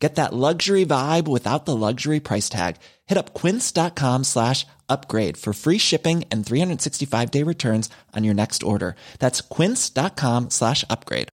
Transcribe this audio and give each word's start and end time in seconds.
Get 0.00 0.14
that 0.14 0.32
luxury 0.32 0.86
vibe 0.86 1.28
without 1.28 1.66
the 1.66 1.76
luxury 1.76 2.20
price 2.20 2.48
tag. 2.48 2.76
Hit 3.06 3.18
up 3.18 3.34
quince.com 3.34 4.24
slash 4.24 4.66
upgrade 4.88 5.36
for 5.36 5.52
free 5.52 5.78
shipping 5.78 6.24
and 6.32 6.44
365 6.44 7.30
day 7.30 7.44
returns 7.44 7.90
on 8.16 8.24
your 8.24 8.34
next 8.34 8.62
order. 8.62 8.94
That's 9.18 9.42
quince.com 9.42 10.48
slash 10.48 10.84
upgrade. 10.88 11.28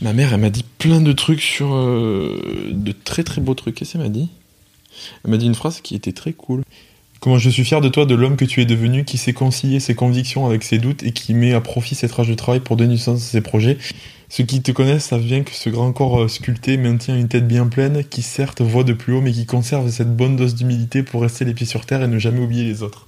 Ma 0.00 0.12
mère, 0.12 0.32
elle 0.32 0.40
m'a 0.40 0.50
dit 0.50 0.64
plein 0.78 1.00
de 1.00 1.12
trucs 1.12 1.40
sur 1.40 1.74
euh, 1.74 2.70
de 2.72 2.92
très 2.92 3.22
très 3.22 3.40
beaux 3.40 3.54
trucs. 3.54 3.76
Qu'est-ce 3.76 3.92
qu'elle 3.92 4.00
m'a 4.00 4.08
dit? 4.08 4.28
Elle 5.24 5.30
m'a 5.30 5.36
dit 5.36 5.46
une 5.46 5.54
phrase 5.54 5.80
qui 5.80 5.94
était 5.94 6.12
très 6.12 6.32
cool. 6.32 6.62
Comment 7.20 7.38
je 7.38 7.48
suis 7.50 7.64
fier 7.64 7.80
de 7.80 7.88
toi, 7.88 8.04
de 8.04 8.16
l'homme 8.16 8.36
que 8.36 8.44
tu 8.44 8.60
es 8.60 8.64
devenu, 8.64 9.04
qui 9.04 9.16
sait 9.16 9.32
concilier 9.32 9.78
ses 9.78 9.94
convictions 9.94 10.44
avec 10.44 10.64
ses 10.64 10.78
doutes 10.78 11.04
et 11.04 11.12
qui 11.12 11.34
met 11.34 11.54
à 11.54 11.60
profit 11.60 11.94
cette 11.94 12.10
rage 12.10 12.28
de 12.28 12.34
travail 12.34 12.58
pour 12.58 12.76
donner 12.76 12.94
du 12.94 13.00
sens 13.00 13.22
à 13.22 13.30
ses 13.30 13.40
projets. 13.40 13.78
Ceux 14.34 14.44
qui 14.44 14.62
te 14.62 14.72
connaissent 14.72 15.08
savent 15.08 15.20
bien 15.20 15.42
que 15.42 15.52
ce 15.52 15.68
grand 15.68 15.92
corps 15.92 16.22
euh, 16.22 16.28
sculpté 16.28 16.78
maintient 16.78 17.14
une 17.14 17.28
tête 17.28 17.46
bien 17.46 17.66
pleine, 17.66 18.02
qui 18.02 18.22
certes 18.22 18.62
voit 18.62 18.82
de 18.82 18.94
plus 18.94 19.12
haut, 19.12 19.20
mais 19.20 19.30
qui 19.30 19.44
conserve 19.44 19.90
cette 19.90 20.16
bonne 20.16 20.36
dose 20.36 20.54
d'humilité 20.54 21.02
pour 21.02 21.20
rester 21.20 21.44
les 21.44 21.52
pieds 21.52 21.66
sur 21.66 21.84
terre 21.84 22.02
et 22.02 22.06
ne 22.06 22.18
jamais 22.18 22.40
oublier 22.40 22.64
les 22.64 22.82
autres. 22.82 23.06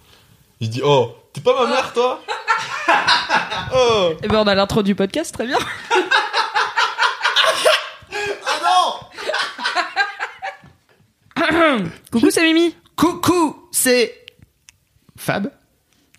Je 0.61 0.67
dis, 0.67 0.83
oh, 0.85 1.17
t'es 1.33 1.41
pas 1.41 1.65
ma 1.65 1.71
mère, 1.71 1.95
toi? 1.95 2.21
Oh 3.75 4.13
Et 4.23 4.29
ben 4.29 4.41
on 4.41 4.47
a 4.47 4.55
l'intro 4.55 4.83
du 4.83 4.95
podcast, 4.95 5.33
très 5.33 5.47
bien. 5.47 5.57
Coucou, 12.13 12.31
c'est 12.31 12.43
Mimi. 12.43 12.77
Coucou, 12.97 13.67
c'est 13.73 14.27
Fab. 15.17 15.51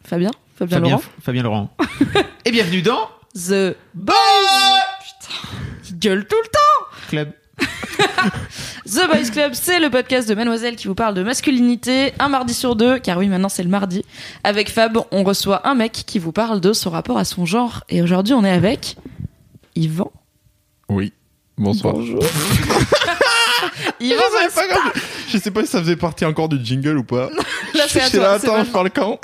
Fabien 0.04 0.32
Fabien, 0.56 0.80
Fabien, 0.80 0.80
Laurent 0.80 1.04
Fabien 1.22 1.44
Laurent. 1.44 1.70
Et 2.46 2.52
bienvenue 2.52 2.82
dans 2.82 3.08
The 3.36 3.78
Boys 3.94 4.75
gueule 6.06 6.26
tout 6.26 6.36
le 6.44 6.50
temps 6.50 7.08
Club. 7.10 7.32
The 8.86 9.08
Boys 9.12 9.32
Club, 9.32 9.54
c'est 9.56 9.80
le 9.80 9.90
podcast 9.90 10.30
de 10.30 10.36
Mademoiselle 10.36 10.76
qui 10.76 10.88
vous 10.88 10.94
parle 10.94 11.16
de 11.16 11.24
masculinité 11.24 12.14
un 12.20 12.30
mardi 12.30 12.54
sur 12.54 12.76
deux, 12.76 13.00
car 13.00 13.18
oui, 13.18 13.28
maintenant 13.28 13.50
c'est 13.50 13.64
le 13.64 13.70
mardi. 13.70 14.06
Avec 14.44 14.70
Fab, 14.70 15.00
on 15.10 15.24
reçoit 15.24 15.68
un 15.68 15.74
mec 15.74 15.92
qui 16.06 16.20
vous 16.20 16.32
parle 16.32 16.62
de 16.62 16.74
son 16.74 16.92
rapport 16.92 17.18
à 17.18 17.26
son 17.26 17.48
genre. 17.48 17.84
Et 17.90 18.04
aujourd'hui, 18.04 18.36
on 18.36 18.46
est 18.46 18.52
avec 18.52 18.98
Yvan. 19.76 20.12
Oui, 20.90 21.12
bonsoir. 21.58 21.96
Bonjour. 21.96 22.22
Je 24.00 24.06
Yvan, 24.06 24.20
savais 24.32 24.46
Basta. 24.46 24.62
pas 24.68 24.74
quand- 24.94 25.00
je 25.30 25.38
sais 25.40 25.50
pas 25.52 25.62
si 25.62 25.68
ça 25.68 25.80
faisait 25.80 25.96
partie 25.96 26.26
encore 26.26 26.50
du 26.50 26.64
jingle 26.64 26.98
ou 27.00 27.04
pas. 27.04 27.30
Là, 27.74 27.86
c'est 27.88 28.02
à 28.02 28.06
J'étais 28.06 28.18
toi, 28.20 28.28
là, 28.34 28.40
c'est 28.40 28.48
attends, 28.48 28.64
je 28.64 28.70
parle 28.70 28.92
quand? 28.92 29.20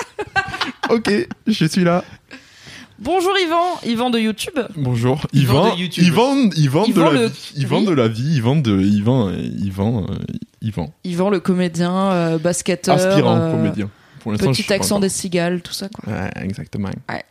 Ok, 0.89 1.11
je 1.45 1.65
suis 1.65 1.83
là. 1.83 2.03
Bonjour 3.03 3.33
Yvan, 3.43 3.79
Yvan 3.83 4.09
de 4.11 4.19
YouTube. 4.19 4.59
Bonjour, 4.77 5.25
Yvan 5.33 5.65
Yvan. 5.65 5.75
de 5.75 5.81
YouTube. 5.81 6.03
Yvan, 6.03 6.49
Yvan, 6.55 6.85
Yvan 6.85 7.11
de 7.11 7.11
la 7.11 7.27
vie. 7.27 7.53
Yvan 7.57 7.79
oui. 7.79 7.85
de 7.87 7.91
la 7.93 8.07
vie. 8.07 8.35
Yvan 8.35 8.55
de 8.57 8.79
Yvan, 8.79 9.31
Yvan, 9.31 10.03
euh, 10.03 10.15
Yvan. 10.61 10.93
Yvan 11.03 11.29
le 11.31 11.39
comédien, 11.39 12.11
euh, 12.11 12.37
basketteur. 12.37 12.93
Aspirant 12.93 13.37
euh, 13.37 13.51
comédien. 13.53 13.89
Pour 14.23 14.33
Petit 14.33 14.71
accent 14.71 14.95
encore. 14.95 15.01
des 15.01 15.09
cigales, 15.09 15.61
tout 15.61 15.73
ça 15.73 15.87
quoi. 15.89 16.13
Ouais, 16.13 16.29
exactement. 16.43 16.89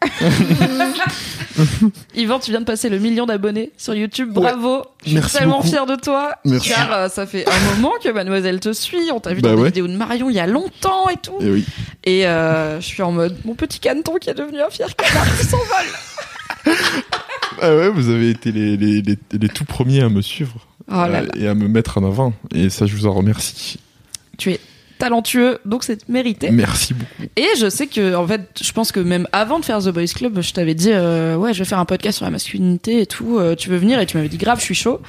Yvan, 2.15 2.39
tu 2.39 2.51
viens 2.51 2.61
de 2.61 2.65
passer 2.67 2.89
le 2.89 2.99
million 2.99 3.27
d'abonnés 3.27 3.71
sur 3.77 3.95
YouTube. 3.95 4.31
Bravo. 4.33 4.83
Je 5.03 5.09
suis 5.09 5.15
Merci 5.17 5.37
tellement 5.39 5.57
beaucoup. 5.59 5.69
fier 5.69 5.87
de 5.87 5.97
toi. 5.97 6.33
Merci. 6.45 6.69
Car 6.71 6.93
euh, 6.93 7.09
ça 7.09 7.27
fait 7.27 7.45
un 7.49 7.75
moment 7.75 7.93
que 8.03 8.09
Mademoiselle 8.11 8.61
te 8.61 8.73
suit. 8.73 9.11
On 9.13 9.21
t'a 9.21 9.35
vu 9.35 9.41
Bah 9.41 9.51
dans 9.51 9.57
des 9.57 9.63
ouais. 9.63 9.69
vidéos 9.69 9.89
de 9.89 9.97
Marion 9.97 10.31
il 10.31 10.37
y 10.37 10.41
a 10.41 10.47
longtemps 10.47 11.09
et 11.09 11.17
tout. 11.17 11.37
Et 11.41 11.51
oui. 11.51 11.65
Et 12.05 12.27
euh, 12.27 12.81
je 12.81 12.87
suis 12.87 13.03
en 13.03 13.13
mode 13.13 13.37
mon 13.45 13.55
petit 13.55 13.79
caneton 13.79 14.17
qui 14.21 14.31
est 14.31 14.35
devenu 14.35 14.61
un 14.61 14.71
fier 14.71 14.95
canard 14.97 15.27
qui 15.39 15.47
s'envole. 15.47 15.67
Ah 17.63 17.77
ouais, 17.77 17.91
vous 17.91 18.09
avez 18.09 18.31
été 18.31 18.53
les, 18.53 18.79
les, 18.79 19.03
les, 19.03 19.19
les 19.33 19.49
tout 19.51 19.67
premiers 19.67 20.01
à 20.01 20.09
me 20.09 20.23
suivre 20.23 20.67
Oh 20.89 20.93
là 20.95 21.21
euh, 21.23 21.27
et 21.37 21.47
à 21.47 21.55
me 21.55 21.69
mettre 21.69 21.99
en 21.99 22.05
avant. 22.07 22.33
Et 22.55 22.71
ça, 22.71 22.87
je 22.87 22.97
vous 22.97 23.07
en 23.07 23.13
remercie. 23.13 23.79
Tu 24.39 24.53
es 24.53 24.61
talentueux, 25.01 25.59
donc 25.65 25.83
c'est 25.83 26.09
mérité. 26.09 26.51
Merci 26.53 26.95
beaucoup. 26.95 27.25
Et 27.37 27.47
je 27.59 27.69
sais 27.69 27.89
que, 27.89 28.15
en 28.15 28.25
fait, 28.27 28.43
je 28.63 28.71
pense 28.71 28.93
que 28.93 29.01
même 29.01 29.27
avant 29.33 29.59
de 29.59 29.65
faire 29.65 29.81
The 29.81 29.89
Boys 29.89 30.07
Club, 30.15 30.41
je 30.41 30.53
t'avais 30.53 30.75
dit, 30.75 30.91
euh, 30.93 31.35
ouais, 31.35 31.53
je 31.53 31.59
vais 31.59 31.65
faire 31.65 31.81
un 31.81 31.85
podcast 31.85 32.19
sur 32.19 32.25
la 32.27 32.31
masculinité 32.31 33.01
et 33.01 33.07
tout. 33.07 33.39
euh, 33.39 33.57
tu 33.57 33.69
veux 33.71 33.77
venir 33.79 33.99
Et 33.99 34.07
tu 34.07 34.17
m'avais 34.17 34.29
dit, 34.29 34.37
grave, 34.39 34.59
je 34.61 34.65
suis 34.65 34.75
chaud. 34.77 35.01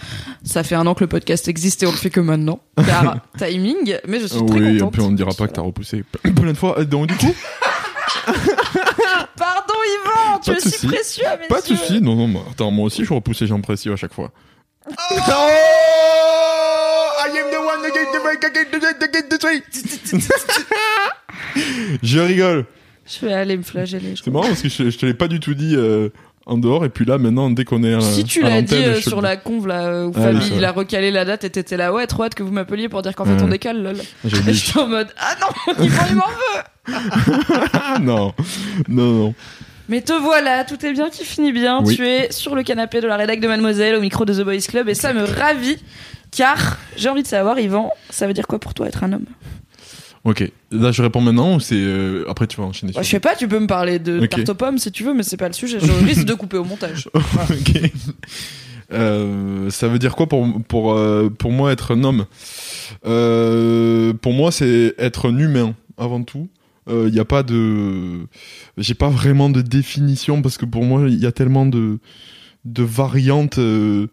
Ça 0.43 0.63
fait 0.63 0.73
un 0.75 0.87
an 0.87 0.95
que 0.95 1.03
le 1.03 1.07
podcast 1.07 1.47
existe 1.47 1.83
et 1.83 1.85
on 1.85 1.91
le 1.91 1.97
fait 1.97 2.09
que 2.09 2.19
maintenant. 2.19 2.59
Car 2.85 3.17
timing, 3.37 3.97
mais 4.07 4.19
je 4.19 4.25
suis 4.27 4.43
très 4.45 4.59
oui, 4.59 4.75
et 4.75 4.79
contente. 4.79 4.93
puis 4.93 5.01
on 5.03 5.11
ne 5.11 5.15
dira 5.17 5.31
pas 5.37 5.47
que 5.47 5.53
t'as 5.53 5.61
repoussé 5.61 6.03
plein 6.23 6.51
de 6.51 6.57
fois. 6.57 6.79
Euh, 6.79 6.85
Donc, 6.85 7.07
du 7.07 7.15
coup, 7.15 7.35
Pardon, 9.37 9.73
Yvan, 10.03 10.39
tu 10.43 10.51
es 10.51 10.59
si 10.59 10.87
précieux 10.87 11.25
à 11.27 11.37
mes 11.37 11.47
pas 11.47 11.61
de 11.61 11.65
soucis. 11.67 12.01
Non, 12.01 12.15
non, 12.15 12.27
moi, 12.27 12.43
attends, 12.51 12.71
moi 12.71 12.85
aussi, 12.85 13.03
je 13.05 13.13
repousse 13.13 13.41
les 13.41 13.47
gens 13.47 13.59
précieux 13.61 13.93
à 13.93 13.95
chaque 13.95 14.13
fois. 14.13 14.31
Oh 14.89 16.50
am 17.37 17.49
the 17.51 17.59
one 17.59 17.81
that 17.81 17.89
the 17.91 18.53
get 18.53 19.29
the- 19.29 19.41
get. 19.41 19.57
Je 22.03 22.19
rigole. 22.19 22.65
Je 23.07 23.25
vais 23.25 23.33
aller 23.33 23.57
me 23.57 23.63
flageller. 23.63 24.13
C'est 24.23 24.31
marrant 24.31 24.47
parce 24.47 24.61
que 24.61 24.69
je, 24.69 24.89
je 24.89 24.97
te 24.97 25.05
l'ai 25.05 25.13
pas 25.13 25.27
du 25.27 25.39
tout 25.39 25.53
dit 25.53 25.75
euh, 25.75 26.09
en 26.45 26.57
dehors 26.57 26.85
et 26.85 26.89
puis 26.89 27.03
là 27.05 27.17
maintenant 27.17 27.49
dès 27.49 27.65
qu'on 27.65 27.83
est 27.83 27.93
euh, 27.93 27.99
Si 27.99 28.23
tu 28.23 28.41
l'as 28.41 28.61
dit 28.61 28.75
euh, 28.75 29.01
sur 29.01 29.21
la 29.21 29.35
conve 29.37 29.67
là 29.67 30.05
où 30.07 30.11
Ah 30.15 30.21
Fabi 30.21 30.51
il 30.55 30.63
a 30.63 30.71
recalé 30.71 31.11
la 31.11 31.25
date 31.25 31.43
et 31.43 31.49
t'étais 31.49 31.77
là 31.77 31.91
ouais 31.93 32.07
trop 32.07 32.23
hâte 32.23 32.35
que 32.35 32.43
vous 32.43 32.51
m'appeliez 32.51 32.89
pour 32.89 33.01
dire 33.01 33.15
qu'en 33.15 33.25
fait 33.25 33.31
Ouais. 33.33 33.41
on 33.43 33.47
décolle 33.47 33.81
lol. 33.81 33.97
Et 34.25 34.27
dit 34.29 34.53
j'étais 34.53 34.79
en 34.79 34.87
mode 34.87 35.07
ah 35.17 35.35
non 35.41 35.73
il 36.09 36.15
m'en 36.15 36.27
veut. 36.27 36.93
ah, 37.73 37.97
non 38.01 38.33
non 38.87 39.11
non 39.13 39.33
Mais 39.89 40.01
te 40.01 40.13
voilà 40.13 40.63
tout 40.63 40.83
est 40.85 40.93
bien 40.93 41.09
qui 41.09 41.25
finit 41.25 41.51
bien. 41.51 41.81
Oui. 41.83 41.95
Tu 41.95 42.07
es 42.07 42.31
sur 42.31 42.55
le 42.55 42.63
canapé 42.63 43.01
de 43.01 43.07
la 43.07 43.17
rédac 43.17 43.39
de 43.41 43.47
Mademoiselle 43.47 43.95
au 43.95 44.01
micro 44.01 44.25
de 44.25 44.33
The 44.33 44.43
Boys 44.45 44.61
Club 44.69 44.87
et 44.89 44.93
ça 44.95 45.11
me 45.11 45.23
ravit 45.23 45.77
car 46.31 46.77
j'ai 46.97 47.09
envie 47.09 47.23
de 47.23 47.27
savoir 47.27 47.59
Yvan 47.59 47.91
ça 48.09 48.25
veut 48.27 48.33
dire 48.33 48.47
quoi 48.47 48.59
pour 48.59 48.73
toi 48.73 48.87
être 48.87 49.03
un 49.03 49.13
homme? 49.13 49.25
Ok. 50.23 50.51
Là 50.71 50.91
je 50.91 51.01
réponds 51.01 51.21
maintenant 51.21 51.55
ou 51.55 51.59
c'est 51.59 51.75
euh, 51.75 52.25
après 52.29 52.45
tu 52.47 52.57
vas 52.57 52.63
enchaîner 52.67 52.91
Bah, 52.93 53.01
sur 53.01 53.03
Je 53.03 53.09
sais 53.09 53.19
pas 53.19 53.35
tu 53.35 53.47
peux 53.47 53.59
me 53.59 53.67
parler 53.67 53.97
de 53.99 54.19
Ok. 54.21 54.29
tarte 54.29 54.49
aux 54.49 54.55
pommes 54.55 54.77
si 54.77 54.91
tu 54.91 55.03
veux 55.03 55.13
mais 55.13 55.23
c'est 55.23 55.37
pas 55.37 55.47
le 55.47 55.53
sujet. 55.53 55.79
Je 55.79 55.91
risque 56.05 56.25
de 56.25 56.33
couper 56.35 56.57
au 56.57 56.63
montage. 56.63 57.09
ok. 57.15 57.91
Euh, 58.93 59.69
ça 59.69 59.87
veut 59.87 59.99
dire 59.99 60.15
quoi 60.15 60.27
pour 60.27 60.45
pour 60.67 60.93
euh, 60.93 61.29
pour 61.29 61.51
moi 61.51 61.71
être 61.71 61.91
un 61.95 62.03
homme? 62.03 62.25
Euh, 63.05 64.13
pour 64.13 64.33
moi 64.33 64.51
c'est 64.51 64.93
être 64.97 65.29
un 65.29 65.37
humain 65.37 65.75
avant 65.97 66.23
tout. 66.23 66.49
Il 66.89 67.11
n'y 67.13 67.19
a 67.19 67.25
pas 67.25 67.41
de 67.41 68.27
j'ai 68.77 68.95
pas 68.95 69.07
vraiment 69.07 69.49
de 69.49 69.61
définition 69.61 70.41
parce 70.41 70.57
que 70.57 70.65
pour 70.65 70.83
moi 70.83 71.03
il 71.07 71.19
y 71.19 71.25
a 71.25 71.31
tellement 71.31 71.65
de 71.65 71.99
de 72.65 72.83
variantes 72.83 73.59
euh, 73.59 74.07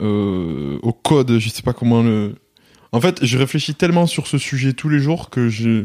euh, 0.00 0.78
au 0.82 0.92
code 0.92 1.38
je 1.38 1.48
sais 1.48 1.62
pas 1.62 1.72
comment 1.72 2.02
le 2.02 2.34
en 2.92 3.00
fait 3.00 3.24
je 3.24 3.38
réfléchis 3.38 3.74
tellement 3.74 4.06
sur 4.06 4.26
ce 4.26 4.38
sujet 4.38 4.72
tous 4.72 4.88
les 4.88 4.98
jours 4.98 5.30
que 5.30 5.48
je 5.48 5.84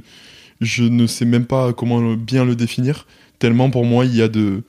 je 0.59 0.83
ne 0.83 1.07
sais 1.07 1.25
même 1.25 1.45
pas 1.45 1.73
comment 1.73 2.13
bien 2.15 2.45
le 2.45 2.55
définir 2.55 3.07
tellement 3.39 3.69
pour 3.69 3.85
moi 3.85 4.05
il 4.05 4.15
y 4.15 4.21
a 4.21 4.27
de 4.27 4.63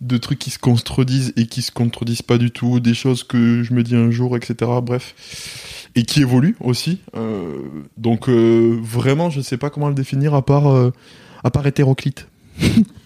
de 0.00 0.16
trucs 0.16 0.38
qui 0.38 0.50
se 0.50 0.58
contredisent 0.58 1.32
et 1.36 1.46
qui 1.46 1.60
se 1.60 1.72
contredisent 1.72 2.22
pas 2.22 2.38
du 2.38 2.52
tout, 2.52 2.78
des 2.78 2.94
choses 2.94 3.24
que 3.24 3.64
je 3.64 3.74
me 3.74 3.82
dis 3.82 3.96
un 3.96 4.12
jour, 4.12 4.36
etc. 4.36 4.70
Bref. 4.80 5.90
Et 5.96 6.04
qui 6.04 6.20
évoluent 6.20 6.54
aussi. 6.60 7.00
Euh, 7.16 7.56
donc 7.96 8.28
euh, 8.28 8.78
vraiment, 8.80 9.28
je 9.28 9.40
sais 9.40 9.56
pas 9.56 9.70
comment 9.70 9.88
le 9.88 9.96
définir 9.96 10.34
à 10.34 10.46
part, 10.46 10.92
à 11.42 11.50
part 11.50 11.66
hétéroclite. 11.66 12.28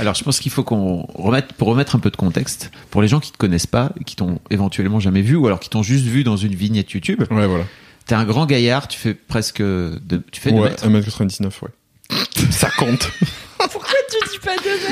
Alors, 0.00 0.14
je 0.14 0.24
pense 0.24 0.38
qu'il 0.40 0.52
faut 0.52 0.64
qu'on 0.64 1.06
remette, 1.14 1.52
pour 1.54 1.68
remettre 1.68 1.96
un 1.96 1.98
peu 1.98 2.10
de 2.10 2.16
contexte, 2.16 2.70
pour 2.90 3.02
les 3.02 3.08
gens 3.08 3.20
qui 3.20 3.32
te 3.32 3.38
connaissent 3.38 3.66
pas, 3.66 3.92
qui 4.06 4.16
t'ont 4.16 4.38
éventuellement 4.50 5.00
jamais 5.00 5.22
vu, 5.22 5.36
ou 5.36 5.46
alors 5.46 5.60
qui 5.60 5.68
t'ont 5.68 5.82
juste 5.82 6.04
vu 6.04 6.24
dans 6.24 6.36
une 6.36 6.54
vignette 6.54 6.90
YouTube. 6.92 7.22
Ouais, 7.30 7.46
voilà. 7.46 7.64
T'es 8.06 8.14
un 8.14 8.24
grand 8.24 8.46
gaillard, 8.46 8.88
tu 8.88 8.98
fais 8.98 9.14
presque 9.14 9.60
de, 9.60 10.22
tu 10.32 10.40
fais 10.40 10.52
Ouais, 10.52 10.70
mètres. 10.70 10.88
1m99, 10.88 11.44
ouais. 11.62 11.68
Ça 12.50 12.70
compte. 12.78 13.10
Pourquoi 13.58 13.98
tu 14.10 14.17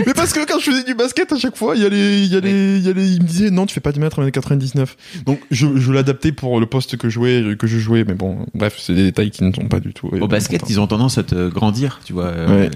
Mais 0.07 0.15
parce 0.15 0.33
que 0.33 0.45
quand 0.47 0.59
je 0.59 0.71
faisais 0.71 0.85
du 0.85 0.95
basket, 0.95 1.33
à 1.33 1.39
chaque 1.39 1.57
fois, 1.57 1.77
il 1.77 1.83
y 1.83 1.87
a 1.87 1.89
les, 1.89 2.19
il 2.25 2.33
y 2.33 2.37
a 2.37 2.41
les, 2.41 2.77
il 2.79 2.83
y 2.85 2.89
a 2.89 2.93
les, 2.93 3.09
il 3.13 3.23
me 3.23 3.27
disait, 3.27 3.51
non, 3.51 3.67
tu 3.67 3.75
fais 3.75 3.81
pas 3.81 3.93
du 3.93 4.01
mètre 4.01 4.21
1m99. 4.23 4.87
Donc, 5.25 5.41
je, 5.51 5.77
je 5.77 5.93
l'adaptais 5.93 6.33
pour 6.33 6.61
le 6.61 6.67
poste 6.67 6.97
que 6.97 7.09
je 7.09 7.15
jouais, 7.15 7.57
que 7.59 7.67
je 7.67 7.79
jouais, 7.79 8.05
mais 8.05 8.15
bon, 8.15 8.47
bref, 8.55 8.77
c'est 8.79 8.95
des 8.95 9.05
détails 9.05 9.31
qui 9.31 9.45
ne 9.45 9.53
sont 9.53 9.69
pas 9.69 9.81
du 9.81 9.93
tout. 9.93 10.09
Au 10.21 10.29
basket, 10.29 10.63
ils 10.69 10.81
ont 10.81 10.87
tendance 10.87 11.19
à 11.19 11.23
te 11.23 11.49
grandir, 11.49 12.01
tu 12.05 12.13
vois. 12.13 12.27
euh, 12.27 12.47
Ouais. 12.65 12.71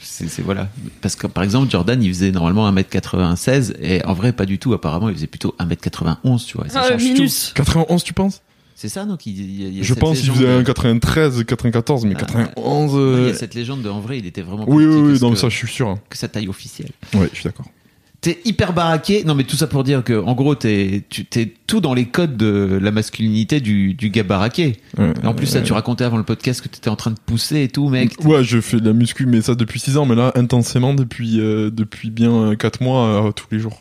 C'est 0.00 0.28
c'est- 0.28 0.42
voilà. 0.42 0.68
Parce 1.02 1.16
que 1.16 1.26
par 1.26 1.42
exemple, 1.44 1.70
Jordan, 1.70 2.02
il 2.02 2.08
faisait 2.12 2.30
normalement 2.32 2.66
1m96 2.68 3.74
et 3.80 4.04
en 4.04 4.12
vrai, 4.14 4.32
pas 4.32 4.46
du 4.46 4.58
tout. 4.58 4.72
Apparemment, 4.74 5.08
il 5.08 5.14
faisait 5.14 5.26
plutôt 5.26 5.54
1m91, 5.58 6.44
tu 6.46 6.56
vois. 6.58 6.68
ça 6.68 6.82
Ah, 6.84 6.88
change 6.90 7.02
tout. 7.02 7.12
minus. 7.14 7.52
91, 7.54 8.02
tu 8.04 8.12
penses? 8.12 8.42
C'est 8.78 8.90
ça, 8.90 9.06
donc 9.06 9.24
il, 9.24 9.32
il 9.40 9.62
y 9.62 9.64
a- 9.64 9.68
il 9.68 9.76
y 9.78 9.80
a 9.80 9.82
Je 9.82 9.88
cette 9.94 9.98
pense 10.00 10.20
qu'il 10.20 10.30
faisait 10.30 10.48
un 10.48 10.62
93, 10.62 11.44
94, 11.44 12.04
mais 12.04 12.12
Ah, 12.14 12.20
91. 12.20 12.92
Non, 12.92 12.98
Il 13.16 13.22
y 13.22 13.26
euh, 13.28 13.30
a 13.30 13.34
cette 13.34 13.54
légende 13.54 13.80
de, 13.82 13.88
en 13.88 14.00
vrai, 14.00 14.18
il 14.18 14.26
était 14.26 14.42
vraiment 14.42 14.64
Oui, 14.68 14.84
oui, 14.84 14.96
oui, 15.12 15.18
non, 15.22 15.30
que- 15.32 15.38
ça, 15.38 15.48
je 15.48 15.56
suis 15.56 15.66
sûr. 15.66 15.96
que 16.10 16.16
sa 16.18 16.28
taille 16.28 16.46
officielle. 16.48 16.90
Ouais, 17.14 17.28
je 17.32 17.36
suis 17.36 17.44
d'accord. 17.44 17.64
T'es 18.20 18.38
hyper 18.44 18.72
baraqué. 18.74 19.24
Non, 19.24 19.34
mais 19.34 19.44
tout 19.44 19.56
ça 19.56 19.66
pour 19.66 19.82
dire 19.84 20.02
que, 20.04 20.20
en 20.20 20.34
gros, 20.34 20.54
t'es, 20.54 21.04
tu, 21.08 21.24
t'es 21.24 21.54
tout 21.66 21.80
dans 21.80 21.94
les 21.94 22.06
codes 22.06 22.36
de 22.36 22.78
la 22.82 22.90
masculinité 22.90 23.60
du, 23.60 23.94
du 23.94 24.10
gars 24.10 24.24
baraqué. 24.24 24.76
Ouais. 24.98 25.12
En 25.24 25.32
plus, 25.32 25.46
ça, 25.46 25.62
tu 25.62 25.72
racontais 25.72 26.04
avant 26.04 26.16
le 26.18 26.24
podcast 26.24 26.60
que 26.60 26.68
t'étais 26.68 26.88
en 26.90 26.96
train 26.96 27.12
de 27.12 27.18
pousser 27.24 27.62
et 27.62 27.68
tout, 27.68 27.88
mec. 27.88 28.12
Ouais, 28.24 28.44
je 28.44 28.60
fais 28.60 28.78
de 28.80 28.86
la 28.86 28.92
muscu, 28.94 29.24
mais 29.26 29.40
ça 29.42 29.54
depuis 29.54 29.80
6 29.80 29.96
ans, 29.96 30.04
mais 30.06 30.16
là, 30.16 30.32
intensément 30.34 30.92
depuis, 30.92 31.40
euh, 31.40 31.70
depuis 31.70 32.10
bien 32.10 32.56
4 32.56 32.82
mois, 32.82 33.26
euh, 33.28 33.32
tous 33.32 33.46
les 33.52 33.58
jours. 33.58 33.80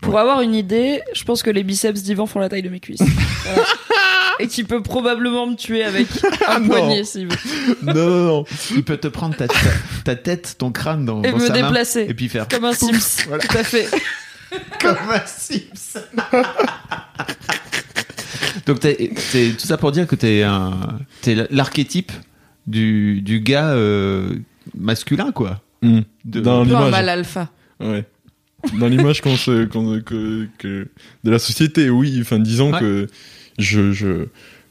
Pour 0.00 0.18
avoir 0.18 0.40
une 0.42 0.54
idée, 0.54 1.00
je 1.14 1.22
pense 1.24 1.42
que 1.42 1.50
les 1.50 1.62
biceps 1.64 2.02
d'Ivan 2.02 2.26
font 2.26 2.40
la 2.40 2.48
taille 2.48 2.62
de 2.62 2.68
mes 2.68 2.80
cuisses. 2.80 3.00
Voilà. 4.38 4.44
Et 4.44 4.48
qu'il 4.48 4.66
peut 4.66 4.82
probablement 4.82 5.46
me 5.46 5.56
tuer 5.56 5.82
avec 5.84 6.06
un 6.48 6.60
non. 6.60 6.68
poignet 6.68 7.04
s'il 7.04 7.26
veut. 7.28 7.36
non, 7.82 7.94
non, 7.94 8.24
non. 8.26 8.44
Il 8.70 8.84
peut 8.84 8.96
te 8.96 9.08
prendre 9.08 9.36
ta, 9.36 9.48
ta, 9.48 9.54
ta 10.04 10.16
tête, 10.16 10.56
ton 10.58 10.70
crâne 10.72 11.04
dans, 11.04 11.22
Et 11.22 11.30
dans 11.30 11.38
me 11.38 11.46
sa 11.46 11.52
main, 11.54 11.62
déplacer. 11.68 12.06
et 12.08 12.14
puis 12.14 12.28
faire 12.28 12.48
Comme 12.48 12.64
un 12.64 12.72
Sims. 12.72 13.24
Tout 13.26 13.58
à 13.58 13.64
fait. 13.64 13.88
comme 14.80 14.96
un 15.10 15.22
Sims. 15.26 15.98
Donc, 18.66 18.80
t'es, 18.80 19.10
t'es- 19.32 19.52
tout 19.58 19.66
ça 19.66 19.76
pour 19.76 19.92
dire 19.92 20.06
que 20.06 20.14
t'es 20.14 20.42
un, 20.42 20.98
t'es 21.22 21.34
l'archétype 21.50 22.12
du, 22.66 23.20
du 23.22 23.40
gars 23.40 23.70
euh, 23.70 24.34
masculin, 24.78 25.32
quoi. 25.32 25.60
Hmm. 25.82 26.00
De- 26.24 26.40
Dans 26.40 26.60
Un 26.62 26.66
peu 26.66 26.74
un 26.74 26.78
l'image. 26.78 26.90
mal 26.90 27.08
alpha. 27.08 27.50
Ouais. 27.80 28.04
Dans 28.78 28.86
l'image 28.86 29.20
qu'on 29.20 29.36
se, 29.36 29.64
qu'on- 29.64 30.00
que, 30.00 30.46
que- 30.58 30.88
de 31.24 31.30
la 31.30 31.38
société, 31.40 31.90
oui. 31.90 32.18
Enfin, 32.20 32.38
disons 32.38 32.72
Ouais. 32.72 32.78
que 32.80 33.06
je, 33.58 33.92
je, 33.92 34.26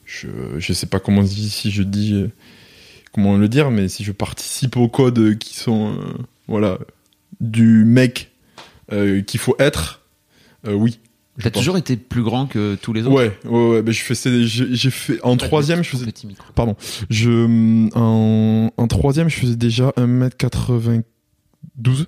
je, 0.06 0.28
je 0.58 0.74
sais 0.74 0.88
pas 0.88 1.00
comment 1.00 1.26
si 1.26 1.50
si 1.50 1.72
je 1.72 1.84
dis, 1.84 2.14
euh, 2.14 2.28
comment 3.12 3.38
le 3.38 3.48
dire, 3.50 3.72
mais 3.72 3.88
si 3.88 4.04
je 4.04 4.12
participe 4.12 4.78
aux 4.78 4.88
codes 4.90 5.38
qui 5.38 5.56
sont, 5.56 5.94
euh, 5.98 6.14
voilà, 6.48 6.78
du 7.40 7.84
mec 7.86 8.32
euh, 8.92 9.22
qu'il 9.22 9.40
faut 9.40 9.56
être, 9.60 10.02
euh, 10.68 10.74
oui. 10.74 11.00
T'as 11.42 11.50
toujours 11.50 11.78
été 11.78 11.96
plus 11.98 12.22
grand 12.24 12.46
que 12.46 12.76
tous 12.76 12.94
les 12.94 13.04
autres. 13.04 13.16
Ouais, 13.16 13.36
ouais, 13.46 13.70
ouais. 13.70 13.82
ben, 13.82 13.92
je 13.94 14.02
fais, 14.04 14.46
j'ai 14.46 14.90
fait 14.92 15.20
en 15.24 15.38
Pas 15.38 15.48
troisième, 15.48 15.80
petit- 15.80 15.86
je 15.86 15.92
faisais 15.98 16.06
petit 16.06 16.28
micro. 16.28 16.46
Pardon. 16.54 16.76
Je, 17.10 17.90
en, 17.96 18.70
en 18.76 18.88
troisième, 18.88 19.30
je 19.30 19.38
faisais 19.38 19.56
déjà 19.56 19.92
1m92. 19.98 21.04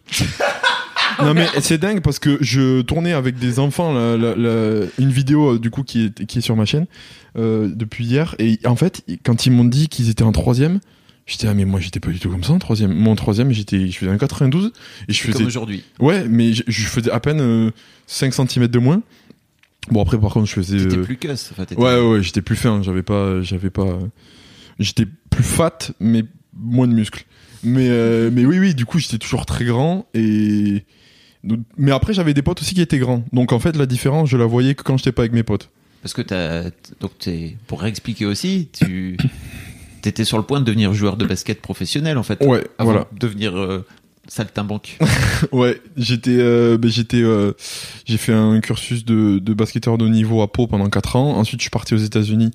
non 1.22 1.34
mais 1.34 1.48
c'est 1.62 1.78
dingue 1.78 2.02
parce 2.02 2.20
que 2.20 2.38
je 2.42 2.82
tournais 2.82 3.14
avec 3.14 3.38
des 3.38 3.60
enfants 3.60 3.94
la- 3.94 4.18
la- 4.18 4.36
la- 4.36 4.86
une 5.00 5.10
vidéo 5.12 5.56
euh, 5.56 5.60
du 5.60 5.70
coup 5.70 5.84
qui 5.84 6.06
est, 6.06 6.26
qui 6.26 6.38
est 6.40 6.42
sur 6.42 6.56
ma 6.56 6.66
chaîne 6.66 6.86
euh, 7.38 7.70
depuis 7.74 8.06
hier 8.06 8.36
et 8.40 8.60
en 8.66 8.76
fait 8.76 9.04
quand 9.24 9.46
ils 9.46 9.52
m'ont 9.52 9.66
dit 9.66 9.88
qu'ils 9.90 10.10
étaient 10.10 10.24
en 10.24 10.32
troisième 10.32 10.80
j'étais 11.26 11.48
ah 11.48 11.54
mais 11.54 11.66
moi 11.66 11.80
j'étais 11.80 12.00
pas 12.00 12.10
du 12.12 12.20
tout 12.20 12.30
comme 12.30 12.44
ça 12.44 12.54
en 12.54 12.60
troisième 12.60 12.94
moi 12.94 13.12
en 13.14 13.16
troisième 13.16 13.52
j'étais 13.52 13.88
je 13.88 13.98
faisais 13.98 14.12
un 14.12 14.18
92 14.18 14.72
et 15.08 15.14
je 15.14 15.24
Comme 15.24 15.34
faisais 15.34 15.46
aujourd'hui. 15.46 15.84
ouais 16.00 16.26
mais 16.28 16.54
je, 16.54 16.64
je 16.68 16.86
faisais 16.88 17.12
à 17.12 17.20
peine 17.20 17.40
euh, 17.42 17.72
5 18.08 18.34
cm 18.34 18.68
de 18.68 18.80
moins 18.80 19.02
bon 19.90 20.02
après 20.02 20.20
par 20.20 20.32
contre 20.32 20.48
je 20.48 20.54
faisais 20.54 20.78
T'étais 20.78 20.98
euh, 20.98 21.04
plus 21.04 21.18
cuss. 21.18 21.52
Enfin, 21.52 21.66
Ouais, 21.78 22.00
ouais, 22.00 22.24
j'étais 22.24 22.42
plus 22.42 22.56
fin, 22.56 22.82
j'avais 22.82 23.04
pas, 23.04 23.42
j'avais 23.42 23.70
pas, 23.70 24.00
j'étais 24.80 25.06
plus 25.30 25.44
fat, 25.44 25.78
mais 26.00 26.24
moins 26.58 26.88
de 26.88 26.94
muscles. 26.94 27.26
Mais, 27.64 27.88
euh, 27.90 28.30
mais 28.32 28.46
oui, 28.46 28.60
oui, 28.60 28.76
du 28.76 28.86
coup, 28.86 29.00
j'étais 29.00 29.18
toujours 29.18 29.46
très 29.46 29.66
grand 29.66 30.06
et, 30.14 30.84
mais 31.78 31.92
après, 31.92 32.14
j'avais 32.14 32.34
des 32.34 32.42
potes 32.42 32.62
aussi 32.62 32.74
qui 32.74 32.82
étaient 32.82 33.00
grands. 33.00 33.24
Donc, 33.34 33.52
en 33.52 33.60
fait, 33.60 33.76
la 33.76 33.86
différence, 33.86 34.30
je 34.30 34.38
la 34.38 34.46
voyais 34.46 34.76
que 34.76 34.84
quand 34.84 34.98
j'étais 34.98 35.12
pas 35.12 35.24
avec 35.24 35.34
mes 35.34 35.44
potes. 35.44 35.70
Parce 36.02 36.14
que 36.14 36.22
t'as, 36.22 36.64
donc 37.00 37.18
t'es, 37.20 37.56
pour 37.68 37.82
réexpliquer 37.82 38.26
aussi, 38.26 38.70
tu, 38.74 39.18
t'étais 40.02 40.26
sur 40.26 40.38
le 40.38 40.44
point 40.44 40.60
de 40.60 40.66
devenir 40.66 40.94
joueur 40.94 41.18
de 41.18 41.26
basket 41.26 41.62
professionnel, 41.62 42.18
en 42.18 42.24
fait. 42.24 42.44
Ouais, 42.44 42.66
Avant 42.78 42.92
voilà. 42.92 43.08
de 43.14 43.20
devenir 43.20 43.58
euh, 43.58 43.86
saltimbanque. 44.28 44.98
Ouais, 45.52 45.82
j'étais, 45.98 46.38
euh, 46.38 46.78
ben, 46.78 46.90
j'étais, 46.90 47.22
euh, 47.22 47.52
j'ai 48.06 48.18
fait 48.18 48.34
un 48.34 48.60
cursus 48.62 49.04
de, 49.06 49.40
de 49.40 49.54
basketteur 49.54 49.98
de 49.98 50.08
niveau 50.08 50.42
à 50.42 50.52
Pau 50.52 50.68
pendant 50.68 50.90
4 50.90 51.16
ans. 51.18 51.38
Ensuite, 51.38 51.60
je 51.60 51.64
suis 51.64 51.70
parti 51.70 51.94
aux 51.94 51.98
États-Unis, 51.98 52.52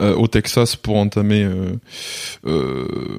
euh, 0.00 0.14
au 0.14 0.28
Texas, 0.28 0.76
pour 0.76 0.96
entamer 0.96 1.42
euh, 1.44 1.72
euh, 2.46 3.18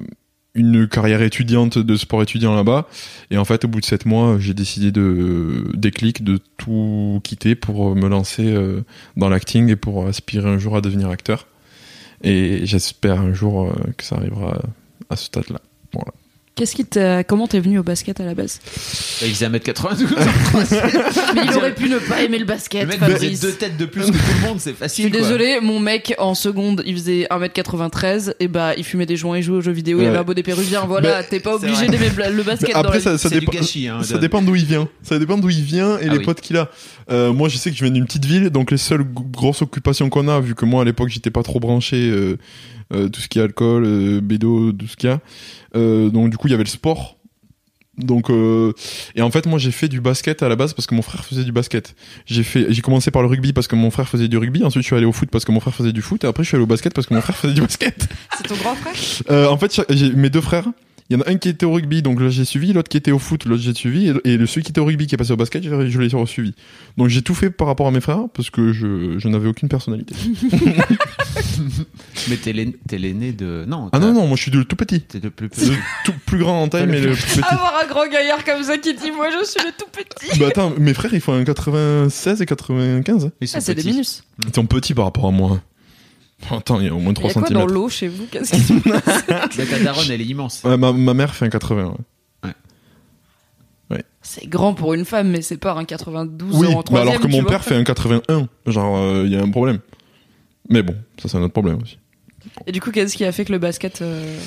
une 0.54 0.88
carrière 0.88 1.22
étudiante 1.22 1.78
de 1.78 1.96
sport 1.96 2.22
étudiant 2.22 2.54
là-bas. 2.54 2.88
Et 3.30 3.38
en 3.38 3.44
fait, 3.44 3.64
au 3.64 3.68
bout 3.68 3.80
de 3.80 3.84
7 3.84 4.06
mois, 4.06 4.38
j'ai 4.38 4.54
décidé 4.54 4.90
de 4.90 5.70
déclic 5.74 6.24
de 6.24 6.38
tout 6.56 7.20
quitter 7.22 7.54
pour 7.54 7.94
me 7.94 8.08
lancer 8.08 8.46
euh, 8.46 8.82
dans 9.16 9.28
l'acting 9.28 9.68
et 9.68 9.76
pour 9.76 10.06
aspirer 10.06 10.48
un 10.48 10.58
jour 10.58 10.76
à 10.76 10.80
devenir 10.80 11.08
acteur. 11.10 11.46
Et 12.22 12.60
j'espère 12.64 13.20
un 13.20 13.32
jour 13.32 13.68
euh, 13.68 13.72
que 13.96 14.04
ça 14.04 14.16
arrivera 14.16 14.60
à 15.08 15.16
ce 15.16 15.26
stade-là. 15.26 15.60
Voilà. 15.92 16.12
Qu'est-ce 16.56 16.74
qui 16.74 16.84
t'a. 16.84 17.24
Comment 17.24 17.46
t'es 17.46 17.58
venu 17.60 17.78
au 17.78 17.82
basket 17.82 18.20
à 18.20 18.24
la 18.24 18.34
base? 18.34 18.60
Il 19.22 19.32
faisait 19.32 19.48
1m92. 19.48 20.04
Mais 21.34 21.40
il 21.44 21.56
aurait 21.56 21.74
pu 21.74 21.88
ne 21.88 21.98
pas 21.98 22.20
aimer 22.22 22.38
le 22.38 22.44
basket, 22.44 22.82
le 22.82 22.88
mec 22.88 22.98
Fabrice. 22.98 23.40
deux 23.40 23.52
têtes 23.52 23.76
de 23.78 23.86
plus 23.86 24.06
que 24.06 24.10
tout 24.16 24.34
le 24.42 24.48
monde, 24.48 24.58
c'est 24.60 24.70
Je 24.72 24.74
facile. 24.76 25.04
suis 25.04 25.10
quoi. 25.12 25.20
désolée, 25.22 25.60
mon 25.62 25.78
mec 25.78 26.14
en 26.18 26.34
seconde, 26.34 26.82
il 26.84 26.94
faisait 26.94 27.26
1m93 27.30 28.34
et 28.40 28.48
bah 28.48 28.72
il 28.76 28.84
fumait 28.84 29.06
des 29.06 29.16
joints, 29.16 29.38
il 29.38 29.42
jouait 29.42 29.56
aux 29.58 29.60
jeux 29.62 29.72
vidéo, 29.72 29.98
il 29.98 30.02
Ouais. 30.02 30.08
avait 30.08 30.18
un 30.18 30.22
bonnet 30.24 30.42
péruvien. 30.42 30.84
Voilà, 30.86 31.18
Mais 31.20 31.24
t'es 31.28 31.40
pas 31.40 31.54
obligé 31.54 31.86
d'aimer 31.88 32.10
le 32.30 32.42
basket 32.42 32.68
Mais 32.68 32.74
dans 32.74 32.80
après, 32.80 32.98
la 32.98 33.04
ça, 33.04 33.18
ça 33.18 33.28
dépend. 33.30 33.52
gâchis, 33.52 33.88
hein, 33.88 34.02
ça 34.02 34.18
dépend 34.18 34.42
d'où 34.42 34.54
il 34.56 34.64
vient. 34.66 34.88
Ça 35.02 35.18
dépend 35.18 35.38
d'où 35.38 35.48
il 35.50 35.62
vient 35.62 35.96
et 35.98 36.06
Ah 36.08 36.12
les 36.12 36.18
oui. 36.18 36.24
potes 36.24 36.40
qu'il 36.40 36.56
a. 36.58 36.68
Euh, 37.10 37.32
moi, 37.32 37.48
je 37.48 37.56
sais 37.56 37.70
que 37.70 37.76
je 37.76 37.84
viens 37.84 37.92
d'une 37.92 38.04
petite 38.06 38.24
ville, 38.26 38.50
donc 38.50 38.70
les 38.70 38.76
seules 38.76 39.04
grosses 39.04 39.62
occupations 39.62 40.10
qu'on 40.10 40.28
a, 40.28 40.40
vu 40.40 40.54
que 40.54 40.64
moi 40.64 40.82
à 40.82 40.84
l'époque 40.84 41.08
j'étais 41.08 41.30
pas 41.30 41.42
trop 41.42 41.58
branché, 41.60 41.96
euh, 41.96 42.36
tout 42.90 43.20
ce 43.20 43.28
qui 43.28 43.38
est 43.38 43.42
alcool, 43.42 43.84
euh, 43.84 44.20
bédo, 44.20 44.72
tout 44.72 44.86
ce 44.86 44.96
qu'il 44.96 45.10
y 45.10 45.12
a. 45.12 45.20
Euh, 45.76 46.10
donc 46.10 46.30
du 46.30 46.36
coup, 46.36 46.48
il 46.48 46.50
y 46.50 46.54
avait 46.54 46.64
le 46.64 46.68
sport. 46.68 47.16
Donc 47.98 48.30
euh, 48.30 48.72
et 49.14 49.22
en 49.22 49.30
fait, 49.30 49.46
moi 49.46 49.58
j'ai 49.58 49.72
fait 49.72 49.88
du 49.88 50.00
basket 50.00 50.42
à 50.42 50.48
la 50.48 50.56
base 50.56 50.72
parce 50.72 50.86
que 50.86 50.94
mon 50.94 51.02
frère 51.02 51.24
faisait 51.24 51.44
du 51.44 51.52
basket. 51.52 51.94
J'ai 52.26 52.42
fait, 52.42 52.66
j'ai 52.72 52.82
commencé 52.82 53.10
par 53.10 53.22
le 53.22 53.28
rugby 53.28 53.52
parce 53.52 53.68
que 53.68 53.76
mon 53.76 53.90
frère 53.90 54.08
faisait 54.08 54.28
du 54.28 54.38
rugby. 54.38 54.64
Ensuite, 54.64 54.82
je 54.82 54.86
suis 54.86 54.96
allé 54.96 55.06
au 55.06 55.12
foot 55.12 55.28
parce 55.30 55.44
que 55.44 55.52
mon 55.52 55.60
frère 55.60 55.74
faisait 55.74 55.92
du 55.92 56.02
foot. 56.02 56.24
Et 56.24 56.26
après, 56.26 56.42
je 56.42 56.48
suis 56.48 56.56
allé 56.56 56.64
au 56.64 56.68
basket 56.68 56.94
parce 56.94 57.06
que 57.06 57.14
mon 57.14 57.20
frère 57.20 57.36
faisait 57.36 57.54
du 57.54 57.60
basket. 57.60 58.08
C'est 58.36 58.48
ton 58.48 58.56
grand 58.56 58.74
frère? 58.74 58.94
Euh, 59.30 59.48
en 59.48 59.58
fait, 59.58 59.80
j'ai 59.90 60.12
mes 60.12 60.30
deux 60.30 60.40
frères. 60.40 60.68
Il 61.10 61.16
y 61.16 61.16
en 61.16 61.22
a 61.22 61.30
un 61.30 61.36
qui 61.38 61.48
était 61.48 61.66
au 61.66 61.72
rugby, 61.72 62.02
donc 62.02 62.20
là 62.20 62.28
j'ai 62.30 62.44
suivi, 62.44 62.72
l'autre 62.72 62.88
qui 62.88 62.96
était 62.96 63.10
au 63.10 63.18
foot, 63.18 63.44
l'autre 63.44 63.60
j'ai 63.60 63.74
suivi, 63.74 64.14
et, 64.24 64.36
le 64.36 64.46
celui 64.46 64.62
qui 64.62 64.70
était 64.70 64.80
au 64.80 64.84
rugby 64.84 65.08
qui 65.08 65.16
est 65.16 65.18
passé 65.18 65.32
au 65.32 65.36
basket, 65.36 65.64
je, 65.64 66.00
l'ai 66.00 66.26
suivi. 66.26 66.54
Donc 66.96 67.08
j'ai 67.08 67.22
tout 67.22 67.34
fait 67.34 67.50
par 67.50 67.66
rapport 67.66 67.88
à 67.88 67.90
mes 67.90 68.00
frères, 68.00 68.28
parce 68.32 68.48
que 68.48 68.72
je, 68.72 69.18
je 69.18 69.28
n'avais 69.28 69.48
aucune 69.48 69.68
personnalité. 69.68 70.14
Mais 72.28 72.36
t'es 72.36 72.52
l'aîné, 72.52 72.76
t'es 72.86 72.98
l'aîné 72.98 73.32
de. 73.32 73.64
Non. 73.66 73.88
Ah 73.92 73.98
non, 73.98 74.12
non, 74.12 74.28
moi 74.28 74.36
je 74.36 74.42
suis 74.42 74.50
le 74.52 74.64
tout 74.64 74.76
petit. 74.76 75.00
T'es 75.00 75.18
le 75.18 75.30
plus 75.30 75.48
petit. 75.48 75.70
Le 75.70 75.76
tout 76.04 76.12
plus 76.26 76.38
grand 76.38 76.62
en 76.62 76.68
taille, 76.68 76.86
mais 76.86 77.00
le 77.00 77.12
plus 77.12 77.22
petit. 77.22 77.40
Avoir 77.42 77.80
un 77.82 77.88
grand 77.88 78.06
gaillard 78.08 78.44
comme 78.44 78.62
ça 78.62 78.78
qui 78.78 78.94
dit 78.94 79.10
moi 79.10 79.30
je 79.30 79.44
suis 79.44 79.60
le 79.64 79.72
tout 79.76 79.86
petit. 79.90 80.38
bah 80.38 80.46
attends, 80.48 80.72
mes 80.78 80.94
frères 80.94 81.12
ils 81.12 81.20
font 81.20 81.32
un 81.32 81.44
96 81.44 82.40
et 82.40 82.46
95. 82.46 83.30
Ils 83.40 83.48
sont 83.48 83.58
Ah, 83.58 83.60
c'est 83.60 83.74
des 83.74 83.82
minus. 83.84 84.22
Ils 84.46 84.54
sont 84.54 84.66
petits 84.66 84.94
par 84.94 85.06
rapport 85.06 85.26
à 85.26 85.30
moi. 85.32 85.60
Attends, 86.50 86.80
il 86.80 86.86
y 86.86 86.88
a 86.88 86.94
au 86.94 86.98
moins 86.98 87.12
Il 87.12 87.18
y 87.18 87.28
3 87.28 87.30
a 87.30 87.32
quoi 87.34 87.48
cm. 87.48 87.58
dans 87.60 87.66
l'eau 87.66 87.88
chez 87.88 88.08
vous? 88.08 88.26
Qu'est-ce 88.30 88.52
qui 88.52 88.60
se 88.60 88.72
passe? 88.88 89.26
Ta 89.26 89.78
daronne, 89.84 90.10
elle 90.10 90.20
est 90.20 90.24
immense. 90.26 90.64
ma, 90.64 90.76
ma 90.92 91.14
mère 91.14 91.34
fait 91.34 91.44
un 91.46 91.50
80. 91.50 91.94
ouais. 93.90 94.04
C'est 94.22 94.46
grand 94.46 94.74
pour 94.74 94.94
une 94.94 95.04
femme, 95.04 95.30
mais 95.30 95.42
c'est 95.42 95.56
pas 95.56 95.72
un 95.74 95.84
92 95.84 96.54
Oui, 96.56 96.66
en 96.68 96.76
bah 96.76 96.82
troisième. 96.84 97.08
alors 97.08 97.20
que 97.20 97.26
mon 97.28 97.42
père 97.44 97.64
fait 97.64 97.74
un 97.74 97.84
81. 97.84 98.48
Genre, 98.66 98.96
euh, 98.98 99.22
il 99.26 99.32
y 99.32 99.36
a 99.36 99.42
un 99.42 99.50
problème. 99.50 99.78
Mais 100.68 100.82
bon, 100.82 100.94
ça 101.20 101.28
c'est 101.28 101.36
un 101.36 101.42
autre 101.42 101.52
problème 101.52 101.78
aussi. 101.82 101.98
Et 102.66 102.72
du 102.72 102.80
coup, 102.80 102.90
qu'est-ce 102.90 103.16
qui 103.16 103.24
a 103.24 103.32
fait 103.32 103.44
que 103.44 103.52
le 103.52 103.58
basket 103.58 104.02
euh, 104.02 104.38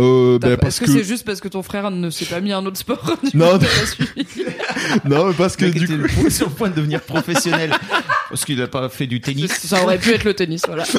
Euh, 0.00 0.40
bah, 0.40 0.56
parce 0.56 0.80
Est-ce 0.82 0.86
que, 0.86 0.90
c'est 0.98 1.04
juste 1.04 1.24
parce 1.24 1.40
que 1.40 1.46
ton 1.46 1.62
frère 1.62 1.88
ne 1.92 2.10
s'est 2.10 2.24
pas 2.24 2.40
mis 2.40 2.50
à 2.50 2.58
un 2.58 2.66
autre 2.66 2.78
sport 2.78 3.16
du 3.32 3.36
Non, 3.36 3.58
coup, 3.58 3.64
non, 5.04 5.26
mais 5.28 5.34
parce 5.34 5.56
que 5.56 5.66
du 5.66 5.84
était 5.84 5.96
coup. 6.14 6.30
sur 6.30 6.48
le 6.48 6.52
point 6.54 6.68
de 6.68 6.74
devenir 6.74 7.00
professionnel. 7.00 7.70
Parce 8.28 8.44
qu'il 8.44 8.60
a 8.60 8.66
pas 8.66 8.88
fait 8.88 9.06
du 9.06 9.20
tennis. 9.20 9.52
Ça 9.52 9.82
aurait 9.84 9.98
pu 9.98 10.10
être 10.10 10.24
le 10.24 10.34
tennis, 10.34 10.62
voilà. 10.66 10.84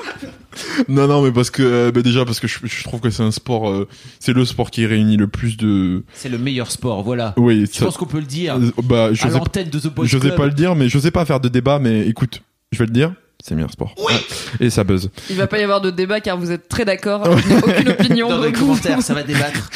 Non, 0.87 1.05
non, 1.07 1.21
mais 1.21 1.31
parce 1.33 1.49
que 1.49 1.61
euh, 1.61 1.91
bah, 1.91 2.01
déjà 2.01 2.23
parce 2.23 2.39
que 2.39 2.47
je, 2.47 2.59
je 2.63 2.83
trouve 2.85 3.01
que 3.01 3.09
c'est 3.09 3.23
un 3.23 3.31
sport, 3.31 3.69
euh, 3.69 3.89
c'est 4.21 4.31
le 4.31 4.45
sport 4.45 4.71
qui 4.71 4.85
réunit 4.85 5.17
le 5.17 5.27
plus 5.27 5.57
de. 5.57 6.03
C'est 6.13 6.29
le 6.29 6.37
meilleur 6.37 6.71
sport, 6.71 7.03
voilà. 7.03 7.33
Oui, 7.35 7.65
Je 7.69 7.77
ça- 7.79 7.85
pense 7.85 7.97
qu'on 7.97 8.05
peut 8.05 8.19
le 8.19 8.25
dire. 8.25 8.55
euh, 8.55 8.71
bah, 8.81 9.09
je 9.13 9.25
à 9.27 9.31
sais, 9.31 9.37
l'antenne 9.37 9.69
de 9.69 9.79
The 9.79 9.87
Boys 9.87 10.05
je 10.05 10.17
sais 10.17 10.27
Club. 10.27 10.35
pas 10.37 10.45
le 10.45 10.53
dire, 10.53 10.73
mais 10.75 10.87
je 10.87 10.97
sais 10.97 11.11
pas 11.11 11.25
faire 11.25 11.41
de 11.41 11.49
débat, 11.49 11.79
mais 11.79 12.07
écoute, 12.07 12.41
je 12.71 12.79
vais 12.79 12.85
le 12.85 12.93
dire, 12.93 13.13
c'est 13.43 13.51
le 13.51 13.57
meilleur 13.57 13.71
sport. 13.71 13.93
Ouais. 13.97 14.15
Et 14.59 14.69
ça 14.69 14.83
buzz. 14.83 15.09
Il 15.29 15.35
va 15.35 15.47
pas 15.47 15.59
y 15.59 15.63
avoir 15.63 15.81
de 15.81 15.91
débat 15.91 16.21
car 16.21 16.37
vous 16.37 16.51
êtes 16.51 16.67
très 16.67 16.85
d'accord. 16.85 17.27
Aucune 17.63 17.89
opinion. 17.89 18.29
Dans 18.29 18.41
les 18.41 18.51
commentaires, 18.51 19.01
ça 19.01 19.13
va 19.13 19.23
débattre. 19.23 19.69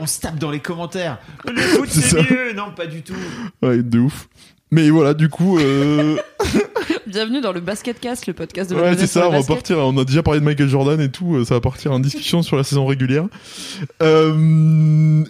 On 0.00 0.06
se 0.06 0.20
tape 0.20 0.38
dans 0.38 0.50
les 0.50 0.60
commentaires. 0.60 1.18
Le 1.46 1.60
foot, 1.60 1.88
C'est 1.88 2.30
mieux. 2.30 2.52
Non, 2.54 2.72
pas 2.74 2.86
du 2.86 3.02
tout. 3.02 3.14
Ouais, 3.62 3.82
de 3.82 3.98
ouf. 3.98 4.28
Mais 4.70 4.88
voilà, 4.88 5.12
du 5.12 5.28
coup, 5.28 5.58
euh... 5.58 6.16
Bienvenue 7.06 7.42
dans 7.42 7.52
le 7.52 7.60
Basket 7.60 8.00
Cast, 8.00 8.26
le 8.26 8.32
podcast 8.32 8.70
de 8.70 8.76
ouais, 8.76 8.96
c'est 8.96 9.06
ça, 9.06 9.28
on 9.28 9.32
va 9.32 9.42
partir. 9.42 9.76
On 9.78 9.98
a 9.98 10.04
déjà 10.04 10.22
parlé 10.22 10.40
de 10.40 10.44
Michael 10.46 10.68
Jordan 10.68 10.98
et 10.98 11.10
tout, 11.10 11.34
euh, 11.34 11.44
ça 11.44 11.54
va 11.54 11.60
partir 11.60 11.92
en 11.92 12.00
discussion 12.00 12.42
sur 12.42 12.56
la 12.56 12.64
saison 12.64 12.86
régulière. 12.86 13.26
Euh... 14.02 15.24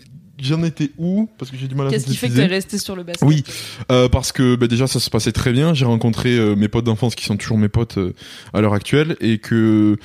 j'en 0.44 0.62
étais 0.62 0.90
où 0.98 1.28
Parce 1.38 1.50
que 1.50 1.56
j'ai 1.56 1.68
du 1.68 1.74
mal 1.74 1.86
à 1.86 1.90
Qu'est-ce 1.90 2.06
qui 2.06 2.16
fait 2.16 2.28
que 2.28 2.34
t'es 2.34 2.46
resté 2.46 2.78
sur 2.78 2.96
le 2.96 3.02
basket 3.02 3.28
Oui, 3.28 3.44
euh, 3.90 4.08
parce 4.08 4.32
que 4.32 4.56
bah, 4.56 4.66
déjà 4.66 4.86
ça 4.86 5.00
se 5.00 5.10
passait 5.10 5.32
très 5.32 5.52
bien. 5.52 5.74
J'ai 5.74 5.84
rencontré 5.84 6.36
euh, 6.36 6.54
mes 6.56 6.68
potes 6.68 6.84
d'enfance 6.84 7.14
qui 7.14 7.24
sont 7.24 7.36
toujours 7.36 7.58
mes 7.58 7.68
potes 7.68 7.98
euh, 7.98 8.14
à 8.52 8.60
l'heure 8.60 8.74
actuelle 8.74 9.16
et 9.20 9.38
que 9.38 9.96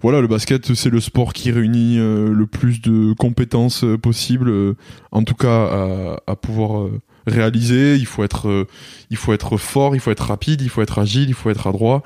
voilà, 0.00 0.20
le 0.20 0.26
basket 0.26 0.74
c'est 0.74 0.90
le 0.90 1.00
sport 1.00 1.32
qui 1.32 1.50
réunit 1.50 1.96
le 1.98 2.46
plus 2.46 2.80
de 2.80 3.12
compétences 3.14 3.84
possibles, 4.02 4.76
en 5.12 5.22
tout 5.22 5.34
cas 5.34 5.64
à, 5.66 6.22
à 6.26 6.36
pouvoir 6.36 6.88
réaliser. 7.26 7.96
Il 7.96 8.06
faut 8.06 8.24
être, 8.24 8.66
il 9.10 9.16
faut 9.16 9.32
être 9.32 9.56
fort, 9.56 9.94
il 9.94 10.00
faut 10.00 10.10
être 10.10 10.26
rapide, 10.26 10.60
il 10.60 10.68
faut 10.68 10.82
être 10.82 10.98
agile, 10.98 11.28
il 11.28 11.34
faut 11.34 11.50
être 11.50 11.66
adroit. 11.66 12.02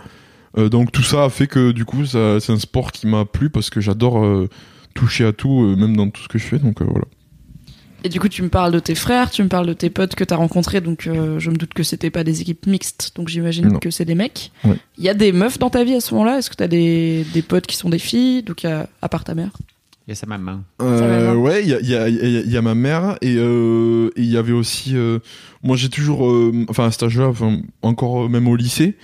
Donc 0.57 0.93
tout 0.93 1.03
ça 1.03 1.25
a 1.25 1.31
fait 1.31 1.47
que 1.47 1.73
du 1.73 1.85
coup 1.85 2.07
c'est 2.07 2.19
un 2.19 2.59
sport 2.59 2.93
qui 2.93 3.07
m'a 3.07 3.25
plu 3.25 3.51
parce 3.51 3.71
que 3.71 3.81
j'adore 3.81 4.25
toucher 4.95 5.25
à 5.25 5.33
tout, 5.33 5.75
même 5.77 5.97
dans 5.97 6.09
tout 6.11 6.23
ce 6.23 6.29
que 6.29 6.39
je 6.39 6.45
fais. 6.45 6.59
Donc 6.59 6.83
voilà. 6.83 7.07
Et 8.05 8.09
du 8.09 8.19
coup, 8.21 8.29
tu 8.29 8.43
me 8.43 8.49
parles 8.49 8.73
de 8.73 8.79
tes 8.81 8.95
frères, 8.95 9.31
tu 9.31 9.43
me 9.43 9.49
parles 9.49 9.67
de 9.67 9.73
tes 9.75 9.89
potes 9.91 10.15
que 10.15 10.25
t'as 10.25 10.37
rencontrés, 10.37 10.81
donc 10.81 11.07
euh, 11.07 11.39
je 11.39 11.51
me 11.51 11.57
doute 11.57 11.73
que 11.73 11.83
c'était 11.83 12.11
pas 12.11 12.25
des 12.25 12.41
équipes 12.41 12.67
mixtes, 12.67 13.13
donc 13.15 13.29
j'imagine 13.29 13.79
que 13.79 13.91
c'est 13.91 14.05
des 14.05 14.15
mecs. 14.17 14.51
Il 14.99 15.05
y 15.05 15.09
a 15.09 15.15
des 15.15 15.31
meufs 15.33 15.59
dans 15.59 15.71
ta 15.71 15.85
vie 15.85 15.95
à 15.95 16.01
ce 16.01 16.13
moment-là? 16.15 16.39
Est-ce 16.39 16.51
que 16.51 16.57
t'as 16.57 16.67
des, 16.69 17.25
des 17.33 17.43
potes 17.43 17.67
qui 17.67 17.77
sont 17.77 17.91
des 17.91 17.99
filles, 18.01 18.43
donc 18.43 18.65
à, 18.65 18.89
à 19.01 19.09
part 19.09 19.23
ta 19.25 19.35
mère? 19.35 19.51
Il 20.09 20.11
y 20.11 20.13
a 20.13 20.15
sa 20.17 20.27
maman. 20.27 20.63
Euh, 20.81 21.35
ouais, 21.37 21.63
il 21.63 21.69
y 21.69 21.75
a, 21.75 21.81
il 21.81 21.89
y, 21.89 21.95
a, 21.95 22.09
y 22.09 22.19
a- 22.39 22.41
il 22.41 22.51
y 22.51 22.57
a 22.57 22.63
ma 22.63 22.75
mère 22.75 23.19
et 23.23 23.37
euh, 23.37 24.11
il 24.17 24.25
y 24.25 24.37
avait 24.37 24.53
aussi. 24.53 24.97
euh, 24.97 25.21
moi, 25.63 25.77
j'ai 25.77 25.89
toujours, 25.89 26.27
euh, 26.29 26.53
enfin 26.69 26.87
à 26.87 26.91
cet 26.91 27.05
âge-là, 27.05 27.29
enfin, 27.29 27.59
encore 27.83 28.29
même 28.29 28.49
au 28.49 28.57
lycée. 28.57 28.97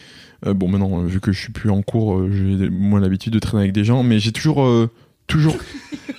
euh, 0.44 0.54
bon, 0.54 0.66
maintenant, 0.68 1.02
vu 1.02 1.20
que 1.20 1.30
je 1.30 1.38
suis 1.40 1.52
plus 1.52 1.70
en 1.70 1.82
cours, 1.82 2.26
j'ai 2.32 2.68
moins 2.68 2.98
l'habitude 2.98 3.32
de 3.32 3.38
traîner 3.38 3.62
avec 3.62 3.72
des 3.72 3.84
gens, 3.84 4.02
mais 4.02 4.18
j'ai 4.18 4.32
toujours, 4.32 4.64
euh, 4.64 4.90
toujours. 5.28 5.56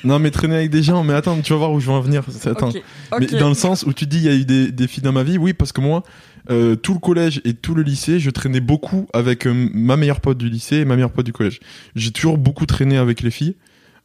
non, 0.05 0.19
mais 0.19 0.31
traîner 0.31 0.55
avec 0.55 0.69
des 0.69 0.81
gens. 0.81 1.03
Mais 1.03 1.13
attends, 1.13 1.39
tu 1.41 1.51
vas 1.51 1.59
voir 1.59 1.73
où 1.73 1.81
je 1.81 1.87
vais 1.87 1.91
en 1.93 1.99
venir. 1.99 2.23
Attends. 2.45 2.71
Mais 3.19 3.25
dans 3.27 3.49
le 3.49 3.55
sens 3.55 3.83
où 3.83 3.91
tu 3.91 4.05
dis 4.05 4.17
il 4.17 4.23
y 4.23 4.29
a 4.29 4.35
eu 4.35 4.45
des, 4.45 4.71
des 4.71 4.87
filles 4.87 5.03
dans 5.03 5.11
ma 5.11 5.23
vie, 5.23 5.37
oui, 5.37 5.53
parce 5.53 5.73
que 5.73 5.81
moi, 5.81 6.03
euh, 6.49 6.77
tout 6.77 6.93
le 6.93 6.99
collège 6.99 7.41
et 7.43 7.53
tout 7.53 7.75
le 7.75 7.83
lycée, 7.83 8.19
je 8.19 8.29
traînais 8.29 8.61
beaucoup 8.61 9.07
avec 9.13 9.45
euh, 9.45 9.69
ma 9.73 9.97
meilleure 9.97 10.21
pote 10.21 10.37
du 10.37 10.49
lycée 10.49 10.77
et 10.77 10.85
ma 10.85 10.95
meilleure 10.95 11.11
pote 11.11 11.25
du 11.25 11.33
collège. 11.33 11.59
J'ai 11.95 12.11
toujours 12.11 12.37
beaucoup 12.37 12.65
traîné 12.65 12.97
avec 12.97 13.21
les 13.21 13.31
filles, 13.31 13.55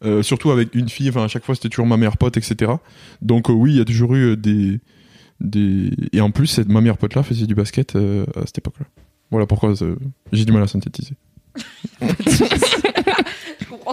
euh, 0.04 0.22
surtout 0.22 0.50
avec 0.50 0.74
une 0.74 0.88
fille. 0.88 1.08
Enfin, 1.08 1.24
à 1.24 1.28
chaque 1.28 1.44
fois, 1.44 1.54
c'était 1.54 1.68
toujours 1.68 1.86
ma 1.86 1.96
meilleure 1.96 2.16
pote, 2.16 2.36
etc. 2.36 2.72
Donc 3.22 3.48
euh, 3.48 3.52
oui, 3.52 3.72
il 3.74 3.78
y 3.78 3.80
a 3.80 3.84
toujours 3.84 4.14
eu 4.14 4.32
euh, 4.32 4.36
des 4.36 4.80
des 5.40 5.90
et 6.12 6.20
en 6.20 6.30
plus, 6.30 6.46
cette, 6.46 6.68
ma 6.68 6.80
meilleure 6.80 6.98
pote 6.98 7.14
là 7.14 7.22
faisait 7.22 7.46
du 7.46 7.54
basket 7.54 7.96
euh, 7.96 8.24
à 8.36 8.46
cette 8.46 8.58
époque-là. 8.58 8.86
Voilà 9.30 9.46
pourquoi 9.46 9.70
euh, 9.82 9.96
j'ai 10.32 10.44
du 10.44 10.52
mal 10.52 10.62
à 10.62 10.66
synthétiser. 10.66 11.14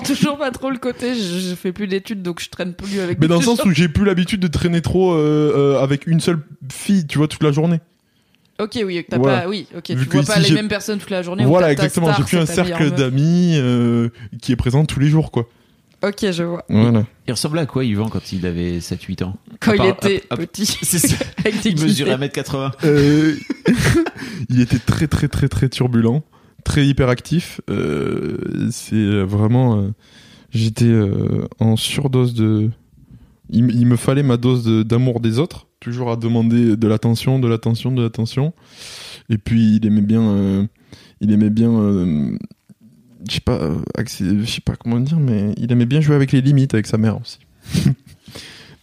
comprends 0.02 0.16
toujours 0.16 0.38
pas 0.38 0.52
trop 0.52 0.70
le 0.70 0.78
côté, 0.78 1.16
je, 1.16 1.40
je 1.50 1.56
fais 1.56 1.72
plus 1.72 1.88
d'études, 1.88 2.22
donc 2.22 2.42
je 2.42 2.50
traîne 2.50 2.74
plus 2.74 3.00
avec 3.00 3.20
Mais 3.20 3.28
dans 3.28 3.38
le 3.38 3.42
sens 3.44 3.64
où 3.66 3.72
j'ai 3.72 3.88
plus 3.90 4.06
l'habitude 4.06 4.40
de 4.40 4.48
traîner 4.48 4.82
trop 4.82 5.14
euh, 5.14 5.54
euh, 5.78 5.82
avec 5.84 6.08
une 6.08 6.20
seule 6.20 6.40
fille, 6.72 7.08
tu 7.08 7.18
vois, 7.18 7.28
toute 7.28 7.44
la 7.44 7.52
journée. 7.52 7.80
Ok, 8.60 8.80
oui, 8.86 9.04
t'as 9.10 9.18
Voilà. 9.18 9.42
pas, 9.42 9.48
oui, 9.48 9.68
ok, 9.76 9.90
Vu 9.92 10.08
tu 10.08 10.18
vois 10.18 10.24
pas 10.24 10.40
les 10.40 10.52
mêmes 10.52 10.68
personnes 10.68 11.00
toute 11.00 11.10
la 11.10 11.24
journée. 11.24 11.46
ou 11.46 11.48
Voilà, 11.48 11.72
exactement. 11.72 12.14
J'ai 12.16 12.24
plus 12.24 12.38
un 12.38 12.46
cercle 12.46 12.92
d'amis 12.92 13.54
euh, 13.58 14.10
qui 14.42 14.52
est 14.52 14.56
présent 14.56 14.86
tous 14.86 15.00
les 15.00 15.08
jours, 15.08 15.32
quoi. 15.32 15.48
Ok, 16.04 16.32
je 16.32 16.44
vois. 16.44 16.66
Voilà. 16.68 17.04
Il 17.28 17.32
ressemblait 17.32 17.62
à 17.62 17.66
quoi 17.68 17.84
Yvan 17.86 18.10
quand 18.10 18.32
il 18.32 18.46
avait 18.48 18.80
7-8 18.80 19.24
ans? 19.24 19.36
Quand 19.60 19.74
il 19.74 19.86
était 19.86 20.24
à- 20.32 20.34
à- 20.34 20.38
petit. 20.38 20.66
C'est 20.82 20.98
ça. 20.98 21.16
Il 21.66 21.80
mesurait 21.80 22.10
guillemets. 22.12 22.28
1m80. 22.28 22.72
Euh, 22.86 23.36
il 24.50 24.62
était 24.62 24.80
très 24.80 25.08
très 25.08 25.28
très 25.28 25.48
très 25.48 25.70
turbulent, 25.70 26.24
très 26.64 26.86
hyperactif. 26.86 27.62
Euh, 27.70 28.38
c'est 28.72 29.24
vraiment, 29.24 29.78
euh, 29.80 29.90
j'étais 30.52 30.86
euh, 30.86 31.48
en 31.60 31.76
surdose 31.76 32.34
de. 32.34 32.70
Il, 33.54 33.86
me 33.86 33.98
fallait 33.98 34.24
ma 34.24 34.38
dose 34.38 34.64
de- 34.64 34.82
d'amour 34.82 35.20
des 35.20 35.38
autres, 35.38 35.68
toujours 35.82 36.10
à 36.10 36.16
demander 36.16 36.78
de 36.78 36.88
l'attention, 36.88 37.38
de 37.38 37.50
l'attention, 37.50 37.92
de 37.92 38.02
l'attention. 38.02 38.54
Et 39.30 39.38
puis 39.38 39.76
il 39.76 39.86
aimait 39.86 40.00
bien, 40.02 40.70
il 41.20 41.34
aimait 41.34 41.50
bien, 41.50 41.70
je 43.28 43.34
sais 43.34 43.42
pas, 43.42 43.60
je 44.00 44.46
sais 44.46 44.62
pas 44.62 44.78
comment 44.78 45.02
dire, 45.02 45.20
mais 45.20 45.54
il 45.58 45.70
aimait 45.70 45.86
bien 45.86 46.00
jouer 46.00 46.16
avec 46.16 46.32
les 46.32 46.40
limites 46.40 46.74
avec 46.74 46.88
sa 46.88 46.98
mère 46.98 47.20
aussi. 47.20 47.40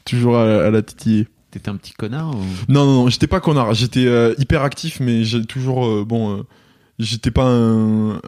toujours 0.05 0.37
à, 0.37 0.67
à 0.67 0.71
la 0.71 0.83
titiller. 0.83 1.29
T'étais 1.51 1.71
un 1.71 1.77
petit 1.77 1.95
connard 1.95 2.37
ou... 2.37 2.43
Non, 2.69 2.85
non, 2.85 2.93
non, 3.05 3.09
j'étais 3.09 3.27
pas 3.27 3.41
connard. 3.41 3.73
J'étais 3.73 4.05
euh, 4.05 4.35
hyper 4.37 4.65
actif, 4.65 5.01
mais 5.01 5.25
j'ai 5.25 5.47
toujours. 5.47 6.05
bon, 6.05 6.45
j'étais 6.99 7.31
pas 7.31 7.45
un. 7.47 8.21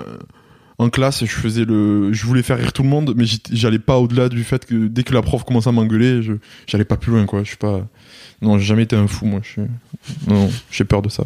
En 0.79 0.89
classe, 0.89 1.21
je 1.25 1.31
faisais 1.31 1.65
le. 1.67 2.13
Je 2.13 2.25
voulais 2.25 2.43
faire 2.43 2.57
rire 2.57 2.73
tout 2.73 2.83
le 2.83 2.89
monde, 2.89 3.13
mais 3.17 3.25
j'allais 3.53 3.79
pas 3.79 3.99
au-delà 3.99 4.29
du 4.31 4.45
fait 4.45 4.65
que 4.65 4.87
dès 4.87 5.03
que 5.03 5.13
la 5.13 5.21
prof 5.21 5.45
commençait 5.45 5.69
à 5.69 5.73
m'engueuler, 5.73 6.23
je 6.23 6.33
j'allais 6.67 6.87
pas 6.87 6.97
plus 6.97 7.13
loin, 7.13 7.27
quoi. 7.27 7.43
Je 7.43 7.49
suis 7.49 7.57
pas. 7.59 7.87
Non, 8.41 8.57
j'ai 8.59 8.65
jamais 8.65 8.85
été 8.85 8.97
un 8.97 9.07
fou, 9.07 9.27
moi. 9.27 9.41
Je 9.43 9.61
non, 10.27 10.49
j'ai 10.71 10.85
peur 10.85 11.03
de 11.03 11.11
ça. 11.11 11.25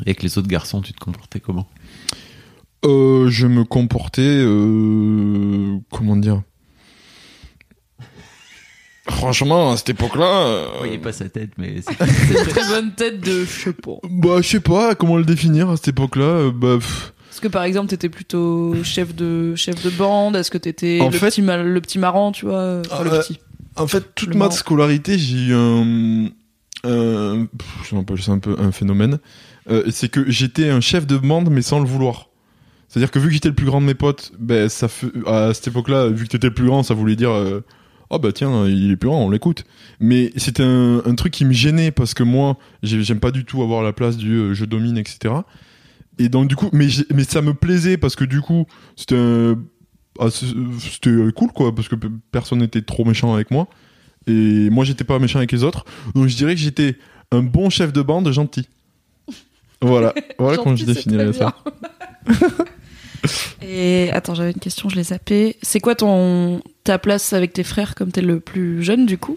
Et 0.00 0.10
avec 0.10 0.22
les 0.24 0.36
autres 0.38 0.48
garçons, 0.48 0.80
tu 0.80 0.92
te 0.92 0.98
comportais 0.98 1.38
comment? 1.38 1.68
Euh, 2.84 3.28
je 3.28 3.46
me 3.46 3.64
comportais. 3.64 4.22
euh, 4.22 5.78
Comment 5.90 6.16
dire? 6.16 6.42
Franchement, 9.10 9.72
à 9.72 9.76
cette 9.76 9.90
époque-là. 9.90 10.46
euh, 10.46 10.66
Vous 10.72 10.78
voyez 10.78 10.98
pas 10.98 11.12
sa 11.12 11.28
tête, 11.28 11.50
mais 11.58 11.76
c'est 11.80 11.96
C'est 12.06 12.38
une 12.40 12.46
très 12.46 12.68
bonne 12.68 12.92
tête 12.92 13.20
de 13.20 13.44
je 13.44 13.50
sais 13.64 13.72
pas. 13.72 13.92
Bah, 14.08 14.36
je 14.42 14.46
sais 14.48 14.60
pas 14.60 14.94
comment 14.94 15.16
le 15.16 15.24
définir 15.24 15.70
à 15.70 15.76
cette 15.76 15.88
époque-là. 15.88 16.24
euh, 16.24 16.50
Bah. 16.52 16.76
pff, 16.78 17.12
Est-ce 17.30 17.40
que 17.40 17.48
par 17.48 17.62
exemple 17.64 17.88
t'étais 17.88 18.08
plutôt 18.08 18.74
chef 18.84 19.14
de 19.14 19.54
chef 19.54 19.82
de 19.82 19.90
bande 19.90 20.36
Est-ce 20.36 20.50
que 20.50 20.58
t'étais 20.58 20.98
En 21.00 21.06
le, 21.10 21.16
fait- 21.18 21.26
petit 21.30 21.42
ma- 21.42 21.62
le 21.62 21.80
petit 21.80 21.98
marrant, 21.98 22.32
tu 22.32 22.44
vois 22.46 22.82
Enfin, 22.90 23.04
le 23.04 23.12
Euh, 23.12 23.20
petit. 23.20 23.38
En 23.76 23.86
fait, 23.86 24.04
toute 24.14 24.28
Le 24.30 24.34
ma 24.34 24.46
marrant. 24.46 24.50
scolarité, 24.50 25.18
j'ai 25.18 25.36
eu 25.36 25.54
un, 25.54 26.28
je 26.84 27.94
m'appelle 27.94 28.20
ça 28.22 28.32
un 28.32 28.38
peu 28.38 28.56
un 28.58 28.72
phénomène. 28.72 29.18
Euh, 29.70 29.84
c'est 29.90 30.08
que 30.08 30.30
j'étais 30.30 30.68
un 30.70 30.80
chef 30.80 31.06
de 31.06 31.16
bande, 31.16 31.48
mais 31.50 31.62
sans 31.62 31.78
le 31.80 31.86
vouloir. 31.86 32.28
C'est-à-dire 32.88 33.10
que 33.10 33.18
vu 33.18 33.28
que 33.28 33.34
j'étais 33.34 33.48
le 33.50 33.54
plus 33.54 33.66
grand 33.66 33.80
de 33.80 33.86
mes 33.86 33.94
potes, 33.94 34.32
ben 34.38 34.68
ça 34.68 34.88
fait, 34.88 35.08
à 35.26 35.52
cette 35.54 35.68
époque-là, 35.68 36.08
vu 36.08 36.24
que 36.24 36.30
t'étais 36.30 36.46
le 36.48 36.54
plus 36.54 36.66
grand, 36.66 36.82
ça 36.82 36.94
voulait 36.94 37.16
dire, 37.16 37.30
euh, 37.30 37.62
oh 38.10 38.18
bah 38.18 38.32
tiens, 38.32 38.66
il 38.66 38.90
est 38.92 38.96
plus 38.96 39.08
grand, 39.08 39.24
on 39.26 39.30
l'écoute. 39.30 39.64
Mais 40.00 40.32
c'était 40.36 40.62
un, 40.62 41.02
un 41.04 41.14
truc 41.14 41.32
qui 41.32 41.44
me 41.44 41.52
gênait 41.52 41.90
parce 41.90 42.14
que 42.14 42.22
moi, 42.22 42.56
j'ai- 42.82 43.02
j'aime 43.02 43.20
pas 43.20 43.30
du 43.30 43.44
tout 43.44 43.62
avoir 43.62 43.82
la 43.82 43.92
place 43.92 44.16
du 44.16 44.32
euh, 44.32 44.54
je 44.54 44.64
domine, 44.64 44.96
etc. 44.98 45.34
Et 46.18 46.28
donc 46.28 46.48
du 46.48 46.56
coup, 46.56 46.68
mais 46.72 46.88
ça 47.24 47.42
me 47.42 47.54
plaisait 47.54 47.96
parce 47.96 48.16
que 48.16 48.24
du 48.24 48.40
coup, 48.40 48.66
c'était 48.96 49.52
ah, 50.20 50.26
c'était 50.30 51.12
cool 51.36 51.52
quoi 51.52 51.72
parce 51.74 51.88
que 51.88 51.94
pe- 51.94 52.08
personne 52.32 52.58
n'était 52.58 52.82
trop 52.82 53.04
méchant 53.04 53.34
avec 53.34 53.52
moi 53.52 53.68
et 54.26 54.68
moi 54.68 54.84
j'étais 54.84 55.04
pas 55.04 55.20
méchant 55.20 55.38
avec 55.38 55.52
les 55.52 55.62
autres 55.62 55.84
donc 56.16 56.26
je 56.26 56.36
dirais 56.36 56.56
que 56.56 56.60
j'étais 56.60 56.96
un 57.30 57.40
bon 57.44 57.70
chef 57.70 57.92
de 57.92 58.02
bande 58.02 58.28
gentil 58.32 58.68
voilà 59.80 60.12
voilà 60.40 60.56
comment 60.56 60.74
je 60.74 60.84
Gentil, 60.84 60.92
définirais 60.94 61.32
ça. 61.32 61.54
Et 63.62 64.10
attends, 64.12 64.34
j'avais 64.34 64.52
une 64.52 64.60
question, 64.60 64.88
je 64.88 64.96
l'ai 64.96 65.02
zappée. 65.04 65.56
C'est 65.62 65.80
quoi 65.80 65.94
ton 65.94 66.62
ta 66.88 66.98
place 66.98 67.34
avec 67.34 67.52
tes 67.52 67.64
frères 67.64 67.94
comme 67.94 68.10
t'es 68.10 68.22
le 68.22 68.40
plus 68.40 68.82
jeune 68.82 69.04
du 69.04 69.18
coup. 69.18 69.36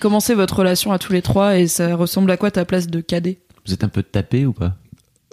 Comment 0.00 0.20
c'est 0.20 0.36
votre 0.36 0.60
relation 0.60 0.92
à 0.92 0.98
tous 1.00 1.12
les 1.12 1.22
trois 1.22 1.58
et 1.58 1.66
ça 1.66 1.96
ressemble 1.96 2.30
à 2.30 2.36
quoi 2.36 2.52
ta 2.52 2.64
place 2.64 2.86
de 2.86 3.00
cadet? 3.00 3.38
Vous 3.66 3.72
êtes 3.74 3.82
un 3.82 3.88
peu 3.88 4.04
tapé 4.04 4.46
ou 4.46 4.52
pas? 4.52 4.76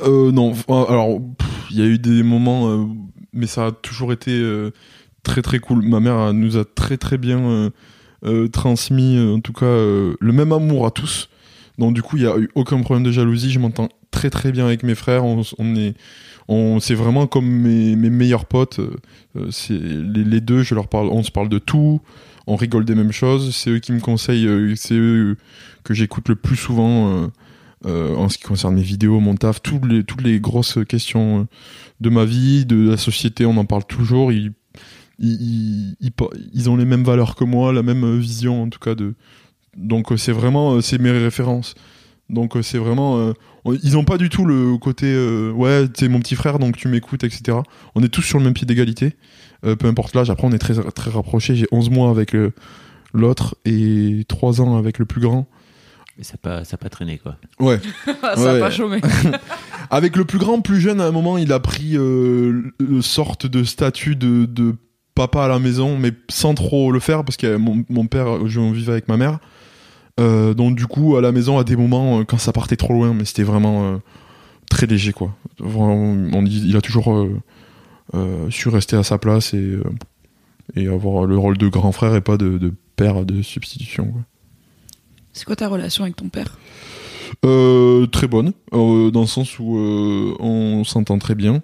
Euh, 0.01 0.31
non. 0.31 0.53
Alors 0.67 1.21
il 1.69 1.77
y 1.77 1.83
a 1.83 1.85
eu 1.85 1.99
des 1.99 2.23
moments 2.23 2.67
euh, 2.67 2.85
mais 3.31 3.45
ça 3.45 3.67
a 3.67 3.71
toujours 3.71 4.11
été 4.11 4.31
euh, 4.31 4.71
très 5.21 5.43
très 5.43 5.59
cool. 5.59 5.83
Ma 5.83 5.99
mère 5.99 6.33
nous 6.33 6.57
a 6.57 6.65
très 6.65 6.97
très 6.97 7.19
bien 7.19 7.39
euh, 7.39 7.69
euh, 8.25 8.47
transmis 8.47 9.19
en 9.19 9.39
tout 9.39 9.53
cas 9.53 9.67
euh, 9.67 10.15
le 10.19 10.31
même 10.33 10.51
amour 10.51 10.87
à 10.87 10.89
tous. 10.89 11.29
Donc 11.77 11.93
du 11.93 12.01
coup 12.01 12.17
il 12.17 12.23
y 12.23 12.27
a 12.27 12.35
eu 12.39 12.49
aucun 12.55 12.81
problème 12.81 13.03
de 13.03 13.11
jalousie. 13.11 13.51
Je 13.51 13.59
m'entends 13.59 13.89
très 14.09 14.31
très 14.31 14.51
bien 14.51 14.65
avec 14.65 14.81
mes 14.81 14.95
frères. 14.95 15.23
On, 15.23 15.43
on 15.59 15.75
est 15.75 15.93
on 16.47 16.79
c'est 16.79 16.95
vraiment 16.95 17.27
comme 17.27 17.47
mes, 17.47 17.95
meilleurs 17.95 18.45
potes 18.45 18.79
euh, 18.79 18.95
euh, 19.35 20.13
les, 20.13 20.41
deux 20.41 20.63
je 20.63 20.75
leur 20.75 20.87
parle 20.87 21.07
on 21.07 21.23
se 21.23 21.31
parle 21.31 21.49
de 21.49 21.59
tout 21.59 22.01
on 22.47 22.55
rigole 22.55 22.85
des 22.85 22.95
mêmes 22.95 23.11
choses 23.11 23.55
c'est 23.55 23.71
eux 23.71 23.79
qui 23.79 23.91
me 23.91 23.99
conseillent 23.99 24.47
euh, 24.47 24.73
c'est 24.75 24.95
eux 24.95 25.37
que 25.83 25.93
j'écoute 25.93 26.29
le 26.29 26.35
plus 26.35 26.55
souvent 26.55 27.29
en 27.83 28.29
ce 28.29 28.39
qui 28.39 28.45
concerne 28.45 28.73
mes 28.73 28.81
vidéos, 28.81 29.19
mon 29.19 29.35
taf, 29.35 29.61
toutes 29.61 29.85
les, 30.23 30.39
grosses 30.39 30.79
questions 30.89 31.47
de 32.01 32.09
ma 32.09 32.25
vie, 32.25 32.65
de 32.65 32.89
la 32.89 32.97
société, 32.97 33.45
on 33.45 33.55
en 33.57 33.65
parle 33.65 33.85
toujours. 33.85 34.31
Ils, 34.31 34.53
ont 36.67 36.75
les 36.77 36.85
mêmes 36.85 37.03
valeurs 37.03 37.35
que 37.35 37.43
moi, 37.43 37.71
la 37.71 37.83
même 37.83 38.17
vision 38.17 38.63
en 38.63 38.69
tout 38.69 38.79
cas. 38.79 38.95
Donc 39.77 40.11
c'est 40.17 40.31
vraiment, 40.31 40.81
c'est 40.81 40.97
mes 40.97 41.11
références. 41.11 41.75
Donc 42.29 42.58
euh, 42.58 42.62
c'est 42.63 42.77
vraiment, 42.79 43.17
euh, 43.20 43.34
ils 43.84 43.98
ont 43.98 44.03
pas 44.03 44.17
du 44.17 44.29
tout 44.29 44.46
le 44.46 44.77
côté, 44.77 45.05
euh, 45.08 45.51
ouais, 45.51 45.88
t'es 45.88 46.08
mon 46.08 46.20
petit 46.20 46.36
frère, 46.36 46.58
donc 46.60 46.75
tu 46.77 46.88
m'écoutes, 46.88 47.24
etc. 47.24 47.60
On 47.94 48.01
est 48.03 48.10
tous 48.10 48.24
sur 48.24 48.39
le 48.39 48.44
même 48.44 48.53
pied 48.53 48.65
d'égalité, 48.65 49.13
euh, 49.65 49.75
peu 49.75 49.88
importe 49.88 50.15
l'âge. 50.15 50.29
Après 50.29 50.48
on 50.48 50.51
est 50.51 50.58
très 50.58 50.74
très 50.91 51.12
rapprochés. 51.12 51.55
J'ai 51.55 51.67
11 51.72 51.89
mois 51.91 52.10
avec 52.10 52.36
l'autre 53.13 53.55
et 53.65 54.25
3 54.27 54.62
ans 54.62 54.75
avec 54.77 54.98
le 55.00 55.05
plus 55.05 55.22
grand. 55.22 55.48
Mais 56.17 56.24
ça 56.24 56.34
n'a 56.34 56.38
pas, 56.38 56.63
ça 56.63 56.75
a 56.75 56.77
pas 56.77 56.89
traîné, 56.89 57.17
quoi. 57.17 57.36
Ouais. 57.60 57.79
Ça 58.22 58.32
a 58.32 58.53
Ouais. 58.53 58.60
pas 58.62 58.72
chômé. 58.72 59.01
Avec 59.89 60.15
le 60.15 60.24
plus 60.24 60.39
grand, 60.39 60.62
plus 60.62 60.79
jeune, 60.79 61.01
à 61.01 61.05
un 61.05 61.12
moment, 61.12 61.38
il 61.38 61.51
a 61.51 61.60
pris 61.60 61.98
euh, 61.98 62.72
une 62.79 63.01
sorte 63.01 63.46
de 63.46 63.65
statut 63.65 64.15
de, 64.15 64.46
de 64.46 64.75
papa 65.13 65.44
à 65.44 65.48
la 65.50 65.60
maison, 65.60 65.98
mais 65.98 66.12
sans 66.29 66.53
trop 66.55 66.91
le 66.94 67.00
faire, 67.01 67.25
parce 67.25 67.36
que 67.36 67.58
mon, 67.58 67.84
mon 67.89 68.08
père, 68.08 68.48
je 68.48 68.62
vivais 68.62 68.94
avec 68.94 69.10
ma 69.10 69.17
mère. 69.17 69.39
Euh, 70.19 70.53
donc 70.53 70.75
du 70.75 70.88
coup, 70.88 71.17
à 71.17 71.22
la 71.22 71.31
maison, 71.31 71.57
à 71.57 71.63
des 71.63 71.75
moments, 71.75 72.19
euh, 72.19 72.24
quand 72.24 72.38
ça 72.38 72.53
partait 72.53 72.77
trop 72.77 72.93
loin, 72.93 73.13
mais 73.13 73.25
c'était 73.25 73.43
vraiment 73.43 73.84
euh, 73.84 73.98
très 74.69 74.88
léger, 74.88 75.12
quoi. 75.13 75.36
Vraiment, 75.60 76.15
on 76.34 76.41
dit, 76.43 76.63
il 76.65 76.75
a 76.77 76.81
toujours 76.81 77.13
euh, 77.13 78.50
su 78.50 78.69
rester 78.69 78.95
à 78.95 79.03
sa 79.03 79.17
place 79.17 79.53
et, 79.53 79.77
et 80.75 80.88
avoir 80.88 81.25
le 81.25 81.38
rôle 81.38 81.57
de 81.57 81.67
grand 81.67 81.91
frère 81.91 82.15
et 82.15 82.22
pas 82.22 82.38
de, 82.38 82.57
de 82.57 82.74
père 82.95 83.25
de 83.25 83.41
substitution. 83.41 84.13
C'est 85.34 85.45
quoi 85.45 85.57
ta 85.57 85.67
relation 85.67 86.03
avec 86.03 86.15
ton 86.15 86.29
père? 86.29 86.57
Très 87.41 88.27
bonne, 88.27 88.53
dans 88.72 89.22
le 89.22 89.27
sens 89.27 89.60
où 89.60 89.77
on 90.39 90.84
s'entend 90.86 91.19
très 91.19 91.36
bien. 91.36 91.62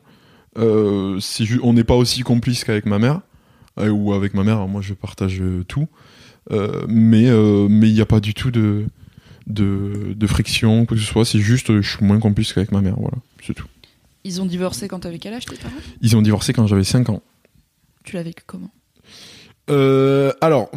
On 0.58 1.74
n'est 1.74 1.84
pas 1.86 1.96
aussi 1.96 2.22
complice 2.24 2.66
qu'avec 2.66 2.86
ma 2.86 3.00
mère, 3.00 3.22
ou 3.80 4.14
avec 4.14 4.34
ma 4.34 4.44
mère, 4.44 4.68
moi 4.68 4.82
je 4.82 4.94
partage 4.94 5.42
tout. 5.68 5.88
Euh, 6.52 6.86
mais 6.88 7.30
euh, 7.30 7.68
mais 7.70 7.88
il 7.90 7.94
n'y 7.94 8.02
a 8.02 8.06
pas 8.06 8.20
du 8.20 8.34
tout 8.34 8.52
de, 8.52 8.86
de, 9.48 10.14
de 10.16 10.28
friction, 10.28 10.86
quoi 10.86 10.98
que 10.98 11.04
ce 11.04 11.08
soit. 11.08 11.26
C'est 11.26 11.40
juste, 11.40 11.70
euh, 11.70 11.82
je 11.82 11.90
suis 11.98 12.06
moins 12.06 12.20
complice 12.20 12.54
qu'avec 12.54 12.72
ma 12.72 12.82
mère, 12.82 12.96
voilà, 12.98 13.18
c'est 13.46 13.54
tout. 13.54 13.68
Ils 14.24 14.42
ont 14.42 14.46
divorcé 14.46 14.88
quand 14.88 15.00
t'avais 15.00 15.18
quel 15.20 15.34
âge 15.34 15.46
tes 15.46 15.56
parents? 15.56 15.74
Ils 16.02 16.16
ont 16.16 16.22
divorcé 16.22 16.54
quand 16.54 16.68
j'avais 16.68 16.84
5 16.84 17.10
ans. 17.10 17.24
Tu 18.04 18.16
l'as 18.16 18.24
vécu 18.24 18.44
comment? 18.46 18.70
Euh, 19.70 20.32
alors, 20.42 20.70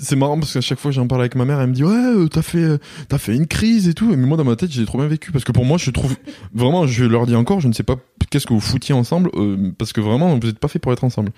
c'est 0.00 0.16
marrant 0.16 0.38
parce 0.38 0.52
qu'à 0.52 0.60
chaque 0.60 0.78
fois 0.78 0.90
que 0.90 0.94
j'en 0.94 1.06
parle 1.06 1.22
avec 1.22 1.34
ma 1.34 1.44
mère, 1.44 1.60
elle 1.60 1.68
me 1.68 1.74
dit 1.74 1.84
ouais, 1.84 1.92
euh, 1.92 2.28
t'as 2.28 2.42
fait, 2.42 2.58
euh, 2.58 2.78
t'as 3.08 3.18
fait 3.18 3.34
une 3.34 3.46
crise 3.46 3.88
et 3.88 3.94
tout. 3.94 4.08
Mais 4.08 4.26
moi 4.26 4.36
dans 4.36 4.44
ma 4.44 4.56
tête, 4.56 4.70
j'ai 4.70 4.84
trop 4.86 4.98
bien 4.98 5.06
vécu 5.08 5.32
parce 5.32 5.44
que 5.44 5.52
pour 5.52 5.64
moi, 5.64 5.78
je 5.78 5.90
trouve 5.90 6.14
vraiment, 6.54 6.86
je 6.86 7.04
leur 7.04 7.26
dis 7.26 7.34
encore, 7.34 7.60
je 7.60 7.68
ne 7.68 7.72
sais 7.72 7.82
pas 7.82 7.96
qu'est-ce 8.30 8.46
que 8.46 8.52
vous 8.52 8.60
foutiez 8.60 8.94
ensemble 8.94 9.30
euh, 9.34 9.72
parce 9.76 9.92
que 9.92 10.00
vraiment, 10.00 10.36
vous 10.38 10.46
n'êtes 10.46 10.58
pas 10.58 10.68
fait 10.68 10.78
pour 10.78 10.92
être 10.92 11.04
ensemble. 11.04 11.32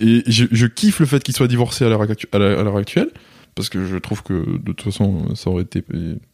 Et 0.00 0.22
je, 0.26 0.44
je 0.50 0.66
kiffe 0.66 1.00
le 1.00 1.06
fait 1.06 1.22
qu'ils 1.22 1.34
soient 1.34 1.48
divorcés 1.48 1.84
à 1.84 1.88
l'heure 1.88 2.02
actu- 2.02 2.28
à 2.32 2.38
la- 2.38 2.58
à 2.60 2.62
l'heure 2.62 2.76
actuelle 2.76 3.10
parce 3.54 3.68
que 3.68 3.84
je 3.86 3.96
trouve 3.96 4.22
que 4.22 4.32
de 4.58 4.58
toute 4.72 4.82
façon, 4.82 5.34
ça 5.34 5.50
aurait 5.50 5.64
été. 5.64 5.84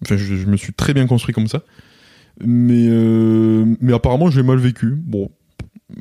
Enfin, 0.04 0.16
je, 0.18 0.36
je 0.36 0.46
me 0.46 0.56
suis 0.58 0.72
très 0.74 0.92
bien 0.92 1.06
construit 1.06 1.34
comme 1.34 1.46
ça. 1.48 1.62
Mais 2.44 2.86
euh, 2.88 3.64
mais 3.80 3.92
apparemment, 3.94 4.28
j'ai 4.30 4.42
mal 4.42 4.58
vécu. 4.58 4.94
Bon, 4.96 5.30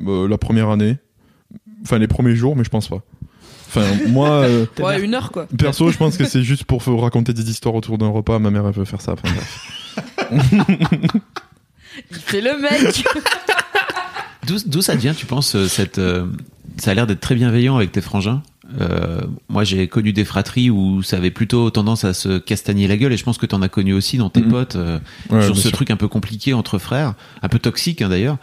euh, 0.06 0.28
la 0.28 0.36
première 0.36 0.68
année, 0.68 0.98
enfin 1.82 1.98
les 1.98 2.08
premiers 2.08 2.34
jours, 2.36 2.56
mais 2.56 2.64
je 2.64 2.70
pense 2.70 2.88
pas. 2.88 3.02
Enfin, 3.68 3.86
moi, 4.08 4.28
euh, 4.42 4.66
Ouais, 4.80 5.02
une 5.02 5.14
heure 5.14 5.32
quoi. 5.32 5.46
perso, 5.58 5.90
je 5.90 5.96
pense 5.96 6.16
que 6.18 6.24
c'est 6.24 6.42
juste 6.42 6.64
pour 6.64 6.82
f- 6.82 6.94
raconter 7.00 7.32
des 7.32 7.48
histoires 7.50 7.74
autour 7.74 7.96
d'un 7.98 8.08
repas. 8.08 8.38
Ma 8.38 8.50
mère, 8.50 8.66
elle 8.66 8.74
veut 8.74 8.84
faire 8.84 9.00
ça. 9.00 9.12
Enfin, 9.14 9.32
bref. 9.32 9.70
Il 12.10 12.16
fait 12.16 12.40
le 12.40 12.58
mec 12.60 13.04
D'où 14.46 14.56
d'où 14.66 14.82
ça 14.82 14.94
vient, 14.94 15.14
tu 15.14 15.24
penses, 15.26 15.54
euh, 15.54 15.66
cette, 15.68 15.98
euh, 15.98 16.26
ça 16.76 16.90
a 16.90 16.94
l'air 16.94 17.06
d'être 17.06 17.20
très 17.20 17.34
bienveillant 17.34 17.76
avec 17.76 17.92
tes 17.92 18.00
frangins. 18.00 18.42
Euh, 18.80 19.20
moi, 19.50 19.62
j'ai 19.62 19.88
connu 19.88 20.14
des 20.14 20.24
fratries 20.24 20.70
où 20.70 21.02
ça 21.02 21.18
avait 21.18 21.30
plutôt 21.30 21.68
tendance 21.68 22.04
à 22.04 22.14
se 22.14 22.38
castagner 22.38 22.88
la 22.88 22.96
gueule, 22.96 23.12
et 23.12 23.16
je 23.18 23.22
pense 23.22 23.36
que 23.36 23.44
t'en 23.44 23.60
as 23.60 23.68
connu 23.68 23.92
aussi 23.92 24.16
dans 24.16 24.30
tes 24.30 24.40
Mhm. 24.40 24.48
potes, 24.50 24.76
euh, 24.76 24.98
Ouais, 25.28 25.42
sur 25.42 25.54
ce 25.54 25.62
sûr. 25.68 25.72
truc 25.72 25.90
un 25.90 25.96
peu 25.96 26.08
compliqué 26.08 26.54
entre 26.54 26.78
frères, 26.78 27.12
un 27.42 27.48
peu 27.48 27.58
toxique 27.58 28.00
hein, 28.00 28.08
d'ailleurs. 28.08 28.38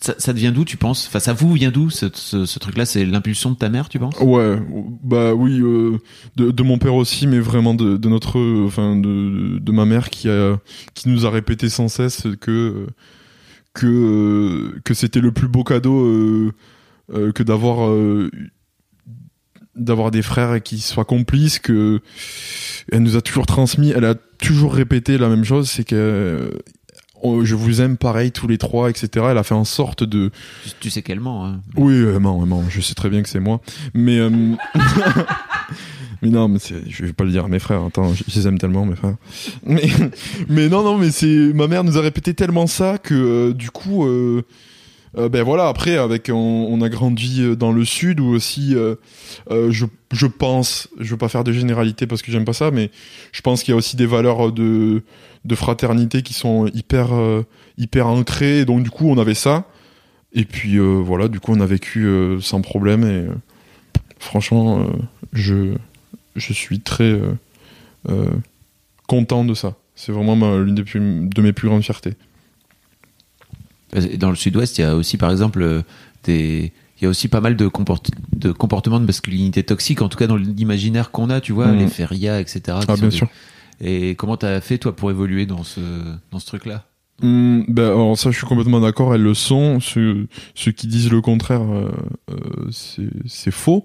Ça, 0.00 0.14
ça 0.18 0.32
devient 0.32 0.50
d'où, 0.52 0.64
tu 0.64 0.76
penses? 0.76 1.06
Enfin, 1.06 1.20
ça 1.20 1.32
vous 1.32 1.52
vient 1.52 1.70
d'où 1.70 1.88
ce, 1.88 2.06
ce, 2.12 2.46
ce 2.46 2.58
truc-là? 2.58 2.84
C'est 2.84 3.06
l'impulsion 3.06 3.52
de 3.52 3.56
ta 3.56 3.68
mère, 3.68 3.88
tu 3.88 4.00
penses? 4.00 4.16
Ouais, 4.20 4.60
bah 5.04 5.34
oui, 5.34 5.60
euh, 5.60 5.98
de, 6.36 6.50
de 6.50 6.62
mon 6.64 6.78
père 6.78 6.94
aussi, 6.96 7.28
mais 7.28 7.38
vraiment 7.38 7.72
de, 7.72 7.96
de 7.96 8.08
notre, 8.08 8.40
euh, 8.40 8.64
enfin 8.66 8.96
de, 8.96 9.58
de 9.60 9.72
ma 9.72 9.84
mère 9.84 10.10
qui 10.10 10.28
a, 10.28 10.58
qui 10.94 11.08
nous 11.08 11.26
a 11.26 11.30
répété 11.30 11.68
sans 11.68 11.86
cesse 11.86 12.26
que 12.40 12.50
euh, 12.50 12.86
que 13.72 13.86
euh, 13.86 14.80
que 14.84 14.94
c'était 14.94 15.20
le 15.20 15.30
plus 15.30 15.46
beau 15.46 15.62
cadeau 15.62 16.50
euh, 17.12 17.32
que 17.32 17.42
d'avoir 17.42 17.88
euh, 17.88 18.30
d'avoir 19.74 20.10
des 20.10 20.22
frères 20.22 20.62
qui 20.62 20.80
soient 20.80 21.04
complices. 21.04 21.58
Que 21.58 22.00
elle 22.92 23.02
nous 23.02 23.16
a 23.16 23.20
toujours 23.20 23.46
transmis, 23.46 23.90
elle 23.90 24.04
a 24.04 24.14
toujours 24.14 24.74
répété 24.74 25.18
la 25.18 25.28
même 25.28 25.44
chose, 25.44 25.70
c'est 25.70 25.84
que 25.84 25.96
euh, 25.96 26.50
oh, 27.22 27.44
je 27.44 27.54
vous 27.54 27.80
aime 27.80 27.96
pareil 27.96 28.32
tous 28.32 28.48
les 28.48 28.58
trois, 28.58 28.90
etc. 28.90 29.26
Elle 29.30 29.38
a 29.38 29.42
fait 29.42 29.54
en 29.54 29.64
sorte 29.64 30.04
de 30.04 30.30
tu, 30.64 30.70
tu 30.80 30.90
sais 30.90 31.02
qu'elle 31.02 31.20
ment. 31.20 31.46
Hein. 31.46 31.60
oui, 31.76 31.94
euh, 31.94 32.18
non, 32.18 32.46
non, 32.46 32.64
je 32.68 32.80
sais 32.80 32.94
très 32.94 33.10
bien 33.10 33.22
que 33.22 33.28
c'est 33.28 33.40
moi. 33.40 33.60
Mais, 33.94 34.18
mais 36.22 36.28
non, 36.28 36.48
mais 36.48 36.58
je 36.88 37.04
vais 37.04 37.12
pas 37.12 37.24
le 37.24 37.30
dire 37.30 37.44
à 37.44 37.48
mes 37.48 37.58
frères. 37.58 37.84
Attends, 37.84 38.12
je, 38.14 38.24
je 38.26 38.38
les 38.38 38.46
aime 38.46 38.58
tellement, 38.58 38.86
mes 38.86 38.96
frères. 38.96 39.16
Mais, 39.64 39.88
mais 40.48 40.68
non, 40.68 40.82
non, 40.82 40.98
mais 40.98 41.10
c'est 41.10 41.52
ma 41.54 41.66
mère 41.66 41.84
nous 41.84 41.98
a 41.98 42.00
répété 42.00 42.34
tellement 42.34 42.66
ça 42.66 42.98
que 42.98 43.14
euh, 43.14 43.54
du 43.54 43.70
coup, 43.70 44.06
euh, 44.06 44.42
euh, 45.18 45.28
ben 45.28 45.42
voilà. 45.42 45.68
Après, 45.68 45.96
avec 45.96 46.30
on, 46.32 46.80
a 46.82 46.88
grandi 46.88 47.42
euh, 47.42 47.56
dans 47.56 47.72
le 47.72 47.84
sud 47.84 48.20
où 48.20 48.26
aussi, 48.28 48.74
euh, 48.74 48.96
je, 49.48 49.86
je 50.12 50.26
pense, 50.26 50.88
je 50.98 51.10
veux 51.10 51.16
pas 51.16 51.28
faire 51.28 51.44
de 51.44 51.52
généralité 51.52 52.06
parce 52.06 52.22
que 52.22 52.30
j'aime 52.30 52.44
pas 52.44 52.52
ça, 52.52 52.70
mais 52.70 52.90
je 53.32 53.40
pense 53.42 53.62
qu'il 53.62 53.72
y 53.72 53.74
a 53.74 53.76
aussi 53.76 53.96
des 53.96 54.06
valeurs 54.06 54.52
de 54.52 55.02
de 55.46 55.54
fraternité 55.54 56.20
qui 56.22 56.34
sont 56.34 56.66
hyper 56.66 57.10
hyper 57.78 58.06
ancrées. 58.06 58.64
Donc 58.64 58.82
du 58.82 58.90
coup, 58.90 59.08
on 59.08 59.18
avait 59.18 59.34
ça. 59.34 59.64
Et 60.32 60.44
puis 60.44 60.78
voilà, 60.78 61.28
du 61.28 61.40
coup 61.40 61.52
on 61.52 61.60
a 61.60 61.66
vécu 61.66 62.06
sans 62.40 62.60
problème 62.60 63.04
et 63.04 63.26
franchement, 64.18 64.86
je, 65.32 65.74
je 66.36 66.52
suis 66.52 66.80
très 66.80 67.18
content 69.08 69.44
de 69.44 69.54
ça. 69.54 69.76
C'est 69.96 70.12
vraiment 70.12 70.58
l'une 70.58 70.74
de 71.28 71.42
mes 71.42 71.52
plus 71.52 71.68
grandes 71.68 71.82
fiertés. 71.82 72.14
Dans 74.18 74.30
le 74.30 74.36
sud-ouest, 74.36 74.78
il 74.78 74.82
y 74.82 74.84
a 74.84 74.94
aussi, 74.96 75.16
par 75.16 75.30
exemple, 75.30 75.62
euh, 75.62 75.82
des. 76.24 76.72
Il 77.00 77.04
y 77.04 77.06
a 77.06 77.08
aussi 77.10 77.28
pas 77.28 77.40
mal 77.40 77.56
de, 77.56 77.66
comport- 77.66 78.02
de 78.36 78.52
comportements 78.52 79.00
de 79.00 79.06
masculinité 79.06 79.62
toxique, 79.62 80.02
en 80.02 80.10
tout 80.10 80.18
cas 80.18 80.26
dans 80.26 80.36
l'imaginaire 80.36 81.10
qu'on 81.10 81.30
a, 81.30 81.40
tu 81.40 81.52
vois, 81.52 81.68
Mhm. 81.68 81.78
les 81.78 81.86
férias, 81.88 82.38
etc. 82.40 82.60
Ah 82.86 82.94
bien 82.94 83.08
des- 83.08 83.10
sûr. 83.10 83.28
Et 83.80 84.14
comment 84.16 84.36
t'as 84.36 84.60
fait, 84.60 84.76
toi, 84.76 84.94
pour 84.94 85.10
évoluer 85.10 85.46
dans 85.46 85.64
ce, 85.64 85.80
dans 86.30 86.38
ce 86.38 86.44
truc-là? 86.46 86.84
Hum, 87.22 87.64
ben, 87.68 87.84
alors 87.84 88.16
ça, 88.16 88.30
je 88.30 88.38
suis 88.38 88.46
complètement 88.46 88.80
d'accord. 88.80 89.14
Elles 89.14 89.22
le 89.22 89.34
sont. 89.34 89.78
Ceux, 89.80 90.26
qui 90.54 90.86
disent 90.86 91.10
le 91.10 91.20
contraire, 91.20 91.62
euh, 91.62 91.90
euh, 92.30 92.70
c'est 93.26 93.50
faux. 93.50 93.84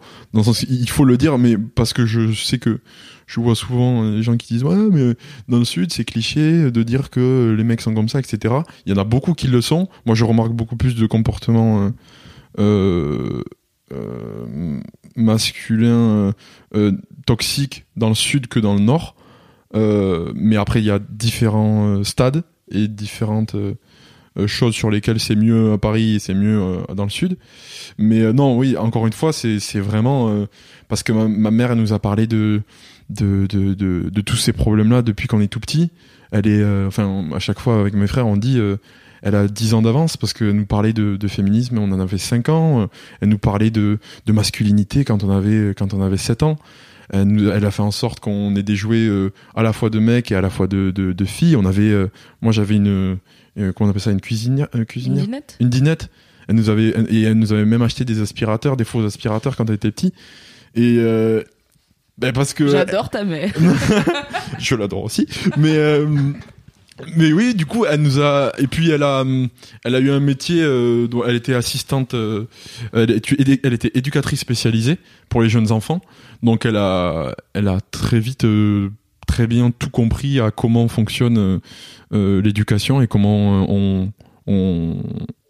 Il 0.69 0.89
faut 0.89 1.04
le 1.04 1.17
dire, 1.17 1.38
mais 1.38 1.58
parce 1.58 1.93
que 1.93 2.06
je 2.06 2.32
sais 2.34 2.60
que 2.60 2.80
je 3.28 3.39
vois 3.39 3.56
souvent 3.56 4.04
les 4.04 4.24
gens 4.24 4.38
qui 4.38 4.54
disent 4.54 4.63
ouais, 4.63 4.76
mais 4.91 5.15
dans 5.50 5.60
le 5.60 5.65
sud, 5.65 5.91
c'est 5.91 6.06
cliché 6.06 6.71
de 6.71 6.84
dire 6.84 7.10
que 7.10 7.54
les 7.58 7.63
mecs 7.63 7.82
sont 7.82 7.93
comme 7.93 8.10
ça, 8.10 8.19
etc. 8.19 8.54
Il 8.86 8.93
y 8.93 8.95
en 8.95 9.02
a 9.02 9.04
beaucoup 9.04 9.34
qui 9.34 9.48
le 9.48 9.62
sont. 9.62 9.89
Moi, 10.06 10.15
je 10.15 10.24
remarque 10.24 10.52
beaucoup 10.52 10.78
plus 10.78 10.95
de 10.95 11.06
comportements 11.06 11.91
euh, 12.60 13.41
masculins 15.17 16.34
toxiques 17.26 17.86
dans 17.98 18.10
le 18.10 18.15
sud 18.15 18.48
que 18.48 18.60
dans 18.60 18.76
le 18.76 18.82
nord. 18.82 19.15
Mais 19.74 20.56
après, 20.56 20.80
il 20.80 20.86
y 20.86 20.91
a 20.91 21.00
différents 21.00 22.02
stades 22.06 22.43
et 22.71 22.88
différentes 22.88 23.56
euh, 23.56 23.75
euh, 24.38 24.47
choses 24.47 24.73
sur 24.73 24.89
lesquelles 24.89 25.19
c'est 25.19 25.36
mieux 25.36 25.73
à 25.73 25.78
Paris 25.78 26.15
et 26.15 26.19
c'est 26.19 26.34
mieux 26.34 26.60
euh, 26.60 26.93
dans 26.93 27.04
le 27.04 27.10
sud. 27.10 27.38
Mais 27.97 28.34
non, 28.34 28.58
oui, 28.58 28.78
encore 28.78 29.08
une 29.08 29.13
fois, 29.13 29.32
c'est 29.34 29.80
vraiment 29.80 30.45
parce 30.88 31.04
que 31.04 31.12
ma, 31.12 31.51
mère 31.51 31.71
elle 31.71 31.80
nous 31.80 31.93
a 31.93 31.99
parlé 31.99 32.28
de 32.28 32.62
de, 33.10 33.45
de, 33.45 33.75
de, 33.75 34.21
tous 34.21 34.36
ces 34.36 34.51
problèmes-là 34.51 35.04
depuis 35.04 35.28
qu'on 35.28 35.39
est 35.39 35.47
tout 35.47 35.60
petit. 35.60 35.91
Elle 36.32 36.47
est, 36.47 36.65
enfin, 36.88 37.30
à 37.36 37.39
chaque 37.39 37.60
fois 37.60 37.80
avec 37.80 37.93
mes 37.93 38.08
frères, 38.08 38.25
on 38.25 38.36
dit, 38.36 38.60
elle 39.21 39.36
a 39.36 39.47
10 39.47 39.75
ans 39.75 39.84
d'avance 39.84 40.17
parce 40.17 40.34
qu'elle 40.34 40.54
nous 40.54 40.65
parlait 40.65 40.91
de, 40.91 41.15
de 41.15 41.28
féminisme, 41.28 41.78
on 41.78 41.91
en 41.91 41.99
avait 41.99 42.17
5 42.17 42.49
ans. 42.49 42.89
Elle 43.21 43.30
nous 43.30 43.38
parlait 43.38 43.69
de, 43.69 43.99
de 44.25 44.34
masculinité 44.34 45.06
quand 45.06 45.23
on 45.23 45.30
avait 45.30 45.75
quand 45.75 45.93
on 45.93 46.01
avait 46.01 46.17
7 46.17 46.41
ans. 46.41 46.58
Elle, 47.11 47.23
nous- 47.25 47.49
elle 47.49 47.65
a 47.65 47.71
fait 47.71 47.81
en 47.81 47.91
sorte 47.91 48.19
qu'on 48.19 48.55
ait 48.55 48.63
des 48.63 48.75
jouets 48.75 49.05
euh, 49.07 49.31
à 49.55 49.63
la 49.63 49.73
fois 49.73 49.89
de 49.89 49.99
mecs 49.99 50.31
et 50.31 50.35
à 50.35 50.41
la 50.41 50.49
fois 50.49 50.67
de, 50.67 50.91
de, 50.91 51.13
de 51.13 51.25
filles. 51.25 51.55
On 51.55 51.65
avait, 51.65 51.91
euh, 51.91 52.07
moi 52.41 52.51
j'avais 52.51 52.75
une, 52.75 53.17
euh, 53.57 53.71
comment 53.73 53.87
on 53.87 53.89
appelle 53.89 54.01
ça, 54.01 54.11
une 54.11 54.21
cuisinière, 54.21 54.67
euh, 54.75 54.85
Une 54.95 55.13
dinette 55.15 55.57
une 55.59 55.69
dinette. 55.69 56.09
Elle 56.47 56.55
nous 56.55 56.69
avait 56.69 56.89
et 57.09 57.21
elle 57.23 57.33
nous 57.39 57.53
avait 57.53 57.65
même 57.65 57.81
acheté 57.81 58.05
des 58.05 58.21
aspirateurs, 58.21 58.77
des 58.77 58.83
faux 58.85 59.03
aspirateurs 59.05 59.55
quand 59.55 59.67
elle 59.69 59.75
était 59.75 59.91
petit. 59.91 60.13
Et 60.75 60.97
euh, 60.99 61.41
ben 62.17 62.31
parce 62.33 62.53
que 62.53 62.67
J'adore 62.67 63.09
ta 63.09 63.23
mère. 63.23 63.51
je 64.59 64.75
l'adore 64.75 65.03
aussi. 65.03 65.27
Mais 65.57 65.75
euh, 65.75 66.07
mais 67.17 67.34
oui, 67.34 67.53
du 67.55 67.65
coup, 67.65 67.86
elle 67.86 68.01
nous 68.01 68.21
a 68.21 68.51
et 68.58 68.67
puis 68.67 68.89
elle 68.89 69.03
a 69.03 69.23
elle 69.84 69.95
a 69.95 69.99
eu 69.99 70.12
un 70.12 70.19
métier 70.19 70.62
euh, 70.63 71.08
dont 71.08 71.23
elle 71.25 71.36
était 71.36 71.53
assistante. 71.53 72.13
euh, 72.13 72.45
elle, 72.93 73.12
était- 73.12 73.60
elle 73.63 73.73
était 73.73 73.91
éducatrice 73.95 74.39
spécialisée 74.39 74.97
pour 75.29 75.41
les 75.41 75.49
jeunes 75.49 75.71
enfants. 75.71 76.01
Donc 76.43 76.65
elle 76.65 76.77
a 76.77 77.36
elle 77.53 77.67
a 77.67 77.79
très 77.91 78.19
vite 78.19 78.45
euh, 78.45 78.89
très 79.27 79.47
bien 79.47 79.71
tout 79.71 79.89
compris 79.89 80.39
à 80.39 80.51
comment 80.51 80.88
fonctionne 80.88 81.60
l'éducation 82.12 83.01
et 83.01 83.08
comment 83.08 83.65
on 83.69 84.13
on 84.47 84.97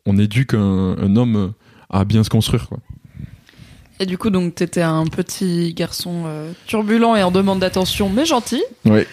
on 0.06 0.18
éduque 0.18 0.54
un, 0.54 0.96
un 0.98 1.16
homme 1.16 1.54
à 1.90 2.06
bien 2.06 2.24
se 2.24 2.30
construire 2.30 2.68
quoi. 2.68 2.80
Et 4.00 4.06
du 4.06 4.18
coup, 4.18 4.30
donc, 4.30 4.56
t'étais 4.56 4.82
un 4.82 5.06
petit 5.06 5.74
garçon 5.74 6.26
turbulent 6.68 7.16
et 7.16 7.24
en 7.24 7.32
demande 7.32 7.60
d'attention, 7.62 8.10
mais 8.10 8.26
gentil. 8.26 8.62
Ouais. 8.84 9.08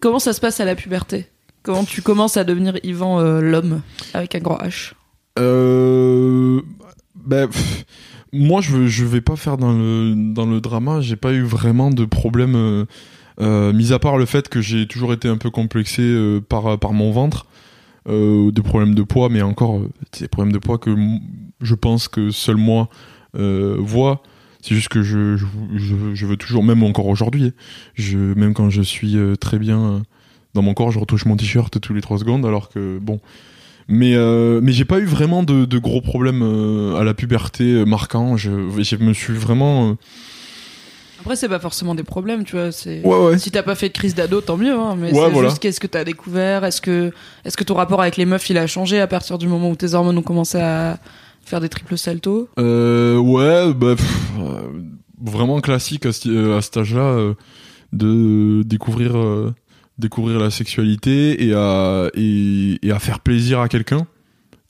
Comment 0.00 0.20
ça 0.20 0.32
se 0.32 0.40
passe 0.40 0.60
à 0.60 0.64
la 0.64 0.76
puberté? 0.76 1.26
Comment 1.62 1.84
tu 1.84 2.02
commences 2.02 2.36
à 2.36 2.44
devenir 2.44 2.74
Yvan 2.82 3.20
euh, 3.20 3.40
l'homme 3.40 3.82
avec 4.14 4.34
un 4.34 4.40
grand 4.40 4.58
H 4.58 4.92
Euh, 5.38 6.60
ben, 7.14 7.48
moi, 8.32 8.60
je 8.60 8.70
veux, 8.72 8.86
je 8.86 9.04
vais 9.04 9.20
pas 9.20 9.36
faire 9.36 9.58
dans 9.58 9.72
le 9.72 10.14
dans 10.32 10.46
le 10.46 10.60
drama. 10.60 11.00
J'ai 11.00 11.16
pas 11.16 11.32
eu 11.32 11.42
vraiment 11.42 11.90
de 11.90 12.04
problème 12.04 12.86
euh, 13.40 13.72
mis 13.72 13.92
à 13.92 13.98
part 13.98 14.18
le 14.18 14.26
fait 14.26 14.48
que 14.48 14.60
j'ai 14.60 14.86
toujours 14.86 15.12
été 15.12 15.28
un 15.28 15.38
peu 15.38 15.50
complexé 15.50 16.40
par 16.48 16.78
par 16.78 16.92
mon 16.92 17.10
ventre, 17.10 17.46
euh, 18.08 18.50
des 18.50 18.62
problèmes 18.62 18.94
de 18.94 19.02
poids, 19.02 19.28
mais 19.28 19.42
encore 19.42 19.80
des 20.18 20.28
problèmes 20.28 20.52
de 20.52 20.58
poids 20.58 20.78
que 20.78 20.94
je 21.60 21.74
pense 21.74 22.08
que 22.08 22.30
seul 22.30 22.56
moi 22.56 22.88
euh, 23.36 23.76
vois. 23.78 24.22
C'est 24.62 24.74
juste 24.74 24.88
que 24.88 25.02
je, 25.02 25.38
je, 25.38 26.26
veux 26.26 26.36
toujours, 26.36 26.62
même 26.62 26.82
encore 26.82 27.06
aujourd'hui, 27.06 27.54
même 28.12 28.52
quand 28.52 28.68
je 28.68 28.82
suis 28.82 29.16
très 29.40 29.58
bien 29.58 30.02
dans 30.54 30.62
mon 30.62 30.74
corps, 30.74 30.90
je 30.90 30.98
retouche 30.98 31.26
mon 31.26 31.36
t-shirt 31.36 31.80
tous 31.80 31.94
les 31.94 32.00
trois 32.00 32.18
secondes, 32.18 32.44
alors 32.46 32.68
que 32.68 32.98
bon. 32.98 33.20
Mais 33.88 34.14
euh, 34.14 34.60
mais 34.62 34.70
j'ai 34.72 34.84
pas 34.84 34.98
eu 35.00 35.04
vraiment 35.04 35.42
de, 35.42 35.64
de 35.64 35.78
gros 35.78 36.00
problèmes 36.00 36.42
euh, 36.42 36.96
à 36.96 37.02
la 37.04 37.12
puberté 37.14 37.64
euh, 37.64 37.84
marquants. 37.84 38.36
Je, 38.36 38.50
je 38.78 38.96
me 38.96 39.12
suis 39.12 39.34
vraiment. 39.34 39.96
Après, 41.20 41.36
c'est 41.36 41.48
pas 41.48 41.58
forcément 41.58 41.94
des 41.94 42.02
problèmes, 42.04 42.44
tu 42.44 42.56
vois. 42.56 42.72
C'est 42.72 43.02
Ouais 43.04 43.18
ouais. 43.26 43.38
si 43.38 43.50
t'as 43.50 43.62
pas 43.62 43.74
fait 43.74 43.88
de 43.88 43.92
crise 43.94 44.14
d'ado, 44.14 44.40
tant 44.40 44.56
mieux. 44.56 44.72
Hein, 44.78 44.96
mais 44.96 45.12
Ouais, 45.12 45.24
c'est 45.26 45.30
voilà. 45.32 45.48
juste 45.48 45.60
qu'est-ce 45.60 45.80
que 45.80 45.86
t'as 45.86 46.04
découvert 46.04 46.64
Est-ce 46.64 46.80
que 46.80 47.10
est-ce 47.44 47.56
que 47.56 47.64
ton 47.64 47.74
rapport 47.74 48.00
avec 48.00 48.16
les 48.16 48.24
meufs 48.26 48.48
il 48.48 48.56
a 48.58 48.66
changé 48.66 49.00
à 49.00 49.06
partir 49.06 49.38
du 49.38 49.48
moment 49.48 49.70
où 49.70 49.76
tes 49.76 49.92
hormones 49.94 50.16
ont 50.18 50.22
commencé 50.22 50.58
à 50.58 50.98
faire 51.44 51.60
des 51.60 51.68
triples 51.68 51.98
saltos? 51.98 52.48
Euh, 52.58 53.16
ouais, 53.18 53.74
bah, 53.74 53.96
pff, 53.96 54.22
vraiment 55.20 55.60
classique 55.60 56.06
à, 56.06 56.12
ce- 56.12 56.56
à 56.56 56.62
cet 56.62 56.76
âge-là 56.76 57.02
euh, 57.02 57.34
de 57.92 58.62
découvrir 58.64 59.16
euh, 59.18 59.52
découvrir 60.00 60.38
la 60.38 60.50
sexualité 60.50 61.46
et 61.46 61.54
à 61.54 62.10
et, 62.14 62.78
à 62.90 62.98
faire 62.98 63.20
plaisir 63.20 63.60
à 63.60 63.68
quelqu'un. 63.68 64.06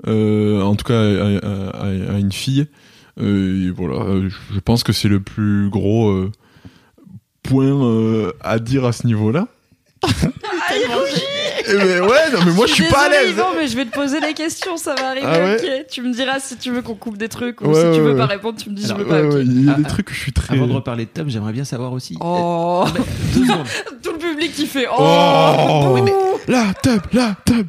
Euh, 0.06 0.60
en 0.62 0.76
tout 0.76 0.84
cas, 0.84 1.00
à, 1.00 2.18
une 2.18 2.32
fille. 2.32 2.66
Euh, 3.20 3.72
voilà, 3.76 4.02
euh, 4.02 4.30
je 4.52 4.60
pense 4.60 4.82
que 4.82 4.92
c'est 4.92 5.08
le 5.08 5.20
plus 5.20 5.68
gros 5.68 6.28
point 7.42 8.32
à 8.40 8.58
dire 8.58 8.84
à 8.84 8.92
ce 8.92 9.06
niveau-là. 9.06 9.48
Eh 11.72 11.76
ben 11.76 12.02
ouais, 12.02 12.30
non 12.32 12.38
mais 12.44 12.52
moi 12.52 12.66
je 12.66 12.74
suis 12.74 12.84
pas 12.84 13.06
à 13.06 13.08
l'aise. 13.08 13.30
Yvan, 13.30 13.48
mais 13.56 13.66
je 13.68 13.76
vais 13.76 13.84
te 13.84 13.92
poser 13.92 14.20
les 14.20 14.34
questions, 14.34 14.76
ça 14.76 14.94
va 14.94 15.08
arriver. 15.10 15.26
Ah 15.28 15.38
ouais 15.38 15.56
ok. 15.80 15.86
Tu 15.90 16.02
me 16.02 16.12
diras 16.12 16.38
si 16.40 16.56
tu 16.56 16.70
veux 16.70 16.82
qu'on 16.82 16.94
coupe 16.94 17.16
des 17.16 17.28
trucs 17.28 17.60
ou 17.60 17.66
Ouais, 17.66 17.74
si 17.74 17.80
tu 17.80 17.86
ouais, 17.86 17.98
veux 18.00 18.10
ouais. 18.12 18.16
pas 18.18 18.26
répondre, 18.26 18.58
tu 18.62 18.70
me 18.70 18.74
dis 18.74 18.84
Alors, 18.86 18.98
je 18.98 19.02
veux 19.04 19.08
pas. 19.08 19.20
Ouais, 19.20 19.26
ok. 19.28 19.34
ouais, 19.34 19.42
il 19.44 19.64
y 19.64 19.68
a 19.68 19.72
Ah, 19.72 19.76
des 19.78 19.82
ah, 19.86 19.88
trucs 19.88 20.06
que 20.06 20.14
je 20.14 20.20
suis 20.20 20.32
très. 20.32 20.54
Avant 20.54 20.66
de 20.66 20.72
reparler 20.72 21.04
de 21.04 21.10
Tom, 21.10 21.28
j'aimerais 21.30 21.52
bien 21.52 21.64
savoir 21.64 21.92
aussi. 21.92 22.16
Oh, 22.20 22.84
Deux 23.34 23.46
secondes. 23.46 23.66
tout 24.02 24.12
le 24.12 24.18
public 24.18 24.52
qui 24.52 24.66
fait 24.66 24.86
oh. 24.90 24.96
Oh. 24.98 25.96
La 26.48 26.72
tub, 26.82 27.02
la 27.12 27.34
tub. 27.44 27.66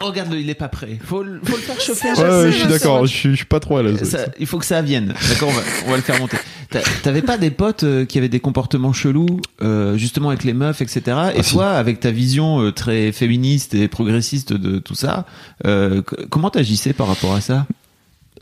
Oh, 0.00 0.06
Regarde-le, 0.06 0.38
il 0.40 0.50
est 0.50 0.54
pas 0.54 0.68
prêt. 0.68 0.98
Faut, 1.04 1.22
le- 1.22 1.40
faut 1.44 1.56
le 1.56 1.62
faire 1.62 1.80
chauffer 1.80 2.12
Ouais, 2.12 2.22
ouais, 2.22 2.52
je 2.52 2.58
suis 2.58 2.68
d'accord, 2.68 3.06
je 3.06 3.12
suis, 3.12 3.30
je 3.30 3.36
suis 3.36 3.44
pas 3.44 3.60
trop 3.60 3.76
à 3.78 3.82
l'aise. 3.82 4.02
Ça- 4.08 4.26
il 4.38 4.46
faut 4.46 4.58
que 4.58 4.64
ça 4.66 4.82
vienne. 4.82 5.14
D'accord, 5.28 5.48
on 5.48 5.52
va, 5.52 5.62
on 5.86 5.90
va 5.90 5.96
le 5.96 6.02
faire 6.02 6.18
monter. 6.18 6.36
T'a- 6.70 6.80
T'avais 7.02 7.22
pas 7.22 7.38
des 7.38 7.50
potes 7.50 7.84
euh, 7.84 8.04
qui 8.04 8.18
avaient 8.18 8.28
des 8.28 8.40
comportements 8.40 8.92
chelous, 8.92 9.40
euh, 9.62 9.96
justement 9.96 10.28
avec 10.30 10.44
les 10.44 10.52
meufs, 10.52 10.82
etc. 10.82 11.00
Et 11.06 11.10
Ah, 11.38 11.42
si. 11.42 11.52
toi, 11.54 11.70
avec 11.70 12.00
ta 12.00 12.10
vision 12.10 12.60
euh, 12.60 12.72
très 12.72 13.12
féministe 13.12 13.74
et 13.74 13.88
progressiste 13.88 14.52
de 14.52 14.78
tout 14.78 14.94
ça, 14.94 15.24
euh, 15.66 16.02
comment 16.30 16.50
t'agissais 16.50 16.92
par 16.92 17.06
rapport 17.06 17.34
à 17.34 17.40
ça? 17.40 17.66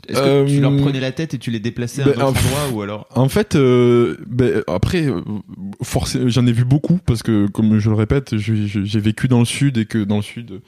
Est-ce 0.07 0.19
que 0.19 0.25
Euh, 0.25 0.45
tu 0.45 0.59
leur 0.61 0.75
prenais 0.77 0.99
la 0.99 1.11
tête 1.11 1.33
et 1.33 1.37
tu 1.37 1.51
les 1.51 1.59
déplaçais 1.59 2.01
à 2.01 2.05
ben, 2.05 2.11
un 2.19 2.25
autre 2.25 2.25
en- 2.25 2.29
endroit 2.29 2.69
ou 2.77 2.81
alors? 2.81 3.07
En 3.15 3.29
fait, 3.29 3.55
euh, 3.55 4.15
ben, 4.27 4.63
après, 4.67 5.05
euh, 5.07 5.21
forcément, 5.83 6.29
j'en 6.29 6.45
ai 6.47 6.51
vu 6.51 6.63
beaucoup 6.65 6.97
parce 7.05 7.23
que, 7.23 7.47
comme 7.47 7.79
je 7.79 7.89
le 7.89 7.95
répète, 7.95 8.37
j'ai 8.37 8.99
vécu 8.99 9.27
dans 9.27 9.39
le 9.39 9.45
sud 9.45 9.77
et 9.77 9.85
que 9.85 10.03
dans 10.03 10.17
le 10.17 10.21
sud, 10.21 10.61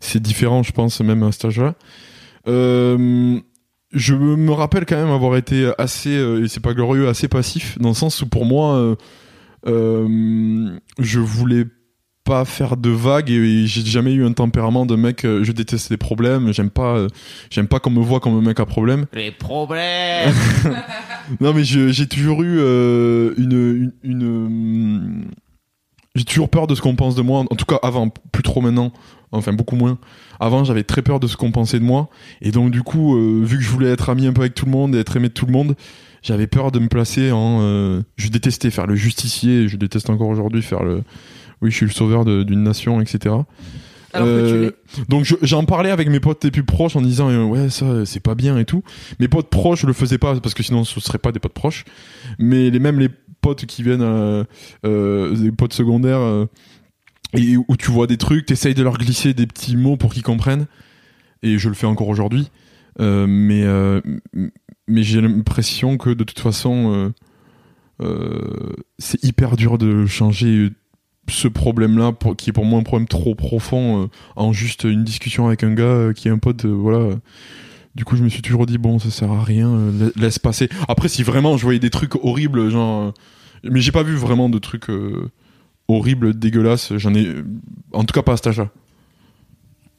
c'est 0.00 0.22
différent, 0.22 0.62
je 0.62 0.72
pense, 0.72 1.00
même 1.00 1.22
à 1.22 1.32
cet 1.32 1.44
âge-là. 1.46 1.74
Euh, 2.46 3.38
je 3.92 4.14
me 4.14 4.52
rappelle 4.52 4.84
quand 4.86 4.96
même 4.96 5.10
avoir 5.10 5.36
été 5.36 5.70
assez, 5.78 6.16
euh, 6.16 6.44
et 6.44 6.48
c'est 6.48 6.60
pas 6.60 6.74
glorieux, 6.74 7.08
assez 7.08 7.28
passif, 7.28 7.78
dans 7.78 7.88
le 7.90 7.94
sens 7.94 8.22
où 8.22 8.26
pour 8.28 8.44
moi, 8.44 8.76
euh, 8.76 8.94
euh, 9.66 10.78
je 10.98 11.18
voulais 11.20 11.64
pas 12.28 12.44
faire 12.44 12.76
de 12.76 12.90
vagues 12.90 13.30
et 13.30 13.66
j'ai 13.66 13.82
jamais 13.86 14.12
eu 14.12 14.22
un 14.22 14.32
tempérament 14.32 14.84
de 14.84 14.96
mec 14.96 15.24
euh, 15.24 15.42
je 15.44 15.52
déteste 15.52 15.88
les 15.88 15.96
problèmes 15.96 16.52
j'aime 16.52 16.68
pas 16.68 16.94
euh, 16.94 17.08
j'aime 17.48 17.68
pas 17.68 17.80
qu'on 17.80 17.88
me 17.88 18.02
voit 18.02 18.20
comme 18.20 18.36
un 18.36 18.42
mec 18.42 18.60
à 18.60 18.66
problème. 18.66 19.06
Les 19.14 19.30
problèmes 19.30 20.30
non 21.40 21.54
mais 21.54 21.64
j'ai 21.64 22.06
toujours 22.06 22.42
eu 22.42 22.58
euh, 22.58 23.32
une, 23.38 23.92
une, 24.02 24.12
une, 24.12 25.24
j'ai 26.16 26.24
toujours 26.24 26.50
peur 26.50 26.66
de 26.66 26.74
ce 26.74 26.82
qu'on 26.82 26.96
pense 26.96 27.14
de 27.14 27.22
moi 27.22 27.46
en 27.50 27.56
tout 27.56 27.64
cas 27.64 27.78
avant 27.82 28.10
plus 28.10 28.42
trop 28.42 28.60
maintenant 28.60 28.92
enfin 29.32 29.54
beaucoup 29.54 29.76
moins. 29.76 29.98
Avant 30.38 30.64
j'avais 30.64 30.84
très 30.84 31.00
peur 31.00 31.20
de 31.20 31.28
ce 31.28 31.36
qu'on 31.38 31.50
pensait 31.50 31.78
de 31.78 31.84
moi 31.84 32.10
et 32.42 32.50
donc 32.50 32.70
du 32.70 32.82
coup 32.82 33.16
euh, 33.16 33.42
vu 33.42 33.56
que 33.56 33.62
je 33.62 33.70
voulais 33.70 33.88
être 33.88 34.10
ami 34.10 34.26
un 34.26 34.34
peu 34.34 34.42
avec 34.42 34.54
tout 34.54 34.66
le 34.66 34.72
monde 34.72 34.94
et 34.94 34.98
être 34.98 35.16
aimé 35.16 35.28
de 35.28 35.34
tout 35.34 35.46
le 35.46 35.52
monde 35.52 35.76
j'avais 36.20 36.46
peur 36.46 36.72
de 36.72 36.78
me 36.78 36.88
placer 36.88 37.32
en 37.32 37.60
euh, 37.62 38.02
je 38.16 38.28
détestais 38.28 38.70
faire 38.70 38.86
le 38.86 38.96
justicier 38.96 39.66
je 39.66 39.78
déteste 39.78 40.10
encore 40.10 40.28
aujourd'hui 40.28 40.60
faire 40.60 40.82
le 40.82 41.04
oui 41.62 41.70
je 41.70 41.76
suis 41.76 41.86
le 41.86 41.92
sauveur 41.92 42.24
d'une 42.24 42.62
nation 42.62 43.00
etc 43.00 43.34
euh, 44.16 44.70
donc 45.08 45.24
je- 45.24 45.34
j'en 45.42 45.64
parlais 45.64 45.90
avec 45.90 46.08
mes 46.08 46.18
potes 46.18 46.42
les 46.42 46.50
plus 46.50 46.64
proches 46.64 46.96
en 46.96 47.02
disant 47.02 47.28
euh, 47.28 47.44
ouais 47.44 47.68
ça 47.68 48.06
c'est 48.06 48.20
pas 48.22 48.34
bien 48.34 48.56
et 48.58 48.64
tout. 48.64 48.82
Mes 49.20 49.28
potes 49.28 49.50
proches 49.50 49.82
je 49.82 49.86
le 49.86 49.92
faisais 49.92 50.16
pas 50.16 50.34
parce 50.40 50.54
que 50.54 50.62
sinon 50.62 50.82
ce 50.84 50.98
serait 51.00 51.18
pas 51.18 51.30
des 51.30 51.40
potes 51.40 51.52
proches. 51.52 51.84
Mais 52.38 52.70
les 52.70 52.78
même 52.78 52.98
les 52.98 53.10
potes 53.42 53.66
qui 53.66 53.82
viennent 53.82 54.00
euh, 54.02 54.44
euh, 54.86 55.36
des 55.36 55.52
potes 55.52 55.74
secondaires 55.74 56.46
et 57.34 57.58
où 57.58 57.76
tu 57.76 57.90
vois 57.90 58.06
des 58.06 58.16
trucs, 58.16 58.46
t'essayes 58.46 58.74
de 58.74 58.82
leur 58.82 58.96
glisser 58.96 59.34
des 59.34 59.46
petits 59.46 59.76
mots 59.76 59.98
pour 59.98 60.14
qu'ils 60.14 60.22
comprennent. 60.22 60.66
Et 61.42 61.58
je 61.58 61.68
le 61.68 61.74
fais 61.74 61.86
encore 61.86 62.08
aujourd'hui. 62.08 62.50
Mais 62.98 63.62
mais 64.88 65.02
j'ai 65.02 65.20
l'impression 65.20 65.98
que 65.98 66.08
de 66.10 66.24
toute 66.24 66.40
façon 66.40 67.12
c'est 68.98 69.22
hyper 69.22 69.56
dur 69.56 69.76
de 69.76 70.06
changer 70.06 70.70
ce 71.28 71.48
problème-là 71.48 72.12
qui 72.36 72.50
est 72.50 72.52
pour 72.52 72.64
moi 72.64 72.78
un 72.78 72.82
problème 72.82 73.08
trop 73.08 73.34
profond 73.34 74.02
euh, 74.04 74.06
en 74.36 74.52
juste 74.52 74.84
une 74.84 75.04
discussion 75.04 75.46
avec 75.48 75.62
un 75.62 75.72
gars 75.74 75.84
euh, 75.84 76.12
qui 76.12 76.28
est 76.28 76.30
un 76.30 76.38
pote 76.38 76.64
euh, 76.64 76.68
voilà. 76.68 77.14
Du 77.94 78.04
coup 78.04 78.16
je 78.16 78.22
me 78.22 78.28
suis 78.28 78.42
toujours 78.42 78.66
dit 78.66 78.78
bon 78.78 78.98
ça 78.98 79.10
sert 79.10 79.30
à 79.32 79.42
rien 79.44 79.70
la- 79.98 80.10
laisse 80.22 80.38
passer. 80.38 80.68
Après 80.88 81.08
si 81.08 81.22
vraiment 81.22 81.56
je 81.56 81.64
voyais 81.64 81.78
des 81.80 81.90
trucs 81.90 82.14
horribles 82.24 82.70
genre 82.70 83.12
mais 83.64 83.80
j'ai 83.80 83.92
pas 83.92 84.02
vu 84.02 84.14
vraiment 84.14 84.48
de 84.48 84.58
trucs 84.58 84.86
horribles 85.88 86.38
dégueulasses 86.38 86.92
j'en 86.96 87.14
ai 87.14 87.28
en 87.92 88.04
tout 88.04 88.12
cas 88.12 88.22
pas 88.22 88.32
à 88.34 88.36
cet 88.36 88.48
âge-là. 88.48 88.68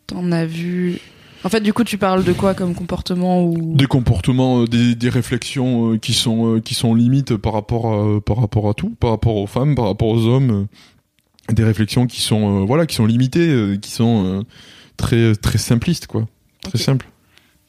T'en 0.07 0.31
as 0.31 0.45
vu. 0.45 0.99
En 1.43 1.49
fait, 1.49 1.61
du 1.61 1.71
coup, 1.71 1.85
tu 1.85 1.97
parles 1.97 2.23
de 2.25 2.33
quoi 2.33 2.53
comme 2.53 2.73
comportement 2.75 3.43
ou? 3.45 3.75
Des 3.75 3.85
comportements 3.85 4.63
euh, 4.63 4.65
des, 4.67 4.93
des 4.95 5.07
réflexions 5.09 5.93
euh, 5.93 5.97
qui 5.97 6.13
sont 6.13 6.55
euh, 6.55 6.59
qui 6.59 6.73
sont 6.73 6.93
limites 6.95 7.37
par 7.37 7.53
rapport 7.53 7.93
à, 7.93 8.19
par 8.19 8.37
rapport 8.37 8.67
à 8.69 8.73
tout 8.73 8.89
par 8.99 9.11
rapport 9.11 9.35
aux 9.37 9.47
femmes 9.47 9.75
par 9.75 9.85
rapport 9.85 10.09
aux 10.09 10.25
hommes 10.25 10.67
des 11.53 11.63
réflexions 11.63 12.07
qui 12.07 12.21
sont 12.21 12.61
euh, 12.61 12.65
voilà 12.65 12.85
qui 12.85 12.95
sont 12.95 13.05
limitées 13.05 13.49
euh, 13.49 13.77
qui 13.77 13.91
sont 13.91 14.25
euh, 14.25 14.41
très 14.97 15.35
très 15.35 15.57
simplistes 15.57 16.07
quoi. 16.07 16.27
Très 16.63 16.77
Ok. 16.79 16.81
simples. 16.85 17.07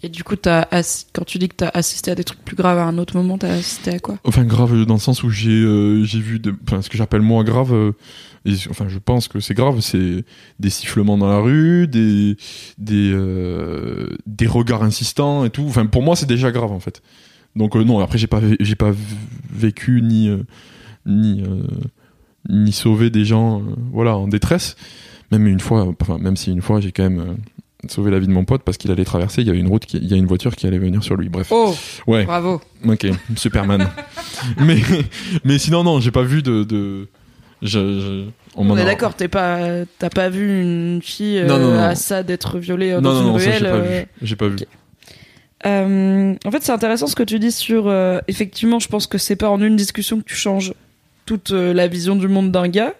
Et 0.02 0.08
du 0.08 0.24
coup, 0.24 0.34
assi- 0.34 1.04
quand 1.12 1.26
tu 1.26 1.36
dis 1.36 1.50
que 1.50 1.56
t'as 1.56 1.68
assisté 1.74 2.10
à 2.10 2.14
des 2.14 2.24
trucs 2.24 2.42
plus 2.42 2.56
graves 2.56 2.78
à 2.78 2.84
un 2.84 2.96
autre 2.96 3.14
moment, 3.16 3.36
t'as 3.36 3.52
assisté 3.52 3.90
à 3.90 3.98
quoi? 3.98 4.16
Enfin 4.24 4.44
grave 4.44 4.86
dans 4.86 4.94
le 4.94 5.00
sens 5.00 5.22
où 5.22 5.28
j'ai 5.28 5.50
euh, 5.50 6.02
j'ai 6.04 6.20
vu 6.20 6.38
de, 6.38 6.54
enfin 6.66 6.80
ce 6.80 6.88
que 6.88 6.96
j'appelle 6.96 7.20
moi 7.20 7.44
grave 7.44 7.74
euh, 7.74 7.92
et 8.46 8.54
enfin 8.70 8.86
je 8.88 8.98
pense 8.98 9.28
que 9.28 9.40
c'est 9.40 9.52
grave 9.52 9.80
c'est 9.80 10.24
des 10.58 10.70
sifflements 10.70 11.18
dans 11.18 11.28
la 11.28 11.40
rue 11.40 11.86
des 11.86 12.38
des 12.78 13.10
euh, 13.12 14.16
des 14.26 14.46
regards 14.46 14.82
insistants 14.82 15.44
et 15.44 15.50
tout. 15.50 15.64
Enfin 15.68 15.84
pour 15.84 16.02
moi 16.02 16.16
c'est 16.16 16.24
déjà 16.28 16.50
grave 16.50 16.72
en 16.72 16.80
fait. 16.80 17.02
Donc 17.54 17.74
non 17.74 17.98
après 18.00 18.16
j'ai 18.16 18.26
pas 18.26 18.40
pas 18.78 18.92
vécu 19.52 20.00
ni 20.00 20.30
ni 21.04 21.42
ni 22.48 22.72
sauvé 22.72 23.10
des 23.10 23.24
gens 23.24 23.60
euh, 23.60 23.64
voilà 23.92 24.16
en 24.16 24.26
détresse 24.28 24.76
même 25.30 25.46
une 25.46 25.60
fois 25.60 25.86
enfin 26.00 26.18
même 26.18 26.36
si 26.36 26.50
une 26.50 26.62
fois 26.62 26.80
j'ai 26.80 26.90
quand 26.92 27.02
même 27.02 27.20
euh, 27.20 27.34
sauvé 27.88 28.10
la 28.10 28.18
vie 28.18 28.26
de 28.26 28.32
mon 28.32 28.44
pote 28.44 28.62
parce 28.62 28.76
qu'il 28.78 28.90
allait 28.90 29.04
traverser 29.04 29.42
il 29.42 29.46
y 29.46 29.50
avait 29.50 29.58
une 29.58 29.68
route 29.68 29.84
qui- 29.86 29.98
il 29.98 30.08
y 30.08 30.14
a 30.14 30.16
une 30.16 30.26
voiture 30.26 30.56
qui 30.56 30.66
allait 30.66 30.78
venir 30.78 31.02
sur 31.04 31.16
lui 31.16 31.28
bref 31.28 31.48
Oh, 31.50 31.74
ouais 32.06 32.24
bravo. 32.24 32.60
Ok, 32.86 33.06
Superman. 33.36 33.88
mais, 34.58 34.78
mais 35.44 35.58
sinon, 35.58 35.84
non, 35.84 36.00
j'ai 36.00 36.10
pas 36.10 36.22
vu 36.22 36.42
de. 36.42 36.64
de 36.64 37.08
je, 37.62 37.78
je- 37.78 38.24
on 38.56 38.74
est 38.76 38.80
a- 38.82 38.84
d'accord, 38.86 39.14
t'es 39.14 39.28
pas, 39.28 39.84
t'as 39.98 40.08
pas 40.08 40.30
vu 40.30 40.62
une 40.62 41.00
fille 41.02 41.38
euh, 41.38 41.46
Non, 41.46 41.58
non, 41.58 41.72
non. 41.74 41.78
à 41.78 41.94
ça 41.94 42.22
d'être 42.22 42.58
violée 42.58 42.92
euh, 42.92 43.00
dans 43.02 43.22
une 43.22 43.30
ruelle. 43.30 43.58
j'ai 43.58 43.60
pas 43.68 43.74
euh, 43.76 43.98
vu. 44.00 44.06
J'ai 44.22 44.36
pas 44.36 44.48
vu. 44.48 44.56
ok. 44.56 44.66
Euh, 45.66 46.34
en 46.44 46.50
fait, 46.50 46.62
c'est 46.62 46.72
intéressant 46.72 47.06
ce 47.06 47.14
que 47.14 47.22
tu 47.22 47.38
dis 47.38 47.52
sur. 47.52 47.86
euh, 47.88 48.18
effectivement, 48.28 48.78
je 48.78 48.88
pense 48.88 49.06
que 49.06 49.18
c'est 49.18 49.36
pas 49.36 49.50
en 49.50 49.60
une 49.60 49.76
discussion 49.76 50.18
que 50.18 50.24
tu 50.24 50.34
changes 50.36 50.72
toute 51.30 51.52
euh, 51.52 51.72
la 51.72 51.86
vision 51.86 52.16
du 52.16 52.26
monde 52.26 52.50
d'un 52.50 52.66
gars, 52.66 52.94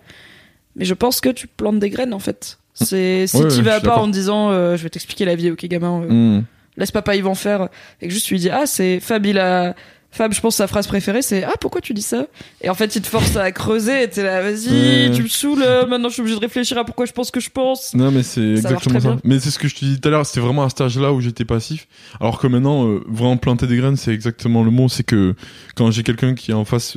mais 0.77 0.85
je 0.85 0.95
pense 0.95 1.21
que 1.21 1.31
tu 1.31 1.49
plantes 1.49 1.81
des 1.81 1.91
graines 1.91 2.15
en 2.15 2.21
fait. 2.21 2.59
C'est 2.75 3.27
si 3.27 3.37
Ouais, 3.39 3.49
tu 3.49 3.57
ouais, 3.57 3.63
vas 3.63 3.81
pas 3.81 3.97
en 3.97 4.07
disant 4.07 4.51
euh, 4.51 4.77
je 4.77 4.83
vais 4.85 4.89
t'expliquer 4.91 5.25
la 5.25 5.35
vie, 5.35 5.51
ok 5.51 5.65
gamin, 5.67 6.03
euh, 6.03 6.37
Hmm. 6.39 6.45
laisse 6.77 6.93
papa 6.93 7.17
Yvan 7.17 7.35
faire, 7.35 7.69
et 8.01 8.07
que 8.07 8.15
juste 8.15 8.27
tu 8.27 8.35
lui 8.35 8.41
dis 8.41 8.51
ah 8.51 8.67
c'est 8.67 9.01
Fab 9.01 9.27
il 9.27 9.39
a 9.39 9.75
Fab, 10.13 10.33
je 10.33 10.41
pense 10.41 10.57
sa 10.57 10.67
phrase 10.67 10.87
préférée 10.89 11.23
c'est 11.23 11.43
ah 11.45 11.53
pourquoi 11.61 11.81
tu 11.81 11.93
dis 11.95 12.03
ça? 12.03 12.27
Et 12.63 12.69
en 12.71 12.75
fait 12.75 12.95
il 12.97 13.03
te 13.03 13.07
force 13.09 13.37
à 13.37 13.51
creuser, 13.53 14.05
et 14.05 14.09
t'es 14.09 14.23
là 14.23 14.41
vas-y 14.43 15.11
tu 15.15 15.23
me 15.25 15.29
saoules, 15.29 15.65
maintenant 15.89 16.09
je 16.09 16.15
suis 16.15 16.23
obligé 16.23 16.37
de 16.37 16.41
réfléchir 16.41 16.79
à 16.79 16.85
pourquoi 16.85 17.07
je 17.07 17.13
pense 17.13 17.31
que 17.31 17.39
je 17.41 17.51
pense. 17.51 17.95
Non, 17.95 18.11
mais 18.13 18.23
c'est 18.23 18.41
exactement 18.53 18.99
ça. 19.01 19.17
Mais 19.25 19.39
c'est 19.41 19.51
ce 19.51 19.59
que 19.59 19.69
je 19.69 19.75
te 19.75 19.85
dis 19.85 20.01
tout 20.01 20.09
à 20.09 20.11
l'heure, 20.13 20.25
c'était 20.27 20.41
vraiment 20.41 20.65
à 20.65 20.69
cet 20.69 20.81
âge-là 20.81 21.13
où 21.13 21.21
j'étais 21.21 21.45
passif. 21.45 21.87
Alors 22.21 22.39
que 22.41 22.47
maintenant, 22.47 22.87
euh, 22.89 23.03
vraiment 23.09 23.37
planter 23.37 23.67
des 23.69 23.77
graines, 23.77 23.97
c'est 23.97 24.13
exactement 24.15 24.63
le 24.65 24.71
mot. 24.71 24.89
C'est 24.89 25.05
que 25.05 25.35
quand 25.77 25.91
j'ai 25.93 26.03
quelqu'un 26.05 26.35
qui 26.35 26.51
est 26.53 26.55
en 26.55 26.65
face 26.65 26.97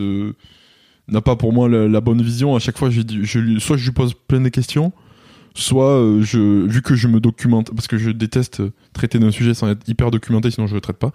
n'a 1.07 1.21
pas 1.21 1.35
pour 1.35 1.53
moi 1.53 1.67
la, 1.69 2.01
bonne 2.01 2.21
vision. 2.21 2.55
À 2.55 2.59
chaque 2.59 2.77
fois, 2.77 2.89
je, 2.89 3.01
je 3.21 3.59
soit 3.59 3.77
je 3.77 3.85
lui 3.85 3.91
pose 3.91 4.13
plein 4.13 4.41
de 4.41 4.49
questions, 4.49 4.93
soit 5.53 5.91
euh, 5.91 6.21
je, 6.21 6.65
vu 6.65 6.81
que 6.81 6.95
je 6.95 7.07
me 7.07 7.19
documente, 7.19 7.71
parce 7.73 7.87
que 7.87 7.97
je 7.97 8.09
déteste 8.09 8.61
euh, 8.61 8.71
traiter 8.93 9.19
d'un 9.19 9.31
sujet 9.31 9.53
sans 9.53 9.69
être 9.69 9.87
hyper 9.87 10.11
documenté, 10.11 10.51
sinon 10.51 10.67
je 10.67 10.75
le 10.75 10.81
traite 10.81 10.97
pas. 10.97 11.11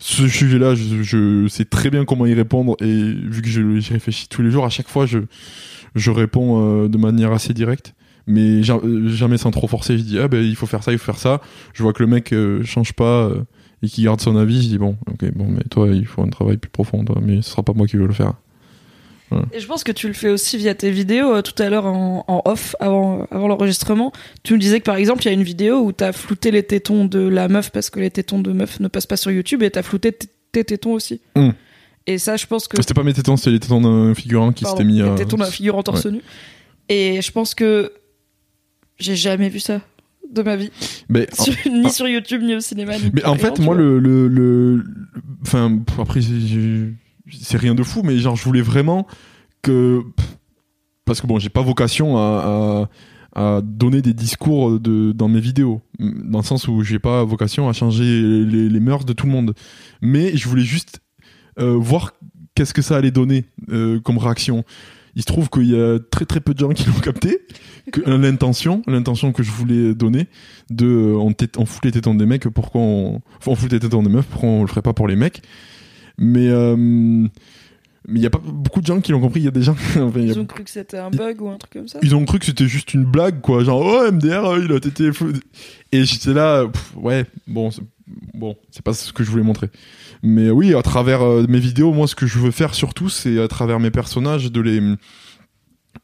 Ce 0.00 0.28
sujet-là, 0.28 0.74
je, 0.74 1.02
je 1.02 1.48
sais 1.48 1.64
très 1.64 1.90
bien 1.90 2.04
comment 2.04 2.24
y 2.24 2.34
répondre 2.34 2.76
et 2.80 3.12
vu 3.14 3.42
que 3.42 3.48
j'y 3.48 3.92
réfléchis 3.92 4.28
tous 4.28 4.42
les 4.42 4.50
jours, 4.50 4.64
à 4.64 4.68
chaque 4.68 4.88
fois, 4.88 5.06
je, 5.06 5.18
je 5.96 6.10
réponds 6.10 6.84
euh, 6.84 6.88
de 6.88 6.98
manière 6.98 7.32
assez 7.32 7.52
directe. 7.52 7.94
Mais 8.30 8.62
ja- 8.62 8.80
jamais 9.06 9.38
sans 9.38 9.50
trop 9.50 9.68
forcer, 9.68 9.96
je 9.96 10.02
dis 10.02 10.18
ah 10.18 10.28
ben 10.28 10.44
il 10.44 10.54
faut 10.54 10.66
faire 10.66 10.82
ça, 10.84 10.92
il 10.92 10.98
faut 10.98 11.06
faire 11.06 11.18
ça. 11.18 11.40
Je 11.72 11.82
vois 11.82 11.94
que 11.94 12.02
le 12.02 12.08
mec 12.08 12.32
euh, 12.34 12.62
change 12.62 12.92
pas 12.92 13.30
et 13.82 13.88
qui 13.88 14.02
garde 14.02 14.20
son 14.20 14.36
avis, 14.36 14.62
je 14.62 14.68
dis 14.68 14.78
bon, 14.78 14.98
ok, 15.10 15.32
bon, 15.34 15.46
mais 15.48 15.62
toi 15.70 15.88
il 15.88 16.04
faut 16.04 16.22
un 16.22 16.28
travail 16.28 16.58
plus 16.58 16.70
profond, 16.70 17.02
mais 17.22 17.40
ce 17.40 17.50
sera 17.50 17.62
pas 17.62 17.72
moi 17.72 17.86
qui 17.86 17.96
vais 17.96 18.06
le 18.06 18.12
faire. 18.12 18.34
Et 19.52 19.60
je 19.60 19.66
pense 19.66 19.84
que 19.84 19.92
tu 19.92 20.06
le 20.08 20.14
fais 20.14 20.28
aussi 20.30 20.56
via 20.56 20.74
tes 20.74 20.90
vidéos 20.90 21.34
euh, 21.34 21.42
tout 21.42 21.60
à 21.62 21.68
l'heure 21.68 21.86
en, 21.86 22.24
en 22.28 22.42
off 22.44 22.74
avant, 22.80 23.26
avant 23.30 23.48
l'enregistrement. 23.48 24.12
Tu 24.42 24.54
me 24.54 24.58
disais 24.58 24.78
que 24.80 24.84
par 24.84 24.96
exemple, 24.96 25.22
il 25.22 25.26
y 25.26 25.28
a 25.28 25.32
une 25.32 25.42
vidéo 25.42 25.80
où 25.80 25.92
t'as 25.92 26.12
flouté 26.12 26.50
les 26.50 26.62
tétons 26.62 27.04
de 27.04 27.20
la 27.20 27.48
meuf 27.48 27.70
parce 27.70 27.90
que 27.90 28.00
les 28.00 28.10
tétons 28.10 28.40
de 28.40 28.52
meuf 28.52 28.80
ne 28.80 28.88
passent 28.88 29.06
pas 29.06 29.16
sur 29.18 29.30
YouTube 29.30 29.62
et 29.62 29.70
t'as 29.70 29.82
flouté 29.82 30.12
tes 30.52 30.64
tétons 30.64 30.92
aussi. 30.92 31.20
Mm. 31.36 31.50
Et 32.06 32.16
ça, 32.18 32.36
je 32.36 32.46
pense 32.46 32.68
que. 32.68 32.80
C'était 32.80 32.94
pas 32.94 33.02
mes 33.02 33.12
tétons, 33.12 33.36
c'était 33.36 33.50
les 33.50 33.60
tétons 33.60 33.82
d'un 33.82 34.14
figurant 34.14 34.52
qui 34.52 34.64
s'était 34.64 34.84
mis 34.84 35.02
les 35.02 35.08
à. 35.08 35.14
tétons 35.14 35.36
d'un 35.36 35.50
figurant 35.50 35.82
torse 35.82 36.06
ouais. 36.06 36.12
nu. 36.12 36.22
Et 36.88 37.20
je 37.20 37.30
pense 37.30 37.54
que 37.54 37.92
j'ai 38.98 39.14
jamais 39.14 39.50
vu 39.50 39.60
ça 39.60 39.82
de 40.32 40.42
ma 40.42 40.56
vie. 40.56 40.70
Mais, 41.10 41.26
Sur- 41.32 41.54
ni 41.70 41.90
sur 41.90 42.08
YouTube, 42.08 42.42
ni 42.42 42.54
au 42.54 42.60
cinéma. 42.60 42.96
Ni 42.98 43.10
mais 43.12 43.24
en 43.26 43.34
fait, 43.36 43.58
moi, 43.58 43.74
le, 43.74 43.98
le, 43.98 44.26
le- 44.28 44.84
enfin, 45.42 45.78
après, 45.98 46.20
j'ai- 46.22 46.94
c'est 47.30 47.58
rien 47.58 47.74
de 47.74 47.82
fou, 47.82 48.02
mais 48.02 48.18
genre, 48.18 48.36
je 48.36 48.44
voulais 48.44 48.62
vraiment 48.62 49.06
que, 49.62 50.02
parce 51.04 51.20
que 51.20 51.26
bon, 51.26 51.38
j'ai 51.38 51.48
pas 51.48 51.62
vocation 51.62 52.16
à, 52.16 52.88
donner 53.62 54.02
des 54.02 54.14
discours 54.14 54.80
de, 54.80 55.12
dans 55.12 55.28
mes 55.28 55.38
vidéos, 55.38 55.80
dans 56.00 56.40
le 56.40 56.44
sens 56.44 56.66
où 56.66 56.82
j'ai 56.82 56.98
pas 56.98 57.22
vocation 57.22 57.68
à 57.68 57.72
changer 57.72 58.20
les, 58.44 58.80
mœurs 58.80 59.04
de 59.04 59.12
tout 59.12 59.26
le 59.26 59.32
monde. 59.32 59.54
Mais 60.02 60.36
je 60.36 60.48
voulais 60.48 60.64
juste 60.64 61.00
euh, 61.60 61.76
voir 61.76 62.14
qu'est-ce 62.56 62.74
que 62.74 62.82
ça 62.82 62.96
allait 62.96 63.12
donner 63.12 63.44
euh, 63.70 64.00
comme 64.00 64.18
réaction. 64.18 64.64
Il 65.14 65.22
se 65.22 65.26
trouve 65.26 65.50
qu'il 65.50 65.66
y 65.66 65.76
a 65.76 66.00
très 66.00 66.26
très 66.26 66.40
peu 66.40 66.52
de 66.52 66.58
gens 66.58 66.70
qui 66.70 66.86
l'ont 66.86 66.98
capté. 67.00 67.38
Euh, 68.08 68.18
l'intention, 68.18 68.82
l'intention 68.88 69.32
que 69.32 69.44
je 69.44 69.52
voulais 69.52 69.94
donner, 69.94 70.26
de 70.70 71.14
on, 71.16 71.32
on 71.58 71.64
fout 71.64 71.84
les 71.84 71.92
tétons 71.92 72.16
des 72.16 72.26
mecs, 72.26 72.48
pourquoi 72.48 72.80
on, 72.80 73.20
on 73.46 73.54
fout 73.54 73.70
les 73.70 73.78
tétons 73.78 74.02
des 74.02 74.10
meufs, 74.10 74.26
pourquoi 74.26 74.48
on 74.48 74.62
le 74.62 74.68
ferait 74.68 74.82
pas 74.82 74.94
pour 74.94 75.06
les 75.06 75.16
mecs 75.16 75.42
Mais 76.18 76.48
euh, 76.48 76.76
mais 76.76 78.20
il 78.20 78.22
y 78.22 78.26
a 78.26 78.30
pas 78.30 78.40
beaucoup 78.42 78.80
de 78.80 78.86
gens 78.86 79.00
qui 79.00 79.12
l'ont 79.12 79.20
compris. 79.20 79.40
Il 79.40 79.44
y 79.44 79.48
a 79.48 79.52
des 79.52 79.62
gens, 79.62 79.72
enfin, 79.96 80.10
a- 80.14 80.18
Ils 80.20 80.38
ont 80.38 80.46
cru 80.46 80.64
que 80.64 80.70
c'était 80.70 80.98
un 80.98 81.10
bug 81.10 81.40
ou 81.42 81.48
un 81.48 81.58
truc 81.58 81.72
comme 81.72 81.88
ça. 81.88 81.98
ils 82.02 82.14
ont 82.14 82.24
cru 82.24 82.38
que 82.38 82.46
c'était 82.46 82.66
juste 82.66 82.94
une 82.94 83.04
blague, 83.04 83.40
quoi. 83.40 83.62
Genre, 83.64 83.80
oh, 83.80 84.10
MDR, 84.12 84.44
euh, 84.44 84.60
il 84.64 84.72
a 84.72 84.76
été 84.76 85.12
fou. 85.12 85.32
Et 85.92 86.04
j'étais 86.04 86.32
là, 86.34 86.66
pff, 86.66 86.92
ouais, 86.96 87.26
bon, 87.46 87.70
c'est- 87.70 87.82
bon, 88.34 88.56
c'est 88.70 88.82
pas 88.82 88.94
ce 88.94 89.12
que 89.12 89.22
je 89.24 89.30
voulais 89.30 89.42
montrer. 89.42 89.68
Mais 90.22 90.50
oui, 90.50 90.74
à 90.74 90.82
travers 90.82 91.22
euh, 91.22 91.44
mes 91.48 91.60
vidéos, 91.60 91.92
moi, 91.92 92.08
ce 92.08 92.14
que 92.14 92.26
je 92.26 92.38
veux 92.38 92.50
faire 92.50 92.74
surtout, 92.74 93.08
c'est 93.10 93.38
à 93.40 93.46
travers 93.48 93.78
mes 93.78 93.90
personnages, 93.90 94.50
de 94.50 94.60
les, 94.60 94.80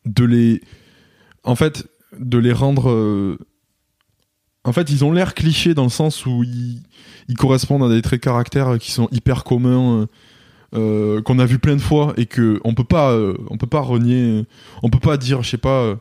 de 0.07 0.25
les, 0.25 0.61
en 1.43 1.57
fait, 1.57 1.87
de 2.19 2.39
les 2.39 2.53
rendre. 2.53 2.91
euh, 2.91 3.39
En 4.65 4.73
fait, 4.73 4.91
ils 4.91 5.05
ont 5.05 5.13
l'air 5.13 5.35
clichés 5.35 5.75
dans 5.75 5.85
le 5.85 5.91
sens 5.91 6.25
où 6.27 6.43
ils, 6.43 7.37
correspondent 7.37 7.85
à 7.85 7.95
des 7.95 8.03
traits 8.03 8.21
de 8.21 8.25
caractère 8.25 8.79
qui 8.79 8.91
sont 8.91 9.09
hyper 9.13 9.45
communs. 9.45 10.01
euh, 10.03 10.07
euh, 10.75 11.23
qu'on 11.23 11.39
a 11.39 11.47
vu 11.47 11.61
plein 11.61 11.77
de 11.77 11.81
fois 11.81 12.15
et 12.17 12.27
que 12.27 12.61
on 12.65 12.75
peut 12.75 12.83
pas 12.83 13.13
euh, 13.13 13.37
on 13.49 13.57
peut 13.57 13.69
pas 13.69 13.81
renier 13.81 14.45
on 14.83 14.91
peut 14.91 14.99
pas 14.99 15.17
dire 15.17 15.41
je 15.45 15.51
sais 15.51 15.57
pas 15.57 15.95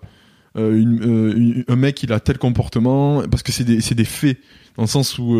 un 0.55 1.75
mec 1.75 2.01
il 2.01 2.11
a 2.11 2.19
tel 2.19 2.39
comportement 2.39 3.21
parce 3.29 3.43
que 3.43 3.51
c'est 3.51 3.65
des 3.65 3.77
des 3.77 4.05
faits 4.05 4.39
dans 4.75 4.81
le 4.81 4.87
sens 4.87 5.19
où 5.19 5.37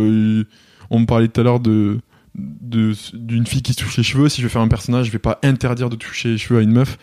on 0.91 0.99
me 0.99 1.05
parlait 1.07 1.29
tout 1.29 1.41
à 1.41 1.43
l'heure 1.43 1.59
de 1.59 1.99
d'une 2.35 3.47
fille 3.47 3.63
qui 3.63 3.73
se 3.73 3.79
touche 3.79 3.97
les 3.97 4.03
cheveux 4.03 4.29
si 4.29 4.39
je 4.39 4.45
vais 4.45 4.51
faire 4.51 4.61
un 4.61 4.67
personnage 4.67 5.07
je 5.07 5.11
vais 5.11 5.17
pas 5.17 5.39
interdire 5.41 5.89
de 5.89 5.95
toucher 5.95 6.29
les 6.29 6.37
cheveux 6.37 6.59
à 6.59 6.61
une 6.61 6.71
meuf 6.71 6.99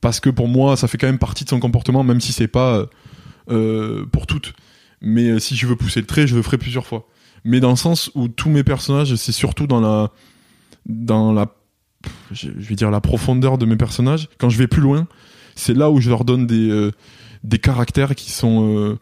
parce 0.00 0.20
que 0.20 0.30
pour 0.30 0.46
moi 0.46 0.76
ça 0.76 0.86
fait 0.86 0.98
quand 0.98 1.08
même 1.08 1.18
partie 1.18 1.42
de 1.42 1.48
son 1.48 1.58
comportement 1.58 2.04
même 2.04 2.20
si 2.20 2.32
c'est 2.32 2.46
pas 2.46 2.86
pour 3.46 4.28
toutes 4.28 4.52
mais 5.02 5.28
euh, 5.28 5.38
si 5.38 5.56
je 5.56 5.66
veux 5.66 5.76
pousser 5.76 6.00
le 6.00 6.06
trait 6.06 6.26
je 6.26 6.34
le 6.34 6.42
ferai 6.42 6.58
plusieurs 6.58 6.86
fois. 6.86 7.06
Mais 7.44 7.60
dans 7.60 7.70
le 7.70 7.76
sens 7.76 8.10
où 8.14 8.28
tous 8.28 8.48
mes 8.48 8.64
personnages 8.64 9.14
c'est 9.16 9.32
surtout 9.32 9.66
dans 9.66 9.80
la 9.80 10.10
dans 10.86 11.32
la 11.32 11.54
je 12.32 12.48
vais 12.48 12.74
dire 12.74 12.90
la 12.90 13.00
profondeur 13.00 13.58
de 13.58 13.66
mes 13.66 13.76
personnages. 13.76 14.28
Quand 14.38 14.48
je 14.48 14.58
vais 14.58 14.66
plus 14.66 14.82
loin 14.82 15.06
c'est 15.54 15.74
là 15.74 15.90
où 15.90 16.00
je 16.00 16.08
leur 16.08 16.24
donne 16.24 16.46
des 16.46 16.70
euh, 16.70 16.92
des 17.44 17.58
caractères 17.58 18.14
qui 18.14 18.30
sont 18.30 18.96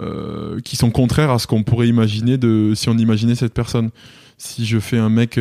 euh, 0.00 0.60
qui 0.60 0.76
sont 0.76 0.90
contraires 0.90 1.30
à 1.30 1.38
ce 1.38 1.46
qu'on 1.46 1.62
pourrait 1.62 1.88
imaginer 1.88 2.38
de 2.38 2.72
si 2.74 2.88
on 2.88 2.96
imaginait 2.98 3.34
cette 3.34 3.54
personne. 3.54 3.90
Si 4.38 4.66
je 4.66 4.78
fais 4.78 4.98
un 4.98 5.08
mec 5.08 5.38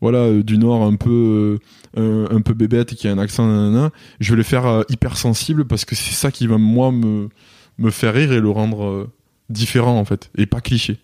voilà 0.00 0.42
du 0.42 0.58
nord 0.58 0.82
un 0.84 0.96
peu 0.96 1.58
un, 1.96 2.40
peu 2.40 2.54
bébête 2.54 2.92
et 2.92 2.96
qui 2.96 3.08
a 3.08 3.12
un 3.12 3.18
accent 3.18 3.46
nanana, 3.46 3.90
je 4.20 4.30
vais 4.30 4.36
le 4.36 4.42
faire 4.42 4.66
euh, 4.66 4.82
hyper 4.88 5.16
sensible 5.16 5.64
parce 5.64 5.84
que 5.84 5.94
c'est 5.94 6.14
ça 6.14 6.30
qui 6.30 6.46
va 6.46 6.58
moi 6.58 6.92
me 6.92 7.28
me 7.78 7.90
faire 7.90 8.14
rire 8.14 8.32
et 8.32 8.40
le 8.40 8.50
rendre 8.50 8.84
euh, 8.84 9.10
différent 9.50 9.98
en 9.98 10.04
fait 10.04 10.30
et 10.36 10.46
pas 10.46 10.60
cliché. 10.60 10.98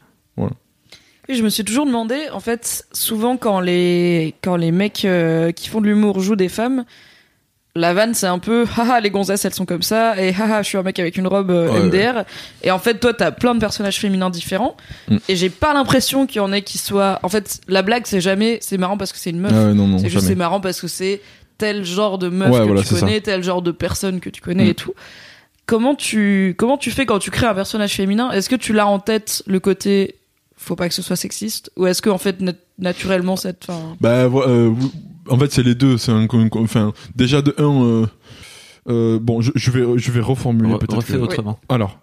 Et 1.29 1.35
je 1.35 1.43
me 1.45 1.49
suis 1.51 1.65
toujours 1.65 1.87
demandé, 1.87 2.17
en 2.33 2.41
fait, 2.41 2.85
souvent 2.93 3.37
quand 3.37 3.61
les 3.61 4.35
quand 4.43 4.57
les 4.57 4.73
mecs 4.73 5.05
euh, 5.05 5.53
qui 5.53 5.69
font 5.69 5.81
de 5.81 5.87
l'humour 5.87 6.19
jouent 6.21 6.35
des 6.37 6.49
femmes, 6.49 6.85
la 7.77 7.95
vanne 7.95 8.13
c'est 8.13 8.27
un 8.27 8.41
peu 8.41 8.67
haha 8.77 9.01
les 9.01 9.11
gonzesses 9.11 9.45
elles 9.45 9.55
sont 9.55 9.65
comme 9.65 9.83
ça 9.83 10.21
et 10.21 10.35
haha 10.35 10.63
je 10.63 10.69
suis 10.69 10.79
un 10.79 10.83
mec 10.83 10.99
avec 10.99 11.17
une 11.17 11.29
robe 11.29 11.51
euh, 11.53 11.71
Ouais, 11.71 11.81
MDR 11.87 12.25
et 12.65 12.71
en 12.73 12.79
fait 12.81 12.99
toi 12.99 13.15
t'as 13.15 13.31
plein 13.31 13.55
de 13.55 13.61
personnages 13.61 13.99
féminins 13.99 14.31
différents 14.31 14.77
Mm. 15.09 15.17
et 15.29 15.37
j'ai 15.37 15.49
pas 15.49 15.73
l'impression 15.73 16.27
qu'il 16.27 16.37
y 16.37 16.41
en 16.41 16.53
ait 16.53 16.63
qui 16.63 16.77
soient 16.79 17.19
en 17.23 17.29
fait 17.29 17.61
la 17.69 17.83
blague 17.83 18.03
c'est 18.07 18.21
jamais 18.21 18.59
c'est 18.61 18.77
marrant 18.77 18.97
parce 18.99 19.13
que 19.13 19.19
c'est 19.19 19.31
une 19.31 19.41
meuf. 19.41 19.53
Ah 19.55 19.71
ouais, 19.73 19.99
c'est 20.01 20.09
juste 20.11 20.27
c'est 20.27 20.35
marrant 20.35 20.61
parce 20.61 20.81
que 20.81 20.89
c'est 20.89 21.21
tel 21.57 21.85
genre 21.85 22.19
de 22.19 22.29
meuf 22.29 22.51
que 22.51 22.63
voilà, 22.67 22.83
tu 22.83 22.95
connais, 22.95 23.21
tel 23.21 23.43
genre 23.45 23.63
de 23.63 23.71
personne 23.71 24.19
que 24.21 24.29
tu 24.29 24.41
connais 24.43 24.65
Mm. 24.65 24.71
et 24.71 24.75
tout. 24.75 24.93
Comment 25.67 25.95
tu 25.95 26.55
comment 26.59 26.77
tu 26.77 26.91
fais 26.91 27.07
quand 27.07 27.19
tu 27.19 27.31
crées 27.31 27.47
un 27.47 27.55
personnage 27.55 27.95
féminin? 27.95 28.31
Est-ce 28.33 28.49
que 28.51 28.57
tu 28.57 28.73
l'as 28.73 28.87
en 28.87 28.99
tête 28.99 29.43
le 29.47 29.61
côté 29.61 30.17
faut 30.57 30.77
pas 30.77 30.89
que 30.89 30.95
ce 30.95 31.03
soit 31.03 31.17
sexiste? 31.17 31.71
Ou 31.77 31.87
est-ce 31.87 32.03
que 32.03 32.11
en 32.11 32.19
fait 32.19 32.41
nat- 32.41 32.53
naturellement 32.79 33.37
cette 33.37 33.69
Bah, 34.01 34.25
euh, 34.25 34.73
en 35.29 35.39
fait, 35.39 35.53
c'est 35.53 35.63
les 35.63 35.75
deux. 35.75 35.99
C'est 35.99 36.13
enfin, 36.13 36.93
déjà 37.15 37.43
de 37.43 37.55
un. 37.59 37.85
euh, 37.85 38.07
euh, 38.89 39.19
bon, 39.21 39.41
je, 39.41 39.53
je 39.55 39.71
vais, 39.71 39.99
je 39.99 40.11
vais 40.11 40.21
reformuler 40.21 40.75
Re- 40.75 40.79
peut-être. 40.79 41.17
autrement. 41.23 41.59
Alors, 41.69 41.99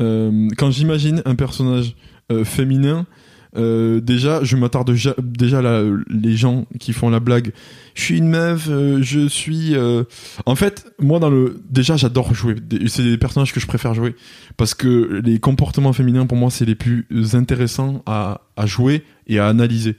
euh, 0.00 0.48
quand 0.58 0.70
j'imagine 0.72 1.22
un 1.24 1.36
personnage 1.36 1.94
euh, 2.32 2.44
féminin, 2.44 3.06
euh, 3.56 4.00
déjà, 4.00 4.42
je 4.42 4.56
m'attarde 4.56 4.92
déjà 5.18 5.62
là, 5.62 5.82
les 6.08 6.36
gens 6.36 6.66
qui 6.80 6.92
font 6.92 7.08
la 7.08 7.20
blague. 7.20 7.52
Je 7.94 8.02
suis 8.02 8.18
une 8.18 8.28
meuf, 8.28 8.66
euh, 8.68 9.00
je 9.02 9.28
suis. 9.28 9.76
euh, 9.76 10.04
En 10.46 10.56
fait, 10.56 10.86
moi, 10.98 11.20
dans 11.20 11.30
le, 11.30 11.60
déjà, 11.70 11.96
j'adore 11.96 12.34
jouer. 12.34 12.56
C'est 12.88 13.04
des 13.04 13.16
personnages 13.18 13.52
que 13.52 13.60
je 13.60 13.66
préfère 13.66 13.94
jouer 13.94 14.16
parce 14.56 14.74
que 14.74 15.20
les 15.24 15.38
comportements 15.38 15.92
féminins, 15.92 16.26
pour 16.26 16.36
moi, 16.36 16.50
c'est 16.50 16.64
les 16.64 16.74
plus 16.74 17.06
intéressants 17.34 18.02
à, 18.06 18.40
à 18.56 18.66
jouer 18.66 19.04
et 19.28 19.38
à 19.38 19.46
analyser. 19.46 19.96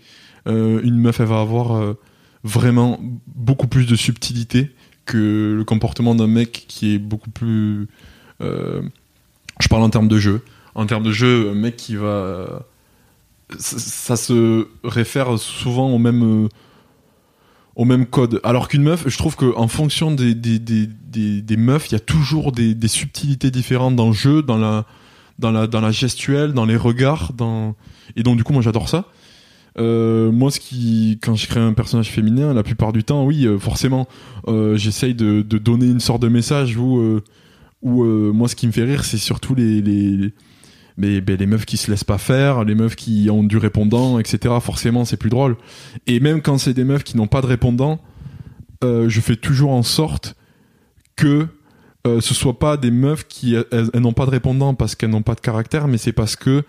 Une 0.47 0.97
meuf, 0.97 1.19
elle 1.21 1.27
va 1.27 1.39
avoir 1.39 1.95
vraiment 2.43 2.99
beaucoup 3.27 3.67
plus 3.67 3.87
de 3.87 3.95
subtilité 3.95 4.69
que 5.05 5.55
le 5.57 5.63
comportement 5.63 6.13
d'un 6.13 6.27
mec 6.27 6.65
qui 6.67 6.93
est 6.93 6.99
beaucoup 6.99 7.31
plus. 7.31 7.87
je 8.41 9.67
parle 9.69 9.81
en 9.81 9.89
termes 9.89 10.07
de 10.07 10.19
jeu. 10.19 10.41
En 10.75 10.85
termes 10.85 11.03
de 11.03 11.11
jeu, 11.11 11.49
un 11.51 11.55
mec 11.55 11.77
qui 11.77 11.95
va. 11.95 12.65
Ça, 13.59 14.15
se 14.15 14.67
réfère 14.83 15.37
souvent 15.37 15.89
au 15.89 15.97
même. 15.97 16.45
euh, 16.45 16.47
au 17.75 17.83
même 17.83 18.05
code. 18.05 18.39
Alors 18.45 18.69
qu'une 18.69 18.83
meuf, 18.83 19.03
je 19.05 19.17
trouve 19.17 19.35
qu'en 19.35 19.67
fonction 19.67 20.09
des, 20.09 20.33
des, 20.33 20.59
des, 20.59 20.87
des, 21.41 21.57
meufs, 21.57 21.89
il 21.89 21.91
y 21.91 21.95
a 21.95 21.99
toujours 21.99 22.53
des, 22.53 22.87
subtilités 22.87 23.51
différentes 23.51 23.97
dans 23.97 24.07
le 24.07 24.13
jeu, 24.13 24.41
dans 24.41 24.57
la, 24.57 24.85
dans 25.39 25.51
la, 25.51 25.67
dans 25.67 25.81
la 25.81 25.91
gestuelle, 25.91 26.53
dans 26.53 26.63
les 26.63 26.77
regards. 26.77 27.33
Dans... 27.33 27.75
Et 28.15 28.23
donc, 28.23 28.37
du 28.37 28.45
coup, 28.45 28.53
moi, 28.53 28.61
j'adore 28.61 28.87
ça. 28.87 29.09
Euh, 29.77 30.31
moi, 30.31 30.51
ce 30.51 30.61
qui, 30.61 31.19
quand 31.21 31.35
je 31.35 31.47
crée 31.47 31.59
un 31.59 31.73
personnage 31.73 32.11
féminin, 32.11 32.53
la 32.53 32.63
plupart 32.63 32.93
du 32.93 33.03
temps, 33.03 33.25
oui, 33.25 33.45
euh, 33.45 33.59
forcément, 33.59 34.07
j'essaye 34.75 35.13
de, 35.13 35.41
donner 35.41 35.87
une 35.87 35.99
sorte 35.99 36.21
de 36.21 36.29
message 36.29 36.77
où, 36.77 37.19
où 37.81 38.03
moi, 38.05 38.47
ce 38.47 38.55
qui 38.55 38.67
me 38.67 38.71
fait 38.71 38.85
rire, 38.85 39.03
c'est 39.03 39.17
surtout 39.17 39.53
les, 39.53 39.81
les, 39.81 40.33
ben, 40.97 41.21
les 41.25 41.45
meufs 41.45 41.65
qui 41.65 41.77
se 41.77 41.91
laissent 41.91 42.03
pas 42.03 42.17
faire, 42.17 42.63
les 42.63 42.75
meufs 42.75 42.95
qui 42.95 43.29
ont 43.29 43.43
du 43.43 43.57
répondant, 43.57 44.19
etc. 44.19 44.55
Forcément, 44.61 45.05
c'est 45.05 45.17
plus 45.17 45.29
drôle. 45.29 45.57
Et 46.07 46.19
même 46.19 46.41
quand 46.41 46.57
c'est 46.57 46.73
des 46.73 46.83
meufs 46.83 47.03
qui 47.03 47.17
n'ont 47.17 47.27
pas 47.27 47.41
de 47.41 47.47
répondant, 47.47 47.99
euh, 48.83 49.09
je 49.09 49.21
fais 49.21 49.35
toujours 49.35 49.71
en 49.71 49.83
sorte 49.83 50.35
que 51.15 51.47
euh, 52.07 52.21
ce 52.21 52.33
soit 52.33 52.59
pas 52.59 52.77
des 52.77 52.91
meufs 52.91 53.25
qui 53.27 53.55
elles, 53.55 53.89
n'ont 53.95 54.13
pas 54.13 54.25
de 54.25 54.31
répondant 54.31 54.73
parce 54.73 54.95
qu'elles 54.95 55.09
n'ont 55.09 55.23
pas 55.23 55.35
de 55.35 55.41
caractère, 55.41 55.87
mais 55.87 55.97
c'est 55.97 56.13
parce 56.13 56.35
que 56.35 56.63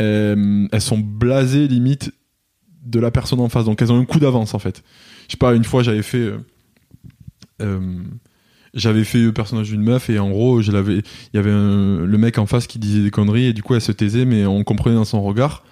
elles 0.00 0.80
sont 0.80 0.98
blasées 0.98 1.66
limite 1.66 2.12
de 2.88 3.00
la 3.00 3.10
personne 3.10 3.40
en 3.40 3.48
face. 3.48 3.64
Donc 3.64 3.80
elles 3.82 3.92
ont 3.92 4.00
un 4.00 4.04
coup 4.04 4.18
d'avance 4.18 4.54
en 4.54 4.58
fait. 4.58 4.82
Je 5.26 5.32
sais 5.32 5.38
pas, 5.38 5.54
une 5.54 5.64
fois 5.64 5.82
j'avais 5.82 6.02
fait 6.02 6.18
euh, 6.18 6.38
euh, 7.62 8.02
j'avais 8.74 9.04
fait 9.04 9.18
le 9.18 9.32
personnage 9.32 9.68
d'une 9.70 9.82
meuf 9.82 10.10
et 10.10 10.18
en 10.18 10.30
gros, 10.30 10.60
je 10.62 10.72
l'avais, 10.72 10.98
il 10.98 11.36
y 11.36 11.38
avait 11.38 11.50
un- 11.50 12.04
le 12.04 12.18
mec 12.18 12.38
en 12.38 12.46
face 12.46 12.66
qui 12.66 12.78
disait 12.78 13.02
des 13.02 13.10
conneries 13.10 13.46
et 13.46 13.52
du 13.52 13.62
coup 13.62 13.74
elle 13.74 13.80
se 13.80 13.92
taisait, 13.92 14.24
mais 14.24 14.46
on 14.46 14.64
comprenait 14.64 14.96
dans 14.96 15.04
son 15.04 15.22
regard 15.22 15.64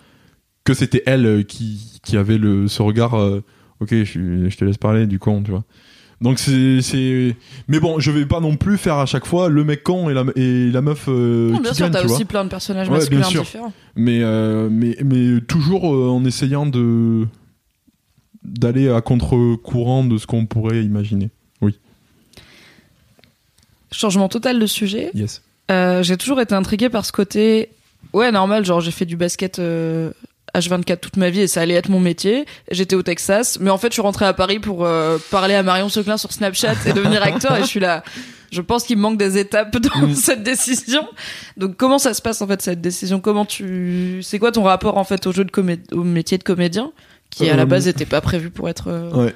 que 0.65 0.75
c'était 0.75 1.03
elle 1.07 1.27
euh, 1.27 1.43
qui, 1.43 2.01
qui 2.03 2.17
avait 2.17 2.39
le, 2.39 2.69
ce 2.69 2.83
regard. 2.83 3.15
euh, 3.15 3.43
ok, 3.81 3.91
je, 3.91 4.57
te 4.57 4.65
laisse 4.65 4.79
parler 4.79 5.07
du 5.07 5.19
con, 5.19 5.43
tu 5.43 5.51
vois. 5.51 5.65
Donc 6.23 6.39
c'est, 6.39 7.37
mais 7.69 7.79
bon, 7.79 8.01
je 8.01 8.11
vais 8.11 8.25
pas 8.25 8.41
non 8.41 8.57
plus 8.57 8.79
faire 8.79 8.97
à 8.97 9.05
chaque 9.05 9.27
fois 9.27 9.51
le 9.51 9.65
mec 9.65 9.83
con 9.83 10.09
et 10.09 10.15
la, 10.15 10.25
et 10.35 10.71
la 10.71 10.81
meuf 10.81 11.05
euh, 11.09 11.51
Non, 11.53 11.61
bien 11.61 11.71
qui 11.73 11.77
sûr, 11.77 11.91
t'as 11.91 12.03
aussi 12.05 12.25
plein 12.25 12.43
de 12.45 12.49
personnages 12.49 12.89
Ouais, 12.89 12.97
masculins 12.97 13.29
différents. 13.29 13.73
Mais, 13.97 14.21
euh, 14.23 14.69
mais, 14.71 14.97
mais 15.05 15.43
toujours 15.43 15.95
euh, 15.95 16.09
en 16.09 16.25
essayant 16.25 16.65
de 16.65 17.27
d'aller 18.43 18.89
à 18.89 19.01
contre-courant 19.03 20.05
de 20.05 20.17
ce 20.19 20.27
qu'on 20.27 20.47
pourrait 20.47 20.83
imaginer. 20.85 21.31
Changement 23.93 24.29
total 24.29 24.59
de 24.59 24.67
sujet. 24.67 25.11
Yes. 25.15 25.43
Euh, 25.71 26.03
j'ai 26.03 26.17
toujours 26.17 26.41
été 26.41 26.55
intriguée 26.55 26.89
par 26.89 27.05
ce 27.05 27.13
côté. 27.13 27.71
Ouais, 28.13 28.31
normal, 28.33 28.65
genre 28.65 28.81
j'ai 28.81 28.91
fait 28.93 29.05
du 29.05 29.17
basket 29.17 29.59
euh, 29.59 30.11
H24 30.55 30.99
toute 30.99 31.17
ma 31.17 31.29
vie 31.31 31.41
et 31.41 31.47
ça 31.49 31.61
allait 31.61 31.75
être 31.75 31.89
mon 31.89 32.01
métier. 32.01 32.47
J'étais 32.71 32.95
au 32.97 33.03
Texas, 33.03 33.59
mais 33.61 33.71
en 33.71 33.79
fait 33.79 33.89
je 33.89 33.95
suis 33.95 34.03
rentrée 34.03 34.25
à 34.27 34.33
Paris 34.33 34.59
pour 34.59 34.85
euh, 34.85 35.19
parler 35.31 35.55
à 35.55 35.63
Marion 35.63 35.89
Seclin 35.89 36.17
sur 36.17 36.33
Snapchat 36.33 36.75
et 36.87 36.93
devenir 36.93 37.23
acteur 37.23 37.57
et 37.57 37.61
je 37.63 37.67
suis 37.67 37.81
là. 37.81 38.03
Je 38.53 38.61
pense 38.63 38.85
qu'il 38.85 38.97
me 38.97 39.03
manque 39.03 39.19
des 39.19 39.39
étapes 39.39 39.77
dans 39.77 40.07
Mm. 40.07 40.15
cette 40.15 40.43
décision. 40.45 41.07
Donc 41.57 41.77
comment 41.77 41.99
ça 41.99 42.15
se 42.15 42.23
passe 42.23 42.41
en 42.43 42.47
fait 42.47 42.63
cette 42.63 42.81
décision? 42.81 43.21
Comment 43.21 43.45
tu 43.45 44.21
C'est 44.23 44.39
quoi 44.39 44.53
ton 44.53 44.63
rapport 44.63 44.99
en 44.99 45.05
fait 45.05 45.27
au 45.27 45.33
jeu 45.33 45.45
de 45.45 45.51
comé... 45.51 45.79
au 45.93 46.05
métier 46.05 46.39
de 46.39 46.45
comédien 46.45 46.93
qui 47.31 47.49
à 47.51 47.57
la 47.57 47.63
Euh, 47.63 47.67
base 47.67 47.87
n'était 47.87 48.07
pas 48.07 48.21
prévu 48.21 48.51
pour 48.51 48.69
être 48.69 48.85
euh, 48.89 49.11
Ouais. 49.11 49.35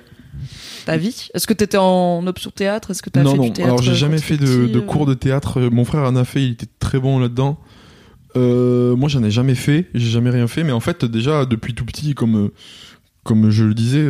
Ta 0.86 0.96
vie 0.96 1.28
Est-ce 1.34 1.46
que 1.46 1.54
t'étais 1.54 1.78
en 1.78 2.26
option 2.26 2.50
théâtre? 2.50 2.90
Est-ce 2.90 3.02
que 3.02 3.10
t'as 3.10 3.22
Non, 3.22 3.32
fait 3.32 3.36
non. 3.36 3.44
du 3.44 3.52
théâtre 3.52 3.68
Alors 3.72 3.82
j'ai 3.82 3.94
jamais 3.94 4.18
fait 4.18 4.36
de, 4.36 4.46
euh 4.46 4.80
cours 4.82 5.06
de 5.06 5.14
théâtre. 5.14 5.60
Mon 5.60 5.84
frère 5.84 6.02
en 6.02 6.16
a 6.16 6.24
fait, 6.24 6.42
il 6.42 6.52
était 6.52 6.66
très 6.78 6.98
bon 6.98 7.18
là-dedans. 7.18 7.58
Euh, 8.36 8.94
moi, 8.96 9.08
j'en 9.08 9.22
ai 9.24 9.30
jamais 9.30 9.54
fait. 9.54 9.88
J'ai 9.94 10.10
jamais 10.10 10.30
rien 10.30 10.46
fait. 10.46 10.64
Mais 10.64 10.72
en 10.72 10.80
fait, 10.80 11.04
déjà 11.04 11.44
depuis 11.44 11.74
tout 11.74 11.84
petit, 11.84 12.14
comme 12.14 12.46
euh, 12.46 12.52
comme 13.24 13.50
je 13.50 13.64
le 13.64 13.74
disais, 13.74 14.06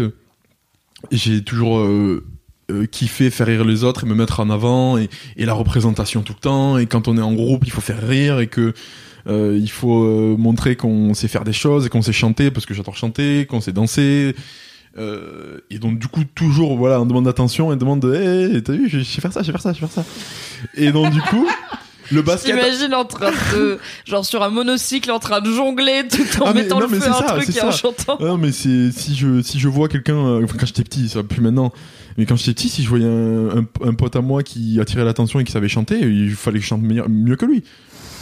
j'ai 1.11 1.43
toujours 1.43 1.79
euh, 1.81 2.23
kiffé 2.91 3.31
faire 3.31 3.47
rire 3.47 3.65
les 3.65 3.85
autres 3.85 4.05
et 4.05 4.07
me 4.07 4.15
mettre 4.15 4.41
en 4.41 4.51
avant 4.51 4.99
et, 4.99 5.09
et 5.37 5.45
la 5.47 5.55
représentation 5.55 6.23
tout 6.23 6.35
le 6.35 6.41
temps. 6.41 6.79
Et 6.79 6.87
quand 6.87 7.09
on 7.09 7.17
est 7.17 7.23
en 7.23 7.33
groupe, 7.33 7.65
il 7.67 7.71
faut 7.71 7.81
faire 7.81 8.07
rire 8.07 8.41
et 8.41 8.47
que 8.47 8.75
euh, 9.27 9.59
il 9.61 9.71
faut 9.71 10.05
euh, 10.05 10.37
montrer 10.39 10.77
qu'on 10.77 11.15
sait 11.15 11.29
faire 11.29 11.45
des 11.45 11.53
choses 11.53 11.87
et 11.87 11.89
qu'on 11.89 12.03
sait 12.03 12.13
chanter 12.13 12.51
parce 12.51 12.67
que 12.67 12.75
j'adore 12.75 12.97
chanter, 12.97 13.47
qu'on 13.47 13.61
sait 13.61 13.73
danser. 13.73 14.35
Euh, 14.99 15.59
et 15.71 15.79
donc 15.79 16.01
du 16.01 16.09
coup 16.09 16.25
toujours 16.35 16.77
voilà 16.77 17.01
on 17.01 17.07
demande 17.07 17.27
d'attention 17.27 17.71
et 17.71 17.75
on 17.75 17.77
demande 17.77 18.01
de 18.01 18.13
hey, 18.13 18.61
t'as 18.61 18.73
vu 18.73 18.89
je 18.89 19.01
sais 19.05 19.21
faire 19.21 19.33
ça 19.33 19.41
je 19.43 19.47
sais 19.47 19.53
faire 19.53 19.61
ça 19.61 19.73
je 19.73 19.79
sais 19.79 19.87
faire 19.87 19.91
ça 19.93 20.05
et 20.75 20.91
donc 20.91 21.13
du 21.13 21.21
coup 21.23 21.47
le 22.11 22.23
basket 22.23 22.57
T'imagines 22.57 22.93
en 22.95 23.05
train 23.05 23.31
de, 23.55 23.79
genre 24.05 24.27
sur 24.27 24.43
un 24.43 24.51
monocycle, 24.51 25.13
en 25.13 25.21
train 25.21 25.41
de 25.41 25.53
jongler 25.53 26.03
tout 26.11 26.23
en 26.43 26.47
Ah, 26.47 26.53
mais- 26.53 26.63
mettant 26.63 26.81
non, 26.81 26.87
le 26.87 26.89
mais 26.89 26.99
feu 26.99 27.07
à 27.09 27.17
un 27.17 27.21
ça, 27.21 27.35
truc 27.35 27.45
c'est 27.45 27.59
et 27.59 27.63
en 27.63 27.71
ça. 27.71 27.79
chantant. 27.79 28.17
Ah 28.19 28.25
non 28.25 28.37
mais 28.37 28.51
c'est 28.51 28.91
si 28.91 29.15
je 29.15 29.41
si 29.43 29.61
je 29.61 29.69
vois 29.69 29.87
quelqu'un 29.89 30.17
euh, 30.17 30.43
enfin 30.43 30.57
quand 30.59 30.67
j'étais 30.67 30.83
petit 30.83 31.09
ça 31.09 31.21
va 31.21 31.23
plus 31.23 31.41
maintenant 31.41 31.73
mais 32.19 32.27
quand 32.27 32.35
j'étais 32.35 32.53
petit 32.55 32.69
si 32.69 32.83
je 32.83 32.89
voyais 32.89 33.07
un, 33.07 33.59
un, 33.61 33.89
un 33.89 33.95
pote 33.95 34.17
à 34.17 34.23
moi 34.23 34.43
qui 34.43 34.81
attirait 34.81 35.05
l'attention 35.05 35.39
et 35.39 35.45
qui 35.45 35.53
savait 35.53 35.69
chanter 35.69 36.01
il 36.01 36.33
fallait 36.35 36.59
que 36.59 36.65
je 36.65 36.69
chante 36.69 36.83
meilleur- 36.83 37.09
mieux 37.09 37.37
que 37.37 37.47
lui 37.47 37.63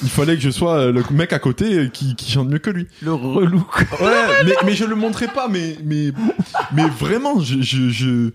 il 0.03 0.09
fallait 0.09 0.37
que 0.37 0.43
je 0.43 0.51
sois 0.51 0.75
euh, 0.75 0.93
le 0.93 1.03
mec 1.11 1.33
à 1.33 1.39
côté 1.39 1.91
qui, 1.93 2.15
qui 2.15 2.31
chante 2.31 2.49
mieux 2.49 2.59
que 2.59 2.71
lui. 2.71 2.87
Le 3.03 3.15
relou. 3.15 3.65
ouais 4.01 4.27
mais, 4.45 4.55
mais 4.65 4.75
je 4.75 4.85
le 4.85 4.95
montrais 4.95 5.29
pas 5.29 5.49
mais 5.49 5.77
mais 5.85 6.13
mais 6.73 6.89
vraiment 6.89 7.41
je 7.41 7.61
je, 7.61 7.91
je 7.91 8.31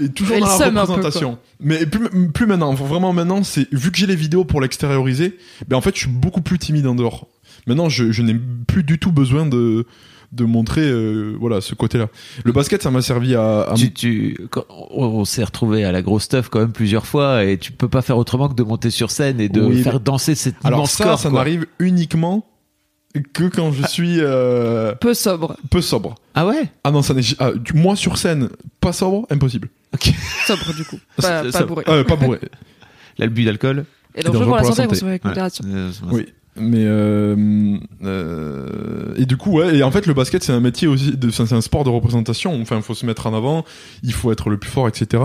et 0.00 0.08
toujours 0.08 0.38
dans 0.38 0.46
la 0.46 0.70
peu, 0.70 0.80
représentation. 0.80 1.38
Mais 1.60 1.84
plus, 1.84 2.08
plus 2.32 2.46
maintenant 2.46 2.74
vraiment 2.74 3.12
maintenant 3.12 3.42
c'est 3.42 3.72
vu 3.72 3.90
que 3.90 3.98
j'ai 3.98 4.06
les 4.06 4.16
vidéos 4.16 4.44
pour 4.44 4.60
l'extérioriser 4.60 5.38
ben 5.68 5.76
en 5.76 5.80
fait 5.80 5.94
je 5.94 6.00
suis 6.00 6.10
beaucoup 6.10 6.40
plus 6.40 6.58
timide 6.58 6.86
en 6.86 6.94
dehors. 6.94 7.28
Maintenant 7.66 7.88
je, 7.88 8.10
je 8.10 8.22
n'ai 8.22 8.36
plus 8.66 8.82
du 8.82 8.98
tout 8.98 9.12
besoin 9.12 9.46
de 9.46 9.86
de 10.32 10.44
montrer 10.44 10.80
euh, 10.82 11.36
voilà 11.38 11.60
ce 11.60 11.74
côté 11.74 11.98
là 11.98 12.08
le 12.44 12.52
basket 12.52 12.82
ça 12.82 12.90
m'a 12.90 13.02
servi 13.02 13.34
à, 13.34 13.62
à 13.62 13.74
Tu, 13.74 13.92
tu, 13.92 14.36
quand 14.50 14.64
on, 14.70 15.24
s'est 15.26 15.44
retrouvé 15.44 15.84
à 15.84 15.92
la 15.92 16.00
grosse 16.02 16.22
stuff 16.24 16.48
quand 16.48 16.60
même 16.60 16.72
plusieurs 16.72 17.06
fois 17.06 17.44
et 17.44 17.58
tu 17.58 17.70
peux 17.72 17.88
pas 17.88 18.00
faire 18.02 18.16
autrement 18.16 18.48
que 18.48 18.54
de 18.54 18.62
monter 18.62 18.90
sur 18.90 19.10
scène 19.10 19.40
et 19.40 19.48
de 19.50 19.60
Oui, 19.60 19.82
faire 19.82 19.94
mais- 19.94 20.00
danser 20.00 20.34
cet 20.34 20.54
alors 20.64 20.80
immense 20.80 20.92
ça 20.92 21.04
corps. 21.04 21.18
ça 21.18 21.28
quoi. 21.28 21.38
n'arrive 21.40 21.66
uniquement 21.78 22.46
que 23.34 23.44
quand 23.44 23.72
je 23.72 23.86
suis 23.86 24.16
euh, 24.20 24.94
Peu 24.94 25.12
sobre. 25.12 25.56
peu 25.70 25.82
sobre 25.82 26.14
Ah 26.34 26.46
ouais? 26.46 26.72
Ah 26.82 26.90
non 26.90 27.02
ça 27.02 27.12
n'est 27.12 27.20
ah, 27.38 27.52
du- 27.52 27.74
moi 27.74 27.94
sur 27.94 28.16
scène 28.16 28.48
pas 28.80 28.92
sobre 28.94 29.26
impossible 29.30 29.68
Sobre 30.46 30.72
du 30.74 30.84
coup. 30.86 30.98
Pas, 31.20 31.50
Ça- 31.52 31.58
pas 31.60 31.66
bourré. 31.66 31.84
Euh, 31.88 32.04
pas 32.04 32.16
bourré 32.16 32.38
L'abus 33.18 33.44
d'alcool 33.44 33.84
Et 34.14 34.22
dangereux 34.22 34.46
pour 34.46 34.56
la 34.56 34.64
santé, 34.64 34.80
avec 34.82 35.02
Ouais. 35.02 35.20
modération. 35.22 35.64
Oui. 36.10 36.26
Mais 36.56 36.84
euh, 36.84 37.78
euh, 38.04 39.14
et 39.16 39.24
du 39.24 39.38
coup 39.38 39.52
ouais 39.52 39.76
et 39.76 39.82
en 39.82 39.90
fait 39.90 40.06
le 40.06 40.12
basket 40.12 40.44
c'est 40.44 40.52
un 40.52 40.60
métier 40.60 40.86
aussi 40.86 41.14
c'est 41.30 41.52
un 41.52 41.62
sport 41.62 41.82
de 41.82 41.88
représentation 41.88 42.60
enfin 42.60 42.76
il 42.76 42.82
faut 42.82 42.94
se 42.94 43.06
mettre 43.06 43.26
en 43.26 43.32
avant 43.32 43.64
il 44.02 44.12
faut 44.12 44.30
être 44.32 44.50
le 44.50 44.58
plus 44.58 44.68
fort 44.70 44.86
etc 44.86 45.24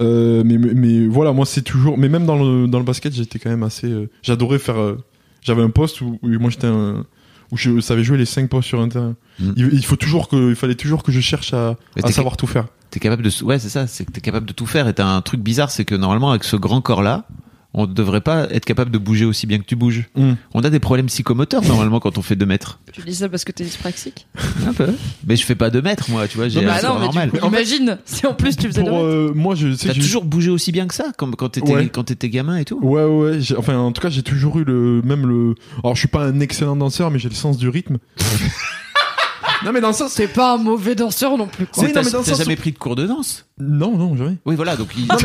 euh, 0.00 0.42
mais, 0.42 0.56
mais 0.56 0.72
mais 0.72 1.06
voilà 1.06 1.32
moi 1.32 1.44
c'est 1.44 1.60
toujours 1.60 1.98
mais 1.98 2.08
même 2.08 2.24
dans 2.24 2.42
le 2.42 2.66
dans 2.66 2.78
le 2.78 2.84
basket 2.84 3.12
j'étais 3.12 3.38
quand 3.38 3.50
même 3.50 3.62
assez 3.62 3.88
euh, 3.88 4.08
j'adorais 4.22 4.58
faire 4.58 4.80
euh, 4.80 4.96
j'avais 5.42 5.62
un 5.62 5.68
poste 5.68 6.00
où, 6.00 6.18
où 6.22 6.28
moi 6.38 6.48
j'étais 6.48 6.66
un 6.66 7.04
où 7.52 7.58
je 7.58 7.80
savais 7.80 8.02
jouer 8.02 8.16
les 8.16 8.24
5 8.24 8.48
postes 8.48 8.68
sur 8.68 8.80
un 8.80 8.88
terrain 8.88 9.16
Mm. 9.40 9.52
il, 9.56 9.68
il 9.72 9.84
faut 9.84 9.96
toujours 9.96 10.28
que 10.28 10.50
il 10.50 10.56
fallait 10.56 10.74
toujours 10.74 11.02
que 11.02 11.12
je 11.12 11.20
cherche 11.20 11.52
à, 11.54 11.76
à 12.02 12.12
savoir 12.12 12.36
tout 12.36 12.46
faire 12.46 12.66
T'es 12.90 13.00
capable 13.00 13.24
de, 13.24 13.44
ouais, 13.44 13.58
c'est 13.58 13.70
ça, 13.70 13.88
c'est 13.88 14.04
que 14.04 14.12
t'es 14.12 14.20
capable 14.20 14.46
de 14.46 14.52
tout 14.52 14.66
faire. 14.66 14.86
Et 14.86 14.94
t'as 14.94 15.06
un 15.06 15.20
truc 15.20 15.40
bizarre, 15.40 15.72
c'est 15.72 15.84
que 15.84 15.96
normalement, 15.96 16.30
avec 16.30 16.44
ce 16.44 16.54
grand 16.54 16.80
corps-là, 16.80 17.26
on 17.74 17.86
devrait 17.86 18.20
pas 18.20 18.46
être 18.50 18.64
capable 18.64 18.90
de 18.90 18.98
bouger 18.98 19.24
aussi 19.24 19.46
bien 19.46 19.58
que 19.58 19.64
tu 19.64 19.74
bouges. 19.76 20.04
Mm. 20.16 20.32
On 20.54 20.60
a 20.62 20.70
des 20.70 20.78
problèmes 20.80 21.06
psychomoteurs 21.06 21.62
normalement 21.62 21.98
quand 22.00 22.16
on 22.18 22.22
fait 22.22 22.36
2 22.36 22.46
mètres. 22.46 22.78
Tu 22.92 23.00
dis 23.02 23.14
ça 23.14 23.28
parce 23.28 23.44
que 23.44 23.50
t'es 23.52 23.64
dyspraxique 23.64 24.26
Un 24.66 24.72
peu. 24.72 24.86
Mais 25.26 25.34
je 25.36 25.44
fais 25.44 25.54
pas 25.56 25.70
2 25.70 25.82
mètres, 25.82 26.08
moi, 26.10 26.28
tu 26.28 26.36
vois, 26.36 26.48
j'ai 26.48 26.64
Bah 26.64 26.80
non, 26.82 26.94
mais 26.98 27.04
normal. 27.06 27.30
coup, 27.32 27.46
imagine 27.46 27.98
si 28.04 28.26
en 28.26 28.34
plus 28.34 28.56
tu 28.56 28.66
faisais 28.68 28.82
pour 28.84 28.90
de 29.02 29.04
euh, 29.04 29.32
moi 29.34 29.54
je 29.54 29.72
sais 29.74 29.88
T'as 29.88 29.94
que 29.94 30.00
j'ai- 30.00 30.06
toujours 30.06 30.24
bougé 30.24 30.50
aussi 30.50 30.70
bien 30.72 30.86
que 30.86 30.94
ça, 30.94 31.06
comme 31.18 31.34
quand 31.36 31.48
t'étais, 31.48 31.72
Ouais. 31.74 31.88
quand 31.88 32.04
t'étais 32.04 32.28
gamin 32.28 32.56
et 32.58 32.64
tout. 32.64 32.78
Ouais, 32.80 33.04
ouais, 33.04 33.38
Enfin, 33.58 33.76
en 33.76 33.90
tout 33.92 34.00
cas, 34.00 34.08
j'ai 34.10 34.22
toujours 34.22 34.58
eu 34.58 34.64
le 34.64 35.02
même 35.04 35.26
le. 35.26 35.54
Alors, 35.82 35.94
je 35.96 36.00
suis 36.00 36.08
pas 36.08 36.24
un 36.26 36.40
excellent 36.40 36.76
danseur, 36.76 37.10
mais 37.10 37.18
j'ai 37.18 37.28
le 37.28 37.34
sens 37.34 37.56
du 37.58 37.68
rythme. 37.68 37.98
non, 39.64 39.72
mais 39.72 39.80
dans 39.80 39.88
le 39.88 39.94
sens. 39.94 40.14
T'es 40.14 40.28
pas 40.28 40.54
un 40.54 40.58
mauvais 40.58 40.94
danseur 40.94 41.36
non 41.38 41.46
plus, 41.46 41.66
quoi. 41.66 41.82
Oui, 41.82 41.88
C'est- 41.88 41.94
T'as 41.94 42.00
non, 42.00 42.06
mais 42.06 42.12
dans 42.12 42.18
le 42.18 42.24
t'as 42.24 42.30
sens 42.32 42.38
jamais 42.38 42.56
pris 42.56 42.72
de 42.72 42.78
cours 42.78 42.96
de 42.96 43.06
danse? 43.06 43.46
Non, 43.58 43.96
non, 43.96 44.16
jamais. 44.16 44.36
Oui, 44.44 44.54
voilà, 44.56 44.76
donc 44.76 44.88
il- 44.96 45.06
Mais 45.08 45.16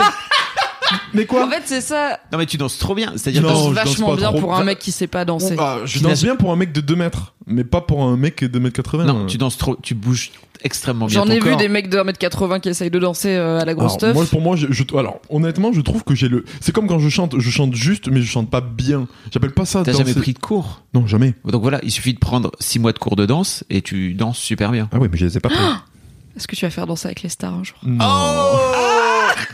quoi 1.28 1.46
En 1.46 1.50
fait, 1.50 1.64
c'est 1.66 1.82
ça. 1.82 2.20
Non, 2.32 2.38
mais 2.38 2.46
tu 2.46 2.58
danses 2.58 2.78
trop 2.78 2.96
bien. 2.96 3.14
C'est-à-dire, 3.16 3.42
Non, 3.42 3.50
danse 3.50 3.70
je 3.70 3.76
danse 3.76 3.86
vachement 3.88 4.08
pas 4.10 4.16
bien 4.16 4.30
trop. 4.30 4.40
pour 4.40 4.56
un 4.56 4.64
mec 4.64 4.80
qui 4.80 4.92
sait 4.92 5.08
pas 5.08 5.26
danser. 5.26 5.56
Ah, 5.60 5.80
Je 5.86 6.00
danse 6.00 6.24
bien 6.24 6.36
pour 6.36 6.52
un 6.52 6.56
mec 6.56 6.72
de 6.72 6.82
2 6.82 6.96
mètres, 6.96 7.34
mais 7.48 7.64
pas 7.64 7.82
pour 7.82 8.04
un 8.04 8.18
mec 8.18 8.42
de 8.42 8.48
2 8.48 8.60
mètres 8.60 8.76
80. 8.76 9.06
non, 9.06 9.26
tu 9.26 9.38
danses 9.38 9.58
trop, 9.58 9.76
tu 9.82 9.96
bouges 9.96 10.32
extrêmement 10.62 11.06
bien. 11.06 11.16
J'en 11.22 11.26
ton 11.26 11.32
ai 11.32 11.36
vu 11.40 11.50
corps. 11.52 11.58
des 11.58 11.70
mecs 11.70 11.90
de 11.90 11.98
1m80 11.98 12.60
qui 12.60 12.68
essayent 12.70 12.90
de 12.92 13.00
danser 13.00 13.30
euh, 13.36 13.60
à 13.62 13.66
la 13.66 13.74
grosse 13.74 13.92
Alors, 13.92 14.00
stuff. 14.00 14.14
moi, 14.14 14.26
pour 14.26 14.42
moi, 14.42 14.56
je, 14.58 14.68
je- 14.72 14.84
alors 14.98 15.20
honnêtement, 15.30 15.72
je 15.72 15.80
trouve 15.82 16.04
que 16.04 16.16
j'ai 16.16 16.28
le. 16.28 16.44
C'est 16.60 16.74
comme 16.74 16.88
quand 16.88 17.00
je 17.00 17.08
chante, 17.10 17.36
je 17.40 17.50
chante 17.50 17.74
juste, 17.76 18.10
mais 18.10 18.22
je 18.22 18.30
chante 18.30 18.50
pas 18.50 18.60
bien. 18.62 19.08
J'appelle 19.32 19.54
pas 19.54 19.66
ça. 19.66 19.84
T'as 19.84 19.94
danser. 19.94 20.04
jamais 20.06 20.20
pris 20.20 20.34
de 20.34 20.40
cours? 20.40 20.82
Non, 20.94 21.08
jamais. 21.08 21.34
Donc 21.46 21.62
voilà, 21.62 21.80
il 21.84 21.92
suffit 21.92 22.14
de 22.14 22.20
prendre 22.20 22.52
6 22.60 22.80
mois 22.80 22.92
de 22.92 23.00
cours 23.00 23.16
de 23.16 23.26
danse 23.26 23.64
et 23.70 23.82
tu 23.82 24.14
danses 24.16 24.38
super 24.38 24.72
bien. 24.72 24.90
Ah 24.92 24.98
ouais, 25.00 25.08
mais 25.12 25.18
je 25.18 25.26
les 25.26 25.38
ai 25.38 25.40
pas 25.40 25.50
pris. 25.50 25.58
Est-ce 26.36 26.48
que 26.48 26.56
tu 26.56 26.66
vas 26.66 26.72
faire 26.72 26.88
danser 26.88 27.08
avec 27.08 27.22
les 27.22 27.30
stars 27.30 27.54
un 27.54 27.64
jour? 27.64 27.78
Non. 27.84 28.06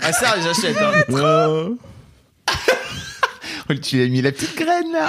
Ah 0.01 0.11
ça, 0.13 0.35
j'achète. 0.41 0.77
Euh, 1.09 1.69
tu 3.81 4.01
as 4.01 4.07
mis 4.07 4.21
la 4.21 4.31
petite 4.31 4.55
graine 4.57 4.91
là. 4.91 5.07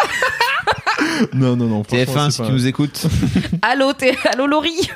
non, 1.35 1.57
non, 1.57 1.67
non. 1.67 1.85
franchement, 1.85 2.05
TF1, 2.15 2.25
c'est 2.25 2.31
si 2.31 2.39
pas- 2.39 2.47
tu 2.47 2.53
nous 2.53 2.67
écoutes. 2.67 3.07
Allô, 3.63 3.93
t'es... 3.93 4.17
Allô 4.33 4.47
Laurie 4.47 4.89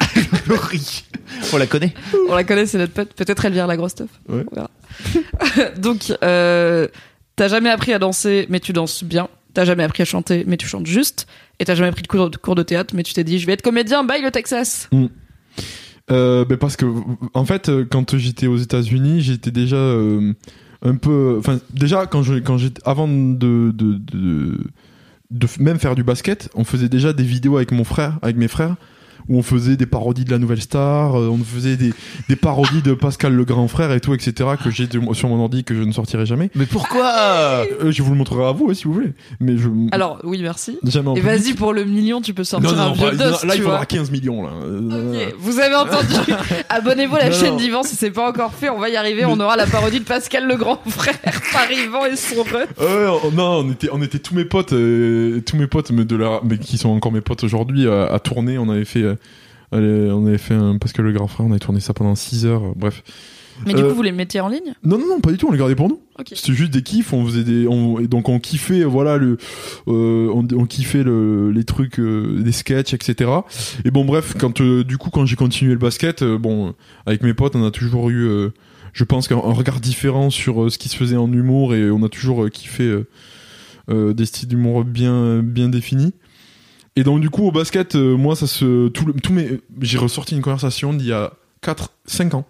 Laurie. 0.46 1.04
On 1.52 1.58
la 1.58 1.66
connaît. 1.66 1.94
On 2.28 2.34
la 2.34 2.44
connaît, 2.44 2.66
c'est 2.66 2.78
notre 2.78 2.92
pote. 2.92 3.12
Peut-être 3.14 3.44
elle 3.44 3.52
vient 3.52 3.64
à 3.64 3.68
la 3.68 3.76
grosse 3.76 3.92
stuff. 3.92 4.10
Ouais. 4.28 4.44
On 4.50 4.54
verra. 4.54 4.70
Donc, 5.76 6.12
euh, 6.22 6.88
t'as 7.36 7.48
jamais 7.48 7.70
appris 7.70 7.92
à 7.92 7.98
danser, 7.98 8.46
mais 8.48 8.60
tu 8.60 8.72
danses 8.72 9.04
bien. 9.04 9.28
T'as 9.54 9.64
jamais 9.64 9.82
appris 9.84 10.02
à 10.02 10.06
chanter, 10.06 10.44
mais 10.46 10.56
tu 10.56 10.66
chantes 10.66 10.86
juste. 10.86 11.26
Et 11.58 11.64
t'as 11.64 11.74
jamais 11.74 11.92
pris 11.92 12.02
de 12.02 12.06
cours 12.08 12.30
de, 12.30 12.36
cours 12.36 12.54
de 12.54 12.62
théâtre, 12.62 12.94
mais 12.94 13.02
tu 13.02 13.12
t'es 13.14 13.24
dit, 13.24 13.38
je 13.38 13.46
vais 13.46 13.52
être 13.52 13.62
comédien, 13.62 14.04
bye 14.04 14.22
le 14.22 14.30
Texas. 14.30 14.88
Euh, 16.10 16.44
ben 16.44 16.58
parce 16.58 16.76
que 16.76 16.86
en 17.34 17.44
fait 17.44 17.70
quand 17.90 18.16
j'étais 18.16 18.46
aux 18.46 18.56
États-Unis 18.56 19.20
j'étais 19.20 19.50
déjà 19.52 19.76
euh, 19.76 20.32
un 20.82 20.96
peu 20.96 21.36
enfin 21.38 21.60
déjà 21.72 22.06
quand 22.06 22.22
je 22.22 22.34
quand 22.40 22.56
avant 22.84 23.06
de 23.06 23.72
de, 23.72 24.00
de 25.30 25.46
même 25.60 25.78
faire 25.78 25.94
du 25.94 26.02
basket 26.02 26.50
on 26.54 26.64
faisait 26.64 26.88
déjà 26.88 27.12
des 27.12 27.22
vidéos 27.22 27.56
avec 27.56 27.70
mon 27.70 27.84
frère 27.84 28.18
avec 28.22 28.36
mes 28.36 28.48
frères 28.48 28.76
où 29.30 29.38
on 29.38 29.42
faisait 29.42 29.76
des 29.76 29.86
parodies 29.86 30.24
de 30.26 30.30
la 30.30 30.38
Nouvelle 30.38 30.60
Star, 30.60 31.18
euh, 31.18 31.28
on 31.28 31.38
faisait 31.42 31.76
des, 31.76 31.92
des 32.28 32.36
parodies 32.36 32.82
de 32.82 32.92
Pascal 32.94 33.32
le 33.32 33.44
Grand 33.46 33.66
Frère 33.68 33.92
et 33.92 34.00
tout, 34.00 34.12
etc. 34.12 34.50
que 34.62 34.70
j'ai 34.70 34.86
de- 34.86 35.00
sur 35.14 35.28
mon 35.28 35.40
ordi 35.40 35.64
que 35.64 35.74
je 35.74 35.82
ne 35.82 35.92
sortirai 35.92 36.26
jamais. 36.26 36.50
Mais 36.54 36.66
pourquoi 36.66 37.06
Euh, 37.14 37.64
je 37.90 38.02
vous 38.02 38.10
le 38.10 38.16
montrerai 38.18 38.44
à 38.46 38.52
vous 38.52 38.66
ouais, 38.66 38.74
si 38.74 38.84
vous 38.84 38.92
voulez. 38.92 39.12
Mais 39.40 39.56
je 39.56 39.68
Alors, 39.92 40.18
oui, 40.24 40.40
merci. 40.42 40.78
jamais 40.84 41.12
Et 41.16 41.20
vas-y, 41.20 41.54
pour 41.54 41.72
le 41.72 41.84
million, 41.84 42.20
tu 42.20 42.34
peux 42.34 42.44
sortir 42.44 42.70
Non, 42.72 42.76
non, 42.76 42.82
un 42.82 42.88
non, 42.88 42.92
vieux 42.94 43.12
dos, 43.12 43.24
là 43.24 43.38
tu 43.40 43.46
il 43.56 43.62
vois. 43.62 43.70
faudra 43.72 43.86
15 43.86 44.10
millions 44.10 44.42
là. 44.42 44.50
Euh, 44.64 45.26
Vous 45.38 45.58
avez 45.60 45.76
entendu 45.76 46.14
Abonnez-vous 46.68 47.16
à 47.16 47.20
la 47.20 47.30
Non, 47.30 47.36
chaîne 47.36 47.50
non. 47.52 47.56
d'Yvan 47.56 47.82
si 47.84 47.96
c'est 47.96 48.10
pas 48.10 48.28
encore 48.28 48.52
fait. 48.52 48.68
On 48.68 48.78
va 48.78 48.88
y 48.88 48.96
arriver. 48.96 49.24
On 49.24 49.38
aura 49.40 49.56
la 49.56 49.66
parodie 49.66 50.00
de 50.00 50.04
Pascal 50.04 50.46
le 50.48 50.56
grand 50.56 50.80
frère 50.88 51.14
par 51.52 51.70
Yvan 51.70 52.06
et 52.06 52.16
son 52.16 52.42
ref. 52.42 52.54
Ouais, 52.80 53.06
on- 53.24 53.30
non, 53.30 53.64
on 53.64 53.70
était, 53.70 53.88
on 53.92 54.02
était 54.02 54.18
tous 54.18 54.34
mes 54.34 54.44
potes, 54.44 54.72
euh, 54.72 55.40
tous 55.46 55.56
mes 55.56 55.66
potes, 55.68 55.90
mais 55.92 56.04
de 56.04 56.16
la, 56.16 56.40
mais 56.44 56.58
qui 56.58 56.78
sont 56.78 56.88
encore 56.90 57.12
mes 57.12 57.20
potes 57.20 57.44
aujourd'hui, 57.44 57.86
à, 57.88 58.06
à 58.12 58.18
tourner. 58.18 58.58
On 58.58 58.68
avait 58.68 58.84
fait, 58.84 59.02
euh, 59.02 59.14
allez, 59.72 60.10
on 60.12 60.26
avait 60.26 60.38
fait 60.38 60.54
un 60.54 60.78
Pascal 60.78 61.04
le 61.06 61.12
grand 61.12 61.26
frère. 61.26 61.46
On 61.46 61.50
avait 61.50 61.58
tourné 61.60 61.80
ça 61.80 61.92
pendant 61.94 62.14
6 62.14 62.46
heures. 62.46 62.64
euh, 62.64 62.72
Bref. 62.76 63.02
Mais 63.66 63.74
du 63.74 63.82
Euh, 63.82 63.90
coup, 63.90 63.96
vous 63.96 64.02
les 64.02 64.12
mettiez 64.12 64.40
en 64.40 64.48
ligne? 64.48 64.72
Non, 64.84 64.96
non, 64.96 65.06
non, 65.06 65.20
pas 65.20 65.30
du 65.30 65.36
tout. 65.36 65.46
On 65.48 65.52
les 65.52 65.58
gardait 65.58 65.74
pour 65.74 65.88
nous. 65.90 66.00
Ok. 66.18 66.32
C'était 66.34 66.54
juste 66.54 66.70
des 66.72 66.82
kiffs. 66.82 67.12
On 67.12 67.26
faisait 67.26 67.44
des, 67.44 67.66
on- 67.68 67.98
et 68.00 68.06
donc 68.06 68.30
on 68.30 68.38
kiffait, 68.40 68.84
voilà 68.84 69.18
le, 69.18 69.36
euh, 69.86 70.30
on, 70.32 70.46
on 70.56 70.64
kiffait 70.64 71.02
le, 71.02 71.50
les 71.50 71.64
trucs, 71.64 71.98
euh, 72.00 72.40
les 72.42 72.52
sketchs, 72.52 72.94
etc. 72.94 73.30
Et 73.84 73.90
bon, 73.90 74.06
bref, 74.06 74.34
quand 74.38 74.62
euh, 74.62 74.82
du 74.82 74.96
coup, 74.96 75.10
quand 75.10 75.26
j'ai 75.26 75.36
continué 75.36 75.72
le 75.72 75.78
basket, 75.78 76.22
euh, 76.22 76.38
bon, 76.38 76.72
avec 77.04 77.22
mes 77.22 77.34
potes, 77.34 77.54
on 77.54 77.64
a 77.66 77.70
toujours 77.70 78.08
eu, 78.08 78.26
euh, 78.26 78.48
je 78.94 79.04
pense 79.04 79.28
qu'un 79.28 79.36
un 79.36 79.52
regard 79.52 79.78
différent 79.80 80.30
sur 80.30 80.62
euh, 80.64 80.70
ce 80.70 80.78
qui 80.78 80.88
se 80.88 80.96
faisait 80.96 81.16
en 81.18 81.30
humour 81.30 81.74
et 81.74 81.90
on 81.90 82.02
a 82.02 82.08
toujours 82.08 82.44
euh, 82.44 82.48
kiffé 82.48 82.84
euh, 82.84 83.06
euh, 83.90 84.14
des 84.14 84.24
styles 84.24 84.48
d'humour 84.48 84.84
bien, 84.84 85.42
bien 85.42 85.68
définis. 85.68 86.14
Et 86.96 87.04
donc 87.04 87.20
du 87.20 87.30
coup 87.30 87.46
au 87.46 87.52
basket, 87.52 87.94
euh, 87.94 88.16
moi 88.16 88.36
ça 88.36 88.46
se, 88.46 88.88
tout 88.88 89.06
le, 89.06 89.12
tous 89.14 89.32
mes, 89.32 89.60
j'ai 89.80 89.98
ressorti 89.98 90.34
une 90.34 90.42
conversation 90.42 90.92
d'il 90.92 91.08
y 91.08 91.12
a 91.12 91.32
4, 91.62 91.92
5 92.06 92.34
ans 92.34 92.46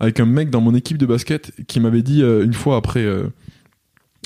avec 0.00 0.20
un 0.20 0.26
mec 0.26 0.50
dans 0.50 0.60
mon 0.60 0.74
équipe 0.74 0.96
de 0.96 1.06
basket 1.06 1.52
qui 1.66 1.80
m'avait 1.80 2.02
dit 2.02 2.22
euh, 2.22 2.44
une 2.44 2.54
fois 2.54 2.76
après 2.76 3.04
euh, 3.04 3.26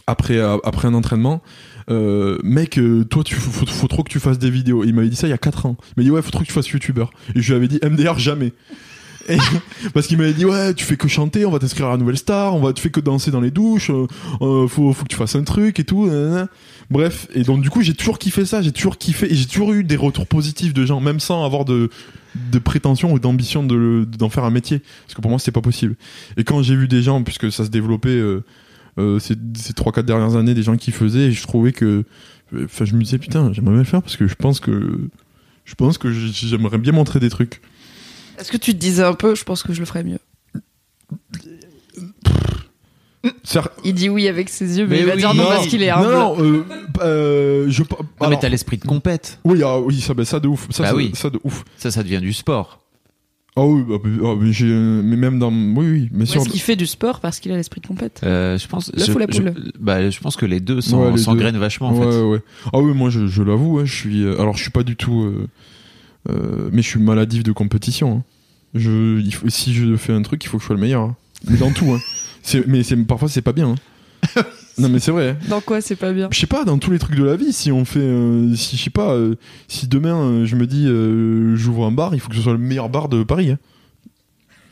après 0.06 0.38
après 0.40 0.86
un 0.86 0.94
entraînement 0.94 1.42
mec 1.88 2.78
toi 3.10 3.24
tu 3.24 3.34
faut 3.34 3.88
trop 3.88 4.02
que 4.02 4.10
tu 4.10 4.20
fasses 4.20 4.38
des 4.38 4.50
vidéos. 4.50 4.84
Et 4.84 4.88
il 4.88 4.94
m'avait 4.94 5.08
dit 5.08 5.16
ça 5.16 5.26
il 5.26 5.30
y 5.30 5.34
a 5.34 5.38
4 5.38 5.66
ans. 5.66 5.76
Il 5.96 6.00
m'a 6.00 6.04
dit 6.04 6.10
ouais 6.10 6.22
faut 6.22 6.30
trop 6.30 6.42
que 6.42 6.46
tu 6.46 6.52
fasses 6.52 6.68
youtubeur 6.68 7.10
et 7.34 7.42
je 7.42 7.52
lui 7.52 7.56
avais 7.56 7.68
dit 7.68 7.80
MDR 7.82 8.18
jamais 8.18 8.52
Parce 9.94 10.06
qu'il 10.06 10.18
m'avait 10.18 10.32
dit 10.32 10.44
ouais 10.44 10.74
tu 10.74 10.84
fais 10.84 10.96
que 10.96 11.08
chanter 11.08 11.44
on 11.44 11.50
va 11.50 11.58
t'inscrire 11.58 11.88
à 11.88 11.90
la 11.92 11.96
nouvelle 11.96 12.18
star 12.18 12.54
on 12.54 12.60
va 12.60 12.72
tu 12.72 12.82
fais 12.82 12.90
que 12.90 13.00
danser 13.00 13.30
dans 13.30 13.40
les 13.40 13.50
douches 13.50 13.90
euh, 13.90 14.06
euh, 14.40 14.68
faut 14.68 14.92
faut 14.92 15.04
que 15.04 15.08
tu 15.08 15.16
fasses 15.16 15.36
un 15.36 15.44
truc 15.44 15.80
et 15.80 15.84
tout 15.84 16.10
bref 16.90 17.28
et 17.34 17.42
donc 17.42 17.62
du 17.62 17.70
coup 17.70 17.82
j'ai 17.82 17.94
toujours 17.94 18.18
kiffé 18.18 18.44
ça 18.44 18.62
j'ai 18.62 18.72
toujours 18.72 18.98
kiffé 18.98 19.30
et 19.30 19.34
j'ai 19.34 19.46
toujours 19.46 19.72
eu 19.72 19.84
des 19.84 19.96
retours 19.96 20.26
positifs 20.26 20.74
de 20.74 20.86
gens 20.86 21.00
même 21.00 21.20
sans 21.20 21.44
avoir 21.44 21.64
de 21.64 21.90
de 22.50 22.58
prétention 22.58 23.12
ou 23.12 23.18
d'ambition 23.18 23.64
de 23.64 24.06
d'en 24.18 24.28
faire 24.28 24.44
un 24.44 24.50
métier. 24.50 24.80
Parce 25.04 25.14
que 25.14 25.20
pour 25.20 25.30
moi 25.30 25.38
c'était 25.38 25.52
pas 25.52 25.60
possible. 25.60 25.96
Et 26.36 26.44
quand 26.44 26.62
j'ai 26.62 26.76
vu 26.76 26.88
des 26.88 27.02
gens 27.02 27.22
puisque 27.22 27.50
ça 27.50 27.64
se 27.64 27.70
développait 27.70 28.08
euh, 28.08 28.44
euh, 28.98 29.18
ces, 29.18 29.34
ces 29.54 29.72
3-4 29.72 30.02
dernières 30.02 30.36
années 30.36 30.54
des 30.54 30.62
gens 30.62 30.76
qui 30.76 30.92
faisaient 30.92 31.26
et 31.26 31.32
je 31.32 31.42
trouvais 31.42 31.72
que 31.72 32.04
enfin 32.64 32.84
je 32.84 32.94
me 32.94 33.02
disais 33.02 33.18
putain 33.18 33.52
j'aimerais 33.52 33.72
bien 33.72 33.80
le 33.80 33.84
faire 33.84 34.02
parce 34.02 34.16
que 34.16 34.26
je 34.26 34.34
pense 34.34 34.60
que 34.60 35.00
je 35.64 35.74
pense 35.74 35.98
que 35.98 36.12
j'aimerais 36.12 36.78
bien 36.78 36.92
montrer 36.92 37.18
des 37.18 37.28
trucs 37.28 37.60
Est-ce 38.38 38.50
que 38.52 38.56
tu 38.56 38.72
te 38.74 38.78
disais 38.78 39.02
un 39.02 39.14
peu 39.14 39.34
Je 39.34 39.44
pense 39.44 39.62
que 39.62 39.72
je 39.72 39.80
le 39.80 39.86
ferais 39.86 40.04
mieux. 40.04 40.18
Il 43.84 43.94
dit 43.94 44.08
oui 44.08 44.28
avec 44.28 44.48
ses 44.48 44.78
yeux, 44.78 44.86
mais, 44.86 44.96
Mais 44.96 45.00
il 45.00 45.06
va 45.06 45.12
oui, 45.14 45.18
dire 45.18 45.34
non, 45.34 45.42
non, 45.44 45.48
parce 45.48 45.66
qu'il 45.66 45.82
est 45.82 45.90
non, 45.90 45.96
humble. 45.98 46.12
non, 46.14 46.36
euh, 46.40 46.64
euh, 47.02 47.66
je 47.68 47.82
Non, 47.82 47.88
mais 48.20 48.26
alors- 48.26 48.38
t'as 48.40 48.48
l'esprit 48.48 48.76
de 48.78 48.84
compète. 48.84 49.40
oui 49.44 49.60
ah, 49.64 49.80
oui 49.80 50.00
ça 50.00 50.14
bah, 50.14 50.24
ça 50.24 50.38
de 50.38 50.46
ouf 50.48 50.68
ça, 50.70 50.84
Bah 50.84 50.88
ça, 50.90 50.94
oui. 50.96 51.10
ça 51.14 51.30
de 51.30 51.40
ouf 51.42 51.64
Ça, 51.76 51.90
ça 51.90 52.02
devient 52.04 52.20
du 52.20 52.32
sport. 52.32 52.80
ah 53.56 53.64
oui 53.66 53.82
bah, 53.88 53.96
ah, 54.24 54.34
mais 54.38 54.52
j'ai 54.52 54.66
mais 54.66 55.16
même 55.16 55.38
dans 55.40 55.50
oui 55.50 56.08
oui 56.12 56.22
Ou 56.22 56.26
sûr 56.26 56.40
est-ce 56.40 56.50
qu'il 56.50 56.60
fait 56.60 56.76
du 56.76 56.86
sport 56.86 57.18
parce 57.20 57.40
qu'il 57.40 57.50
a 57.50 57.56
l'esprit 57.56 57.80
de 57.80 57.86
compète 57.88 58.20
Euh, 58.22 58.58
je 58.58 58.68
pense. 58.68 58.92
L'œuf 58.94 59.06
je, 59.06 59.12
ou 59.12 59.18
la 59.18 59.26
je- 59.28 59.40
poule? 59.42 59.72
bah, 59.80 60.08
je 60.08 60.20
pense 60.20 60.36
que 60.36 60.46
les 60.46 60.60
deux 60.60 60.80
s'en- 60.80 61.00
Ouais, 61.10 61.50
vachement 61.58 61.88
en 61.88 61.94
ouais, 61.98 62.10
fait. 62.12 62.20
ouais. 62.22 62.42
Ah 62.72 62.78
oui, 62.78 62.92
moi 62.94 63.10
je, 63.10 63.26
je 63.26 63.42
l'avoue, 63.42 63.78
hein, 63.80 63.84
je 63.86 63.94
suis. 63.94 64.22
euh, 64.24 64.40
alors 64.40 64.56
je 64.56 64.62
suis 64.62 64.70
pas 64.72 64.84
du 64.84 64.94
tout. 64.94 65.22
euh, 65.22 65.48
euh, 66.30 66.68
mais 66.72 66.82
je 66.82 66.88
suis 66.88 67.00
maladif 67.00 67.42
de 67.42 67.52
compétition. 67.52 68.18
hein. 68.18 68.22
Je, 68.74 69.20
il 69.20 69.32
faut, 69.34 69.48
si 69.48 69.72
je 69.74 69.96
fais 69.96 70.12
un 70.12 70.22
truc, 70.22 70.44
il 70.44 70.48
faut 70.48 70.56
que 70.58 70.62
je 70.62 70.66
sois 70.66 70.76
le 70.76 70.82
meilleur. 70.82 71.02
hein. 71.02 71.16
Mais 71.48 71.56
dans 71.56 71.70
tout. 71.70 71.92
Hein. 71.92 71.98
C'est, 72.42 72.66
mais 72.66 72.82
c'est, 72.82 72.96
parfois 72.96 73.28
c'est 73.28 73.42
pas 73.42 73.52
bien. 73.52 73.70
hein. 74.36 74.42
non 74.78 74.88
mais 74.88 74.98
c'est 74.98 75.10
vrai. 75.12 75.30
hein. 75.30 75.38
Dans 75.48 75.60
quoi 75.60 75.80
c'est 75.80 75.96
pas 75.96 76.12
bien? 76.12 76.28
Je 76.30 76.38
sais 76.38 76.46
pas, 76.46 76.64
dans 76.64 76.78
tous 76.78 76.90
les 76.90 76.98
trucs 76.98 77.16
de 77.16 77.24
la 77.24 77.36
vie, 77.36 77.52
si 77.52 77.70
on 77.72 77.84
fait. 77.84 78.00
euh, 78.00 78.54
si 78.54 78.76
je 78.76 78.82
sais 78.84 78.90
pas, 78.90 79.12
euh, 79.12 79.36
si 79.68 79.86
demain 79.88 80.16
euh, 80.20 80.44
je 80.46 80.56
me 80.56 80.66
dis 80.66 80.86
euh, 80.86 81.54
j'ouvre 81.56 81.86
un 81.86 81.92
bar, 81.92 82.14
il 82.14 82.20
faut 82.20 82.28
que 82.28 82.34
ce 82.36 82.42
soit 82.42 82.52
le 82.52 82.58
meilleur 82.58 82.88
bar 82.88 83.08
de 83.08 83.22
Paris. 83.22 83.50
hein. 83.52 83.58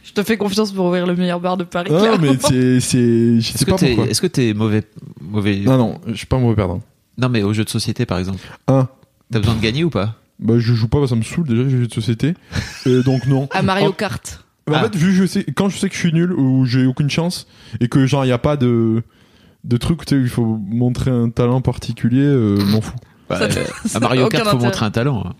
Je 0.02 0.12
te 0.12 0.22
fais 0.22 0.36
confiance 0.36 0.70
pour 0.72 0.86
ouvrir 0.86 1.06
le 1.06 1.16
meilleur 1.16 1.40
bar 1.40 1.56
de 1.56 1.64
Paris. 1.64 1.90
Ah, 1.94 1.98
clairement. 1.98 2.18
mais 2.20 2.36
c'est. 2.40 2.80
c'est 2.80 3.40
je 3.40 3.46
sais 3.46 3.54
Est-ce 3.54 3.64
que 3.64 3.70
pas 3.70 3.76
t'es 3.78 3.94
pourquoi. 3.94 4.10
est-ce 4.10 4.20
que 4.20 4.26
t'es 4.26 4.52
mauvais, 4.52 4.82
mauvais 5.22 5.56
Non, 5.60 5.78
non, 5.78 6.00
je 6.08 6.14
suis 6.14 6.26
pas 6.26 6.38
mauvais 6.38 6.56
perdant. 6.56 6.82
Non, 7.16 7.28
mais 7.30 7.42
aux 7.42 7.52
jeux 7.54 7.64
de 7.64 7.70
société 7.70 8.04
par 8.06 8.18
exemple. 8.18 8.40
Un. 8.68 8.88
T'as 9.32 9.38
besoin 9.38 9.54
de 9.54 9.60
gagner 9.60 9.82
ou 9.84 9.90
pas? 9.90 10.16
Bah, 10.40 10.54
je 10.58 10.74
joue 10.74 10.88
pas, 10.88 11.06
ça 11.06 11.14
me 11.16 11.22
saoule 11.22 11.46
déjà, 11.48 11.62
les 11.62 11.70
jeux 11.70 11.86
de 11.86 11.92
société. 11.94 12.34
Et 12.86 13.02
donc, 13.02 13.26
non. 13.26 13.48
À 13.52 13.62
Mario 13.62 13.92
Kart. 13.92 14.44
Bah, 14.66 14.78
En 14.78 14.80
Ah. 14.80 14.82
fait, 14.84 14.96
vu 14.96 15.06
que 15.08 15.12
je 15.12 15.26
sais, 15.26 15.44
quand 15.54 15.68
je 15.68 15.78
sais 15.78 15.88
que 15.88 15.94
je 15.94 16.00
suis 16.00 16.12
nul 16.12 16.32
ou 16.32 16.64
j'ai 16.66 16.86
aucune 16.86 17.10
chance 17.10 17.46
et 17.80 17.88
que 17.88 18.06
genre 18.06 18.24
il 18.24 18.28
y 18.28 18.32
a 18.32 18.38
pas 18.38 18.56
de 18.56 19.02
de 19.64 19.76
truc, 19.78 20.04
tu 20.04 20.14
sais, 20.16 20.20
il 20.20 20.28
faut 20.28 20.44
montrer 20.44 21.10
un 21.10 21.30
talent 21.30 21.62
particulier, 21.62 22.20
euh, 22.24 22.56
m'en 22.66 22.80
fous. 22.80 22.96
Bah, 23.28 23.38
Ça- 23.38 23.44
euh, 23.58 23.64
ça 23.86 23.96
À 23.96 24.00
Mario 24.00 24.26
aucun 24.26 24.38
Kart, 24.38 24.50
faut 24.50 24.56
intérêt. 24.56 24.66
montrer 24.70 24.86
un 24.86 24.90
talent. 24.90 25.24
hein. 25.26 25.32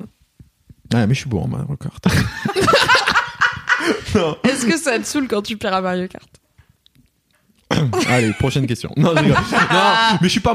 Ah, 0.95 1.07
mais 1.07 1.13
je 1.15 1.21
suis 1.21 1.29
bon 1.29 1.43
en 1.43 1.49
Mario 1.49 1.77
Kart. 1.77 2.07
Est-ce 4.45 4.65
que 4.67 4.79
ça 4.79 4.99
te 4.99 5.05
saoule 5.07 5.29
quand 5.29 5.43
tu 5.43 5.57
perds 5.59 5.75
à 5.75 5.81
Mario 5.83 6.07
Kart? 6.09 6.29
Allez, 8.09 8.33
prochaine 8.35 8.67
question. 8.67 8.91
Non, 8.97 9.13
je 9.17 9.21
rigole. 9.23 9.37
non, 9.73 10.19
mais 10.21 10.29
je 10.29 10.29
suis 10.29 10.41
pas. 10.41 10.55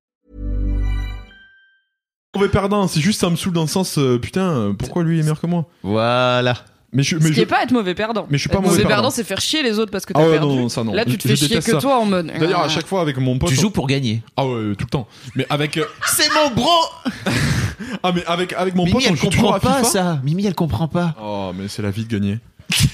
Mauvais 2.35 2.49
perdant, 2.49 2.87
c'est 2.87 3.01
juste 3.01 3.19
ça 3.21 3.29
me 3.29 3.35
saoule 3.35 3.53
dans 3.53 3.61
le 3.61 3.67
sens 3.67 3.97
euh, 3.97 4.17
putain, 4.19 4.49
euh, 4.49 4.73
pourquoi 4.73 5.03
lui 5.03 5.19
est 5.19 5.21
meilleur 5.21 5.39
que 5.41 5.47
moi? 5.47 5.65
Voilà. 5.83 6.55
Mais 6.93 7.03
je 7.03 7.17
Ce 7.17 7.23
mais 7.23 7.29
qui 7.29 7.35
je 7.37 7.41
est 7.41 7.45
pas 7.45 7.63
être 7.63 7.71
mauvais 7.71 7.95
perdant. 7.95 8.27
Mais 8.29 8.37
je 8.37 8.41
suis 8.41 8.49
pas 8.49 8.57
Être 8.57 8.65
mauvais 8.65 8.83
perdant. 8.83 9.09
c'est 9.09 9.23
faire 9.23 9.39
chier 9.39 9.63
les 9.63 9.79
autres 9.79 9.91
parce 9.91 10.05
que 10.05 10.11
t'as 10.11 10.19
Ah 10.21 10.25
ouais, 10.25 10.31
perdu. 10.39 10.47
non, 10.47 10.55
non, 10.63 10.69
ça, 10.69 10.83
non. 10.83 10.91
Là, 10.93 11.05
tu 11.05 11.17
te 11.17 11.23
je 11.23 11.29
fais 11.29 11.35
chier 11.37 11.47
déteste 11.47 11.67
que 11.67 11.71
ça. 11.73 11.79
toi 11.79 11.97
en 11.99 12.05
mode. 12.05 12.27
D'ailleurs, 12.37 12.59
à 12.61 12.67
chaque 12.69 12.85
fois 12.85 12.99
avec 13.01 13.15
mon 13.17 13.37
pote, 13.39 13.49
Tu 13.49 13.57
on- 13.57 13.61
joues 13.61 13.69
pour 13.69 13.87
gagner. 13.87 14.21
Ah 14.35 14.45
ouais, 14.45 14.75
tout 14.75 14.85
le 14.85 14.89
temps. 14.89 15.07
Mais 15.35 15.45
avec 15.49 15.77
euh, 15.77 15.85
C'est 16.05 16.27
mon 16.33 16.53
bro 16.53 16.69
ah 18.03 18.11
mais 18.13 18.25
avec 18.25 18.51
avec 18.53 18.75
mon 18.75 18.83
Mimi, 18.83 18.93
pote, 18.93 19.03
on 19.05 19.09
elle 19.11 19.15
joue 19.15 19.27
toujours 19.29 19.51
comprend 19.51 19.55
à 19.55 19.59
pas 19.61 19.77
FIFA. 19.79 19.89
ça. 19.89 20.19
Mimi, 20.25 20.45
elle 20.45 20.53
comprend 20.55 20.89
pas. 20.89 21.15
Oh, 21.21 21.51
mais 21.57 21.69
c'est 21.69 21.81
la 21.81 21.91
vie 21.91 22.05
de 22.05 22.11
gagner. 22.13 22.39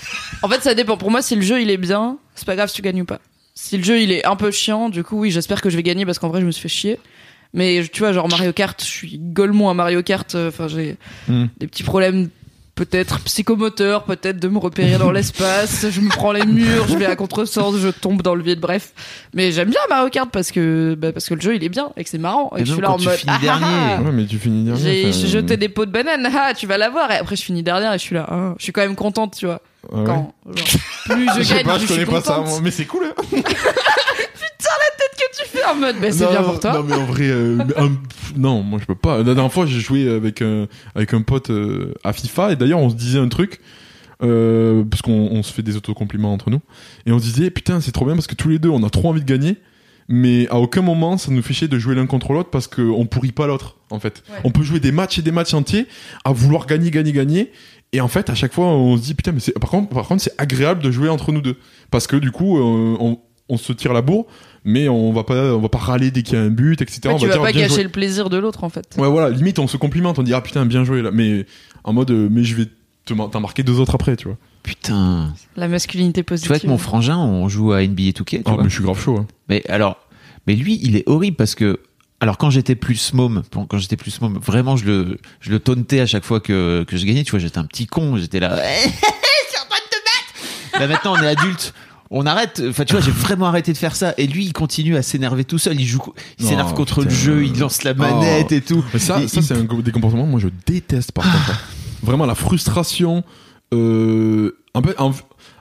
En 0.43 0.47
fait, 0.49 0.61
ça 0.61 0.75
dépend. 0.75 0.97
Pour 0.97 1.09
moi, 1.09 1.23
si 1.23 1.35
le 1.35 1.41
jeu 1.41 1.59
il 1.63 1.71
est 1.71 1.77
bien, 1.77 2.17
c'est 2.35 2.45
pas 2.45 2.55
grave 2.55 2.69
si 2.69 2.75
tu 2.75 2.83
gagnes 2.83 3.01
ou 3.01 3.05
pas. 3.05 3.19
Si 3.55 3.75
le 3.75 3.83
jeu 3.83 3.99
il 3.99 4.11
est 4.11 4.23
un 4.23 4.35
peu 4.35 4.51
chiant, 4.51 4.89
du 4.89 5.03
coup, 5.03 5.21
oui, 5.21 5.31
j'espère 5.31 5.61
que 5.61 5.71
je 5.71 5.75
vais 5.75 5.81
gagner 5.81 6.05
parce 6.05 6.19
qu'en 6.19 6.29
vrai, 6.29 6.41
je 6.41 6.45
me 6.45 6.51
suis 6.51 6.61
fait 6.61 6.69
chier. 6.69 6.99
Mais 7.57 7.83
tu 7.91 7.99
vois, 7.99 8.13
genre 8.13 8.29
Mario 8.29 8.53
Kart, 8.53 8.79
je 8.79 8.87
suis 8.87 9.17
golemon 9.19 9.67
à 9.69 9.73
Mario 9.73 10.01
Kart. 10.03 10.33
euh, 10.35 10.47
Enfin, 10.47 10.67
j'ai 10.69 10.95
Hmm. 11.27 11.47
des 11.59 11.67
petits 11.67 11.83
problèmes, 11.83 12.29
peut-être 12.75 13.19
psychomoteurs, 13.21 14.03
peut-être 14.03 14.37
de 14.39 14.47
me 14.47 14.59
repérer 14.59 14.99
dans 14.99 15.09
l'espace. 15.11 15.87
Je 15.89 15.99
me 15.99 16.09
prends 16.09 16.31
les 16.31 16.45
murs, 16.45 16.85
je 16.87 16.95
vais 16.95 17.07
à 17.07 17.15
contresens, 17.15 17.75
je 17.79 17.87
tombe 17.89 18.21
dans 18.21 18.35
le 18.35 18.43
vide. 18.43 18.59
Bref, 18.59 18.91
mais 19.33 19.51
j'aime 19.51 19.71
bien 19.71 19.79
Mario 19.89 20.09
Kart 20.11 20.29
parce 20.29 20.51
que 20.51 20.95
bah, 20.95 21.11
parce 21.11 21.27
que 21.27 21.33
le 21.33 21.41
jeu 21.41 21.55
il 21.55 21.63
est 21.63 21.69
bien 21.69 21.89
et 21.97 22.03
que 22.03 22.09
c'est 22.11 22.19
marrant. 22.19 22.53
Et 22.55 22.61
Et 22.61 22.65
je 22.65 22.73
suis 22.73 22.81
là 22.81 22.91
en 22.91 22.99
mode. 22.99 23.17
ah, 23.27 23.31
ah, 23.31 23.33
ah. 23.35 23.39
dernier. 23.41 24.05
Ouais, 24.05 24.11
mais 24.13 24.25
tu 24.27 24.37
finis 24.37 24.63
dernier. 24.63 25.11
J'ai 25.11 25.27
jeté 25.27 25.57
des 25.57 25.69
pots 25.69 25.87
de 25.87 25.91
banane, 25.91 26.29
ah, 26.31 26.53
tu 26.55 26.67
vas 26.67 26.77
l'avoir. 26.77 27.09
Et 27.11 27.15
après, 27.15 27.35
je 27.35 27.41
finis 27.43 27.63
dernière 27.63 27.91
et 27.93 27.97
je 27.97 28.03
suis 28.03 28.13
là. 28.15 28.27
ah. 28.29 28.53
Je 28.59 28.63
suis 28.63 28.71
quand 28.71 28.81
même 28.81 28.95
contente, 28.95 29.35
tu 29.35 29.47
vois. 29.47 29.61
ah 29.91 29.95
ouais. 29.97 30.05
Quand, 30.05 30.33
genre, 30.45 30.67
plus 31.05 31.27
je 31.35 31.39
Je 31.39 31.43
sais 31.43 31.55
gagne, 31.55 31.65
pas, 31.65 31.73
je 31.79 31.87
je 31.87 31.93
suis 31.93 32.05
connais 32.05 32.05
pas 32.05 32.21
ça, 32.21 32.35
contente. 32.35 32.49
moi, 32.49 32.59
mais 32.61 32.69
c'est 32.71 32.85
cool. 32.85 33.05
Hein. 33.05 33.37
que 34.57 35.43
tu 35.43 35.49
fais 35.49 35.65
en 35.65 35.75
mode, 35.75 35.95
bah, 35.99 36.11
c'est 36.11 36.23
Non, 36.25 36.31
bien 36.31 36.43
pour 36.43 36.59
toi. 36.59 36.73
Non, 36.73 36.83
mais 36.83 36.95
en 36.95 37.05
vrai, 37.05 37.29
euh, 37.29 37.57
mais, 37.57 37.73
non, 38.35 38.63
moi 38.63 38.79
je 38.79 38.85
peux 38.85 38.95
pas. 38.95 39.17
La 39.17 39.23
dernière 39.23 39.51
fois, 39.51 39.65
j'ai 39.65 39.79
joué 39.79 40.09
avec 40.09 40.41
un, 40.41 40.67
avec 40.95 41.13
un 41.13 41.21
pote 41.21 41.49
euh, 41.49 41.93
à 42.03 42.13
FIFA, 42.13 42.53
et 42.53 42.55
d'ailleurs, 42.55 42.79
on 42.79 42.89
se 42.89 42.95
disait 42.95 43.19
un 43.19 43.29
truc, 43.29 43.59
euh, 44.23 44.83
parce 44.83 45.01
qu'on 45.01 45.29
on 45.31 45.43
se 45.43 45.53
fait 45.53 45.63
des 45.63 45.75
autocompliments 45.75 46.33
entre 46.33 46.49
nous, 46.49 46.61
et 47.05 47.11
on 47.11 47.19
se 47.19 47.23
disait, 47.23 47.49
putain, 47.49 47.81
c'est 47.81 47.91
trop 47.91 48.05
bien 48.05 48.15
parce 48.15 48.27
que 48.27 48.35
tous 48.35 48.49
les 48.49 48.59
deux, 48.59 48.69
on 48.69 48.83
a 48.83 48.89
trop 48.89 49.09
envie 49.09 49.21
de 49.21 49.25
gagner, 49.25 49.57
mais 50.07 50.47
à 50.49 50.55
aucun 50.55 50.81
moment 50.81 51.17
ça 51.17 51.31
nous 51.31 51.41
fait 51.41 51.53
chier 51.53 51.67
de 51.67 51.77
jouer 51.77 51.93
l'un 51.93 52.05
contre 52.05 52.31
l'autre 52.31 52.49
parce 52.49 52.67
qu'on 52.67 53.05
pourrit 53.05 53.33
pas 53.33 53.45
l'autre 53.45 53.75
en 53.89 53.99
fait. 53.99 54.23
Ouais. 54.29 54.37
On 54.45 54.51
peut 54.51 54.63
jouer 54.63 54.79
des 54.79 54.93
matchs 54.93 55.19
et 55.19 55.21
des 55.21 55.31
matchs 55.31 55.53
entiers 55.53 55.85
à 56.23 56.31
vouloir 56.31 56.65
gagner, 56.65 56.91
gagner, 56.91 57.11
gagner. 57.11 57.51
Et 57.93 58.01
en 58.01 58.07
fait, 58.07 58.29
à 58.29 58.35
chaque 58.35 58.53
fois, 58.53 58.67
on 58.67 58.95
se 58.97 59.01
dit 59.01 59.13
putain, 59.13 59.33
mais 59.33 59.39
c'est 59.39 59.57
par 59.59 59.69
contre, 59.69 59.89
par 59.89 60.07
contre, 60.07 60.21
c'est 60.21 60.33
agréable 60.37 60.81
de 60.81 60.91
jouer 60.91 61.09
entre 61.09 61.31
nous 61.31 61.41
deux 61.41 61.57
parce 61.91 62.07
que 62.07 62.15
du 62.15 62.31
coup, 62.31 62.57
euh, 62.57 62.97
on, 62.99 63.19
on 63.49 63.57
se 63.57 63.71
tire 63.73 63.93
la 63.93 64.01
bourre, 64.01 64.25
mais 64.65 64.89
on 64.89 65.13
va 65.13 65.23
pas, 65.23 65.53
on 65.55 65.59
va 65.59 65.69
pas 65.69 65.77
râler 65.77 66.11
dès 66.11 66.23
qu'il 66.23 66.35
y 66.35 66.37
a 66.37 66.43
un 66.43 66.49
but, 66.49 66.81
etc. 66.81 66.99
Ouais, 67.05 67.13
on 67.13 67.17
tu 67.17 67.21
va 67.27 67.27
vas 67.27 67.33
dire 67.33 67.41
pas 67.43 67.51
gâcher 67.53 67.73
joué. 67.75 67.83
le 67.83 67.89
plaisir 67.89 68.29
de 68.29 68.37
l'autre 68.37 68.63
en 68.63 68.69
fait. 68.69 68.95
Ouais, 68.97 69.07
voilà, 69.09 69.29
limite, 69.29 69.59
on 69.59 69.67
se 69.67 69.77
complimente, 69.77 70.19
on 70.19 70.23
dit 70.23 70.33
ah 70.33 70.41
putain, 70.41 70.65
bien 70.65 70.83
joué 70.83 71.01
là, 71.01 71.11
mais 71.11 71.45
en 71.83 71.93
mode, 71.93 72.11
euh, 72.11 72.27
mais 72.29 72.43
je 72.43 72.55
vais 72.55 72.65
te 73.05 73.13
mar- 73.13 73.29
t'en 73.29 73.39
marquer 73.39 73.63
deux 73.63 73.79
autres 73.79 73.95
après, 73.95 74.15
tu 74.17 74.27
vois. 74.27 74.37
Putain. 74.63 75.33
La 75.55 75.67
masculinité 75.69 76.21
Tu 76.21 76.25
positive. 76.25 76.47
vois, 76.49 76.55
avec 76.57 76.67
mon 76.69 76.77
frangin, 76.77 77.17
on 77.17 77.47
joue 77.47 77.71
à 77.71 77.81
NBA 77.81 78.11
2K, 78.11 78.25
tu 78.25 78.41
Ah, 78.45 78.51
vois. 78.55 78.63
mais 78.63 78.69
je 78.69 78.75
suis 78.75 78.83
grave 78.83 78.99
chaud. 79.01 79.17
hein. 79.19 79.27
Mais 79.47 79.63
alors, 79.69 79.95
mais 80.45 80.55
lui, 80.55 80.77
il 80.83 80.97
est 80.97 81.07
horrible 81.07 81.37
parce 81.37 81.55
que, 81.55 81.79
alors 82.19 82.37
quand 82.37 82.49
j'étais 82.49 82.75
plus 82.75 83.13
môme, 83.13 83.43
quand 83.69 83.77
j'étais 83.77 83.95
plus 83.95 84.19
môme, 84.19 84.37
vraiment, 84.39 84.75
je 84.75 84.83
le, 84.85 85.17
je 85.39 85.51
le 85.51 85.59
tauntais 85.59 86.01
à 86.01 86.05
chaque 86.05 86.25
fois 86.25 86.41
que, 86.41 86.83
que 86.85 86.97
je 86.97 87.05
gagnais. 87.05 87.23
Tu 87.23 87.31
vois, 87.31 87.39
j'étais 87.39 87.59
un 87.59 87.63
petit 87.65 87.85
con, 87.87 88.17
j'étais 88.17 88.41
là. 88.41 88.57
Je 88.83 88.89
suis 88.89 89.61
en 89.61 89.69
train 89.69 89.79
de 89.79 89.89
te 89.89 89.95
battre. 90.73 90.79
Là 90.81 90.87
maintenant, 90.87 91.13
on 91.17 91.23
est 91.23 91.27
adulte. 91.27 91.73
On 92.09 92.25
arrête. 92.25 92.61
Enfin, 92.69 92.85
tu 92.85 92.93
vois, 92.93 93.01
j'ai 93.01 93.11
vraiment 93.11 93.47
arrêté 93.47 93.73
de 93.73 93.77
faire 93.77 93.95
ça. 93.95 94.13
Et 94.17 94.27
lui, 94.27 94.45
il 94.45 94.53
continue 94.53 94.95
à 94.95 95.01
s'énerver 95.01 95.43
tout 95.43 95.57
seul. 95.57 95.79
Il 95.79 95.85
joue, 95.85 96.01
il 96.39 96.45
Oh, 96.45 96.49
s'énerve 96.49 96.73
contre 96.73 97.03
le 97.03 97.09
jeu. 97.09 97.43
Il 97.45 97.59
lance 97.59 97.83
la 97.83 97.93
manette 97.93 98.47
Oh. 98.51 98.53
et 98.53 98.61
tout. 98.61 98.83
Mais 98.93 98.99
ça, 98.99 99.21
Et 99.21 99.27
ça 99.27 99.39
il- 99.41 99.43
c'est 99.43 99.53
un 99.55 99.63
des 99.81 99.91
comportements 99.91 100.25
moi 100.25 100.39
je 100.39 100.47
déteste 100.65 101.11
par 101.11 101.25
contre. 101.25 101.51
hein. 101.51 101.57
Vraiment 102.03 102.25
la 102.25 102.35
frustration. 102.35 103.23
Euh, 103.73 104.57
un 104.73 104.81
peu, 104.81 104.95
en- 104.97 105.11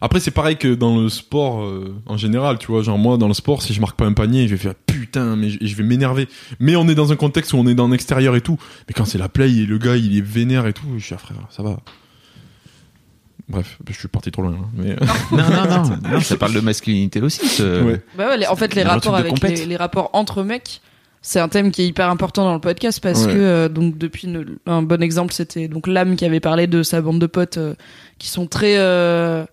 après 0.01 0.21
c'est 0.21 0.31
pareil 0.31 0.57
que 0.57 0.75
dans 0.75 1.01
le 1.01 1.09
sport 1.09 1.65
euh, 1.65 1.95
en 2.07 2.17
général, 2.17 2.59
tu 2.59 2.69
vois. 2.69 2.83
Genre 2.83 2.99
moi 2.99 3.17
dans 3.19 3.27
le 3.29 3.35
sport, 3.35 3.63
si 3.63 3.75
je 3.75 3.81
marque 3.81 3.97
pas 3.97 4.05
un 4.07 4.13
panier, 4.13 4.47
je 4.47 4.55
vais 4.55 4.61
faire 4.63 4.75
putain, 4.87 5.35
mais 5.35 5.51
je, 5.51 5.59
je 5.61 5.75
vais 5.75 5.83
m'énerver. 5.83 6.29
Mais 6.61 6.77
on 6.77 6.87
est 6.89 6.95
dans 6.95 7.11
un 7.13 7.17
contexte 7.17 7.53
où 7.53 7.57
on 7.57 7.67
est 7.67 7.75
dans 7.75 7.89
l'extérieur 7.89 8.37
et 8.37 8.41
tout. 8.41 8.59
Mais 8.89 8.95
quand 8.95 9.05
c'est 9.07 9.19
la 9.19 9.29
play 9.29 9.51
et 9.51 9.67
le 9.67 9.79
gars 9.79 9.97
il 9.97 10.17
est 10.17 10.21
vénère 10.25 10.67
et 10.67 10.73
tout, 10.73 10.87
je 10.99 11.05
suis 11.05 11.15
ah, 11.15 11.19
frère, 11.19 11.37
ça 11.51 11.63
va. 11.65 11.79
Bref, 13.49 13.79
je 13.89 13.93
suis 13.95 14.09
parti 14.09 14.31
trop 14.33 14.43
loin. 14.43 14.53
hein, 14.61 14.69
mais 14.75 14.97
Non, 15.33 15.39
non, 15.49 15.83
non, 15.85 15.99
non, 16.15 16.21
Ça 16.21 16.37
parle 16.37 16.53
de 16.55 16.61
masculinité 16.61 17.21
aussi. 17.21 17.47
ce- 17.47 17.83
Ouais. 17.83 18.01
Bah 18.19 18.29
ouais, 18.29 18.39
les- 18.39 18.47
en 18.47 18.57
fait, 18.57 18.75
les 18.75 18.83
Un 18.83 18.89
rapports 18.89 19.13
truc 19.13 19.15
de 19.15 19.19
avec 19.21 19.33
compète. 19.35 19.59
les, 19.59 19.67
les 19.67 19.77
rapports 19.77 20.11
entre 20.15 20.43
mecs, 20.43 20.81
c'est 21.23 21.39
un 21.41 21.49
thème 21.49 21.71
qui 21.71 21.83
est 21.83 21.87
hyper 21.87 22.09
important 22.11 22.45
dans 22.45 22.55
le 22.55 22.61
podcast 22.61 23.01
parce 23.01 23.25
Ouais. 23.27 23.33
que 23.33 23.39
euh, 23.39 23.69
donc 23.69 23.99
depuis 23.99 24.27
une- 24.27 24.57
un 24.67 24.83
bon 24.83 25.01
exemple, 25.03 25.33
c'était 25.33 25.69
donc 25.69 25.87
l'âme 25.87 26.17
qui 26.17 26.25
avait 26.25 26.41
parlé 26.41 26.67
de 26.67 26.83
sa 26.83 27.01
bande 27.01 27.21
de 27.21 27.27
potes 27.27 27.57
euh, 27.59 27.75
qui 28.19 28.29
sont 28.29 28.47
très 28.47 28.77
euh, 28.79 29.45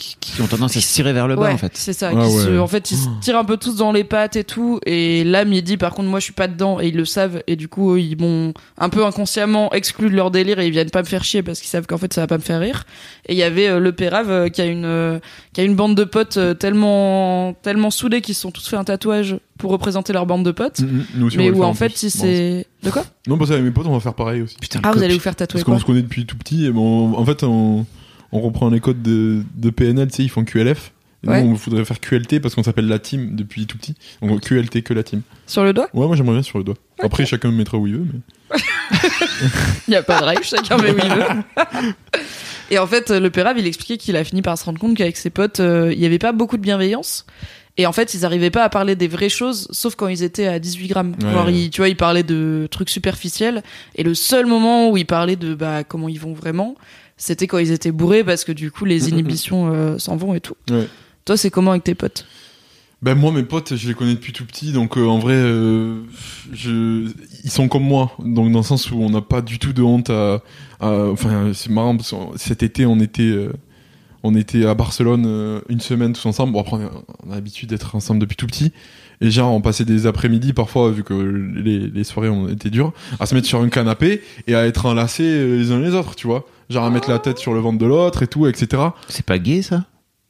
Qui, 0.00 0.16
qui 0.18 0.40
ont 0.40 0.46
tendance 0.46 0.74
à 0.78 0.80
se 0.80 0.94
tirer 0.94 1.12
vers 1.12 1.28
le 1.28 1.36
bas, 1.36 1.42
ouais, 1.42 1.52
en 1.52 1.58
fait. 1.58 1.72
c'est 1.74 1.92
ça. 1.92 2.10
Ah 2.16 2.24
qui 2.24 2.30
se- 2.32 2.48
ouais. 2.48 2.58
en 2.58 2.66
fait, 2.66 2.90
ils 2.90 2.96
se 2.96 3.06
tirent 3.20 3.36
un 3.36 3.44
peu 3.44 3.58
tous 3.58 3.76
dans 3.76 3.92
les 3.92 4.02
pattes 4.02 4.34
et 4.34 4.44
tout. 4.44 4.80
Et 4.86 5.24
l'âme, 5.24 5.52
il 5.52 5.62
dit 5.62 5.76
par 5.76 5.92
contre, 5.92 6.08
moi, 6.08 6.20
je 6.20 6.24
suis 6.24 6.32
pas 6.32 6.48
dedans 6.48 6.80
et 6.80 6.88
ils 6.88 6.96
le 6.96 7.04
savent. 7.04 7.42
Et 7.46 7.54
du 7.54 7.68
coup, 7.68 7.96
ils 7.98 8.18
m'ont 8.18 8.54
un 8.78 8.88
peu 8.88 9.04
inconsciemment 9.04 9.70
exclu 9.74 10.08
de 10.08 10.16
leur 10.16 10.30
délire 10.30 10.58
et 10.58 10.66
ils 10.66 10.70
viennent 10.72 10.88
pas 10.88 11.02
me 11.02 11.06
faire 11.06 11.22
chier 11.22 11.42
parce 11.42 11.60
qu'ils 11.60 11.68
savent 11.68 11.86
qu'en 11.86 11.98
fait, 11.98 12.14
ça 12.14 12.22
va 12.22 12.26
pas 12.26 12.38
me 12.38 12.42
faire 12.42 12.60
rire. 12.60 12.84
Et 13.26 13.34
il 13.34 13.38
y 13.38 13.42
avait 13.42 13.68
euh, 13.68 13.78
le 13.78 13.92
Pérave 13.92 14.30
euh, 14.30 14.48
qui 14.48 14.62
a 14.62 14.64
une 14.64 14.86
euh, 14.86 15.18
qui 15.52 15.60
a 15.60 15.64
une 15.64 15.76
bande 15.76 15.94
de 15.94 16.04
potes 16.04 16.38
euh, 16.38 16.54
tellement 16.54 17.52
tellement 17.62 17.90
soudés 17.90 18.22
qu'ils 18.22 18.34
se 18.34 18.40
sont 18.40 18.50
tous 18.50 18.66
fait 18.66 18.76
un 18.76 18.84
tatouage 18.84 19.36
pour 19.58 19.70
représenter 19.70 20.14
leur 20.14 20.24
bande 20.24 20.44
de 20.46 20.50
potes. 20.52 20.80
Nous 21.14 21.26
aussi, 21.26 21.36
on 21.36 21.42
mais 21.42 21.50
où 21.50 21.56
faire 21.56 21.68
en 21.68 21.74
fait, 21.74 21.94
si 21.94 22.08
c'est 22.08 22.66
de 22.82 22.90
quoi? 22.90 23.04
Non, 23.26 23.36
parce 23.36 23.50
qu'avec 23.50 23.64
mes 23.64 23.70
potes, 23.70 23.86
on 23.86 23.92
va 23.92 24.00
faire 24.00 24.14
pareil 24.14 24.40
aussi. 24.40 24.56
Putain, 24.58 24.80
Ah, 24.82 24.92
vous 24.92 25.02
allez 25.02 25.12
vous 25.12 25.20
faire 25.20 25.36
tatouer 25.36 25.60
Parce 25.62 25.70
qu'on 25.74 25.78
se 25.78 25.84
connaît 25.84 26.00
depuis 26.00 26.24
tout 26.24 26.38
petit. 26.38 26.64
Et 26.64 26.70
bon, 26.70 27.12
en 27.14 27.24
fait, 27.26 27.42
on, 27.44 27.84
on 28.32 28.40
reprend 28.40 28.70
les 28.70 28.80
codes 28.80 29.02
de, 29.02 29.42
de 29.56 29.70
PNL, 29.70 30.08
tu 30.08 30.16
sais, 30.16 30.22
ils 30.24 30.28
font 30.30 30.44
QLF. 30.44 30.92
Et 31.22 31.28
Ouais. 31.28 31.42
nous, 31.42 31.50
on 31.50 31.54
voudrait 31.54 31.84
faire 31.84 32.00
QLT 32.00 32.40
parce 32.40 32.54
qu'on 32.54 32.62
s'appelle 32.62 32.86
la 32.88 32.98
team 32.98 33.36
depuis 33.36 33.66
tout 33.66 33.76
petit. 33.76 33.94
Donc 34.22 34.40
QLT 34.40 34.82
que 34.82 34.94
la 34.94 35.02
team. 35.02 35.20
Sur 35.46 35.64
le 35.64 35.74
doigt? 35.74 35.88
Ouais, 35.92 36.06
moi 36.06 36.16
j'aimerais 36.16 36.32
bien 36.34 36.42
sur 36.42 36.56
le 36.56 36.64
doigt. 36.64 36.76
Après, 36.98 37.26
chacun 37.26 37.50
mettra 37.50 37.76
où 37.76 37.86
il 37.86 37.96
veut. 37.96 38.06
Mais... 38.50 38.58
Il 39.86 39.90
n'y 39.90 39.96
a 39.96 40.02
pas 40.02 40.18
de 40.20 40.24
règle, 40.24 40.44
chacun 40.44 40.78
met 40.78 40.92
où 40.92 40.96
il 40.98 41.12
veut. 41.12 41.92
Et 42.70 42.78
en 42.78 42.86
fait, 42.86 43.10
le 43.10 43.30
Pérave, 43.30 43.58
il 43.58 43.66
expliquait 43.66 43.96
qu'il 43.98 44.16
a 44.16 44.22
fini 44.24 44.42
par 44.42 44.56
se 44.56 44.64
rendre 44.64 44.78
compte 44.78 44.96
qu'avec 44.96 45.16
ses 45.16 45.30
potes, 45.30 45.60
euh, 45.60 45.92
il 45.92 45.98
n'y 45.98 46.06
avait 46.06 46.18
pas 46.20 46.32
beaucoup 46.32 46.56
de 46.56 46.62
bienveillance. 46.62 47.26
Et 47.76 47.86
en 47.86 47.92
fait, 47.92 48.14
ils 48.14 48.20
n'arrivaient 48.20 48.50
pas 48.50 48.62
à 48.64 48.68
parler 48.68 48.94
des 48.94 49.08
vraies 49.08 49.28
choses, 49.28 49.66
sauf 49.70 49.94
quand 49.96 50.06
ils 50.08 50.22
étaient 50.22 50.46
à 50.46 50.58
18 50.58 50.88
grammes. 50.88 51.16
Ouais. 51.22 51.32
Genre, 51.32 51.50
ils- 51.50 51.70
tu 51.70 51.80
vois, 51.80 51.88
ils 51.88 51.96
parlaient 51.96 52.22
de 52.22 52.68
trucs 52.70 52.90
superficiels. 52.90 53.62
Et 53.96 54.02
le 54.04 54.14
seul 54.14 54.46
moment 54.46 54.90
où 54.90 54.96
ils 54.96 55.06
parlaient 55.06 55.36
de 55.36 55.54
bah, 55.54 55.82
comment 55.84 56.08
ils 56.08 56.20
vont 56.20 56.32
vraiment, 56.32 56.76
c'était 57.20 57.46
quand 57.46 57.58
ils 57.58 57.70
étaient 57.70 57.92
bourrés, 57.92 58.24
parce 58.24 58.44
que 58.44 58.52
du 58.52 58.70
coup, 58.72 58.84
les 58.84 59.10
inhibitions 59.10 59.70
euh, 59.72 59.98
s'en 59.98 60.16
vont 60.16 60.34
et 60.34 60.40
tout. 60.40 60.56
Ouais. 60.70 60.88
Toi, 61.26 61.36
c'est 61.36 61.50
comment 61.50 61.70
avec 61.72 61.84
tes 61.84 61.94
potes? 61.94 62.24
Ben 63.02 63.14
moi, 63.14 63.30
mes 63.32 63.42
potes, 63.44 63.76
je 63.76 63.88
les 63.88 63.94
connais 63.94 64.14
depuis 64.14 64.32
tout 64.32 64.44
petit. 64.44 64.72
Donc 64.72 64.96
euh, 64.98 65.06
en 65.06 65.18
vrai, 65.18 65.34
euh, 65.36 66.00
je... 66.52 67.10
ils 67.44 67.50
sont 67.50 67.68
comme 67.68 67.84
moi. 67.84 68.12
Donc 68.18 68.50
dans 68.52 68.58
le 68.58 68.64
sens 68.64 68.90
où 68.90 68.96
on 68.96 69.10
n'a 69.10 69.22
pas 69.22 69.40
du 69.42 69.58
tout 69.58 69.72
de 69.72 69.82
honte 69.82 70.10
à. 70.10 70.42
à- 70.80 71.06
Enfin, 71.10 71.52
c'est 71.54 71.70
marrant 71.70 71.96
parce 71.96 72.10
que 72.10 72.16
cet 72.36 72.62
été, 72.62 72.84
on 72.86 72.98
était. 73.00 73.22
euh, 73.22 73.52
On 74.22 74.34
était 74.34 74.66
à 74.66 74.74
Barcelone 74.74 75.24
euh, 75.26 75.60
une 75.70 75.80
semaine 75.80 76.12
tous 76.12 76.26
ensemble. 76.26 76.52
Bon, 76.52 76.60
après, 76.60 76.76
on 77.24 77.30
a, 77.30 77.36
l'habitude 77.36 77.70
d'être 77.70 77.94
ensemble 77.96 78.20
depuis 78.20 78.36
tout 78.36 78.46
petit. 78.46 78.70
Et 79.22 79.30
genre, 79.30 79.52
on 79.52 79.62
passait 79.62 79.86
des 79.86 80.06
après-midi 80.06 80.52
parfois, 80.52 80.90
vu 80.90 81.02
que 81.02 81.14
les, 81.14 81.78
les 81.88 82.04
soirées 82.04 82.28
ont 82.28 82.48
été 82.48 82.68
dures, 82.70 82.92
à 83.18 83.24
se 83.26 83.34
mettre 83.34 83.46
sur 83.46 83.60
un 83.62 83.68
canapé 83.70 84.20
et 84.46 84.54
à 84.54 84.66
être 84.66 84.84
enlacés 84.86 85.46
les 85.56 85.72
uns 85.72 85.80
les 85.80 85.94
autres, 85.94 86.16
tu 86.16 86.26
vois. 86.26 86.44
Genre 86.70 86.84
à 86.84 86.90
mettre 86.90 87.10
la 87.10 87.18
tête 87.18 87.38
sur 87.38 87.52
le 87.52 87.60
ventre 87.60 87.78
de 87.78 87.86
l'autre 87.86 88.22
et 88.22 88.26
tout, 88.28 88.46
etc. 88.46 88.82
C'est 89.08 89.26
pas 89.26 89.38
gay, 89.38 89.60
ça? 89.60 89.84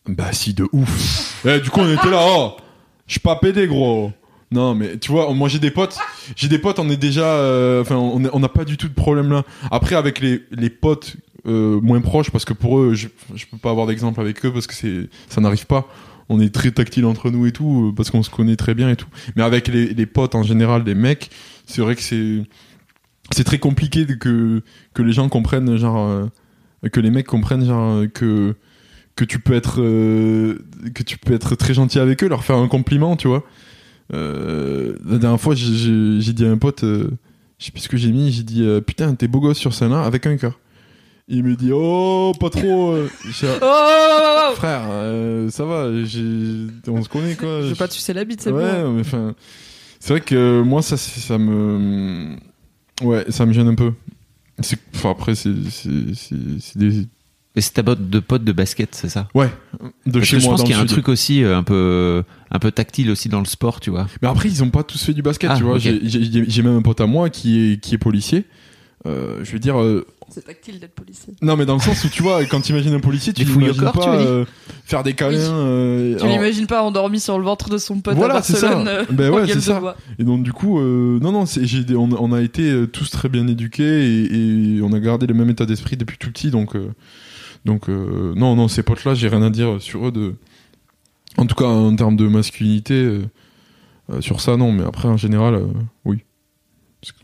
Bah 0.08 0.32
si, 0.32 0.54
de 0.54 0.66
ouf. 0.72 1.44
Eh, 1.46 1.60
du 1.60 1.70
coup, 1.70 1.80
on 1.80 1.92
était 1.92 2.10
là, 2.10 2.24
oh, 2.26 2.56
je 3.06 3.12
suis 3.12 3.20
pas 3.20 3.36
pédé, 3.36 3.66
gros. 3.66 4.10
Non, 4.50 4.74
mais 4.74 4.98
tu 4.98 5.12
vois, 5.12 5.32
moi 5.32 5.48
j'ai 5.48 5.60
des 5.60 5.70
potes, 5.70 5.96
j'ai 6.34 6.48
des 6.48 6.58
potes, 6.58 6.80
on 6.80 6.90
est 6.90 6.96
déjà, 6.96 7.24
euh, 7.24 7.82
enfin, 7.82 7.94
on 7.94 8.40
n'a 8.40 8.48
pas 8.48 8.64
du 8.64 8.76
tout 8.76 8.88
de 8.88 8.94
problème 8.94 9.30
là. 9.30 9.44
Après, 9.70 9.94
avec 9.94 10.18
les, 10.18 10.42
les 10.50 10.70
potes 10.70 11.16
euh, 11.46 11.80
moins 11.80 12.00
proches, 12.00 12.30
parce 12.30 12.44
que 12.44 12.52
pour 12.52 12.80
eux, 12.80 12.94
je, 12.94 13.06
je 13.34 13.46
peux 13.46 13.58
pas 13.58 13.70
avoir 13.70 13.86
d'exemple 13.86 14.20
avec 14.20 14.44
eux 14.44 14.52
parce 14.52 14.66
que 14.66 14.74
c'est, 14.74 15.08
ça 15.28 15.40
n'arrive 15.40 15.66
pas. 15.66 15.86
On 16.28 16.40
est 16.40 16.52
très 16.52 16.70
tactile 16.72 17.04
entre 17.06 17.30
nous 17.30 17.46
et 17.46 17.52
tout, 17.52 17.90
euh, 17.90 17.94
parce 17.94 18.10
qu'on 18.10 18.22
se 18.24 18.30
connaît 18.30 18.56
très 18.56 18.74
bien 18.74 18.90
et 18.90 18.96
tout. 18.96 19.08
Mais 19.36 19.42
avec 19.42 19.68
les, 19.68 19.94
les 19.94 20.06
potes 20.06 20.34
en 20.34 20.42
général, 20.42 20.82
les 20.84 20.94
mecs, 20.96 21.30
c'est 21.66 21.80
vrai 21.80 21.94
que 21.94 22.02
c'est, 22.02 22.42
c'est 23.32 23.44
très 23.44 23.58
compliqué 23.58 24.06
que, 24.06 24.62
que 24.94 25.02
les 25.02 25.12
gens 25.12 25.28
comprennent, 25.28 25.76
genre, 25.76 26.08
euh, 26.08 26.26
que 26.90 27.00
les 27.00 27.10
mecs 27.10 27.26
comprennent, 27.26 27.64
genre, 27.64 27.98
euh, 27.98 28.06
que, 28.06 28.54
que 29.16 29.24
tu 29.24 29.38
peux 29.38 29.54
être 29.54 29.80
euh, 29.82 30.58
que 30.94 31.02
tu 31.02 31.18
peux 31.18 31.34
être 31.34 31.54
très 31.54 31.74
gentil 31.74 31.98
avec 31.98 32.22
eux 32.24 32.28
leur 32.28 32.42
faire 32.44 32.56
un 32.56 32.68
compliment 32.68 33.16
tu 33.16 33.28
vois 33.28 33.44
la 34.12 35.18
dernière 35.18 35.40
fois 35.40 35.54
j'ai- 35.54 36.32
dit 36.32 36.44
à 36.46 36.50
un 36.50 36.56
pote 36.56 36.80
je 36.82 37.06
sais 37.58 37.70
plus 37.72 37.80
ce 37.82 37.88
que 37.88 37.96
j'ai 37.98 38.12
mis 38.12 38.30
j'ai 38.32 38.44
dit 38.44 38.62
euh, 38.64 38.80
putain 38.80 39.14
t'es 39.14 39.28
beau 39.28 39.40
gosse 39.40 39.58
sur 39.58 39.74
scène 39.74 39.90
là 39.90 40.04
avec 40.04 40.26
un 40.26 40.36
cœur 40.38 40.58
il 41.28 41.44
me 41.44 41.54
dit 41.54 41.70
oh 41.72 42.32
pas 42.40 42.48
trop 42.50 42.92
euh. 42.92 43.08
Oh, 43.42 43.46
oh, 43.46 43.56
oh, 43.62 44.48
oh 44.52 44.54
frère 44.54 44.82
euh, 44.88 45.50
ça 45.50 45.64
va 45.64 45.88
on 46.88 47.02
se 47.02 47.08
connaît 47.10 47.34
quoi 47.36 47.60
Je 47.62 47.66
veux 47.66 47.74
pas 47.74 47.88
te 47.88 47.92
sucer 47.94 48.14
la 48.14 48.24
bite, 48.24 48.40
c'est 48.40 48.52
ouais 48.52 48.82
bon. 48.82 48.92
mais 48.92 49.00
enfin 49.02 49.34
c'est 49.98 50.14
vrai 50.14 50.20
que 50.22 50.62
moi 50.62 50.80
ça 50.82 50.96
ça 50.96 51.36
me 51.36 52.36
ouais 53.00 53.24
ça 53.30 53.46
me 53.46 53.52
gêne 53.52 53.68
un 53.68 53.74
peu 53.74 53.92
enfin 54.94 55.10
après 55.10 55.34
c'est 55.34 55.50
des 56.76 57.06
Mais 57.56 57.62
c'est 57.62 57.72
ta 57.72 57.82
botte 57.82 58.08
de 58.10 58.20
pote 58.20 58.44
de 58.44 58.52
basket, 58.52 58.94
c'est 58.94 59.08
ça? 59.08 59.28
Ouais 59.34 59.50
de 60.06 60.12
Parce 60.12 60.24
chez 60.26 60.36
que 60.36 60.42
je 60.42 60.46
moi 60.46 60.52
pense 60.52 60.60
dans 60.60 60.64
qu'il 60.66 60.74
y 60.74 60.78
a 60.78 60.80
un 60.80 60.82
sud. 60.82 60.90
truc 60.90 61.08
aussi 61.08 61.42
euh, 61.42 61.56
un 61.56 61.62
peu, 61.62 62.22
un 62.50 62.58
peu 62.58 62.70
tactile 62.70 63.10
aussi 63.10 63.28
dans 63.28 63.40
le 63.40 63.46
sport, 63.46 63.80
tu 63.80 63.90
vois. 63.90 64.06
Mais 64.22 64.28
après, 64.28 64.48
ils 64.48 64.62
ont 64.62 64.70
pas 64.70 64.82
tous 64.84 65.02
fait 65.02 65.14
du 65.14 65.22
basket, 65.22 65.50
Ah, 65.52 65.56
tu 65.56 65.64
vois. 65.64 65.78
j'ai 65.78 66.62
même 66.62 66.76
un 66.76 66.82
pote 66.82 67.00
à 67.00 67.06
moi 67.06 67.28
qui 67.30 67.72
est, 67.72 67.80
qui 67.80 67.94
est 67.94 67.98
policier. 67.98 68.44
Euh, 69.06 69.40
je 69.44 69.52
veux 69.52 69.58
dire, 69.58 69.80
euh, 69.80 70.06
C'est 70.32 70.44
tactile 70.44 70.78
d'être 70.78 70.94
policier. 70.94 71.34
non, 71.42 71.56
mais 71.56 71.66
dans 71.66 71.74
le 71.74 71.80
sens 71.80 72.04
où 72.04 72.08
tu 72.08 72.22
vois, 72.22 72.44
quand 72.44 72.60
tu 72.60 72.70
imagines 72.72 72.94
un 72.94 73.00
policier, 73.00 73.32
tu 73.32 73.44
l'imagines 73.44 73.90
pas 73.92 74.14
euh, 74.16 74.44
faire 74.84 75.02
des 75.02 75.14
câlins. 75.14 75.36
Oui. 75.38 75.44
euh, 75.52 76.16
Tu 76.16 76.22
alors- 76.24 76.36
l'imagines 76.36 76.66
pas 76.66 76.82
endormi 76.82 77.18
sur 77.20 77.36
le 77.38 77.44
ventre 77.44 77.68
de 77.68 77.78
son 77.78 78.00
pote 78.00 78.14
Voilà, 78.16 78.36
à 78.36 78.42
c'est 78.42 78.54
ça. 78.56 78.78
Euh, 78.78 79.04
Ben 79.10 79.30
en 79.32 79.34
ouais, 79.36 79.46
c'est 79.48 79.60
ça. 79.60 79.80
bois. 79.80 79.96
Et 80.18 80.24
donc 80.24 80.42
du 80.44 80.52
coup, 80.52 80.78
euh, 80.78 81.18
non, 81.20 81.32
non, 81.32 81.44
des- 81.44 81.96
on, 81.96 82.08
on 82.12 82.32
a 82.32 82.40
été 82.42 82.70
euh, 82.70 82.86
tous 82.86 83.10
très 83.10 83.28
bien 83.28 83.46
éduqués 83.48 83.82
et, 84.24 84.76
et 84.76 84.82
on 84.82 84.92
a 84.92 85.00
gardé 85.00 85.26
le 85.26 85.34
même 85.34 85.50
état 85.50 85.66
d'esprit 85.66 85.96
depuis 85.96 86.16
tout 86.18 86.30
petit, 86.30 86.50
donc 86.50 86.76
euh, 86.76 86.90
donc 87.64 87.88
euh, 87.88 88.32
non, 88.36 88.54
non, 88.56 88.68
ces 88.68 88.82
potes-là, 88.82 89.14
j'ai 89.14 89.28
rien 89.28 89.42
à 89.42 89.50
dire 89.50 89.82
sur 89.82 90.06
eux 90.08 90.12
de, 90.12 90.34
en 91.36 91.46
tout 91.46 91.54
cas 91.56 91.66
en 91.66 91.94
termes 91.96 92.16
de 92.16 92.28
masculinité, 92.28 92.94
euh, 92.94 93.22
euh, 94.12 94.20
sur 94.20 94.40
ça 94.40 94.56
non, 94.56 94.70
mais 94.72 94.84
après 94.84 95.08
en 95.08 95.16
général, 95.16 95.54
euh, 95.54 95.66
oui. 96.04 96.20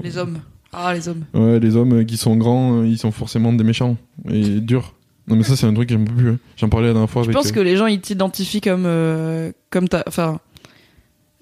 Les 0.00 0.18
hommes. 0.18 0.38
Ah, 0.78 0.92
les 0.94 1.08
hommes. 1.08 1.24
Ouais, 1.34 1.58
les 1.58 1.74
hommes 1.74 2.04
qui 2.04 2.16
sont 2.18 2.36
grands, 2.36 2.80
euh, 2.82 2.86
ils 2.86 2.98
sont 2.98 3.10
forcément 3.10 3.52
des 3.52 3.64
méchants 3.64 3.96
et 4.30 4.60
durs. 4.60 4.92
Non 5.28 5.34
mais 5.34 5.42
ça 5.42 5.56
c'est 5.56 5.66
un 5.66 5.74
truc 5.74 5.88
que 5.88 5.94
j'aime 5.94 6.04
plus. 6.04 6.28
hein. 6.30 6.38
J'en 6.56 6.68
parlais 6.68 6.86
la 6.88 6.92
dernière 6.92 7.10
fois 7.10 7.22
Je 7.22 7.28
avec. 7.28 7.36
pense 7.36 7.48
euh, 7.50 7.54
que 7.54 7.60
les 7.60 7.76
gens 7.76 7.86
ils 7.86 8.00
t'identifient 8.00 8.60
comme 8.60 8.84
euh, 8.86 9.50
comme 9.70 9.88
ta 9.88 10.04
enfin 10.06 10.38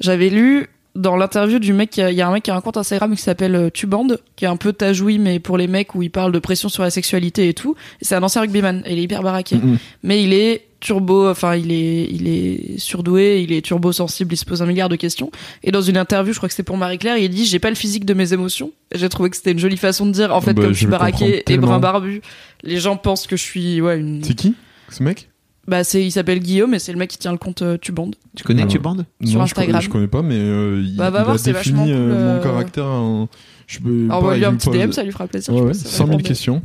j'avais 0.01 0.31
lu 0.31 0.69
dans 0.95 1.17
l'interview 1.17 1.59
du 1.59 1.73
mec, 1.73 1.97
il 1.97 2.15
y 2.15 2.21
a 2.21 2.29
un 2.29 2.33
mec 2.33 2.45
qui 2.45 2.51
a 2.51 2.57
un 2.57 2.61
compte 2.61 2.77
Instagram 2.77 3.15
qui 3.15 3.23
s'appelle 3.23 3.57
euh, 3.57 3.71
Tuband, 3.71 4.07
qui 4.37 4.45
est 4.45 4.49
un 4.49 4.57
peu 4.57 4.73
tajoui, 4.73 5.19
mais 5.19 5.41
pour 5.41 5.59
les 5.59 5.67
mecs 5.67 5.95
où 5.95 6.03
il 6.03 6.11
parle 6.11 6.31
de 6.31 6.39
pression 6.39 6.69
sur 6.69 6.83
la 6.83 6.91
sexualité 6.91 7.49
et 7.49 7.55
tout. 7.55 7.75
C'est 8.01 8.15
un 8.15 8.23
ancien 8.23 8.43
rugbyman, 8.43 8.83
et 8.87 8.93
il 8.93 8.99
est 8.99 9.03
hyper 9.03 9.23
baraqué. 9.23 9.57
Mhm. 9.57 9.79
Mais 10.05 10.23
il 10.23 10.33
est 10.33 10.67
turbo, 10.79 11.29
enfin, 11.29 11.57
il 11.57 11.73
est, 11.73 12.05
il 12.11 12.29
est 12.29 12.79
surdoué, 12.79 13.43
il 13.43 13.53
est 13.53 13.63
turbo 13.63 13.91
sensible, 13.91 14.35
il 14.35 14.37
se 14.37 14.45
pose 14.45 14.63
un 14.63 14.67
milliard 14.67 14.89
de 14.89 14.97
questions. 14.97 15.33
Et 15.63 15.73
dans 15.73 15.81
une 15.81 15.97
interview, 15.97 16.33
je 16.33 16.39
crois 16.39 16.49
que 16.49 16.53
c'était 16.53 16.63
pour 16.63 16.77
Marie-Claire, 16.77 17.17
il 17.17 17.29
dit, 17.31 17.47
j'ai 17.47 17.59
pas 17.59 17.71
le 17.71 17.77
physique 17.77 18.05
de 18.05 18.15
mes 18.15 18.33
émotions. 18.33 18.71
J'ai 18.95 19.09
trouvé 19.09 19.31
que 19.31 19.37
c'était 19.37 19.53
une 19.53 19.59
jolie 19.59 19.79
façon 19.79 20.07
de 20.07 20.13
dire, 20.13 20.35
en 20.35 20.41
fait, 20.41 20.53
Bah, 20.53 20.63
comme 20.63 20.75
je 20.75 20.79
suis 20.79 20.87
baraqué 20.87 21.43
et 21.49 21.57
brun 21.57 21.81
barbu, 21.81 22.23
les 22.63 22.79
gens 22.79 22.97
pensent 22.97 23.27
que 23.27 23.37
je 23.37 23.43
suis, 23.43 23.81
ouais, 23.81 23.99
une, 23.99 24.23
C'est 24.23 24.35
qui 24.35 24.55
ce 24.91 25.03
mec? 25.03 25.29
Bah, 25.67 25.85
c'est, 25.85 26.05
il 26.05 26.11
s'appelle 26.11 26.41
Guillaume 26.41 26.75
et 26.75 26.79
c'est 26.79 26.93
le 26.93 26.99
mec 26.99 27.11
qui 27.11 27.19
tient 27.19 27.33
le 27.33 27.39
compte 27.39 27.63
euh, 27.63 27.77
Tuband. 27.79 28.11
Tu 28.37 28.45
connais 28.45 28.63
Non. 28.63 28.69
Tuband 28.69 28.95
Sur 28.97 29.05
Non, 29.05 29.07
je 29.21 29.39
Instagram. 29.39 29.67
connais- 29.73 29.81
Je 29.85 29.91
connais 29.91 30.09
pas, 30.09 30.23
mais 30.23 30.35
euh, 30.39 30.83
il, 30.85 30.97
Bah, 30.97 31.11
va 31.11 31.21
il 31.21 31.25
voir, 31.25 31.35
a 31.37 31.39
c'est 31.39 31.53
vachement 31.53 31.85
défini 31.85 31.93
euh, 31.99 32.09
cool, 32.09 32.19
mon 32.19 32.29
euh, 32.31 32.43
caractère 32.43 32.87
en. 32.87 33.29
Je 33.67 33.79
peux. 33.79 34.09
Envoie-lui 34.11 34.21
pareil, 34.43 34.45
un 34.45 34.49
il 34.49 34.53
me 34.53 34.59
petit 34.59 34.69
pose- 34.69 34.79
DM, 34.79 34.93
ça 34.93 35.03
lui 35.03 35.13
fera 35.13 35.27
plaisir. 35.27 35.53
Ouais, 35.55 35.61
je 35.61 35.65
ouais, 35.65 35.71
pense, 35.71 35.79
ça 35.79 35.85
va 35.85 35.91
100 35.91 35.97
000 35.97 36.07
répondre. 36.11 36.29
questions. 36.29 36.63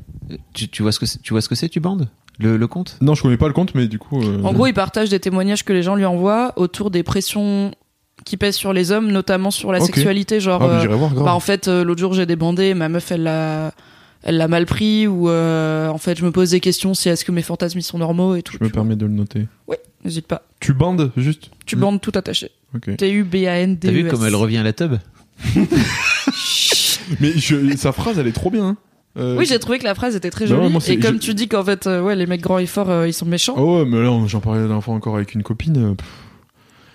tu, 0.53 0.67
tu 0.67 0.81
vois 0.83 0.91
ce 0.91 0.99
que 0.99 1.05
c'est, 1.05 1.21
tu 1.21 1.33
vois 1.33 1.41
ce 1.41 1.47
que 1.49 1.55
c'est 1.55 1.69
Tuband? 1.69 1.97
Le, 2.39 2.55
le 2.57 2.67
compte? 2.67 2.97
Non, 3.01 3.15
je 3.15 3.21
connais 3.21 3.37
pas 3.37 3.47
le 3.47 3.53
compte, 3.53 3.73
mais 3.75 3.87
du 3.87 3.99
coup. 3.99 4.21
euh, 4.21 4.41
En 4.43 4.53
gros, 4.53 4.67
il 4.67 4.73
partage 4.73 5.09
des 5.09 5.19
témoignages 5.19 5.63
que 5.65 5.73
les 5.73 5.83
gens 5.83 5.95
lui 5.95 6.05
envoient 6.05 6.53
autour 6.57 6.89
des 6.91 7.03
pressions 7.03 7.71
qui 8.25 8.35
pèsent 8.37 8.55
sur 8.55 8.73
les 8.73 8.91
hommes, 8.91 9.11
notamment 9.11 9.49
sur 9.51 9.71
la 9.71 9.79
Ok. 9.79 9.85
sexualité. 9.87 10.39
Genre, 10.41 10.61
Ah, 10.61 10.67
mais 10.67 10.73
euh, 10.75 10.81
j'irai 10.81 10.95
voir, 10.95 11.13
grave. 11.13 11.25
bah, 11.25 11.33
en 11.33 11.39
fait, 11.39 11.67
euh, 11.69 11.83
l'autre 11.85 11.99
jour, 12.01 12.13
j'ai 12.13 12.25
débandé, 12.25 12.73
ma 12.73 12.87
meuf, 12.89 13.11
elle 13.11 13.23
l'a, 13.23 13.71
elle 14.23 14.37
l'a 14.37 14.47
mal 14.47 14.65
pris, 14.65 15.07
ou 15.07 15.29
euh, 15.29 15.87
en 15.89 15.97
fait, 15.97 16.17
je 16.17 16.25
me 16.25 16.31
pose 16.31 16.51
des 16.51 16.59
questions 16.59 16.93
si 16.93 17.09
est-ce 17.09 17.23
que 17.25 17.31
mes 17.31 17.41
fantasmes 17.41 17.79
ils 17.79 17.83
sont 17.83 17.97
normaux 17.97 18.35
et 18.35 18.41
tout. 18.43 18.57
je 18.59 18.63
me 18.65 18.69
permets 18.69 18.95
de 18.95 19.05
le 19.05 19.11
noter. 19.13 19.47
N'hésite 20.03 20.27
pas. 20.27 20.43
Tu 20.59 20.73
bandes 20.73 21.11
juste 21.17 21.51
Tu 21.65 21.75
bandes 21.75 21.99
tout 22.01 22.11
attaché. 22.15 22.51
Ok. 22.75 22.95
T-U-B-A-N-D-E-S. 22.97 23.79
T'as 23.81 23.91
vu 23.91 24.07
comme 24.07 24.25
elle 24.25 24.35
revient 24.35 24.57
à 24.57 24.63
la 24.63 24.73
tub 24.73 24.93
Mais 27.19 27.31
je- 27.33 27.75
sa 27.75 27.91
phrase, 27.91 28.19
elle 28.19 28.27
est 28.27 28.31
trop 28.31 28.49
bien. 28.51 28.65
hein. 28.65 28.77
Euh, 29.17 29.35
Oui, 29.37 29.45
j'ai 29.45 29.57
trouvé 29.59 29.79
que 29.79 29.83
la 29.83 29.95
phrase 29.95 30.15
était 30.15 30.29
très 30.29 30.45
Bah 30.47 30.55
ouais, 30.57 30.69
jolie. 30.69 30.91
et 30.91 30.99
comme 30.99 31.15
je- 31.15 31.19
tu 31.21 31.33
dis 31.33 31.47
qu'en 31.47 31.63
fait, 31.63 31.87
euh, 31.87 32.01
ouais, 32.01 32.15
les 32.15 32.27
mecs 32.27 32.41
grands 32.41 32.59
et 32.59 32.67
forts, 32.67 32.89
euh, 32.91 33.07
ils 33.07 33.13
sont 33.13 33.25
méchants. 33.25 33.55
Oh 33.57 33.79
ouais, 33.79 33.85
mais 33.85 34.01
là, 34.01 34.11
j'en 34.27 34.39
parlais 34.39 34.61
la 34.61 34.67
dernière 34.67 34.83
fois 34.83 34.93
encore 34.93 35.15
avec 35.15 35.33
une 35.33 35.41
copine. 35.43 35.95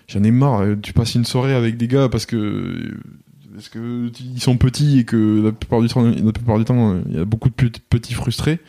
J'en 0.06 0.22
ai 0.22 0.30
marre. 0.30 0.62
Tu 0.82 0.92
passes 0.92 1.14
une 1.16 1.24
soirée 1.24 1.54
avec 1.54 1.76
des 1.76 1.88
gars 1.88 2.08
parce 2.08 2.26
que. 2.26 2.94
Parce 3.64 3.68
que 3.70 4.10
ils 4.34 4.40
sont 4.42 4.56
petits 4.58 4.98
et 4.98 5.04
que 5.04 5.42
la 5.44 5.52
plupart 5.52 5.80
du 5.80 5.88
temps, 5.88 6.02
la 6.02 6.32
plupart 6.32 6.58
du 6.58 6.64
temps, 6.64 6.92
euh, 6.92 7.00
il 7.08 7.16
y 7.16 7.18
a 7.20 7.24
beaucoup 7.24 7.48
de 7.48 7.54
pe- 7.54 7.70
petits 7.88 8.14
frustrés. 8.14 8.60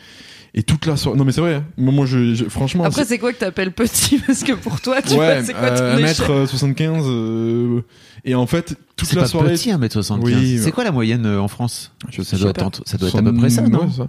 Et 0.54 0.62
toute 0.62 0.86
la 0.86 0.96
soirée. 0.96 1.18
Non, 1.18 1.26
mais 1.26 1.32
c'est 1.32 1.42
vrai. 1.42 1.56
hein. 1.56 1.64
Moi, 1.76 1.92
moi, 1.92 2.06
je, 2.06 2.34
je- 2.34 2.44
franchement. 2.46 2.84
Après, 2.84 3.02
c'est- 3.02 3.08
c'est 3.10 3.18
quoi 3.18 3.30
que 3.34 3.38
t'appelles 3.38 3.72
petit? 3.72 4.18
Parce 4.26 4.42
que 4.42 4.52
pour 4.54 4.80
toi, 4.80 5.02
tu 5.02 5.10
ouais, 5.10 5.16
vois, 5.16 5.44
c'est 5.44 5.52
quoi 5.52 5.70
ton 5.70 5.82
euh, 5.82 5.98
échelle? 5.98 6.26
1m75. 6.26 7.02
euh, 7.06 7.80
et 8.24 8.34
en 8.34 8.46
fait, 8.46 8.74
toute 8.96 9.06
C'est 9.08 9.16
la 9.16 9.22
pas 9.22 9.28
soirée. 9.28 9.52
petit 9.52 9.70
1m75. 9.70 10.18
Oui, 10.22 10.56
c'est 10.58 10.64
mais- 10.66 10.72
quoi 10.72 10.84
la 10.84 10.92
moyenne 10.92 11.26
euh, 11.26 11.40
en 11.42 11.48
France? 11.48 11.92
Je 12.10 12.22
ça 12.22 12.36
sais 12.38 12.42
doit, 12.42 12.50
être, 12.50 12.82
ça 12.86 12.96
doit 12.96 13.08
être 13.10 13.18
à 13.18 13.22
peu 13.22 13.34
près 13.34 13.50
ça, 13.50 13.62
Ouais, 13.62 13.68
non? 13.68 13.90
ça. 13.90 14.08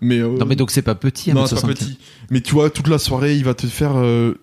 Mais, 0.00 0.18
euh, 0.20 0.36
Non 0.38 0.46
mais 0.46 0.54
donc 0.54 0.70
c'est 0.70 0.82
pas 0.82 0.94
petit 0.94 1.32
Non, 1.32 1.44
1m75. 1.46 1.48
c'est 1.48 1.60
pas 1.62 1.68
petit. 1.74 1.98
Mais 2.30 2.40
tu 2.42 2.52
vois, 2.54 2.70
toute 2.70 2.86
la 2.86 2.98
soirée, 2.98 3.34
il 3.36 3.42
va 3.44 3.54
te 3.54 3.66
faire 3.66 3.96
euh, 3.96 4.34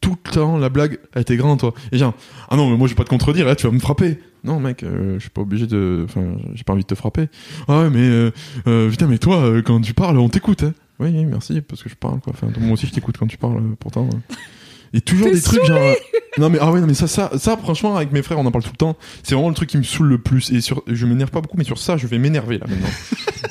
tout 0.00 0.16
le 0.24 0.30
temps 0.32 0.58
la 0.58 0.68
blague. 0.68 0.98
Elle 1.14 1.22
était 1.22 1.36
grand, 1.36 1.56
toi. 1.56 1.74
Et 1.92 1.98
genre, 1.98 2.14
ah 2.48 2.56
non, 2.56 2.68
mais 2.68 2.76
moi, 2.76 2.88
je 2.88 2.94
vais 2.94 2.96
pas 2.96 3.04
te 3.04 3.10
contredire, 3.10 3.46
là, 3.46 3.54
tu 3.54 3.66
vas 3.68 3.72
me 3.72 3.78
frapper. 3.78 4.18
Non, 4.44 4.60
mec, 4.60 4.82
euh, 4.82 5.14
je 5.14 5.20
suis 5.20 5.30
pas 5.30 5.42
obligé 5.42 5.66
de. 5.66 6.02
Enfin, 6.04 6.36
j'ai 6.54 6.64
pas 6.64 6.72
envie 6.72 6.82
de 6.82 6.88
te 6.88 6.94
frapper. 6.94 7.28
Ah 7.66 7.80
ouais, 7.80 7.90
mais. 7.90 8.00
Euh, 8.00 8.30
euh, 8.66 8.90
putain, 8.90 9.06
mais 9.06 9.18
toi, 9.18 9.38
euh, 9.38 9.62
quand 9.62 9.80
tu 9.80 9.94
parles, 9.94 10.18
on 10.18 10.28
t'écoute, 10.28 10.62
hein. 10.62 10.74
Oui, 11.00 11.10
oui, 11.14 11.24
merci, 11.24 11.60
parce 11.60 11.82
que 11.82 11.88
je 11.88 11.94
parle, 11.94 12.20
quoi. 12.20 12.32
Enfin, 12.32 12.48
moi 12.60 12.72
aussi, 12.72 12.86
je 12.86 12.92
t'écoute 12.92 13.16
quand 13.18 13.26
tu 13.26 13.36
parles, 13.36 13.62
pourtant. 13.78 14.08
Et 14.92 15.00
toujours 15.00 15.26
T'es 15.26 15.34
des 15.34 15.42
trucs 15.42 15.64
genre. 15.64 15.94
Non, 16.38 16.50
mais 16.50 16.58
ah 16.60 16.70
ouais, 16.70 16.80
non, 16.80 16.86
mais 16.86 16.94
ça, 16.94 17.06
ça, 17.08 17.30
ça, 17.36 17.56
franchement, 17.56 17.96
avec 17.96 18.12
mes 18.12 18.22
frères, 18.22 18.38
on 18.38 18.46
en 18.46 18.50
parle 18.50 18.64
tout 18.64 18.70
le 18.72 18.76
temps. 18.76 18.96
C'est 19.22 19.34
vraiment 19.34 19.48
le 19.48 19.54
truc 19.54 19.68
qui 19.68 19.76
me 19.76 19.82
saoule 19.82 20.08
le 20.08 20.18
plus. 20.18 20.50
Et 20.52 20.60
sur, 20.60 20.82
je 20.86 21.04
m'énerve 21.04 21.30
pas 21.30 21.40
beaucoup, 21.40 21.56
mais 21.56 21.64
sur 21.64 21.78
ça, 21.78 21.96
je 21.96 22.06
vais 22.06 22.18
m'énerver, 22.18 22.58
là, 22.58 22.66
maintenant. 22.68 22.88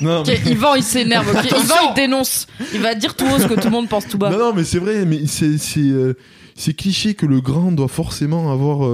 non, 0.00 0.20
Ok, 0.22 0.40
Yvan 0.46 0.74
il 0.74 0.82
s'énerve, 0.82 1.28
ok. 1.28 1.44
Yvan 1.44 1.74
il 1.90 1.94
dénonce. 1.94 2.46
Il 2.74 2.80
va 2.80 2.94
dire 2.94 3.14
tout 3.14 3.26
haut 3.26 3.38
ce 3.38 3.46
que 3.46 3.54
tout 3.54 3.66
le 3.66 3.70
monde 3.70 3.88
pense 3.88 4.08
tout 4.08 4.18
bas. 4.18 4.30
Non, 4.30 4.38
non, 4.38 4.52
mais 4.54 4.64
c'est 4.64 4.78
vrai, 4.78 5.04
mais 5.04 5.26
c'est 5.26 5.58
c'est 5.58 5.92
c'est 6.54 6.74
cliché 6.74 7.14
que 7.14 7.26
le 7.26 7.40
grand 7.40 7.72
doit 7.72 7.88
forcément 7.88 8.50
avoir. 8.50 8.88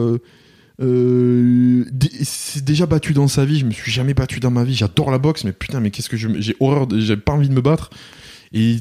Euh, 0.82 1.84
c'est 2.22 2.64
déjà 2.64 2.86
battu 2.86 3.12
dans 3.12 3.28
sa 3.28 3.44
vie. 3.44 3.58
Je 3.60 3.64
me 3.64 3.70
suis 3.70 3.92
jamais 3.92 4.14
battu 4.14 4.40
dans 4.40 4.50
ma 4.50 4.64
vie. 4.64 4.74
J'adore 4.74 5.10
la 5.10 5.18
boxe, 5.18 5.44
mais 5.44 5.52
putain, 5.52 5.80
mais 5.80 5.90
qu'est-ce 5.90 6.08
que 6.08 6.16
je 6.16 6.28
j'ai 6.40 6.56
horreur. 6.60 6.86
de- 6.86 7.00
J'ai 7.00 7.16
pas 7.16 7.32
envie 7.32 7.48
de 7.48 7.54
me 7.54 7.60
battre. 7.60 7.90
Et 8.52 8.78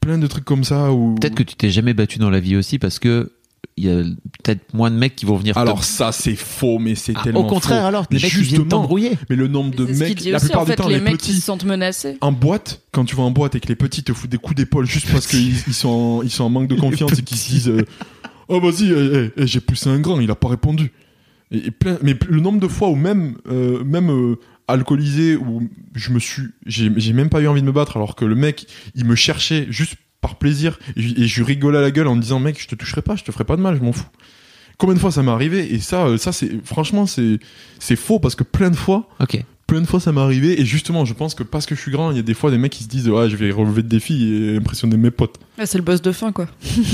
plein 0.00 0.18
de 0.18 0.26
trucs 0.26 0.44
comme 0.44 0.64
ça 0.64 0.92
où. 0.92 1.14
Peut-être 1.16 1.34
que 1.34 1.42
tu 1.42 1.54
t'es 1.56 1.70
jamais 1.70 1.94
battu 1.94 2.18
dans 2.18 2.30
la 2.30 2.40
vie 2.40 2.56
aussi 2.56 2.78
parce 2.78 2.98
que 2.98 3.32
il 3.76 3.84
y 3.86 3.90
a 3.90 4.02
peut-être 4.42 4.74
moins 4.74 4.90
de 4.90 4.96
mecs 4.96 5.16
qui 5.16 5.24
vont 5.26 5.36
venir. 5.36 5.54
te- 5.54 5.58
Alors 5.60 5.84
ça, 5.84 6.12
c'est 6.12 6.34
faux, 6.36 6.78
mais 6.78 6.94
c'est 6.94 7.12
Ah, 7.16 7.20
tellement 7.24 7.40
au 7.40 7.46
contraire 7.46 7.80
faux. 7.82 7.86
alors, 7.86 8.06
les 8.10 8.16
Mais 8.18 8.22
mecs 8.24 8.32
qui 8.32 8.42
viennent 8.42 8.68
t'embrouiller. 8.68 9.12
Mais 9.30 9.36
le 9.36 9.48
nombre 9.48 9.74
de 9.74 9.84
mecs, 9.86 10.24
la 10.24 10.36
aussi, 10.36 10.46
plupart 10.46 10.62
en 10.62 10.64
du 10.66 10.74
temps, 10.74 10.88
les, 10.88 10.96
les 10.96 11.00
mecs 11.00 11.16
qui 11.18 11.26
se 11.28 11.32
petits. 11.32 11.40
sentent 11.40 11.64
menacés. 11.64 12.16
En 12.20 12.32
boîte, 12.32 12.82
quand 12.92 13.04
tu 13.04 13.16
vas 13.16 13.22
en 13.22 13.30
boîte 13.30 13.54
et 13.54 13.60
que 13.60 13.68
les 13.68 13.76
petits 13.76 14.02
te 14.02 14.12
foutent 14.12 14.30
des 14.30 14.38
coups 14.38 14.56
d'épaule 14.56 14.86
juste 14.86 15.10
parce 15.10 15.26
qu'ils 15.26 15.54
ils 15.66 15.74
sont, 15.74 15.88
en, 15.88 16.22
ils 16.22 16.30
sont 16.30 16.44
en 16.44 16.48
manque 16.50 16.68
de 16.68 16.74
confiance 16.74 17.18
et 17.18 17.22
qu'ils 17.22 17.36
se 17.38 17.48
disent 17.50 17.68
euh, 17.68 17.84
Oh, 18.52 18.60
vas-y, 18.60 18.90
eh, 18.90 18.94
eh, 19.14 19.30
eh, 19.36 19.46
j'ai 19.46 19.60
poussé 19.60 19.88
un 19.88 20.00
grand, 20.00 20.20
il 20.20 20.30
a 20.30 20.34
pas 20.34 20.48
répondu. 20.48 20.90
Et, 21.52 21.66
et 21.66 21.70
plein, 21.70 21.98
mais 22.02 22.16
le 22.28 22.40
nombre 22.40 22.58
de 22.60 22.68
fois 22.68 22.88
où 22.88 22.96
même, 22.96 23.36
euh, 23.50 23.82
même 23.84 24.10
euh, 24.10 24.36
alcoolisé, 24.68 25.36
où 25.36 25.68
je 25.94 26.10
me 26.12 26.18
suis. 26.18 26.42
J'ai 26.66 26.90
j'ai 26.96 27.12
même 27.12 27.28
pas 27.28 27.40
eu 27.40 27.46
envie 27.48 27.60
de 27.62 27.66
me 27.66 27.72
battre 27.72 27.96
alors 27.96 28.16
que 28.16 28.24
le 28.24 28.34
mec, 28.34 28.66
il 28.94 29.04
me 29.04 29.14
cherchait 29.14 29.66
juste 29.70 29.94
par 30.20 30.36
plaisir 30.36 30.78
et, 30.96 31.02
je- 31.02 31.20
et 31.22 31.26
je 31.26 31.36
lui 31.40 31.44
rigolais 31.46 31.78
à 31.78 31.80
la 31.80 31.90
gueule 31.90 32.06
en 32.08 32.14
me 32.16 32.20
disant 32.22 32.40
Mec, 32.40 32.60
je 32.60 32.68
te 32.68 32.74
toucherai 32.74 33.02
pas, 33.02 33.16
je 33.16 33.24
te 33.24 33.32
ferai 33.32 33.44
pas 33.44 33.56
de 33.56 33.62
mal, 33.62 33.76
je 33.76 33.82
m'en 33.82 33.92
fous. 33.92 34.04
Combien 34.78 34.94
de 34.94 35.00
fois 35.00 35.10
ça 35.10 35.22
m'est 35.22 35.30
arrivé 35.30 35.74
Et 35.74 35.78
ça, 35.78 36.06
euh, 36.06 36.16
ça 36.18 36.32
c'est 36.32 36.50
franchement, 36.64 37.06
c'est 37.06 37.38
c'est 37.78 37.96
faux 37.96 38.18
parce 38.18 38.34
que 38.34 38.44
plein 38.44 38.70
de 38.70 38.76
fois, 38.76 39.08
Ok. 39.20 39.42
plein 39.66 39.80
de 39.80 39.86
fois 39.86 40.00
ça 40.00 40.10
m'est 40.12 40.20
arrivé 40.20 40.60
et 40.60 40.64
justement 40.64 41.04
je 41.04 41.14
pense 41.14 41.34
que 41.34 41.42
parce 41.42 41.66
que 41.66 41.74
je 41.74 41.80
suis 41.80 41.90
grand 41.92 42.10
il 42.10 42.16
y 42.16 42.20
a 42.20 42.22
des 42.22 42.34
fois 42.34 42.50
des 42.50 42.58
mecs 42.58 42.72
qui 42.72 42.84
se 42.84 42.88
disent 42.88 43.08
ouais 43.08 43.28
je 43.30 43.36
vais 43.36 43.50
relever 43.50 43.82
le 43.82 43.88
défi 43.88 44.32
et 44.34 44.56
impressionner 44.56 44.96
mes 44.96 45.10
potes 45.10 45.36
Ouais, 45.58 45.66
c'est 45.66 45.78
le 45.78 45.84
boss 45.84 46.00
de 46.02 46.12
fin, 46.12 46.32
quoi. 46.32 46.46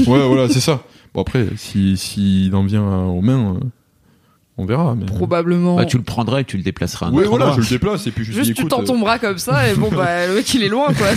ouais 0.06 0.26
voilà 0.28 0.48
c'est 0.48 0.60
ça 0.60 0.84
bon 1.16 1.22
après 1.22 1.46
si 1.56 1.96
s'il 1.96 2.54
en 2.54 2.62
vient 2.62 2.84
euh, 2.86 3.04
aux 3.06 3.22
mains 3.22 3.54
euh, 3.56 3.64
on 4.58 4.64
verra 4.64 4.94
mais 4.94 5.06
Probablement. 5.06 5.76
Bah, 5.76 5.84
tu 5.84 5.96
le 5.96 6.02
prendras 6.02 6.40
et 6.40 6.44
tu 6.44 6.56
le 6.56 6.62
déplaceras. 6.62 7.08
autre 7.10 7.28
voilà 7.28 7.46
endroit. 7.46 7.56
je 7.56 7.60
le 7.60 7.66
déplace 7.68 8.06
et 8.06 8.10
puis 8.10 8.24
je 8.24 8.32
Juste 8.32 8.52
dis 8.52 8.54
tu 8.54 8.68
tends 8.68 8.82
euh, 8.82 8.86
ton 8.86 8.98
bras 8.98 9.18
comme 9.18 9.38
ça 9.38 9.68
et 9.68 9.74
bon 9.74 9.90
bah 9.90 10.26
le 10.28 10.34
mec 10.34 10.54
il 10.54 10.62
est 10.62 10.68
loin 10.68 10.92
quoi. 10.94 11.08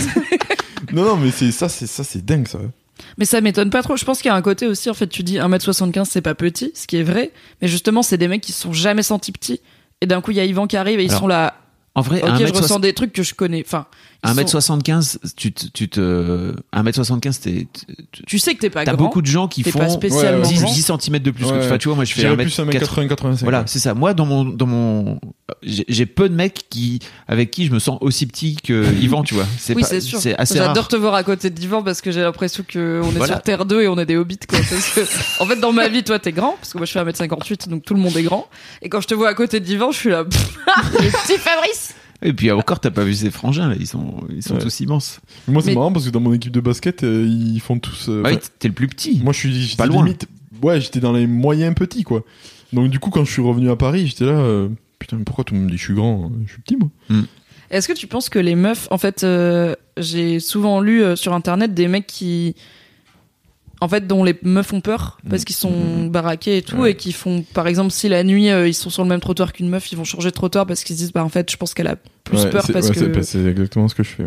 non 0.92 1.04
non 1.04 1.16
mais 1.16 1.30
c'est 1.30 1.52
ça 1.52 1.68
c'est 1.68 1.86
ça 1.86 2.02
c'est 2.04 2.24
dingue 2.24 2.48
ça 2.48 2.58
Mais 3.18 3.24
ça 3.24 3.40
m'étonne 3.40 3.70
pas 3.70 3.82
trop. 3.82 3.96
Je 3.96 4.04
pense 4.04 4.20
qu'il 4.20 4.28
y 4.30 4.32
a 4.32 4.34
un 4.34 4.42
côté 4.42 4.66
aussi 4.66 4.90
en 4.90 4.94
fait 4.94 5.06
tu 5.06 5.22
dis 5.22 5.36
1m75 5.38 6.04
c'est 6.04 6.20
pas 6.20 6.34
petit, 6.34 6.72
ce 6.74 6.86
qui 6.86 6.96
est 6.96 7.02
vrai, 7.02 7.30
mais 7.62 7.68
justement 7.68 8.02
c'est 8.02 8.18
des 8.18 8.28
mecs 8.28 8.42
qui 8.42 8.52
se 8.52 8.62
sont 8.62 8.72
jamais 8.72 9.02
sentis 9.02 9.32
petits 9.32 9.60
et 10.00 10.06
d'un 10.06 10.20
coup 10.20 10.32
il 10.32 10.36
y 10.36 10.40
a 10.40 10.44
Yvan 10.44 10.66
qui 10.66 10.76
arrive 10.76 10.98
et 11.00 11.04
ils 11.04 11.10
Alors, 11.10 11.20
sont 11.20 11.28
là 11.28 11.54
En 11.94 12.02
vrai, 12.02 12.22
OK, 12.22 12.36
je 12.38 12.44
1m60 12.44 12.56
ressens 12.62 12.80
des 12.80 12.92
trucs 12.94 13.12
que 13.12 13.22
je 13.22 13.34
connais. 13.34 13.62
Enfin, 13.66 13.86
1m75, 14.24 15.16
tu 15.36 15.52
te, 15.52 15.66
tu 15.72 15.88
te, 15.88 16.52
1m75, 16.74 17.40
t'es, 17.40 17.66
tu- 18.12 18.22
tu 18.24 18.38
sais 18.38 18.54
que 18.54 18.60
t'es 18.60 18.70
pas 18.70 18.84
t'as 18.84 18.92
grand. 18.94 19.04
beaucoup 19.04 19.22
de 19.22 19.26
gens 19.26 19.48
qui 19.48 19.62
font 19.62 19.78
pas 19.78 19.88
spécialement 19.88 20.42
Ouais, 20.42 20.48
10, 20.54 20.62
grand. 20.62 20.72
10 20.72 20.92
cm 21.00 21.18
de 21.20 21.30
plus 21.30 21.44
que 21.44 21.50
Ouais. 21.50 21.60
tu. 21.60 21.66
Enfin, 21.66 21.78
tu 21.78 21.88
vois, 21.88 21.94
moi, 21.96 22.04
je 22.04 22.12
fais 22.14 22.20
J'irais 22.22 22.34
1 22.34 22.38
m 22.38 22.44
plus 22.46 22.58
1m80 22.58 23.08
85 23.08 23.42
Voilà, 23.44 23.64
c'est 23.66 23.78
ça. 23.78 23.94
Moi, 23.94 24.14
dans 24.14 24.26
mon, 24.26 24.44
dans 24.44 24.66
mon, 24.66 25.20
j'ai 25.62 26.06
peu 26.06 26.28
de 26.28 26.34
mecs 26.34 26.66
qui, 26.68 26.98
avec 27.28 27.50
qui 27.50 27.66
je 27.66 27.72
me 27.72 27.78
sens 27.78 27.98
aussi 28.02 28.26
petit 28.26 28.56
que 28.56 28.84
Yvan, 29.00 29.22
tu 29.22 29.34
vois. 29.34 29.46
C'est 29.58 29.74
Oui, 29.74 29.84
c'est 29.86 30.00
sûr. 30.00 30.20
C'est 30.20 30.36
assez 30.36 30.58
rare. 30.58 30.68
J'adore 30.68 30.88
te 30.88 30.96
voir 30.96 31.14
à 31.14 31.22
côté 31.22 31.48
d'Yvan 31.50 31.82
parce 31.82 32.00
que 32.00 32.10
j'ai 32.10 32.20
l'impression 32.22 32.64
que 32.66 33.00
on 33.02 33.08
est 33.10 33.16
Voilà. 33.16 33.34
sur 33.34 33.42
Terre 33.42 33.64
2 33.64 33.82
et 33.82 33.88
on 33.88 33.98
est 33.98 34.06
des 34.06 34.16
hobbits 34.16 34.38
quoi. 34.48 34.58
Parce 34.58 34.90
que, 34.94 35.42
en 35.42 35.46
fait, 35.46 35.56
dans 35.56 35.72
ma 35.72 35.88
vie, 35.88 36.02
toi 36.04 36.18
t'es 36.18 36.32
grand 36.32 36.56
parce 36.60 36.72
que 36.72 36.78
moi 36.78 36.86
je 36.86 36.92
fais 36.92 37.00
1m58 37.02 37.68
donc 37.68 37.84
tout 37.84 37.94
le 37.94 38.00
monde 38.00 38.16
est 38.16 38.22
grand. 38.22 38.48
Et 38.82 38.88
quand 38.88 39.00
je 39.00 39.06
te 39.08 39.14
vois 39.14 39.28
à 39.28 39.34
côté 39.34 39.60
d'Yvan, 39.60 39.90
je 39.92 39.98
suis 39.98 40.10
là. 40.10 40.24
le 40.92 41.10
petit 41.10 41.38
Fabrice. 41.38 41.94
Et 42.22 42.32
puis 42.32 42.50
encore, 42.50 42.80
t'as 42.80 42.90
pas 42.90 43.04
vu 43.04 43.14
ces 43.14 43.30
frangins, 43.30 43.68
là. 43.68 43.74
Ils 43.80 43.86
sont, 43.86 44.14
ils 44.28 44.42
sont 44.42 44.54
Ouais. 44.54 44.60
tous 44.60 44.80
immenses. 44.80 45.20
moi 45.48 45.62
c'est 45.62 45.68
Mais- 45.68 45.74
marrant 45.74 45.92
parce 45.92 46.04
que 46.04 46.10
dans 46.10 46.20
mon 46.20 46.32
équipe 46.34 46.52
de 46.52 46.60
basket 46.60 47.02
euh, 47.04 47.26
ils 47.26 47.60
font 47.60 47.78
tous 47.78 48.08
euh, 48.08 48.22
Ah 48.26 48.30
oui, 48.32 48.38
t'es 48.58 48.68
le 48.68 48.74
plus 48.74 48.88
petit. 48.88 49.20
moi 49.24 49.32
je 49.32 49.38
suis 49.38 49.52
j'étais 49.62 49.76
Pas 49.76 49.86
loin. 49.86 50.04
limite 50.04 50.26
ouais 50.62 50.80
j'étais 50.80 51.00
dans 51.00 51.12
les 51.12 51.26
moyens 51.26 51.74
petits 51.74 52.02
quoi 52.02 52.22
donc 52.74 52.90
du 52.90 52.98
coup 52.98 53.08
quand 53.10 53.24
je 53.24 53.32
suis 53.32 53.40
revenu 53.42 53.70
à 53.70 53.76
Paris 53.76 54.06
j'étais 54.06 54.26
là 54.26 54.32
euh, 54.32 54.68
putain 54.98 55.16
mais 55.16 55.24
pourquoi 55.24 55.44
tout 55.44 55.54
le 55.54 55.60
monde 55.60 55.70
dit 55.70 55.76
que 55.76 55.80
je 55.80 55.84
suis 55.86 55.94
grand 55.94 56.30
je 56.46 56.52
suis 56.52 56.60
petit 56.62 56.76
moi 56.76 56.90
Est-ce 57.70 57.88
que 57.88 57.94
tu 57.94 58.06
penses 58.06 58.28
que 58.28 58.38
les 58.40 58.54
meufs, 58.56 58.88
en 58.90 58.98
fait, 58.98 59.22
euh, 59.24 59.74
j'ai 59.96 60.40
souvent 60.40 60.80
lu 60.80 61.02
euh, 61.02 61.14
sur 61.16 61.32
internet 61.34 61.72
des 61.72 61.86
mecs 61.88 62.06
qui, 62.08 62.56
en 63.80 63.88
fait, 63.88 64.06
dont 64.06 64.24
les 64.24 64.34
meufs 64.42 64.72
ont 64.72 64.80
peur 64.80 65.18
parce 65.28 65.44
qu'ils 65.44 65.56
sont 65.56 66.06
baraqués 66.06 66.58
et 66.58 66.62
tout 66.62 66.76
Ouais. 66.76 66.90
et 66.92 66.94
qui 66.96 67.12
font, 67.12 67.44
par 67.54 67.66
exemple, 67.66 67.90
si 67.92 68.08
la 68.08 68.22
nuit 68.24 68.50
euh, 68.50 68.68
ils 68.68 68.74
sont 68.74 68.90
sur 68.90 69.02
le 69.02 69.08
même 69.08 69.20
trottoir 69.20 69.52
qu'une 69.52 69.68
meuf, 69.68 69.90
ils 69.92 69.96
vont 69.96 70.04
changer 70.04 70.28
de 70.30 70.34
trottoir 70.34 70.66
parce 70.66 70.84
qu'ils 70.84 70.96
se 70.96 71.00
disent, 71.00 71.12
bah 71.12 71.24
en 71.24 71.28
fait, 71.30 71.50
je 71.50 71.56
pense 71.56 71.72
qu'elle 71.74 71.86
a 71.86 71.96
plus 72.24 72.38
Ouais, 72.38 72.50
peur 72.50 72.66
parce 72.72 72.88
ouais, 72.90 72.94
que 73.10 73.22
c'est- 73.22 73.44
exactement 73.46 73.88
ce 73.88 73.94
que 73.94 74.02
je 74.02 74.10
fais 74.10 74.24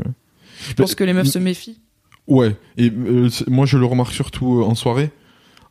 je 0.68 0.74
pense 0.74 0.96
que 0.96 1.04
les 1.04 1.14
meufs 1.14 1.28
se 1.28 1.40
méfient. 1.40 1.80
Ouais, 2.28 2.56
et 2.78 2.90
euh, 2.90 3.28
moi 3.48 3.66
je 3.66 3.78
le 3.78 3.86
remarque 3.86 4.14
surtout 4.14 4.62
euh, 4.62 4.64
en 4.64 4.76
soirée. 4.76 5.12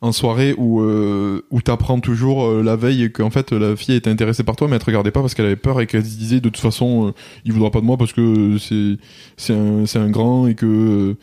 En 0.02 0.10
soirée 0.12 0.52
où, 0.58 0.80
euh, 0.82 1.42
où 1.50 1.62
t'apprends 1.62 2.00
toujours 2.00 2.44
euh, 2.44 2.62
la 2.62 2.74
veille 2.76 3.10
qu'en 3.12 3.30
fait 3.30 3.52
la 3.52 3.74
fille 3.76 3.94
était 3.94 4.10
intéressée 4.10 4.42
par 4.42 4.56
toi 4.56 4.66
mais 4.68 4.74
elle 4.74 4.80
te 4.80 4.86
regardait 4.86 5.12
pas 5.12 5.20
parce 5.20 5.32
qu'elle 5.34 5.46
avait 5.46 5.54
peur 5.56 5.80
et 5.80 5.86
qu'elle 5.86 6.04
se 6.04 6.16
disait 6.16 6.40
de 6.40 6.48
toute 6.48 6.58
façon 6.58 7.06
euh, 7.06 7.12
il 7.44 7.52
voudra 7.52 7.70
pas 7.70 7.80
de 7.80 7.84
moi 7.86 7.96
parce 7.96 8.12
que 8.12 8.58
c'est 8.58 8.96
c'est 9.36 9.54
un, 9.54 9.86
c'est 9.86 10.00
un 10.00 10.10
grand 10.10 10.48
et 10.48 10.56
que 10.56 11.14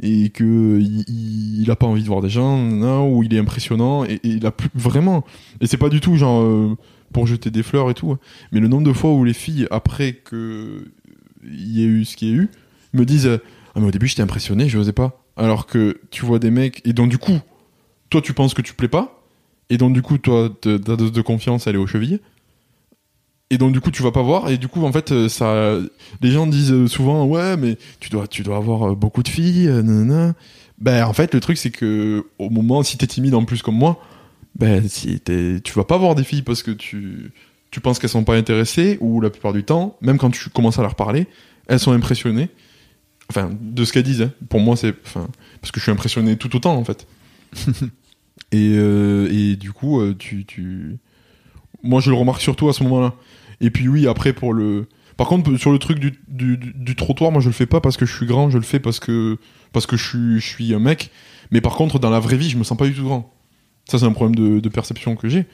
et 0.00 0.30
que 0.30 0.80
il, 0.80 1.70
a 1.70 1.76
pas 1.76 1.86
envie 1.86 2.02
de 2.02 2.08
voir 2.08 2.22
des 2.22 2.30
gens, 2.30 2.56
non, 2.58 3.12
ou 3.14 3.22
il 3.22 3.34
est 3.34 3.38
impressionnant 3.38 4.04
et, 4.04 4.20
il 4.24 4.46
a 4.46 4.50
plus 4.50 4.70
vraiment. 4.74 5.24
Et 5.60 5.66
c'est 5.66 5.76
pas 5.76 5.88
du 5.88 6.00
tout 6.00 6.16
genre 6.16 6.42
euh, 6.42 6.76
pour 7.12 7.26
jeter 7.26 7.50
des 7.50 7.62
fleurs 7.62 7.90
et 7.90 7.94
tout, 7.94 8.10
hein. 8.10 8.18
mais 8.50 8.60
le 8.60 8.68
nombre 8.68 8.86
de 8.86 8.92
fois 8.92 9.12
où 9.12 9.24
les 9.24 9.34
filles 9.34 9.66
après 9.70 10.14
que 10.14 10.84
il 11.44 11.78
y 11.78 11.82
a 11.82 11.86
eu 11.86 12.04
ce 12.04 12.16
qu'il 12.16 12.28
y 12.28 12.32
a 12.32 12.34
eu 12.34 12.48
me 12.92 13.04
disent 13.04 13.40
ah 13.74 13.80
mais 13.80 13.86
au 13.86 13.90
début 13.90 14.06
j'étais 14.06 14.22
impressionné, 14.22 14.68
je 14.68 14.78
osais 14.78 14.92
pas. 14.92 15.24
Alors 15.36 15.66
que 15.66 16.00
tu 16.10 16.24
vois 16.24 16.38
des 16.38 16.50
mecs 16.50 16.80
et 16.86 16.92
donc 16.92 17.08
du 17.08 17.18
coup 17.18 17.38
toi 18.10 18.20
tu 18.20 18.32
penses 18.34 18.54
que 18.54 18.62
tu 18.62 18.74
plais 18.74 18.88
pas 18.88 19.22
et 19.70 19.78
donc 19.78 19.94
du 19.94 20.02
coup 20.02 20.18
toi 20.18 20.50
ta 20.60 20.78
dose 20.78 21.12
de 21.12 21.22
confiance 21.22 21.66
elle 21.66 21.76
est 21.76 21.78
aux 21.78 21.86
chevilles. 21.86 22.20
Et 23.52 23.58
donc 23.58 23.72
du 23.72 23.82
coup 23.82 23.90
tu 23.90 24.02
vas 24.02 24.12
pas 24.12 24.22
voir 24.22 24.48
et 24.48 24.56
du 24.56 24.66
coup 24.66 24.82
en 24.82 24.92
fait 24.92 25.12
euh, 25.12 25.28
ça 25.28 25.76
les 26.22 26.30
gens 26.30 26.46
disent 26.46 26.86
souvent 26.86 27.26
ouais 27.26 27.58
mais 27.58 27.76
tu 28.00 28.08
dois 28.08 28.26
tu 28.26 28.42
dois 28.42 28.56
avoir 28.56 28.92
euh, 28.92 28.94
beaucoup 28.94 29.22
de 29.22 29.28
filles 29.28 29.68
euh, 29.68 29.82
nanana. 29.82 30.34
ben 30.78 31.04
en 31.04 31.12
fait 31.12 31.34
le 31.34 31.40
truc 31.40 31.58
c'est 31.58 31.68
que 31.70 32.24
au 32.38 32.48
moment 32.48 32.82
si 32.82 32.96
t'es 32.96 33.06
timide 33.06 33.34
en 33.34 33.44
plus 33.44 33.60
comme 33.60 33.74
moi 33.76 34.02
ben 34.58 34.88
si 34.88 35.20
t'es 35.20 35.60
tu 35.62 35.74
vas 35.74 35.84
pas 35.84 35.98
voir 35.98 36.14
des 36.14 36.24
filles 36.24 36.40
parce 36.40 36.62
que 36.62 36.70
tu 36.70 37.32
tu 37.70 37.80
penses 37.80 37.98
qu'elles 37.98 38.08
sont 38.08 38.24
pas 38.24 38.36
intéressées 38.36 38.96
ou 39.02 39.20
la 39.20 39.28
plupart 39.28 39.52
du 39.52 39.64
temps 39.64 39.98
même 40.00 40.16
quand 40.16 40.30
tu 40.30 40.48
commences 40.48 40.78
à 40.78 40.82
leur 40.82 40.94
parler 40.94 41.26
elles 41.66 41.78
sont 41.78 41.92
impressionnées 41.92 42.48
enfin 43.28 43.50
de 43.60 43.84
ce 43.84 43.92
qu'elles 43.92 44.02
disent 44.02 44.22
hein. 44.22 44.32
pour 44.48 44.60
moi 44.60 44.76
c'est 44.76 44.94
enfin 45.04 45.28
parce 45.60 45.72
que 45.72 45.78
je 45.78 45.82
suis 45.82 45.92
impressionné 45.92 46.38
tout 46.38 46.56
autant 46.56 46.74
en 46.74 46.84
fait 46.84 47.06
et 48.50 48.76
euh, 48.78 49.28
et 49.30 49.56
du 49.56 49.72
coup 49.72 50.00
tu 50.14 50.46
tu 50.46 50.96
moi 51.82 52.00
je 52.00 52.08
le 52.08 52.16
remarque 52.16 52.40
surtout 52.40 52.70
à 52.70 52.72
ce 52.72 52.82
moment-là 52.84 53.12
et 53.62 53.70
puis 53.70 53.88
oui, 53.88 54.06
après 54.06 54.32
pour 54.34 54.52
le. 54.52 54.86
Par 55.16 55.26
contre, 55.28 55.56
sur 55.56 55.70
le 55.72 55.78
truc 55.78 55.98
du, 55.98 56.12
du, 56.28 56.96
trottoir, 56.96 57.30
moi 57.32 57.40
je 57.40 57.48
le 57.48 57.52
fais 57.52 57.66
pas 57.66 57.80
parce 57.80 57.96
que 57.96 58.04
je 58.06 58.14
suis 58.14 58.26
grand, 58.26 58.50
je 58.50 58.56
le 58.58 58.64
fais 58.64 58.80
parce 58.80 58.98
que 58.98 59.36
parce 59.72 59.86
que 59.86 59.96
je 59.96 60.06
suis, 60.08 60.40
je 60.40 60.46
suis 60.46 60.74
un 60.74 60.78
mec. 60.78 61.10
Mais 61.50 61.60
par 61.60 61.76
contre, 61.76 61.98
dans 61.98 62.10
la 62.10 62.18
vraie 62.18 62.36
vie, 62.36 62.48
je 62.50 62.56
me 62.56 62.64
sens 62.64 62.76
pas 62.78 62.86
du 62.86 62.94
tout 62.94 63.04
grand. 63.04 63.32
Ça, 63.88 63.98
c'est 63.98 64.04
un 64.06 64.12
problème 64.12 64.34
de, 64.36 64.60
de 64.60 64.68
perception 64.68 65.14
que 65.16 65.28
j'ai. 65.28 65.46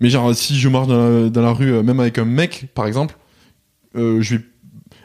Mais 0.00 0.10
genre, 0.10 0.34
si 0.34 0.58
je 0.58 0.68
marche 0.68 0.86
dans 0.88 0.96
la, 1.22 1.28
dans 1.30 1.42
la 1.42 1.52
rue, 1.52 1.72
euh, 1.72 1.82
même 1.82 1.98
avec 2.00 2.18
un 2.18 2.24
mec, 2.26 2.66
par 2.74 2.86
exemple, 2.86 3.16
euh, 3.96 4.20
je 4.20 4.36
vais 4.36 4.42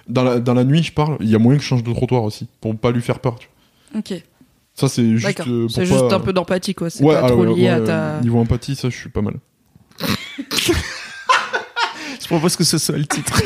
dans 0.07 0.23
la, 0.23 0.39
dans 0.39 0.53
la 0.53 0.65
nuit, 0.65 0.83
je 0.83 0.91
parle. 0.91 1.15
Il 1.21 1.29
y 1.29 1.35
a 1.35 1.39
moyen 1.39 1.57
que 1.57 1.63
je 1.63 1.69
change 1.69 1.83
de 1.83 1.93
trottoir 1.93 2.23
aussi 2.23 2.47
pour 2.59 2.75
pas 2.77 2.91
lui 2.91 3.01
faire 3.01 3.19
peur. 3.19 3.39
tu 3.39 3.47
vois. 3.93 3.99
Ok, 3.99 4.21
Ça, 4.75 4.89
c'est 4.89 5.17
juste. 5.17 5.39
euh, 5.47 5.67
C'est 5.69 5.81
pas- 5.81 5.85
juste 5.85 6.11
un 6.11 6.19
peu 6.19 6.33
d'empathie, 6.33 6.75
quoi. 6.75 6.89
C'est 6.89 7.03
Ouais, 7.03 7.15
pas 7.15 7.21
ah, 7.25 7.29
trop 7.29 7.45
ouais, 7.45 7.55
lié 7.55 7.69
à 7.69 7.79
ta. 7.79 8.19
Niveau 8.21 8.39
empathie, 8.39 8.75
ça, 8.75 8.89
je 8.89 8.97
suis 8.97 9.09
pas 9.09 9.21
mal. 9.21 9.35
Propose 12.31 12.55
que 12.55 12.63
ce 12.63 12.77
soit 12.77 12.97
le 12.97 13.05
titre. 13.05 13.41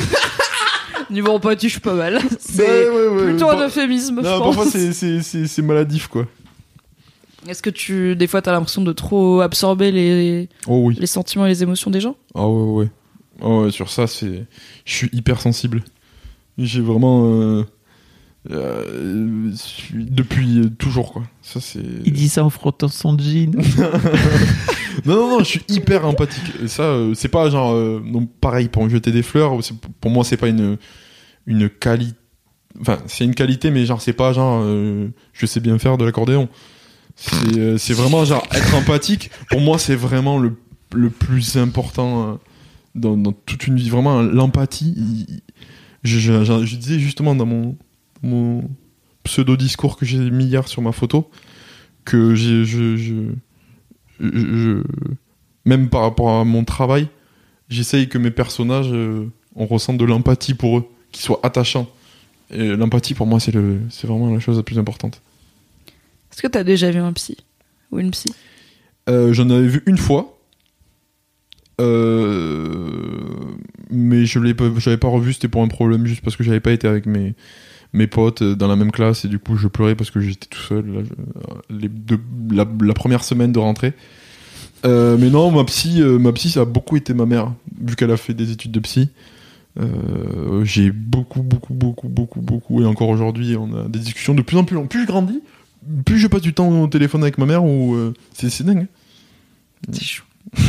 Niveau 1.09 1.31
empathie, 1.33 1.67
je 1.67 1.73
suis 1.73 1.81
pas 1.81 1.93
mal. 1.93 2.19
C'est 2.39 2.89
Ouais, 2.89 2.89
ouais, 2.89 3.07
ouais. 3.07 3.23
plutôt 3.31 3.49
un 3.49 3.55
Par- 3.55 3.63
euphémisme, 3.65 4.21
je 4.23 4.27
Non, 4.27 4.39
pense. 4.39 4.55
parfois 4.55 4.71
c'est- 4.71 4.93
c'est 4.93 5.21
c'est- 5.21 5.47
c'est 5.47 5.61
maladif 5.61 6.07
quoi. 6.07 6.25
Est-ce 7.47 7.61
que 7.61 7.69
tu, 7.69 8.15
des 8.15 8.25
fois, 8.25 8.41
t'as 8.41 8.51
l'impression 8.51 8.81
de 8.81 8.91
trop 8.91 9.41
absorber 9.41 9.91
les, 9.91 10.49
Oh 10.67 10.81
oui. 10.85 10.97
les 10.99 11.05
sentiments 11.05 11.45
et 11.45 11.49
les 11.49 11.61
émotions 11.61 11.91
des 11.91 11.99
gens? 12.01 12.15
Ah 12.33 12.47
ouais 12.47 12.71
ouais. 12.71 12.89
Ah 13.41 13.49
ouais, 13.49 13.71
sur 13.71 13.89
ça 13.91 14.07
c'est 14.07 14.45
je 14.85 14.93
suis 14.93 15.09
hyper 15.13 15.41
sensible. 15.41 15.83
J'ai 16.57 16.81
vraiment 16.81 17.25
euh, 17.25 17.63
euh, 18.51 19.51
depuis 19.93 20.69
toujours 20.77 21.13
quoi. 21.13 21.23
Ça 21.41 21.59
c'est 21.61 21.79
Il 22.05 22.13
dit 22.13 22.29
ça 22.29 22.43
en 22.43 22.49
frottant 22.49 22.87
son 22.87 23.17
jean. 23.17 23.51
Non 25.05 25.15
non 25.15 25.29
non, 25.29 25.39
je 25.39 25.43
suis 25.45 25.63
hyper 25.67 26.05
empathique. 26.05 26.53
Et 26.63 26.67
ça 26.67 26.83
euh, 26.83 27.13
c'est 27.15 27.27
pas 27.27 27.49
genre 27.49 27.73
euh, 27.73 28.01
non 28.03 28.25
pareil 28.25 28.69
pour 28.69 28.83
me 28.83 28.89
jeter 28.89 29.11
des 29.11 29.23
fleurs, 29.23 29.57
pour 29.99 30.09
moi 30.11 30.23
c'est 30.23 30.37
pas 30.37 30.47
une 30.47 30.77
une 31.47 31.69
qualité 31.69 32.17
enfin, 32.81 32.97
c'est 33.07 33.25
une 33.25 33.35
qualité 33.35 33.71
mais 33.71 33.85
genre 33.85 34.01
c'est 34.01 34.13
pas 34.13 34.31
genre 34.33 34.63
je 35.33 35.45
sais 35.45 35.59
bien 35.59 35.77
faire 35.79 35.97
de 35.97 36.05
l'accordéon. 36.05 36.47
C'est 37.17 37.77
c'est 37.77 37.93
vraiment 37.93 38.23
genre 38.25 38.45
être 38.53 38.73
empathique 38.75 39.31
pour 39.49 39.59
moi 39.61 39.77
c'est 39.77 39.95
vraiment 39.95 40.37
le 40.37 40.53
le 40.93 41.09
plus 41.09 41.57
important 41.57 42.39
dans, 42.95 43.17
dans 43.17 43.33
toute 43.33 43.67
une 43.67 43.75
vie 43.75 43.89
vraiment 43.89 44.21
l'empathie 44.21 44.93
il- 44.97 45.41
je, 46.03 46.19
je, 46.19 46.43
je- 46.45 46.65
je 46.65 46.75
disais 46.77 46.99
justement 46.99 47.35
dans 47.35 47.45
mon 47.47 47.75
mon 48.25 48.69
pseudo 49.23 49.55
discours 49.57 49.97
que 49.97 50.05
j'ai 50.05 50.29
mis 50.31 50.45
hier 50.45 50.67
sur 50.67 50.81
ma 50.81 50.91
photo 50.91 51.29
que 52.03 52.35
j'ai 52.35 52.65
je, 52.65 52.95
je, 52.97 53.13
je- 54.19 54.83
même 55.65 55.89
par 55.89 56.01
rapport 56.01 56.29
à 56.39 56.43
mon 56.43 56.63
travail 56.63 57.07
j'essaye 57.69 58.07
que 58.09 58.17
mes 58.17 58.31
personnages 58.31 58.89
euh, 58.91 59.25
on 59.55 59.65
ressente 59.65 59.97
de 59.97 60.05
l'empathie 60.05 60.53
pour 60.53 60.77
eux 60.79 60.85
qu'ils 61.11 61.23
soient 61.23 61.39
attachants. 61.43 61.89
Et 62.51 62.75
l'empathie 62.75 63.13
pour 63.15 63.25
moi 63.25 63.39
c'est 63.39 63.51
le 63.53 63.79
c'est 63.89 64.05
vraiment 64.05 64.31
la 64.31 64.39
chose 64.39 64.57
la 64.57 64.63
plus 64.63 64.77
importante. 64.77 65.21
Est-ce 66.31 66.41
que 66.41 66.47
t'as 66.47 66.63
déjà 66.63 66.91
vu 66.91 66.99
un 66.99 67.13
psy 67.13 67.37
Ou 67.91 67.99
une 67.99 68.11
psy? 68.11 68.33
Euh, 69.09 69.33
J'en 69.33 69.49
avais 69.49 69.67
vu 69.67 69.81
une 69.87 69.97
fois. 69.97 70.37
Euh, 71.81 73.55
mais 73.89 74.25
je 74.25 74.39
l'ai 74.39 74.53
pas, 74.53 74.65
j'avais 74.77 74.97
pas 74.97 75.07
revu, 75.07 75.33
c'était 75.33 75.47
pour 75.47 75.61
un 75.61 75.67
problème 75.67 76.05
juste 76.05 76.21
parce 76.21 76.35
que 76.35 76.43
j'avais 76.43 76.59
pas 76.59 76.71
été 76.71 76.87
avec 76.87 77.05
mes, 77.05 77.33
mes 77.93 78.07
potes 78.07 78.41
euh, 78.41 78.55
dans 78.55 78.67
la 78.67 78.75
même 78.75 78.91
classe 78.91 79.25
et 79.25 79.27
du 79.27 79.39
coup 79.39 79.57
je 79.57 79.67
pleurais 79.67 79.95
parce 79.95 80.11
que 80.11 80.19
j'étais 80.19 80.47
tout 80.47 80.61
seul 80.61 81.05
la, 81.69 82.93
première 82.93 83.23
semaine 83.23 83.51
de 83.51 83.59
rentrée. 83.59 83.93
Euh, 84.85 85.17
mais 85.17 85.29
non, 85.29 85.49
ma 85.51 85.63
psy, 85.63 86.01
euh, 86.01 86.19
ma 86.19 86.31
psy, 86.33 86.51
ça 86.51 86.61
a 86.61 86.65
beaucoup 86.65 86.95
été 86.95 87.13
ma 87.15 87.25
mère, 87.25 87.51
vu 87.81 87.95
qu'elle 87.95 88.11
a 88.11 88.17
fait 88.17 88.35
des 88.35 88.51
études 88.51 88.71
de 88.71 88.79
psy. 88.79 89.09
J'ai 90.63 90.91
beaucoup, 90.91 91.41
beaucoup, 91.41 91.73
beaucoup, 91.73 92.07
beaucoup, 92.07 92.41
beaucoup, 92.41 92.81
et 92.81 92.85
encore 92.85 93.09
aujourd'hui, 93.09 93.57
on 93.57 93.73
a 93.75 93.87
des 93.87 93.99
discussions 93.99 94.33
de 94.35 94.41
plus 94.41 94.57
en 94.57 94.63
plus 94.63 94.75
longues. 94.75 94.87
Plus 94.87 95.01
je 95.01 95.07
grandis, 95.07 95.41
plus 96.05 96.17
je 96.17 96.27
passe 96.27 96.41
du 96.41 96.53
temps 96.53 96.69
au 96.81 96.87
téléphone 96.87 97.23
avec 97.23 97.37
ma 97.37 97.45
mère, 97.45 97.65
ou 97.65 97.97
c'est 98.33 98.63
dingue. 98.63 98.87
C'est 99.91 100.03
chou. 100.03 100.23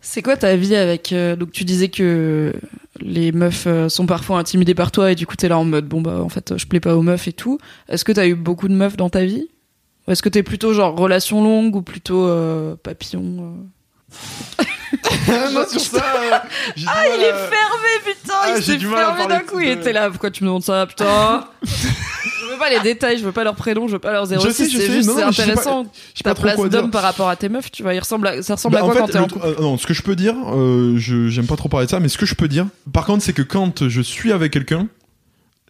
C'est 0.00 0.22
quoi 0.22 0.36
ta 0.36 0.56
vie 0.56 0.74
avec. 0.74 1.14
donc, 1.38 1.52
tu 1.52 1.64
disais 1.64 1.88
que 1.88 2.54
les 3.00 3.32
meufs 3.32 3.66
euh, 3.66 3.88
sont 3.88 4.06
parfois 4.06 4.38
intimidées 4.38 4.74
par 4.74 4.90
toi 4.90 5.12
et 5.12 5.14
du 5.14 5.26
coup, 5.26 5.36
t'es 5.36 5.48
là 5.48 5.58
en 5.58 5.64
mode 5.64 5.86
bon, 5.86 6.00
bah 6.00 6.20
en 6.22 6.28
fait, 6.28 6.56
je 6.56 6.66
plais 6.66 6.80
pas 6.80 6.96
aux 6.96 7.02
meufs 7.02 7.28
et 7.28 7.32
tout. 7.32 7.58
Est-ce 7.88 8.04
que 8.04 8.12
t'as 8.12 8.26
eu 8.26 8.34
beaucoup 8.34 8.68
de 8.68 8.74
meufs 8.74 8.96
dans 8.96 9.10
ta 9.10 9.24
vie? 9.24 9.48
Ou 10.06 10.12
est-ce 10.12 10.22
que 10.22 10.28
t'es 10.28 10.42
plutôt 10.42 10.72
genre 10.72 10.96
relation 10.96 11.42
longue 11.42 11.76
ou 11.76 11.82
plutôt 11.82 12.26
euh, 12.26 12.76
papillon 12.76 13.54
euh? 14.60 14.64
Non, 15.52 15.66
sur 15.68 15.80
ça, 15.80 15.98
euh, 15.98 16.30
Ah, 16.86 17.04
il 17.14 17.22
est 17.22 17.32
fermé, 17.32 17.88
putain 18.04 18.34
Ah, 18.42 18.54
Il 18.56 18.62
s'est 18.62 18.78
fermé 18.78 19.26
d'un 19.26 19.40
coup, 19.40 19.60
il 19.60 19.68
était 19.68 19.92
là. 19.92 20.08
Pourquoi 20.08 20.30
tu 20.30 20.44
me 20.44 20.48
demandes 20.48 20.62
ça, 20.62 20.86
putain? 20.86 21.46
veux 22.58 22.64
pas 22.64 22.70
les 22.70 22.80
détails, 22.80 23.18
je 23.18 23.24
veux 23.24 23.32
pas 23.32 23.44
leurs 23.44 23.54
prénoms, 23.54 23.86
je 23.88 23.92
veux 23.94 23.98
pas 23.98 24.12
leurs 24.12 24.26
06, 24.26 24.34
Je 24.34 24.50
sais, 24.50 24.64
je 24.68 24.76
c'est 24.78 24.86
sais, 24.86 24.92
juste 24.92 25.10
c'est 25.10 25.22
intéressant. 25.22 25.86
Je 26.14 26.22
Ta 26.22 26.34
place 26.34 26.58
d'homme 26.68 26.90
par 26.90 27.02
rapport 27.02 27.28
à 27.28 27.36
tes 27.36 27.48
meufs, 27.48 27.70
tu 27.70 27.82
vois, 27.82 27.94
il 27.94 27.98
ressemble 28.00 28.26
à, 28.26 28.42
ça 28.42 28.54
ressemble 28.54 28.74
Bah, 28.74 28.80
à 28.80 28.84
quoi 28.84 28.94
en 28.94 28.98
quand 28.98 29.06
fait, 29.06 29.12
t'es 29.12 29.18
en 29.18 29.26
tr- 29.26 29.44
euh, 29.44 29.54
non, 29.60 29.78
ce 29.78 29.86
que 29.86 29.94
je 29.94 30.02
peux 30.02 30.16
dire, 30.16 30.34
euh, 30.52 30.94
je 30.98 31.28
j'aime 31.28 31.46
pas 31.46 31.56
trop 31.56 31.68
parler 31.68 31.86
de 31.86 31.90
ça, 31.90 32.00
mais 32.00 32.08
ce 32.08 32.18
que 32.18 32.26
je 32.26 32.34
peux 32.34 32.48
dire, 32.48 32.66
par 32.92 33.06
contre, 33.06 33.22
c'est 33.24 33.32
que 33.32 33.42
quand 33.42 33.88
je 33.88 34.00
suis 34.02 34.32
avec 34.32 34.52
quelqu'un, 34.52 34.88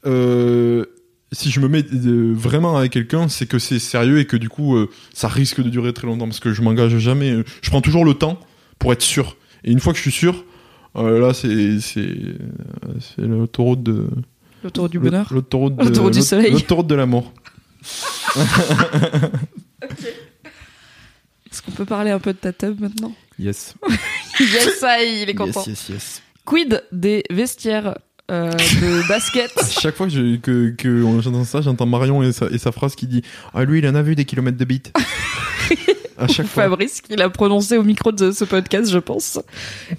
euh, 0.06 0.84
si 1.32 1.50
je 1.50 1.60
me 1.60 1.68
mets 1.68 1.84
euh, 1.92 2.32
vraiment 2.34 2.76
avec 2.76 2.92
quelqu'un, 2.92 3.28
c'est 3.28 3.46
que 3.46 3.58
c'est 3.58 3.78
sérieux 3.78 4.18
et 4.18 4.24
que 4.26 4.36
du 4.36 4.48
coup, 4.48 4.76
euh, 4.76 4.88
ça 5.12 5.28
risque 5.28 5.60
de 5.62 5.68
durer 5.68 5.92
très 5.92 6.06
longtemps 6.06 6.26
parce 6.26 6.40
que 6.40 6.52
je 6.52 6.62
m'engage 6.62 6.96
jamais. 6.98 7.30
euh, 7.32 7.44
Je 7.62 7.70
prends 7.70 7.80
toujours 7.82 8.04
le 8.04 8.14
temps 8.14 8.38
pour 8.78 8.92
être 8.92 9.02
sûr. 9.02 9.36
Et 9.64 9.70
une 9.72 9.80
fois 9.80 9.92
que 9.92 9.98
je 9.98 10.02
suis 10.02 10.12
sûr, 10.12 10.44
euh, 10.96 11.20
là, 11.20 11.34
c'est 11.34 11.80
c'est 11.80 12.00
euh, 12.00 12.38
c'est 13.00 13.22
l'autoroute 13.26 13.82
de 13.82 14.06
L'autoroute 14.64 14.90
du 14.92 14.98
bonheur 14.98 15.28
l'autoroute 15.32 15.76
de 15.76 15.84
L'autoroute 15.84 16.14
du 16.14 16.22
soleil. 16.22 16.50
l'autoroute 16.52 16.86
de 16.86 16.94
l'amour. 16.94 17.32
Est-ce 21.50 21.62
qu'on 21.62 21.70
peut 21.72 21.84
parler 21.84 22.10
un 22.10 22.18
peu 22.18 22.32
de 22.32 22.38
ta 22.38 22.52
tub 22.52 22.80
maintenant 22.80 23.12
Yes. 23.38 23.74
Yes, 24.40 24.78
ça, 24.78 25.02
il 25.02 25.28
est 25.28 25.34
content. 25.34 25.64
yes, 25.66 25.88
yes. 25.88 26.22
Quid 26.44 26.84
des 26.92 27.24
vestiaires 27.30 27.98
euh, 28.30 28.52
de 28.52 29.08
basket 29.08 29.50
Chaque 29.80 29.96
fois 29.96 30.06
que, 30.06 30.12
je- 30.12 30.36
que, 30.36 30.70
que 30.70 31.02
on- 31.02 31.44
ça, 31.44 31.60
j'entends 31.60 31.86
Marion 31.86 32.22
et 32.22 32.30
sa, 32.32 32.46
et 32.46 32.58
sa 32.58 32.70
phrase 32.70 32.94
qui 32.94 33.06
dit 33.08 33.22
Ah, 33.52 33.64
lui, 33.64 33.78
il 33.80 33.88
en 33.88 33.94
a 33.96 34.02
vu 34.02 34.14
des 34.14 34.24
kilomètres 34.24 34.58
de 34.58 34.64
bits. 34.64 34.82
à 36.18 36.28
chaque 36.28 36.46
fois. 36.46 36.64
Fabrice 36.64 37.00
qui 37.00 37.16
l'a 37.16 37.28
prononcé 37.30 37.76
au 37.76 37.82
micro 37.82 38.12
de 38.12 38.30
ce 38.30 38.44
podcast, 38.44 38.90
je 38.92 38.98
pense. 38.98 39.40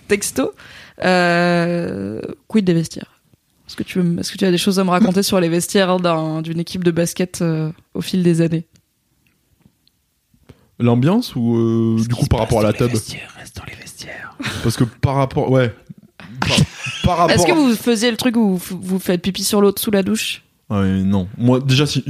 Texto. 0.07 0.53
Euh, 1.03 2.21
quid 2.47 2.63
des 2.65 2.73
vestiaires? 2.73 3.18
Est-ce 3.69 3.75
que, 3.75 3.83
tu 3.83 4.01
veux- 4.01 4.19
est-ce 4.19 4.31
que 4.31 4.37
tu 4.39 4.45
as 4.45 4.49
des 4.51 4.57
choses 4.57 4.79
à 4.79 4.83
me 4.83 4.89
raconter 4.89 5.21
sur 5.21 5.39
les 5.39 5.47
vestiaires 5.47 5.99
d'un- 5.99 6.41
d'une 6.41 6.59
équipe 6.59 6.83
de 6.83 6.89
basket 6.89 7.43
euh, 7.43 7.71
au 7.93 8.01
fil 8.01 8.23
des 8.23 8.41
années? 8.41 8.65
L'ambiance 10.79 11.35
ou 11.35 11.55
euh, 11.55 12.01
du 12.01 12.15
coup 12.15 12.25
par 12.25 12.39
rapport 12.39 12.61
à 12.61 12.63
la 12.63 12.73
tub 12.73 12.87
Reste 12.89 13.13
dans 13.57 13.63
les 13.67 13.75
vestiaires. 13.75 14.35
Parce 14.63 14.75
que 14.75 14.85
par 14.85 15.15
rapport. 15.15 15.51
Ouais. 15.51 15.71
Par, 16.39 16.57
par 17.03 17.17
rapport. 17.17 17.35
Est-ce 17.35 17.45
que 17.45 17.51
vous 17.51 17.75
faisiez 17.75 18.09
le 18.09 18.17
truc 18.17 18.37
où 18.37 18.55
vous, 18.57 18.79
vous 18.81 18.97
faites 18.99 19.21
pipi 19.21 19.43
sur 19.43 19.61
l'autre 19.61 19.79
sous 19.81 19.91
la 19.91 20.01
douche? 20.03 20.41
Ouais, 20.69 21.03
non. 21.03 21.27
Moi, 21.37 21.59
déjà, 21.59 21.85
si, 21.85 22.03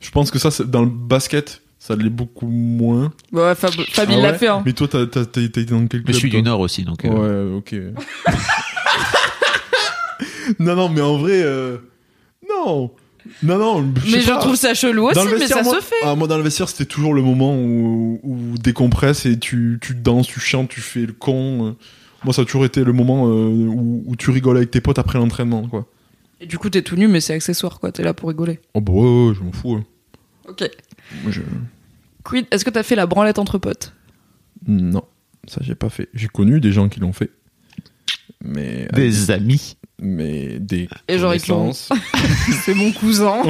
je 0.00 0.10
pense 0.10 0.30
que 0.30 0.38
ça, 0.38 0.50
c'est- 0.50 0.64
dans 0.70 0.82
le 0.82 0.90
basket, 0.90 1.60
ça 1.78 1.96
l'est 1.96 2.08
beaucoup 2.08 2.46
moins. 2.48 3.12
Ouais, 3.32 3.54
Fab, 3.56 3.72
Fab, 3.72 4.08
il 4.10 4.16
Ah 4.18 4.22
l'a 4.22 4.32
ouais 4.32 4.38
fait. 4.38 4.48
Hein. 4.48 4.62
Mais 4.64 4.72
toi, 4.72 4.86
t'as 4.88 5.04
t'as- 5.06 5.26
t'as 5.26 5.40
été 5.42 5.64
dans 5.64 5.86
quel 5.86 6.00
Mais 6.00 6.12
je 6.12 6.12
club, 6.12 6.14
suis 6.20 6.30
toi? 6.30 6.40
Du 6.40 6.44
Nord 6.44 6.60
aussi, 6.60 6.84
donc. 6.84 7.04
euh, 7.04 7.50
Ouais, 7.52 7.58
ok. 7.58 7.74
non, 10.58 10.74
non, 10.76 10.88
mais 10.88 11.00
en 11.00 11.16
vrai, 11.18 11.40
euh, 11.42 11.78
non. 12.48 12.90
Non, 13.42 13.58
non, 13.58 13.92
je 13.96 14.08
sais 14.10 14.16
Mais 14.16 14.22
je 14.22 14.28
pas. 14.30 14.38
trouve 14.38 14.54
ça 14.54 14.72
chelou 14.74 15.08
aussi, 15.08 15.18
le 15.18 15.24
mais 15.32 15.38
vestiaire, 15.38 15.58
ça 15.58 15.64
moi, 15.64 15.76
se 15.80 15.84
fait. 15.84 15.94
ah, 16.04 16.14
moi, 16.14 16.28
dans 16.28 16.36
le 16.36 16.44
vestiaire, 16.44 16.68
c'était 16.68 16.84
toujours 16.84 17.12
le 17.12 17.22
moment 17.22 17.56
où, 17.58 18.20
où 18.22 18.58
décompresses 18.58 19.26
et 19.26 19.36
tu, 19.38 19.78
tu 19.82 19.94
danses, 19.96 20.28
tu 20.28 20.38
chantes, 20.38 20.68
tu 20.68 20.80
fais 20.80 21.06
le 21.06 21.12
con. 21.12 21.66
euh. 21.68 21.72
Moi, 22.24 22.32
ça 22.32 22.42
a 22.42 22.44
toujours 22.44 22.64
été 22.64 22.84
le 22.84 22.92
moment 22.92 23.26
euh, 23.26 23.48
où, 23.48 24.04
où 24.06 24.14
tu 24.16 24.30
rigoles 24.30 24.56
avec 24.56 24.70
tes 24.70 24.80
potes 24.80 24.98
après 25.00 25.18
l'entraînement, 25.18 25.66
quoi. 25.68 25.86
Et 26.40 26.46
du 26.46 26.56
coup, 26.58 26.70
t'es 26.70 26.82
tout 26.82 26.94
nu, 26.96 27.08
mais 27.08 27.20
c'est 27.20 27.34
accessoire, 27.34 27.80
quoi. 27.80 27.90
T'es 27.90 28.02
là 28.04 28.14
pour 28.14 28.28
rigoler. 28.28 28.60
Oh, 28.74 28.80
bah 28.80 28.92
ouais, 28.92 29.28
ouais, 29.28 29.34
je 29.34 29.42
m'en 29.42 29.52
fous. 29.52 29.74
ouais. 29.74 29.82
Ok. 30.48 30.70
Moi, 31.24 31.32
je... 31.32 31.40
Quid, 32.22 32.46
est-ce 32.52 32.64
que 32.64 32.70
t'as 32.70 32.82
fait 32.84 32.94
la 32.94 33.06
branlette 33.06 33.38
entre 33.40 33.58
potes? 33.58 33.92
Non, 34.68 35.02
ça, 35.48 35.60
j'ai 35.62 35.74
pas 35.74 35.88
fait. 35.88 36.08
J'ai 36.14 36.28
connu 36.28 36.60
des 36.60 36.70
gens 36.72 36.88
qui 36.88 37.00
l'ont 37.00 37.12
fait. 37.12 37.30
Mais. 38.44 38.86
Des 38.92 39.30
amis. 39.30 39.76
Mais 39.98 40.58
des. 40.58 40.88
Et 41.08 41.18
genre, 41.18 41.34
ils 41.34 41.40
te 41.40 41.50
l'ont- 41.50 41.60
connaissances. 41.60 41.88
C'est 42.64 42.74
mon 42.74 42.92
cousin. 42.92 43.42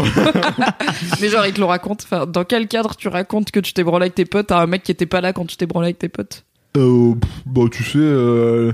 mais 1.21 1.29
genre, 1.29 1.45
il 1.47 1.53
te 1.53 1.59
le 1.59 1.65
raconte. 1.67 2.03
Enfin, 2.05 2.25
dans 2.27 2.45
quel 2.45 2.69
cadre 2.69 2.95
tu 2.97 3.09
racontes 3.09 3.51
que 3.51 3.59
tu 3.61 3.73
t'es 3.73 3.83
branlé 3.83 4.05
avec 4.05 4.15
tes 4.15 4.25
potes 4.27 4.53
à 4.53 4.61
un 4.61 4.67
mec 4.67 4.83
qui 4.85 4.93
était 4.93 5.07
pas 5.07 5.21
là 5.21 5.33
quand 5.33 5.45
tu 5.45 5.57
t'es 5.57 5.67
branlé 5.67 5.87
avec 5.87 5.99
tes 5.99 6.09
potes? 6.09 6.45
Euh, 6.77 7.15
pff, 7.15 7.31
bah, 7.47 7.63
tu 7.73 7.83
sais, 7.83 7.99
euh, 7.99 8.73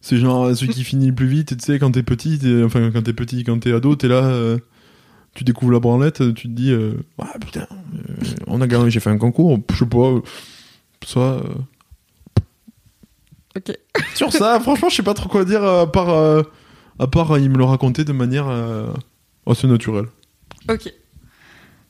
c'est 0.00 0.18
genre 0.18 0.54
celui 0.54 0.72
qui 0.72 0.84
finit 0.84 1.08
le 1.08 1.14
plus 1.14 1.26
vite. 1.26 1.56
Tu 1.56 1.64
sais, 1.64 1.78
quand 1.80 1.90
t'es 1.90 2.04
petit, 2.04 2.38
t'es- 2.38 2.62
enfin, 2.62 2.90
quand 2.92 3.02
t'es 3.02 3.12
petit, 3.14 3.42
quand 3.42 3.58
t'es 3.58 3.72
ado, 3.72 3.96
t'es 3.96 4.06
là, 4.08 4.22
euh, 4.24 4.58
tu 5.34 5.42
découvres 5.42 5.72
la 5.72 5.80
branlette, 5.80 6.34
tu 6.34 6.48
te 6.48 6.52
dis, 6.52 6.70
euh, 6.70 6.94
ah 7.20 7.32
putain, 7.40 7.66
euh, 7.96 8.14
on 8.46 8.60
a 8.60 8.66
gagné, 8.68 8.90
j'ai 8.90 9.00
fait 9.00 9.10
un 9.10 9.18
concours, 9.18 9.58
je 9.72 9.76
sais 9.78 9.86
pas, 9.86 10.14
ça. 11.04 11.18
euh. 11.20 11.42
Ok. 13.56 13.76
Sur 14.14 14.32
ça, 14.32 14.60
franchement, 14.60 14.88
je 14.88 14.96
sais 14.96 15.02
pas 15.02 15.14
trop 15.14 15.28
quoi 15.28 15.44
dire, 15.44 15.64
euh, 15.64 16.42
à 16.98 17.06
part, 17.06 17.32
euh, 17.32 17.40
il 17.40 17.50
me 17.50 17.58
le 17.58 17.64
racontait 17.64 18.04
de 18.04 18.12
manière 18.12 18.48
euh, 18.48 18.88
assez 19.46 19.66
naturelle. 19.66 20.06
Ok. 20.68 20.92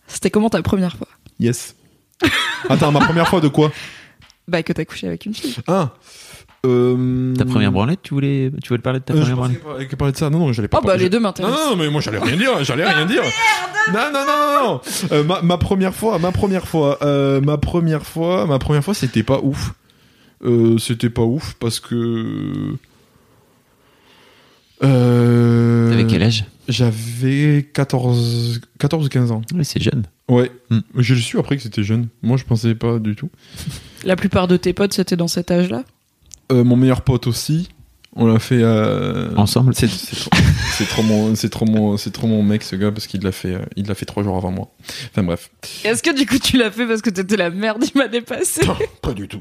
C'était 0.06 0.30
comment 0.30 0.50
ta 0.50 0.60
première 0.62 0.96
fois? 0.96 1.08
Yes. 1.40 1.76
Attends, 2.68 2.92
ma 2.92 3.00
première 3.00 3.28
fois 3.28 3.40
de 3.40 3.48
quoi? 3.48 3.70
Bah, 4.48 4.62
que 4.62 4.72
t'as 4.72 4.84
couché 4.84 5.06
avec 5.06 5.26
une 5.26 5.34
fille. 5.34 5.56
Ah. 5.66 5.90
Euh, 6.66 7.34
Ta 7.36 7.44
première 7.44 7.70
branlette, 7.70 8.00
tu 8.02 8.14
voulais, 8.14 8.50
tu 8.62 8.68
voulais 8.70 8.80
parler 8.82 8.98
de 8.98 9.04
ta 9.04 9.14
Euh, 9.14 9.18
je 9.18 9.30
première 9.32 9.36
pensais 9.36 9.58
branlette? 9.60 9.88
que 9.88 9.96
parler 9.96 10.12
de 10.12 10.16
ça. 10.18 10.28
Non, 10.30 10.38
non, 10.40 10.52
j'allais 10.52 10.66
pas. 10.68 10.80
Oh, 10.82 10.86
bah, 10.86 10.96
les 10.96 11.08
deux 11.08 11.20
m'intéressent. 11.20 11.58
non, 11.66 11.70
non, 11.70 11.76
mais 11.76 11.88
moi 11.90 12.00
j'allais 12.00 12.18
rien 12.18 12.36
dire, 12.36 12.64
j'allais 12.64 12.84
rien 12.84 13.06
dire. 13.06 13.22
Non, 13.92 14.10
non, 14.12 14.24
non, 14.26 14.26
non, 14.26 14.64
non. 14.66 14.80
Euh, 15.12 15.22
ma, 15.24 15.40
ma 15.42 15.56
première 15.58 15.94
fois, 15.94 16.18
ma 16.18 16.32
première 16.32 16.66
fois, 16.66 16.98
euh, 17.02 17.40
ma 17.40 17.58
première 17.58 18.04
fois, 18.04 18.46
ma 18.46 18.58
première 18.58 18.82
fois, 18.82 18.94
c'était 18.94 19.22
pas 19.22 19.38
ouf. 19.42 19.72
Euh, 20.44 20.78
c'était 20.78 21.10
pas 21.10 21.22
ouf 21.22 21.54
parce 21.60 21.78
que. 21.80 22.74
Euh, 24.82 25.90
T'avais 25.90 26.06
quel 26.06 26.22
âge? 26.22 26.44
J'avais 26.68 27.68
14, 27.72 28.60
14 28.78 29.06
ou 29.06 29.08
15 29.08 29.32
ans. 29.32 29.42
Oui, 29.54 29.64
c'est 29.64 29.82
jeune. 29.82 30.04
Ouais. 30.28 30.50
Hmm. 30.70 30.80
J'ai 30.98 31.16
su 31.16 31.38
après 31.38 31.56
que 31.56 31.62
c'était 31.62 31.82
jeune. 31.82 32.08
Moi, 32.22 32.36
je 32.36 32.44
pensais 32.44 32.74
pas 32.74 32.98
du 32.98 33.16
tout. 33.16 33.30
La 34.04 34.16
plupart 34.16 34.46
de 34.48 34.56
tes 34.56 34.72
potes, 34.72 34.92
c'était 34.92 35.16
dans 35.16 35.28
cet 35.28 35.50
âge-là? 35.50 35.84
Euh, 36.52 36.64
mon 36.64 36.76
meilleur 36.76 37.02
pote 37.02 37.26
aussi. 37.26 37.68
On 38.16 38.26
l'a 38.26 38.38
fait 38.38 38.60
euh, 38.62 39.34
Ensemble? 39.36 39.74
C'est 40.78 40.88
trop, 40.88 41.02
mon, 41.02 41.34
c'est 41.34 41.48
trop 41.48 41.64
mon, 41.64 41.96
c'est 41.96 42.12
trop 42.12 42.28
mon 42.28 42.42
mec 42.42 42.62
ce 42.62 42.76
gars 42.76 42.92
parce 42.92 43.08
qu'il 43.08 43.20
l'a 43.22 43.32
fait, 43.32 43.54
euh, 43.54 43.62
il 43.74 43.86
l'a 43.88 43.96
fait 43.96 44.06
trois 44.06 44.22
jours 44.22 44.36
avant 44.36 44.52
moi. 44.52 44.68
Enfin 45.10 45.24
bref. 45.24 45.50
Est-ce 45.82 46.04
que 46.04 46.16
du 46.16 46.24
coup, 46.24 46.38
tu 46.38 46.56
l'as 46.56 46.70
fait 46.70 46.86
parce 46.86 47.02
que 47.02 47.10
t'étais 47.10 47.36
la 47.36 47.50
merde, 47.50 47.82
il 47.82 47.98
m'a 47.98 48.06
dépassé 48.06 48.60
Pas 49.02 49.12
du 49.12 49.26
tout. 49.26 49.40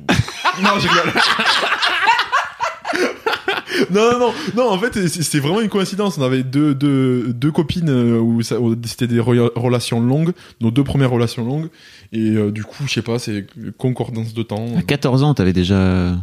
non, 0.64 0.80
je 0.80 0.88
rigole. 0.88 1.14
non, 3.92 4.12
non, 4.14 4.20
non, 4.20 4.32
non, 4.56 4.70
en 4.72 4.78
fait, 4.80 4.94
c'est- 5.08 5.22
c'était 5.24 5.40
vraiment 5.40 5.62
une 5.62 5.70
coïncidence. 5.70 6.18
On 6.18 6.24
avait 6.24 6.44
deux, 6.44 6.74
deux, 6.76 7.34
deux 7.34 7.52
copines 7.52 7.90
euh, 7.90 8.20
où, 8.20 8.42
c'était 8.42 9.08
des 9.08 9.20
re- 9.20 9.52
relations 9.56 10.00
longues, 10.02 10.32
nos 10.62 10.72
deux 10.72 10.84
premières 10.84 11.10
relations 11.12 11.46
longues. 11.46 11.70
Et 12.14 12.32
euh, 12.32 12.52
du 12.52 12.64
coup, 12.64 12.84
je 12.88 12.94
sais 12.94 13.02
pas, 13.02 13.20
c'est 13.20 13.46
concordance 13.78 14.34
de 14.34 14.44
temps. 14.44 14.66
À 14.78 14.82
14 14.82 15.24
ans, 15.24 15.34
t'avais 15.34 15.54
déjà. 15.54 16.16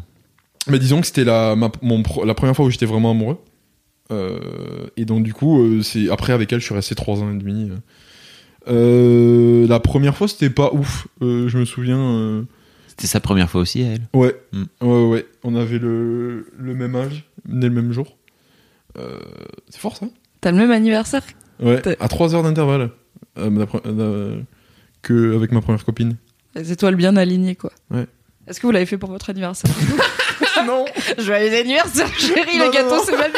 Mais 0.69 0.79
disons 0.79 1.01
que 1.01 1.07
c'était 1.07 1.25
la, 1.25 1.57
ma- 1.57 1.73
mon, 1.83 2.03
la 2.25 2.35
première 2.35 2.57
fois 2.57 2.65
où 2.67 2.71
j'étais 2.71 2.87
vraiment 2.87 3.11
amoureux. 3.13 3.39
Euh, 4.13 4.39
et 4.97 5.05
donc, 5.05 5.23
du 5.25 5.33
coup, 5.35 5.61
euh, 5.63 5.83
c'est 5.83 6.11
après, 6.11 6.33
avec 6.33 6.53
elle, 6.53 6.61
je 6.61 6.65
suis 6.67 6.75
resté 6.75 6.95
trois 6.95 7.21
ans 7.21 7.31
et 7.33 7.37
demi. 7.39 7.71
La 8.67 9.81
première 9.81 10.17
fois, 10.17 10.29
c'était 10.29 10.51
pas 10.51 10.71
ouf. 10.73 11.07
Je 11.21 11.57
me 11.59 11.65
souviens. 11.65 12.45
C'était 12.97 13.09
sa 13.09 13.19
première 13.21 13.51
fois 13.51 13.61
aussi, 13.61 13.83
à 13.83 13.87
elle. 13.95 14.09
Ouais, 14.15 14.37
Mm. 14.53 14.65
ouais, 14.83 15.05
ouais. 15.09 15.27
On 15.43 15.57
avait 15.57 15.79
le, 15.79 16.47
le 16.57 16.75
même 16.75 16.95
âge, 16.95 17.25
né 17.49 17.67
le 17.69 17.75
même 17.75 17.93
jour. 17.93 18.17
Euh, 18.99 19.19
c'est 19.69 19.81
fort 19.81 19.97
ça 19.97 20.07
T'as 20.41 20.53
le 20.53 20.57
même 20.59 20.71
anniversaire 20.71 21.23
Ouais, 21.61 21.83
à 22.01 22.09
3 22.09 22.35
heures 22.37 22.43
d'intervalle. 22.45 22.91
euh, 23.39 23.67
euh, 23.87 24.41
que 25.03 25.35
avec 25.35 25.51
ma 25.53 25.61
première 25.61 25.85
copine. 25.85 26.17
Les 26.55 26.71
étoiles 26.71 26.95
bien 26.95 27.17
alignées, 27.17 27.57
quoi. 27.57 27.73
Ouais. 27.91 28.07
Est-ce 28.47 28.61
que 28.61 28.67
vous 28.67 28.73
l'avez 28.73 28.87
fait 28.87 28.99
pour 28.99 29.11
votre 29.11 29.29
anniversaire 29.31 29.71
non 30.67 30.85
Joyeux 31.19 31.53
anniversaire, 31.59 32.09
chérie, 32.17 32.59
Non, 32.59 32.67
le 32.67 32.71
gâteau, 32.71 33.03
c'est 33.05 33.17
ma 33.17 33.29
vie. 33.29 33.35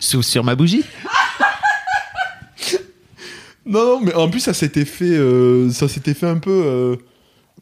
Sous 0.00 0.22
sur 0.22 0.42
ma 0.44 0.54
bougie 0.54 0.84
Non, 3.66 3.84
non, 3.84 4.00
mais 4.00 4.14
en 4.14 4.30
plus, 4.30 4.40
ça 4.40 4.54
s'était 4.54 4.84
fait, 4.84 5.04
euh, 5.16 5.68
ça 5.70 5.88
s'était 5.88 6.14
fait 6.14 6.26
un 6.26 6.38
peu 6.38 6.50
euh, 6.64 6.96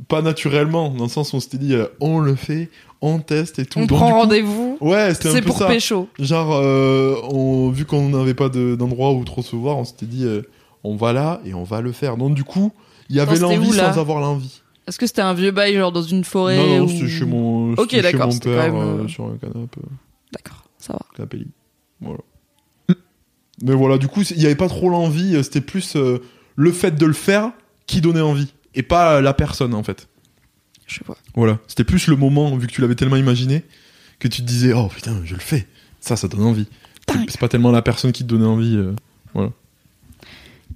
pas 0.09 0.23
naturellement, 0.23 0.91
dans 0.91 1.05
le 1.05 1.11
sens 1.11 1.33
où 1.33 1.37
on 1.37 1.41
s'était 1.41 1.59
dit, 1.59 1.75
euh, 1.75 1.87
on 2.01 2.19
le 2.19 2.35
fait, 2.35 2.71
on 3.01 3.19
teste 3.21 3.59
et 3.59 3.67
tout. 3.67 3.79
On 3.79 3.87
Donc, 3.87 3.99
prend 3.99 4.19
rendez-vous. 4.21 4.77
Ouais, 4.81 5.15
c'était 5.15 5.29
un 5.29 5.33
C'est 5.33 5.41
peu 5.43 5.47
pour 5.49 5.59
ça. 5.59 5.67
pécho. 5.69 6.09
Genre, 6.19 6.53
euh, 6.55 7.17
on, 7.31 7.71
vu 7.71 7.85
qu'on 7.85 8.09
n'avait 8.09 8.35
pas 8.35 8.49
de- 8.49 8.75
d'endroit 8.75 9.13
où 9.13 9.25
trop 9.25 9.43
se 9.43 9.55
voir, 9.57 9.77
on 9.79 9.85
s'était 9.85 10.07
dit, 10.07 10.25
euh, 10.25 10.43
on 10.83 10.97
va 10.97 11.13
là 11.13 11.41
et 11.45 11.55
on 11.55 11.65
va 11.65 11.81
le 11.81 11.93
faire. 11.93 12.17
Donc, 12.17 12.35
du 12.35 12.45
coup, 12.45 12.73
il 13.09 13.17
y 13.17 13.21
avait 13.21 13.37
c'était 13.37 13.43
l'envie 13.55 13.69
où, 13.69 13.73
là 13.73 13.93
sans 13.93 14.01
avoir 14.01 14.21
l'envie. 14.21 14.61
Est-ce 14.87 14.99
que 14.99 15.07
c'était 15.07 15.23
un 15.23 15.33
vieux 15.35 15.51
bail, 15.51 15.75
genre 15.77 15.93
dans 15.93 16.03
une 16.03 16.25
forêt 16.25 16.57
Non, 16.57 16.67
non, 16.79 16.85
ou- 16.85 16.89
c'était 16.89 17.09
chez 17.09 17.25
mon, 17.25 17.73
Ok, 17.73 17.79
c'était 17.91 17.97
chez 17.97 18.03
d'accord, 18.03 18.27
mon 18.27 18.33
c'était 18.33 18.55
père, 18.55 18.67
quand 18.71 18.73
même, 18.81 18.99
euh, 19.01 19.05
euh, 19.05 19.09
sur 19.09 19.25
un 19.25 19.37
canapé, 19.37 19.81
D'accord, 20.33 20.65
ça 20.79 20.93
va. 20.95 20.99
canapé 21.17 21.37
lit. 21.39 21.51
Voilà. 22.01 22.19
Mais 23.63 23.75
voilà, 23.75 23.99
du 23.99 24.09
coup, 24.09 24.23
il 24.23 24.39
n'y 24.39 24.47
avait 24.47 24.57
pas 24.57 24.69
trop 24.69 24.89
l'envie, 24.89 25.37
euh, 25.37 25.43
c'était 25.43 25.61
plus 25.61 25.95
euh, 25.97 26.19
le 26.57 26.73
fait 26.73 26.91
de 26.97 27.07
le 27.07 27.13
faire 27.13 27.53
qui 27.87 28.01
donnait 28.01 28.21
envie, 28.21 28.53
et 28.75 28.83
pas 28.83 29.17
euh, 29.17 29.21
la 29.21 29.35
personne, 29.35 29.75
en 29.75 29.83
fait. 29.83 30.09
Je 30.87 31.01
vois. 31.07 31.17
Voilà, 31.35 31.59
c'était 31.67 31.85
plus 31.85 32.07
le 32.09 32.17
moment, 32.17 32.55
vu 32.57 32.67
que 32.67 32.73
tu 32.73 32.81
l'avais 32.81 32.95
tellement 32.95 33.17
imaginé, 33.17 33.63
que 34.19 34.29
tu 34.29 34.43
te 34.43 34.47
disais, 34.47 34.73
oh 34.73 34.89
putain, 34.89 35.21
je 35.25 35.35
le 35.35 35.41
fais. 35.41 35.67
Ça, 36.01 36.17
ça 36.17 36.29
donne 36.29 36.43
envie. 36.43 36.67
C'est- 37.29 37.39
pas 37.41 37.49
tellement 37.49 37.71
la 37.71 37.83
personne 37.83 38.13
qui 38.13 38.23
te 38.25 38.29
donnait 38.29 38.47
envie. 38.47 38.77
euh. 38.77 39.49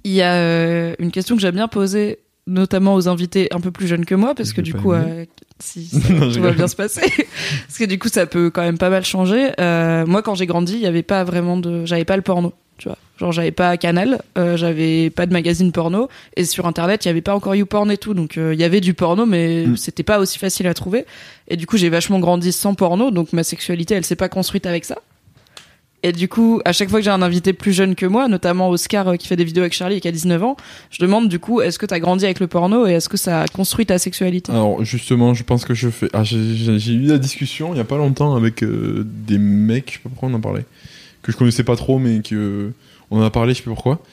Il 0.03 0.11
y 0.11 0.21
a 0.21 0.33
euh, 0.35 0.95
une 0.99 1.11
question 1.11 1.35
que 1.35 1.41
j'aime 1.41 1.55
bien 1.55 1.67
poser, 1.67 2.19
notamment 2.47 2.95
aux 2.95 3.07
invités 3.09 3.53
un 3.53 3.59
peu 3.59 3.69
plus 3.71 3.87
jeunes 3.87 4.05
que 4.05 4.15
moi, 4.15 4.33
parce 4.33 4.49
Je 4.49 4.53
que 4.55 4.61
du 4.61 4.73
coup, 4.73 4.93
euh, 4.93 5.25
si 5.59 5.85
ça, 5.87 6.13
Non, 6.13 6.31
tout 6.31 6.41
va 6.41 6.51
bien 6.51 6.67
se 6.67 6.75
passer, 6.75 7.01
parce 7.67 7.77
que 7.77 7.83
du 7.85 7.99
coup, 7.99 8.07
ça 8.07 8.25
peut 8.25 8.49
quand 8.49 8.61
même 8.61 8.77
pas 8.77 8.89
mal 8.89 9.03
changer. 9.05 9.51
Moi, 10.07 10.21
quand 10.23 10.35
j'ai 10.35 10.45
grandi, 10.45 10.73
il 10.73 10.79
y 10.81 10.87
avait 10.87 11.03
pas 11.03 11.23
vraiment 11.23 11.57
de, 11.57 11.85
j'avais 11.85 12.05
pas 12.05 12.15
le 12.15 12.21
porno, 12.23 12.53
tu 12.79 12.87
vois. 12.87 12.97
Genre, 13.19 13.31
j'avais 13.31 13.51
pas 13.51 13.77
Canal, 13.77 14.21
euh, 14.37 14.57
j'avais 14.57 15.09
pas 15.09 15.25
de 15.27 15.33
magazine 15.33 15.71
porno, 15.71 16.09
et 16.37 16.45
sur 16.45 16.65
Internet, 16.65 17.05
il 17.05 17.09
y 17.09 17.11
avait 17.11 17.21
pas 17.21 17.35
encore 17.35 17.53
YouPorn 17.53 17.91
et 17.91 17.97
tout, 17.97 18.13
donc 18.15 18.37
euh, 18.37 18.53
il 18.53 18.59
y 18.59 18.63
avait 18.63 18.81
du 18.81 18.93
porno, 18.95 19.25
mais 19.27 19.65
Mm. 19.67 19.77
c'était 19.77 20.03
pas 20.03 20.19
aussi 20.19 20.39
facile 20.39 20.65
à 20.67 20.73
trouver. 20.73 21.05
Et 21.49 21.57
du 21.57 21.67
coup, 21.67 21.77
j'ai 21.77 21.89
vachement 21.89 22.19
grandi 22.19 22.51
sans 22.51 22.73
porno, 22.73 23.11
donc 23.11 23.31
ma 23.33 23.43
sexualité, 23.43 23.93
elle 23.93 24.05
s'est 24.05 24.15
pas 24.15 24.29
construite 24.29 24.65
avec 24.65 24.85
ça. 24.85 24.95
Et 26.01 26.13
du 26.13 26.29
coup, 26.29 26.61
à 26.63 26.71
chaque 26.71 26.89
fois 26.89 26.99
que 26.99 27.03
j'ai 27.03 27.11
un 27.11 27.21
invité 27.21 27.51
plus 27.51 27.73
jeune 27.73 27.93
que 27.93 28.05
moi, 28.05 28.29
notamment 28.29 28.69
Oscar 28.69 29.05
euh, 29.09 29.15
qui 29.17 29.27
fait 29.27 29.35
des 29.35 29.43
vidéos 29.43 29.63
avec 29.63 29.73
Charlie 29.73 29.97
et 29.97 29.99
qui 29.99 30.07
a 30.07 30.13
19 30.13 30.41
ans, 30.41 30.55
je 30.91 31.01
demande 31.01 31.27
du 31.27 31.39
coup, 31.39 31.59
est-ce 31.59 31.77
que 31.77 31.85
t'as 31.85 31.99
grandi 31.99 32.23
avec 32.23 32.39
le 32.39 32.47
porno 32.47 32.87
et 32.87 32.91
est-ce 32.93 33.09
que 33.09 33.17
ça 33.17 33.41
a 33.41 33.47
construit 33.49 33.85
ta 33.85 33.97
sexualité? 33.97 34.53
Alors, 34.53 34.81
justement, 34.85 35.33
je 35.33 35.43
pense 35.43 35.65
que 35.65 35.73
je 35.73 35.89
fais. 35.89 36.07
Ah, 36.13 36.23
j'ai- 36.23 36.37
eu 36.93 37.07
la 37.07 37.17
discussion 37.17 37.73
il 37.73 37.77
y 37.77 37.81
a 37.81 37.83
pas 37.83 37.97
longtemps 37.97 38.33
avec 38.37 38.63
euh, 38.63 39.03
des 39.05 39.37
mecs, 39.37 39.89
je 39.89 39.93
sais 39.95 39.99
pas 40.03 40.07
pourquoi 40.09 40.29
on 40.29 40.33
en 40.35 40.39
parlait, 40.39 40.63
que 41.21 41.31
je 41.31 41.37
connaissais 41.37 41.63
pas 41.63 41.75
trop, 41.75 41.99
mais 41.99 42.21
que 42.21 42.71
on 43.11 43.19
en 43.19 43.23
a 43.23 43.29
parlé, 43.29 43.53
je 43.53 43.59
sais 43.59 43.63
pas 43.63 43.71
pourquoi. 43.71 44.03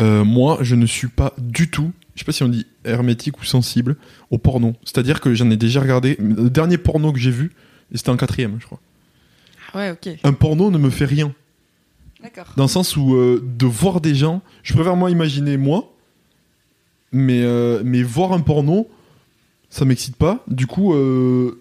Euh, 0.00 0.24
moi, 0.24 0.58
je 0.60 0.74
ne 0.74 0.86
suis 0.86 1.08
pas 1.08 1.32
du 1.38 1.70
tout, 1.70 1.92
je 2.14 2.20
sais 2.20 2.24
pas 2.24 2.32
si 2.32 2.42
on 2.42 2.48
dit 2.48 2.66
hermétique 2.84 3.40
ou 3.40 3.44
sensible, 3.44 3.96
au 4.30 4.38
porno. 4.38 4.74
C'est-à-dire 4.84 5.20
que 5.20 5.34
j'en 5.34 5.50
ai 5.50 5.56
déjà 5.56 5.80
regardé. 5.80 6.16
Le 6.18 6.50
dernier 6.50 6.78
porno 6.78 7.12
que 7.12 7.18
j'ai 7.18 7.30
vu, 7.30 7.52
c'était 7.94 8.10
en 8.10 8.16
quatrième, 8.16 8.56
je 8.60 8.66
crois. 8.66 8.80
Ouais, 9.74 9.90
ok. 9.90 10.08
Un 10.22 10.32
porno 10.32 10.70
ne 10.70 10.78
me 10.78 10.90
fait 10.90 11.04
rien. 11.04 11.32
D'accord. 12.22 12.46
Dans 12.56 12.64
le 12.64 12.68
sens 12.68 12.96
où 12.96 13.14
euh, 13.14 13.42
de 13.44 13.66
voir 13.66 14.00
des 14.00 14.14
gens, 14.14 14.42
je 14.62 14.72
préfère 14.72 14.96
moi 14.96 15.10
imaginer 15.10 15.56
moi, 15.56 15.92
mais, 17.12 17.42
euh, 17.42 17.82
mais 17.84 18.02
voir 18.02 18.32
un 18.32 18.40
porno, 18.40 18.88
ça 19.68 19.84
m'excite 19.84 20.16
pas. 20.16 20.42
Du 20.48 20.66
coup, 20.66 20.94
euh, 20.94 21.60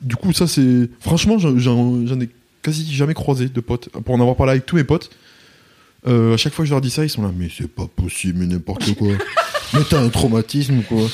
du 0.00 0.16
coup 0.16 0.32
ça 0.32 0.46
c'est. 0.46 0.88
Franchement, 1.00 1.38
j'en 1.38 2.20
ai 2.20 2.28
quasi 2.68 2.94
jamais 2.94 3.14
croisé 3.14 3.48
de 3.48 3.60
potes. 3.60 3.88
Pour 3.88 4.14
en 4.14 4.20
avoir 4.20 4.36
parlé 4.36 4.52
avec 4.52 4.66
tous 4.66 4.76
mes 4.76 4.84
potes, 4.84 5.10
euh, 6.06 6.34
à 6.34 6.36
chaque 6.36 6.52
fois 6.54 6.64
que 6.64 6.68
je 6.68 6.72
leur 6.74 6.80
dis 6.80 6.90
ça, 6.90 7.04
ils 7.04 7.10
sont 7.10 7.22
là, 7.22 7.30
mais 7.36 7.48
c'est 7.56 7.68
pas 7.68 7.86
possible, 7.86 8.38
mais 8.40 8.46
n'importe 8.46 8.94
quoi. 8.98 9.08
mais 9.74 9.80
t'as 9.88 10.00
un 10.00 10.08
traumatisme 10.08 10.78
ou 10.78 10.82
quoi 10.82 11.06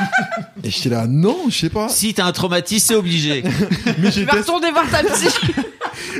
Et 0.64 0.70
j'étais 0.70 0.88
là, 0.90 1.06
non, 1.06 1.36
je 1.48 1.56
sais 1.56 1.70
pas. 1.70 1.88
Si 1.88 2.12
t'as 2.14 2.26
un 2.26 2.32
traumatisme, 2.32 2.86
c'est 2.88 2.94
obligé. 2.96 3.42
Mais 3.98 4.10
j'ai 4.10 4.24
testé. 4.26 4.38
retourner 4.40 4.70
voir 4.70 4.84
ta 4.90 5.02
psy 5.04 5.28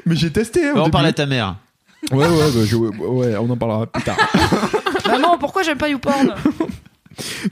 Mais 0.07 0.15
j'ai 0.17 0.31
testé. 0.31 0.67
hein, 0.67 0.73
au 0.75 0.79
On 0.79 0.83
début. 0.85 0.91
parle 0.93 1.07
à 1.07 1.13
ta 1.13 1.27
mère. 1.27 1.57
Ouais, 2.13 2.27
ouais, 2.27 2.51
bah, 2.55 2.61
je- 2.65 2.77
ouais, 2.77 3.37
on 3.37 3.51
en 3.51 3.57
parlera 3.57 3.87
plus 3.87 4.03
tard. 4.03 4.17
Maman, 5.07 5.37
pourquoi 5.39 5.63
j'aime 5.63 5.77
pas 5.79 5.89
YouPorn? 5.89 6.35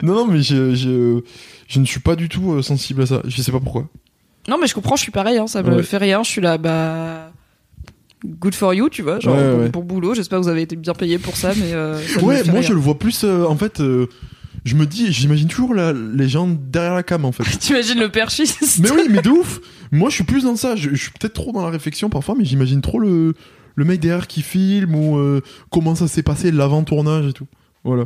Non, 0.01 0.13
non, 0.15 0.27
mais 0.27 0.41
je, 0.41 0.73
je, 0.75 1.21
je 1.67 1.79
ne 1.79 1.85
suis 1.85 1.99
pas 1.99 2.15
du 2.15 2.29
tout 2.29 2.53
euh, 2.53 2.61
sensible 2.63 3.01
à 3.03 3.05
ça. 3.05 3.21
Je 3.25 3.41
sais 3.41 3.51
pas 3.51 3.59
pourquoi. 3.59 3.87
Non, 4.47 4.57
mais 4.59 4.67
je 4.67 4.73
comprends, 4.75 4.95
je 4.95 5.01
suis 5.01 5.11
pareil, 5.11 5.37
hein, 5.37 5.47
ça 5.47 5.63
me 5.63 5.75
Ouais. 5.75 5.83
fait 5.83 5.97
rien. 5.97 6.23
Je 6.23 6.29
suis 6.29 6.41
là, 6.41 6.57
bah. 6.57 7.31
Good 8.25 8.55
for 8.55 8.73
you, 8.73 8.89
tu 8.89 9.01
vois, 9.03 9.19
genre 9.19 9.35
Ouais, 9.35 9.69
bon, 9.69 9.81
boulot. 9.83 10.13
J'espère 10.15 10.39
que 10.39 10.43
vous 10.43 10.49
avez 10.49 10.61
été 10.63 10.75
bien 10.75 10.93
payé 10.93 11.19
pour 11.19 11.35
ça, 11.35 11.53
mais. 11.55 11.73
euh, 11.73 11.99
ça 12.01 12.21
Ouais, 12.23 12.43
moi 12.45 12.53
rien. 12.53 12.61
je 12.61 12.73
le 12.73 12.79
vois 12.79 12.97
plus. 12.97 13.23
euh, 13.23 13.45
en 13.45 13.55
fait, 13.55 13.81
euh, 13.81 14.07
je 14.63 14.75
me 14.75 14.85
dis, 14.87 15.11
j'imagine 15.11 15.47
toujours 15.47 15.73
la- 15.75 15.93
les 15.93 16.27
gens 16.27 16.47
derrière 16.47 16.95
la 16.95 17.03
cam 17.03 17.23
en 17.25 17.31
fait. 17.31 17.43
T'imagines 17.59 17.99
le 17.99 18.09
perchiste 18.09 18.79
mais 18.79 18.89
oui, 18.89 19.03
mais 19.09 19.21
de 19.21 19.29
ouf. 19.31 19.59
Moi, 19.91 20.09
je 20.09 20.15
suis 20.15 20.23
plus 20.23 20.43
dans 20.43 20.55
ça. 20.55 20.75
Je, 20.75 20.89
je 20.91 20.95
suis 20.95 21.11
peut-être 21.11 21.33
trop 21.33 21.51
dans 21.51 21.63
la 21.63 21.69
réflexion 21.69 22.09
parfois, 22.09 22.33
mais 22.37 22.45
j'imagine 22.45 22.81
trop 22.81 22.97
le, 22.99 23.33
le 23.75 23.85
mec 23.85 23.99
derrière 23.99 24.25
qui 24.27 24.41
filme 24.41 24.95
ou 24.95 25.17
euh, 25.19 25.41
comment 25.71 25.93
ça 25.93 26.07
s'est 26.07 26.23
passé 26.23 26.51
l'avant-tournage 26.51 27.27
et 27.27 27.33
tout. 27.33 27.45
Voilà. 27.83 28.05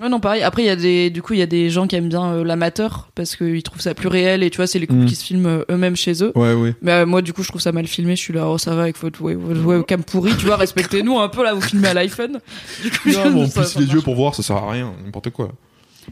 Ouais, 0.00 0.10
non, 0.10 0.20
pareil. 0.20 0.42
Après, 0.42 0.62
il 0.62 0.66
y 0.66 0.70
a 0.70 0.76
des, 0.76 1.08
du 1.08 1.22
coup, 1.22 1.32
il 1.32 1.38
y 1.38 1.42
a 1.42 1.46
des 1.46 1.70
gens 1.70 1.86
qui 1.86 1.96
aiment 1.96 2.10
bien 2.10 2.24
euh, 2.32 2.44
l'amateur 2.44 3.08
parce 3.14 3.34
qu'ils 3.34 3.62
trouvent 3.62 3.80
ça 3.80 3.94
plus 3.94 4.08
réel 4.08 4.42
et 4.42 4.50
tu 4.50 4.56
vois, 4.58 4.66
c'est 4.66 4.78
les 4.78 4.86
couples 4.86 5.02
Mm. 5.04 5.06
qui 5.06 5.14
se 5.14 5.24
filment 5.24 5.46
euh, 5.46 5.64
eux-mêmes 5.70 5.96
chez 5.96 6.22
eux. 6.22 6.32
Ouais, 6.34 6.52
ouais. 6.52 6.74
Mais 6.82 6.92
euh, 6.92 7.06
moi, 7.06 7.22
du 7.22 7.32
coup, 7.32 7.42
je 7.42 7.48
trouve 7.48 7.62
ça 7.62 7.72
mal 7.72 7.86
filmé. 7.86 8.14
Je 8.14 8.20
suis 8.20 8.34
là, 8.34 8.46
oh, 8.46 8.58
ça 8.58 8.74
va 8.74 8.82
avec 8.82 8.98
votre 8.98 9.22
ouais, 9.22 9.34
votre 9.34 9.64
webcam 9.64 10.02
pourri, 10.04 10.32
tu 10.36 10.44
vois, 10.44 10.56
respectez-nous 10.56 11.18
un 11.18 11.28
peu 11.28 11.42
là, 11.42 11.54
vous 11.54 11.62
filmez 11.62 11.88
à 11.88 11.94
l'iPhone. 11.94 12.40
Du 12.82 12.90
coup, 12.90 13.08
Non, 13.10 13.30
mais 13.32 13.40
on 13.40 13.46
ça 13.46 13.80
les 13.80 13.86
yeux 13.86 14.02
pour 14.02 14.14
voir, 14.16 14.34
ça 14.34 14.42
sert 14.42 14.56
à 14.56 14.70
rien, 14.70 14.92
n'importe 15.04 15.30
quoi. 15.30 15.52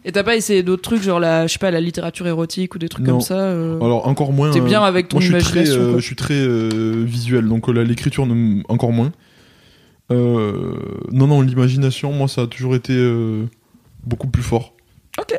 Et 0.05 0.13
t'as 0.13 0.23
pas 0.25 0.35
essayé 0.35 0.63
d'autres 0.63 0.83
trucs, 0.83 1.03
genre 1.03 1.21
la, 1.21 1.47
je 1.47 1.53
sais 1.53 1.59
pas, 1.59 1.71
la 1.71 1.81
littérature 1.81 2.27
érotique 2.27 2.75
ou 2.75 2.79
des 2.79 2.89
trucs 2.89 3.05
Non. 3.07 3.13
comme 3.13 3.21
ça 3.21 3.39
euh, 3.39 3.77
Alors 3.81 4.09
encore 4.09 4.33
moins. 4.33 4.51
T'es 4.51 4.61
bien 4.61 4.83
avec 4.83 5.09
ton 5.09 5.19
moi, 5.21 5.27
je 5.29 5.39
suis 5.39 5.45
très, 5.53 5.67
je 5.67 5.99
suis 6.01 6.17
très 6.17 6.43
visuel, 7.05 7.47
donc 7.49 7.69
là, 7.69 7.85
l'écriture 7.85 8.27
encore 8.71 8.93
moins. 8.93 9.13
Non, 10.11 11.27
non, 11.27 11.43
l'imagination, 11.43 12.13
moi, 12.13 12.29
ça 12.29 12.43
a 12.43 12.47
toujours 12.47 12.75
été 12.75 12.95
beaucoup 14.07 14.29
plus 14.29 14.43
fort. 14.43 14.75
Ok. 15.19 15.35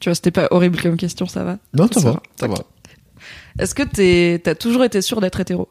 Tu 0.00 0.08
vois, 0.08 0.14
c'était 0.14 0.30
pas 0.30 0.48
horrible 0.50 0.80
comme 0.80 0.96
question, 0.96 1.26
ça 1.26 1.44
va. 1.44 1.58
Non, 1.74 1.88
ça 1.92 2.00
Ça 2.00 2.06
va, 2.06 2.12
va. 2.12 2.22
ça 2.36 2.46
va. 2.46 2.54
Est-ce 3.58 3.74
que 3.74 4.36
t'as 4.36 4.54
toujours 4.54 4.84
été 4.84 5.02
sûr 5.02 5.20
d'être 5.20 5.40
hétéro? 5.40 5.68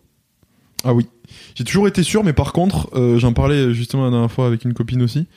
Ah 0.84 0.93
oui, 0.93 1.07
j'ai 1.55 1.63
toujours 1.63 1.88
été 1.88 2.03
sûr, 2.03 2.23
mais 2.23 2.34
par 2.34 2.53
contre, 2.53 2.89
euh, 2.95 3.17
j'en 3.17 3.34
parlais 3.34 3.73
justement 3.73 4.05
la 4.05 4.11
dernière 4.11 4.32
fois 4.32 4.45
avec 4.47 4.63
une 4.63 4.73
copine 4.73 5.01
aussi. 5.01 5.28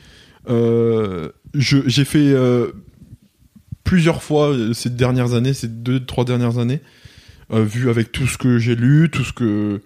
Euh, 0.49 1.31
j'ai 1.55 2.05
fait 2.05 2.19
euh, 2.19 2.73
plusieurs 3.85 4.23
fois 4.23 4.55
ces 4.75 4.91
dernières 4.91 5.35
années, 5.35 5.55
ces 5.55 5.69
deux, 5.69 6.05
trois 6.05 6.25
dernières 6.25 6.59
années, 6.59 6.81
vu 7.53 7.91
avec 7.91 8.13
tout 8.13 8.27
ce 8.27 8.39
que 8.39 8.59
j'ai 8.59 8.77
lu, 8.77 9.11
tout 9.11 9.25
ce 9.25 9.33
que 9.33 9.81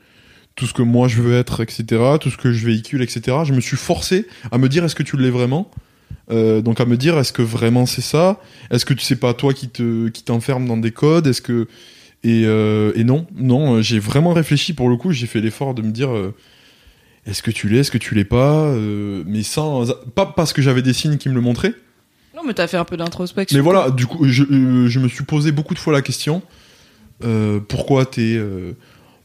tout 0.56 0.66
ce 0.66 0.74
que 0.74 0.82
moi 0.82 1.08
je 1.08 1.20
veux 1.20 1.34
être, 1.34 1.60
etc., 1.60 1.84
tout 2.20 2.30
ce 2.30 2.36
que 2.36 2.52
je 2.52 2.64
véhicule, 2.66 3.02
etc. 3.02 3.38
Je 3.44 3.52
me 3.52 3.60
suis 3.60 3.76
forcé 3.76 4.26
à 4.52 4.58
me 4.58 4.68
dire 4.68 4.84
est-ce 4.84 4.94
que 4.94 5.02
tu 5.02 5.16
l'es 5.16 5.30
vraiment? 5.30 5.70
Euh, 6.30 6.62
donc 6.62 6.80
à 6.80 6.86
me 6.86 6.96
dire 6.96 7.18
est-ce 7.18 7.32
que 7.32 7.42
vraiment 7.42 7.86
c'est 7.86 8.00
ça? 8.00 8.40
Est-ce 8.70 8.86
que 8.86 8.94
tu 8.94 9.04
sais 9.04 9.16
pas 9.16 9.34
toi 9.34 9.52
qui 9.52 9.68
te 9.68 10.08
qui 10.08 10.22
t'enferme 10.22 10.66
dans 10.66 10.76
des 10.78 10.90
codes? 10.90 11.26
Est-ce 11.26 11.42
que 11.42 11.68
et, 12.22 12.44
euh, 12.46 12.92
et 12.94 13.04
non 13.04 13.26
non 13.36 13.74
euh, 13.76 13.82
j'ai 13.82 13.98
vraiment 13.98 14.32
réfléchi 14.32 14.72
pour 14.72 14.88
le 14.88 14.96
coup 14.96 15.12
j'ai 15.12 15.26
fait 15.26 15.40
l'effort 15.40 15.74
de 15.74 15.82
me 15.82 15.90
dire 15.90 16.14
euh, 16.14 16.34
est-ce 17.26 17.42
que 17.42 17.50
tu 17.50 17.68
l'es? 17.68 17.80
Est-ce 17.80 17.90
que 17.90 17.98
tu 17.98 18.14
l'es 18.14 18.24
pas? 18.24 18.74
Mais 19.26 19.42
sans 19.42 19.86
pas 20.14 20.26
parce 20.26 20.52
que 20.52 20.62
j'avais 20.62 20.82
des 20.82 20.92
signes 20.92 21.16
qui 21.16 21.28
me 21.28 21.34
le 21.34 21.40
montraient. 21.40 21.74
Non, 22.34 22.42
mais 22.46 22.52
t'as 22.54 22.66
fait 22.66 22.76
un 22.76 22.84
peu 22.84 22.96
d'introspection. 22.96 23.56
mais 23.56 23.62
voilà 23.62 23.90
du 23.90 24.06
coup 24.06 24.26
je, 24.26 24.44
je 24.88 24.98
me 24.98 25.08
suis 25.08 25.24
posé 25.24 25.52
beaucoup 25.52 25.74
de 25.74 25.78
fois 25.78 25.92
la 25.92 26.02
question 26.02 26.42
pourquoi 27.68 28.06
t'es 28.06 28.38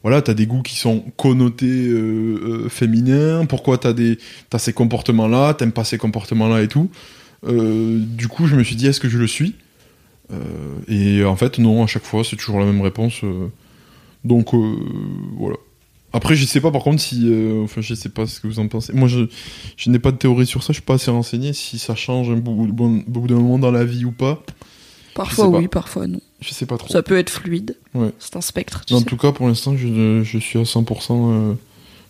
voilà 0.02 0.22
t'as 0.22 0.34
des 0.34 0.46
goûts 0.46 0.62
qui 0.62 0.76
sont 0.76 1.00
connotés 1.16 1.88
euh, 1.88 2.64
euh, 2.64 2.68
féminins. 2.68 3.44
Pourquoi 3.46 3.78
t'as 3.78 3.92
des 3.92 4.18
t'as 4.48 4.58
ces 4.58 4.72
comportements 4.72 5.28
là 5.28 5.54
t'aimes 5.54 5.72
pas 5.72 5.84
ces 5.84 5.98
comportements 5.98 6.48
là 6.48 6.62
et 6.62 6.68
tout. 6.68 6.90
Euh, 7.46 7.98
du 7.98 8.28
coup 8.28 8.46
je 8.46 8.56
me 8.56 8.64
suis 8.64 8.76
dit 8.76 8.86
est-ce 8.86 9.00
que 9.00 9.08
je 9.08 9.18
le 9.18 9.26
suis? 9.26 9.54
Et 10.86 11.24
en 11.24 11.34
fait 11.34 11.58
non 11.58 11.82
à 11.82 11.88
chaque 11.88 12.04
fois 12.04 12.22
c'est 12.22 12.36
toujours 12.36 12.60
la 12.60 12.66
même 12.66 12.80
réponse 12.80 13.22
donc 14.22 14.54
voilà. 15.36 15.56
Après 16.12 16.36
je 16.36 16.44
sais 16.44 16.60
pas 16.60 16.70
par 16.70 16.82
contre 16.82 17.02
si 17.02 17.28
enfin 17.64 17.80
je 17.80 17.94
sais 17.94 18.10
pas 18.10 18.26
ce 18.26 18.38
que 18.38 18.46
vous 18.46 18.60
en 18.60 18.68
pensez. 18.68 18.92
Moi 18.92 19.08
je, 19.08 19.26
n'ai 19.90 19.98
pas 19.98 20.12
de 20.12 20.16
théorie 20.16 20.46
sur 20.46 20.62
ça. 20.62 20.68
Je 20.68 20.74
suis 20.74 20.82
pas 20.82 20.94
assez 20.94 21.10
renseigné 21.10 21.52
si 21.52 21.80
ça 21.80 21.96
change 21.96 22.30
un 22.30 22.36
bout, 22.36 22.68
bout 22.72 23.28
moment 23.28 23.58
dans 23.58 23.72
la 23.72 23.84
vie 23.84 24.04
ou 24.04 24.12
pas 24.12 24.40
Parfois 25.14 25.48
oui, 25.48 25.66
parfois 25.68 26.06
non. 26.06 26.20
je 26.40 26.50
sais 26.54 26.66
pas 26.66 26.78
trop 26.78 26.88
Ça 26.92 27.02
peut 27.02 27.18
être 27.18 27.30
fluide. 27.30 27.76
Ouais. 27.94 28.10
C'est 28.18 28.36
un 28.36 28.40
spectre, 28.40 28.84
tu 28.86 28.94
en 28.94 29.00
sais. 29.00 29.04
tout 29.04 29.16
cas 29.16 29.32
pour 29.32 29.48
l'instant 29.48 29.76
je, 29.76 30.22
je 30.22 30.38
suis 30.38 30.58
à 30.58 30.62
100% 30.62 31.06
euh, 31.50 31.54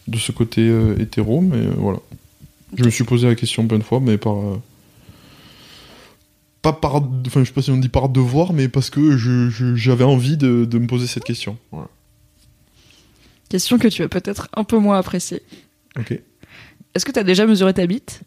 de 0.09 0.18
ce 0.18 0.32
côté 0.32 0.62
euh, 0.68 0.96
hétéro 1.01 1.40
mais 1.40 1.57
euh, 1.59 1.72
voilà 1.76 1.98
je 2.76 2.84
me 2.84 2.90
suis 2.90 3.05
posé 3.05 3.26
la 3.26 3.34
question 3.34 3.66
plein 3.66 3.78
de 3.78 3.82
fois 3.84 4.01
mais 4.01 4.16
par 4.18 4.36
pas 6.62 6.72
par 6.74 6.96
enfin 7.26 7.40
je 7.40 7.44
sais 7.46 7.53
pas 7.53 7.62
si 7.62 7.70
on 7.70 7.78
dit 7.78 7.88
par 7.88 8.09
devoir 8.11 8.53
mais 8.53 8.68
parce 8.68 8.90
que 8.90 9.16
j'avais 9.76 10.05
envie 10.05 10.36
de, 10.36 10.64
de 10.66 10.78
me 10.78 10.86
poser 10.86 11.07
cette 11.07 11.24
question 11.24 11.57
voilà. 11.72 11.88
Question 13.48 13.78
que 13.78 13.88
tu 13.88 14.03
vas 14.03 14.09
peut-être 14.09 14.48
un 14.55 14.62
peu 14.62 14.78
moins 14.78 14.96
apprécier. 14.98 15.42
ok 15.98 16.12
Est-ce 16.94 17.05
que 17.05 17.11
t'as 17.11 17.24
déjà 17.24 17.46
mesuré 17.46 17.74
ta 17.74 17.84
bite? 17.86 18.20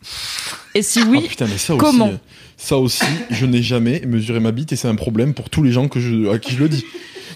Et 0.76 0.82
si 0.82 1.01
oui, 1.03 1.21
Ah, 1.24 1.30
putain, 1.30 1.47
mais 1.47 1.57
ça 1.57 1.76
comment? 1.78 2.07
aussi, 2.09 2.17
ça 2.58 2.78
aussi, 2.78 3.06
je 3.30 3.45
n'ai 3.45 3.62
jamais 3.62 4.01
mesuré 4.06 4.39
ma 4.39 4.51
bite 4.51 4.72
et 4.72 4.76
c'est 4.76 4.88
un 4.88 4.95
problème 4.95 5.34
pour 5.34 5.49
tous 5.49 5.64
les 5.64 5.72
gens 5.72 5.88
que 5.88 5.99
je, 5.99 6.30
à 6.30 6.39
qui 6.39 6.54
je 6.54 6.60
le 6.60 6.70
dis. 6.70 6.86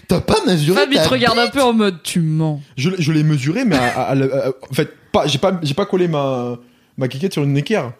T'as 0.06 0.20
pas 0.20 0.38
mesuré 0.46 0.80
Fab, 0.80 0.88
il 0.92 0.96
ta 0.96 1.04
te 1.04 1.08
regarde 1.10 1.38
un 1.38 1.48
peu 1.48 1.62
en 1.62 1.72
mode 1.74 2.02
tu 2.02 2.20
mens. 2.20 2.62
Je, 2.76 2.88
l'ai- 2.90 2.96
je 2.98 3.12
l'ai 3.12 3.22
mesuré, 3.22 3.64
mais 3.66 3.76
à- 3.76 3.86
à- 3.88 4.12
à- 4.12 4.46
à- 4.48 4.48
en 4.70 4.74
fait, 4.74 4.90
pas, 5.12 5.26
j'ai 5.26 5.38
pas, 5.38 5.58
j'ai 5.62 5.74
pas 5.74 5.84
collé 5.86 6.08
ma, 6.08 6.58
ma 6.96 7.08
quiquette 7.08 7.32
sur 7.34 7.42
une 7.44 7.56
équerre. 7.58 7.92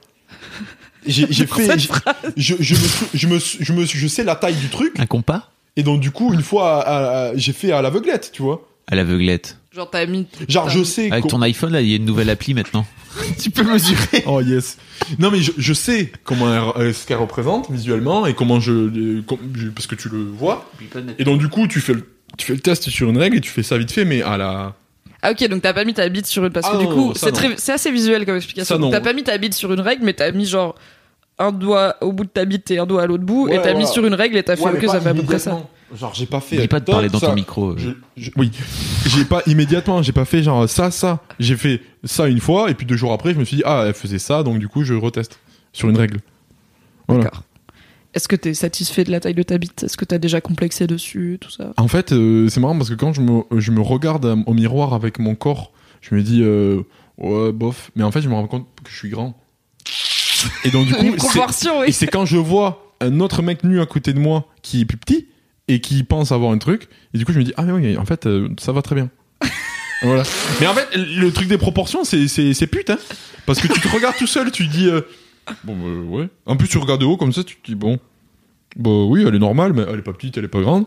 J'ai, 1.07 1.27
j'ai 1.31 1.47
fait, 1.47 1.65
cette 1.67 1.81
j'ai- 1.81 1.89
je, 2.37 2.55
je, 2.61 2.75
me, 2.75 2.89
sou- 2.89 3.07
je 3.15 3.27
me, 3.29 3.39
suis- 3.39 3.59
je 3.65 3.73
me, 3.73 3.85
suis- 3.87 3.99
je 3.99 4.09
sais 4.09 4.25
la 4.25 4.35
taille 4.37 4.57
du 4.57 4.69
truc 4.69 4.95
Un 4.99 5.07
compas? 5.07 5.51
Et 5.77 5.83
donc 5.83 6.01
du 6.01 6.11
coup, 6.11 6.33
une 6.35 6.43
fois, 6.43 6.83
à- 6.83 7.29
à- 7.29 7.37
j'ai 7.37 7.53
fait 7.53 7.73
à 7.73 7.83
l'aveuglette, 7.83 8.31
tu 8.33 8.43
vois. 8.43 8.67
À 8.91 8.97
l'aveuglette. 8.97 9.59
Genre 9.75 9.89
t'as 9.91 10.07
mis. 10.07 10.27
Genre, 10.49 10.69
je 10.71 10.83
sais. 10.83 11.11
Avec 11.13 11.27
ton 11.29 11.43
iPhone, 11.43 11.73
là, 11.73 11.81
il 11.83 11.89
y 11.89 11.93
a 11.93 11.97
une 11.97 12.05
nouvelle 12.07 12.31
appli 12.31 12.55
maintenant. 12.55 12.87
tu 13.41 13.51
peux 13.51 13.63
mesurer. 13.65 14.25
Oh 14.27 14.41
yes. 14.41 14.79
Non 15.19 15.31
mais 15.31 15.41
je, 15.41 15.53
je 15.57 15.73
sais 15.73 16.13
comment 16.25 16.53
elle- 16.77 16.83
euh, 16.83 16.93
ce 16.93 17.07
qu'elle 17.07 17.17
représente 17.19 17.71
visuellement 17.71 18.27
et 18.27 18.35
comment 18.35 18.61
je, 18.61 19.21
com- 19.23 19.39
je- 19.55 19.69
parce 19.69 19.87
que 19.87 19.95
tu 19.95 20.09
le 20.09 20.23
vois. 20.25 20.71
Et 21.19 21.25
donc 21.25 21.39
du 21.39 21.49
coup 21.49 21.67
tu 21.67 21.81
fais 21.81 21.95
le, 21.95 22.07
tu 22.37 22.47
fais 22.47 22.53
le 22.55 22.61
test 22.61 22.89
sur 22.91 23.09
une 23.11 23.19
règle 23.19 23.37
et 23.39 23.41
tu 23.41 23.51
fais 23.51 23.63
ça 23.63 23.77
vite 23.79 23.91
fait 23.93 24.05
mais 24.05 24.23
à 24.23 24.37
la. 24.37 24.75
Ah 25.23 25.33
ok, 25.33 25.49
donc 25.49 25.63
t'as 25.63 25.73
pas 25.73 25.85
mis 25.85 25.95
ta 25.95 26.09
bite 26.09 26.27
sur 26.27 26.45
une... 26.45 26.53
Parce 26.53 26.69
que 26.69 26.77
Ah 26.77 26.79
du 26.79 26.85
non, 26.85 26.95
coup, 27.09 27.15
ça 27.15 27.27
c'est 27.27 27.33
non. 27.33 27.37
très... 27.51 27.55
c'est 27.57 27.73
assez 27.73 27.91
visuel 27.91 28.25
comme 28.25 28.37
explication. 28.37 28.77
Ça 28.77 28.79
non. 28.81 28.91
T'as 28.91 29.01
pas 29.01 29.13
mis 29.13 29.25
ta 29.25 29.37
bite 29.37 29.55
sur 29.55 29.73
une 29.73 29.81
règle, 29.81 30.05
mais 30.05 30.13
t'as 30.13 30.31
mis 30.31 30.47
genre 30.47 30.77
un 31.39 31.51
doigt 31.51 31.97
au 32.01 32.13
bout 32.13 32.25
de 32.25 32.29
ta 32.31 32.45
bite 32.45 32.71
et 32.71 32.79
un 32.79 32.87
doigt 32.87 33.03
à 33.03 33.07
l'autre 33.07 33.25
bout, 33.25 33.49
et 33.49 33.57
t'as 33.57 33.69
mis 33.73 33.81
voilà. 33.81 33.87
sur 33.87 34.07
une 34.07 34.15
règle 34.15 34.37
et 34.37 34.43
t'as 34.45 34.55
fait 34.57 34.63
ok, 34.63 34.85
ça 34.87 35.01
fait 35.01 35.09
à 35.09 35.15
peu 35.15 35.23
près 35.23 35.39
ça. 35.39 35.51
immédiatement. 35.51 35.71
Genre 35.97 36.13
j'ai 36.15 36.27
pas 36.27 36.41
fait. 36.41 36.57
N'oublie 36.57 36.69
pas 36.69 36.81
de 36.81 36.85
parler 36.85 37.09
dans 37.09 37.19
ça. 37.19 37.29
ton 37.29 37.35
micro. 37.35 37.71
euh. 37.71 37.77
Je- 37.79 38.23
je- 38.23 38.31
oui. 38.37 38.51
J'ai 39.07 39.25
pas 39.25 39.43
immédiatement, 39.47 40.03
j'ai 40.03 40.13
pas 40.13 40.27
fait 40.27 40.43
genre 40.43 40.69
ça, 40.69 40.91
ça. 40.91 41.23
J'ai 41.41 41.57
fait 41.57 41.81
ça 42.05 42.29
une 42.29 42.41
fois 42.41 42.71
et 42.71 42.75
puis 42.75 42.85
deux 42.85 42.97
jours 42.97 43.13
après 43.15 43.33
je 43.33 43.39
me 43.39 43.45
suis 43.45 43.57
dit 43.57 43.63
ah 43.65 43.85
elle 43.87 43.95
faisait 43.95 44.19
ça 44.19 44.43
donc 44.43 44.59
du 44.59 44.69
coup 44.69 44.85
je 44.85 44.93
reteste 44.93 45.39
sur 45.73 45.89
une 45.89 45.97
règle. 45.97 46.19
Voilà. 47.09 47.25
D'accord. 47.25 47.43
Est-ce 48.15 48.29
que 48.29 48.37
t'es 48.37 48.53
satisfait 48.55 49.05
de 49.05 49.11
la 49.11 49.21
taille 49.21 49.35
de 49.35 49.43
ta 49.43 49.57
bite? 49.59 49.85
Est-ce 49.85 49.97
que 49.97 50.05
t'as 50.05 50.19
déjà 50.19 50.41
complexé 50.41 50.87
dessus, 50.87 51.39
tout 51.41 51.51
ça? 51.51 51.73
En 51.77 51.89
fait, 51.89 52.13
euh, 52.13 52.49
c'est 52.49 52.59
marrant 52.61 52.77
parce 52.77 52.89
que 52.91 52.95
quand 52.95 53.13
je 53.13 53.21
me, 53.21 53.43
je 53.59 53.71
me 53.71 53.81
regarde 53.81 54.25
au 54.47 54.55
miroir 54.55 54.93
avec 54.95 55.19
mon 55.19 55.35
corps, 55.35 55.73
je 56.01 56.15
me 56.15 56.23
dis, 56.23 56.41
euh, 56.43 56.83
ouais, 57.19 57.53
bof. 57.53 57.91
Mais 57.97 58.03
en 58.05 58.11
fait, 58.11 58.23
je 58.23 58.29
me 58.29 58.35
rends 58.35 58.47
compte 58.47 58.67
que 58.83 58.91
je 58.91 58.97
suis 58.97 59.11
grand. 59.11 59.35
Et 60.65 60.71
donc, 60.71 60.87
du 60.87 60.95
coup, 60.95 61.29
oui. 61.81 61.93
c'est 61.93 62.07
quand 62.07 62.25
je 62.25 62.39
vois 62.39 62.95
un 63.01 63.21
autre 63.21 63.43
mec 63.43 63.63
nu 63.63 63.81
à 63.81 63.87
côté 63.87 64.13
de 64.15 64.19
moi 64.19 64.47
qui 64.63 64.81
est 64.81 64.85
plus 64.87 64.97
petit 64.99 65.27
et 65.69 65.81
qui 65.81 66.03
pense 66.03 66.33
avoir 66.33 66.51
un 66.51 66.59
truc, 66.59 66.89
et 67.15 67.19
du 67.19 67.25
coup, 67.25 67.33
je 67.33 67.39
me 67.39 67.45
dis, 67.45 67.53
ah, 67.57 67.63
mais 67.63 67.73
oui, 67.73 67.97
en 67.97 68.05
fait, 68.05 68.27
euh, 68.27 68.49
ça 68.59 68.73
va 68.73 68.83
très 68.83 68.95
bien. 68.95 69.11
voilà. 70.03 70.23
Mais 70.61 70.67
en 70.67 70.75
fait, 70.75 70.89
le 70.97 71.31
truc 71.31 71.49
des 71.49 71.59
proportions, 71.59 72.05
c'est, 72.05 72.29
c'est, 72.29 72.55
c'est 72.55 72.67
pute, 72.67 72.91
hein. 72.91 72.99
Parce 73.47 73.61
que 73.61 73.69
tu 73.69 73.81
te 73.81 73.89
regardes 73.89 74.17
tout 74.17 74.27
seul, 74.27 74.51
tu 74.51 74.67
dis, 74.67 74.89
euh, 74.89 75.03
bon, 75.65 75.77
bah, 75.77 76.17
ouais. 76.17 76.29
En 76.47 76.57
plus, 76.57 76.69
tu 76.69 76.79
regardes 76.79 77.01
de 77.01 77.07
haut 77.07 77.17
comme 77.17 77.33
ça, 77.33 77.45
tu 77.45 77.57
te 77.57 77.67
dis, 77.67 77.75
bon, 77.75 77.99
bah 78.77 78.91
oui, 78.91 79.25
elle 79.27 79.35
est 79.35 79.41
normale, 79.41 79.73
mais 79.73 79.83
elle 79.89 79.99
est 79.99 80.03
pas 80.03 80.13
petite, 80.13 80.37
elle 80.39 80.45
est 80.45 80.49
pas 80.49 80.61
grande. 80.61 80.87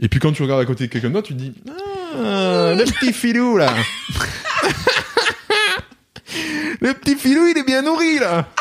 Et 0.00 0.08
puis 0.08 0.20
quand 0.20 0.32
tu 0.32 0.42
regardes 0.42 0.60
à 0.60 0.64
côté 0.64 0.86
de 0.86 0.92
quelqu'un 0.92 1.10
d'autre, 1.10 1.28
tu 1.28 1.34
te 1.34 1.38
dis, 1.38 1.52
ah, 1.68 2.74
le 2.76 2.84
petit 2.84 3.12
filou, 3.12 3.56
là. 3.56 3.72
le 6.80 6.94
petit 6.94 7.16
filou, 7.16 7.46
il 7.46 7.58
est 7.58 7.66
bien 7.66 7.82
nourri, 7.82 8.18
là. 8.18 8.48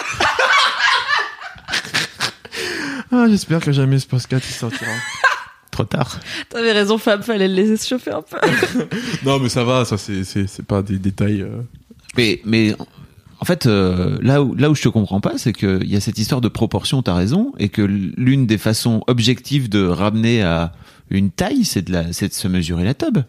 ah, 3.11 3.25
j'espère 3.29 3.59
que 3.59 3.71
jamais 3.71 3.99
ce 3.99 4.07
podcast 4.07 4.45
il 4.49 4.53
sortira. 4.53 4.91
Trop 5.77 5.83
tard. 5.83 6.19
T'avais 6.49 6.71
raison, 6.71 6.97
Fab, 6.97 7.21
fallait 7.21 7.47
le 7.47 7.53
laisser 7.53 7.77
se 7.77 7.87
chauffer 7.87 8.09
un 8.09 8.23
peu. 8.23 8.37
non, 9.23 9.37
mais 9.37 9.47
ça 9.47 9.63
va, 9.63 9.85
ça, 9.85 9.95
c'est, 9.99 10.23
c'est, 10.23 10.47
c'est 10.47 10.65
pas 10.65 10.81
des 10.81 10.97
détails. 10.97 11.43
euh. 11.43 11.61
Mais, 12.17 12.41
mais 12.45 12.73
en 13.39 13.45
fait, 13.45 13.67
euh, 13.67 14.17
là, 14.23 14.41
où, 14.41 14.55
là 14.55 14.71
où 14.71 14.75
je 14.75 14.81
te 14.81 14.89
comprends 14.89 15.21
pas, 15.21 15.37
c'est 15.37 15.53
qu'il 15.53 15.87
y 15.87 15.95
a 15.95 16.01
cette 16.01 16.17
histoire 16.17 16.41
de 16.41 16.47
proportion, 16.47 17.03
t'as 17.03 17.13
raison, 17.13 17.53
et 17.59 17.69
que 17.69 17.83
l'une 17.83 18.47
des 18.47 18.57
façons 18.57 19.03
objectives 19.05 19.69
de 19.69 19.85
ramener 19.85 20.41
à 20.41 20.73
une 21.11 21.29
taille, 21.29 21.63
c'est 21.63 21.83
de, 21.83 21.91
la, 21.91 22.11
c'est 22.11 22.29
de 22.29 22.33
se 22.33 22.47
mesurer 22.47 22.83
la 22.83 22.95
tub. 22.95 23.19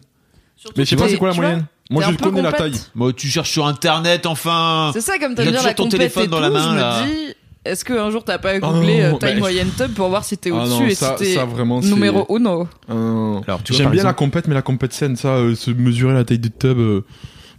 Mais 0.75 0.85
je 0.85 0.89
sais 0.89 0.95
pas, 0.95 1.07
c'est 1.07 1.17
quoi 1.17 1.29
la 1.29 1.35
moyenne 1.35 1.65
Moi, 1.91 2.03
je 2.09 2.15
connais 2.15 2.41
la 2.41 2.51
taille. 2.51 2.79
Bon, 2.95 3.11
tu 3.11 3.27
cherches 3.27 3.51
sur 3.51 3.67
internet, 3.67 4.25
enfin. 4.25 4.89
C'est 4.93 5.01
ça, 5.01 5.19
comme 5.19 5.35
t'as 5.35 5.45
la 5.45 5.73
ton 5.75 5.87
téléphone 5.87 6.25
dans 6.25 6.39
la 6.39 6.49
main, 6.49 6.73
là. 6.73 7.05
dis, 7.05 7.28
est-ce 7.65 7.83
qu'un 7.85 8.09
jour 8.09 8.23
t'as 8.23 8.37
pas 8.37 8.51
Ah 8.53 8.59
googlé 8.59 9.01
euh, 9.01 9.13
taille 9.17 9.37
moyenne 9.39 9.69
tub 9.77 9.91
pour 9.93 10.09
voir 10.09 10.23
si 10.23 10.37
t'es 10.37 10.49
Ah 10.51 10.55
au-dessus 10.63 10.91
et 10.91 10.95
ça, 10.95 11.15
si 11.17 11.35
t'es 11.35 11.45
numéro 11.89 12.25
uno? 12.35 12.67
Alors, 12.87 13.61
tu 13.63 13.73
vois, 13.73 13.77
J'aime 13.83 13.91
bien 13.91 14.03
la 14.03 14.13
compète, 14.13 14.47
mais 14.47 14.53
la 14.55 14.61
compète 14.61 14.93
saine, 14.93 15.15
ça, 15.15 15.29
euh, 15.35 15.55
se 15.55 15.71
mesurer 15.71 16.13
la 16.13 16.23
taille 16.23 16.39
du 16.39 16.51
tub. 16.51 16.77
euh, 16.79 17.01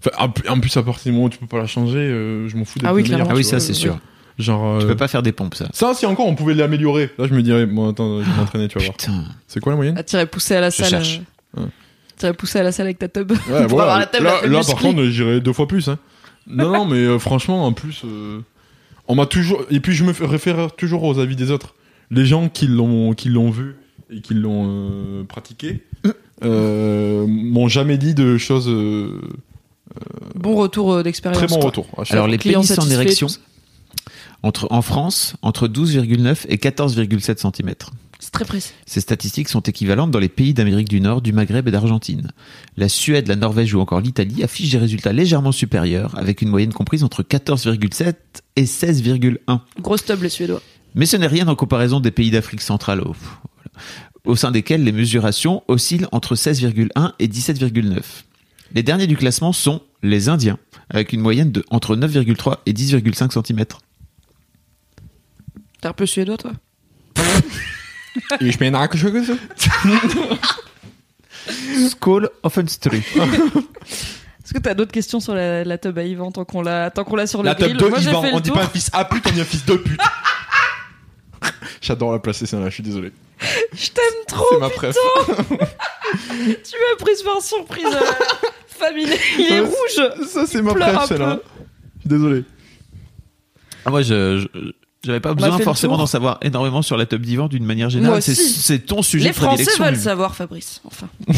enfin, 0.04 0.24
en 0.48 0.58
plus- 0.60 0.76
à 0.76 0.82
partir 0.82 1.04
du 1.04 1.12
moment 1.12 1.26
où 1.26 1.30
tu 1.30 1.38
peux 1.38 1.46
pas 1.46 1.58
la 1.58 1.66
changer, 1.66 1.98
euh, 1.98 2.48
je 2.48 2.56
m'en 2.56 2.64
fous 2.64 2.78
d'être 2.78 2.88
Ah 2.88 2.94
oui, 2.94 3.02
meilleur. 3.02 3.26
Ah 3.30 3.34
oui, 3.34 3.42
tu 3.42 3.48
ça 3.50 3.60
c'est 3.60 3.74
sûr. 3.74 3.98
Genre, 4.38 4.78
Tu 4.80 4.86
peux 4.86 4.96
pas 4.96 5.08
faire 5.08 5.22
des 5.22 5.32
pompes, 5.32 5.54
ça. 5.54 5.66
ça, 5.72 5.92
si 5.92 6.06
encore 6.06 6.26
on 6.26 6.34
pouvait 6.34 6.54
l'améliorer. 6.54 7.10
Là, 7.18 7.26
je 7.28 7.34
me 7.34 7.42
dirais, 7.42 7.66
bon, 7.66 7.90
attends, 7.90 8.20
je 8.22 8.24
vais 8.30 8.36
m'entraîner, 8.36 8.68
tu 8.68 8.78
vas 8.78 8.84
voir. 8.84 8.96
Putain. 8.96 9.24
C'est 9.46 9.60
quoi 9.60 9.72
la 9.72 9.76
moyenne? 9.76 9.98
À 9.98 10.02
tirer 10.02 10.24
pousser 10.24 10.56
à 10.56 10.60
la 10.62 10.70
Je 10.70 10.76
salle. 10.76 10.88
cherche. 10.88 11.20
Ouais. 11.56 11.64
Tirer 12.16 12.32
pousser 12.32 12.58
à 12.60 12.62
la 12.62 12.72
salle 12.72 12.86
avec 12.86 12.98
ta 12.98 13.08
tub. 13.08 13.32
Ouais, 13.32 13.36
pour 13.66 13.76
voilà. 13.76 13.82
avoir 13.96 13.98
la 13.98 14.06
tub 14.06 14.22
là, 14.22 14.40
là, 14.46 14.60
par 14.66 14.76
contre, 14.76 15.04
j'irais 15.04 15.40
deux 15.40 15.52
fois 15.52 15.68
plus. 15.68 15.88
Hein. 15.88 15.98
Non, 16.46 16.70
non, 16.72 16.84
mais 16.86 16.96
euh, 16.96 17.18
franchement, 17.18 17.66
en 17.66 17.72
plus, 17.74 18.00
euh, 18.06 18.40
on 19.10 19.14
m'a 19.16 19.26
toujours. 19.26 19.64
Et 19.70 19.80
puis, 19.80 19.92
je 19.92 20.04
me 20.04 20.12
réfère 20.24 20.72
toujours 20.76 21.02
aux 21.02 21.18
avis 21.18 21.36
des 21.36 21.50
autres. 21.50 21.74
Les 22.10 22.24
gens 22.24 22.48
qui 22.48 22.66
l'ont, 22.66 23.12
qui 23.12 23.28
l'ont 23.28 23.50
vu 23.50 23.74
et 24.10 24.20
qui 24.20 24.34
l'ont 24.34 24.66
euh, 24.66 25.24
pratiqué 25.24 25.84
euh, 26.44 27.26
m'ont 27.28 27.68
jamais 27.68 27.98
dit 27.98 28.14
de 28.14 28.38
choses. 28.38 28.68
euh, 28.68 29.20
Bon 30.36 30.54
retour 30.54 31.02
d'expérience. 31.02 31.38
très 31.38 31.48
bon 31.48 31.56
quoi. 31.56 31.66
retour. 31.66 31.86
à 31.98 32.04
chaque 32.04 32.14
Alors, 32.14 32.28
les 32.28 32.38
pénis 32.38 32.78
en 32.78 32.88
érection, 32.88 33.26
entre, 34.42 34.68
en 34.70 34.82
France, 34.82 35.34
entre 35.42 35.68
12,9 35.68 36.46
et 36.48 36.56
14,7 36.56 37.38
cm. 37.38 37.74
C'est 38.20 38.32
très 38.32 38.44
précis. 38.44 38.72
Ces 38.84 39.00
statistiques 39.00 39.48
sont 39.48 39.60
équivalentes 39.60 40.10
dans 40.10 40.18
les 40.18 40.28
pays 40.28 40.52
d'Amérique 40.52 40.90
du 40.90 41.00
Nord, 41.00 41.22
du 41.22 41.32
Maghreb 41.32 41.66
et 41.66 41.70
d'Argentine. 41.70 42.30
La 42.76 42.90
Suède, 42.90 43.26
la 43.28 43.36
Norvège 43.36 43.74
ou 43.74 43.80
encore 43.80 44.00
l'Italie 44.00 44.44
affichent 44.44 44.70
des 44.70 44.78
résultats 44.78 45.14
légèrement 45.14 45.52
supérieurs, 45.52 46.16
avec 46.18 46.42
une 46.42 46.50
moyenne 46.50 46.72
comprise 46.72 47.02
entre 47.02 47.22
14,7 47.22 48.14
et 48.56 48.64
16,1. 48.64 49.60
Grosse 49.80 50.04
tub 50.04 50.22
les 50.22 50.28
Suédois. 50.28 50.60
Mais 50.94 51.06
ce 51.06 51.16
n'est 51.16 51.26
rien 51.26 51.48
en 51.48 51.56
comparaison 51.56 51.98
des 51.98 52.10
pays 52.10 52.30
d'Afrique 52.30 52.60
centrale, 52.60 53.00
au, 53.00 53.16
au 54.24 54.36
sein 54.36 54.50
desquels 54.50 54.84
les 54.84 54.92
mesurations 54.92 55.62
oscillent 55.66 56.06
entre 56.12 56.34
16,1 56.34 57.12
et 57.18 57.26
17,9. 57.26 58.02
Les 58.74 58.82
derniers 58.82 59.06
du 59.06 59.16
classement 59.16 59.54
sont 59.54 59.80
les 60.02 60.28
Indiens, 60.28 60.58
avec 60.90 61.14
une 61.14 61.20
moyenne 61.20 61.52
de 61.52 61.64
entre 61.70 61.96
9,3 61.96 62.58
et 62.66 62.74
10,5 62.74 63.46
cm. 63.46 63.64
T'es 65.80 65.88
un 65.88 65.92
peu 65.94 66.04
suédois 66.04 66.36
toi? 66.36 66.52
Et 68.40 68.50
je 68.50 68.58
mets 68.58 68.74
un 68.74 68.88
quelque 68.88 68.98
chose 68.98 69.36
Skål 71.90 72.28
Offenstry. 72.42 72.98
Est-ce 72.98 74.52
que 74.54 74.58
t'as 74.58 74.74
d'autres 74.74 74.92
questions 74.92 75.20
sur 75.20 75.34
la, 75.34 75.64
la 75.64 75.78
tub 75.78 75.96
à 75.98 76.02
Yvan 76.02 76.32
tant 76.32 76.44
qu'on 76.44 76.62
l'a 76.62 76.90
tant 76.90 77.04
qu'on 77.04 77.16
l'a 77.16 77.26
sur 77.26 77.42
le 77.42 77.46
La 77.48 77.54
grill? 77.54 77.76
tub 77.76 77.78
de 77.84 77.88
Moi 77.88 77.98
j'ai 78.00 78.10
Yvan. 78.10 78.22
fait 78.22 78.30
On 78.32 78.40
dit 78.40 78.50
tour. 78.50 78.58
pas 78.58 78.64
un 78.64 78.68
fils 78.68 78.90
à 78.92 79.04
pute, 79.04 79.24
on 79.26 79.30
dit 79.30 79.40
un 79.40 79.44
fils 79.44 79.64
de 79.64 79.76
pute. 79.76 80.00
J'adore 81.80 82.12
la 82.12 82.18
placer 82.18 82.46
celle-là, 82.46 82.68
je 82.68 82.74
suis 82.74 82.82
désolé. 82.82 83.12
Je 83.72 83.88
t'aime 83.90 84.24
trop. 84.26 84.44
C'est 84.50 84.58
ma 84.58 84.68
préf. 84.70 84.96
Tu 85.60 86.76
m'as 86.76 86.96
prise 86.98 87.22
par 87.22 87.40
surprise. 87.40 87.84
euh, 87.86 88.00
Familier, 88.66 89.16
il 89.38 89.46
est 89.46 89.60
Ouais, 89.60 89.66
rouge. 89.66 90.26
Ça, 90.28 90.46
c'est 90.46 90.60
ma 90.62 90.74
Pleure 90.74 90.88
un 90.88 90.94
préf, 90.96 91.08
celle-là. 91.08 91.38
Je 91.96 92.00
suis 92.00 92.08
désolé. 92.08 92.44
Ah, 93.86 93.90
moi, 93.90 94.02
je, 94.02 94.38
je- 94.52 94.72
j'avais 95.04 95.20
pas 95.20 95.34
besoin 95.34 95.58
forcément 95.58 95.96
d'en 95.96 96.06
savoir 96.06 96.38
énormément 96.42 96.82
sur 96.82 96.96
la 96.96 97.06
tub 97.06 97.22
d'Ivan 97.22 97.48
d'une 97.48 97.64
manière 97.64 97.90
générale. 97.90 98.22
C'est, 98.22 98.78
ton 98.86 99.02
sujet 99.02 99.26
Les 99.26 99.30
de 99.30 99.36
Français 99.36 99.70
veulent 99.78 99.96
savoir, 99.96 100.34
Fabrice. 100.34 100.80
Enfin. 100.84 101.08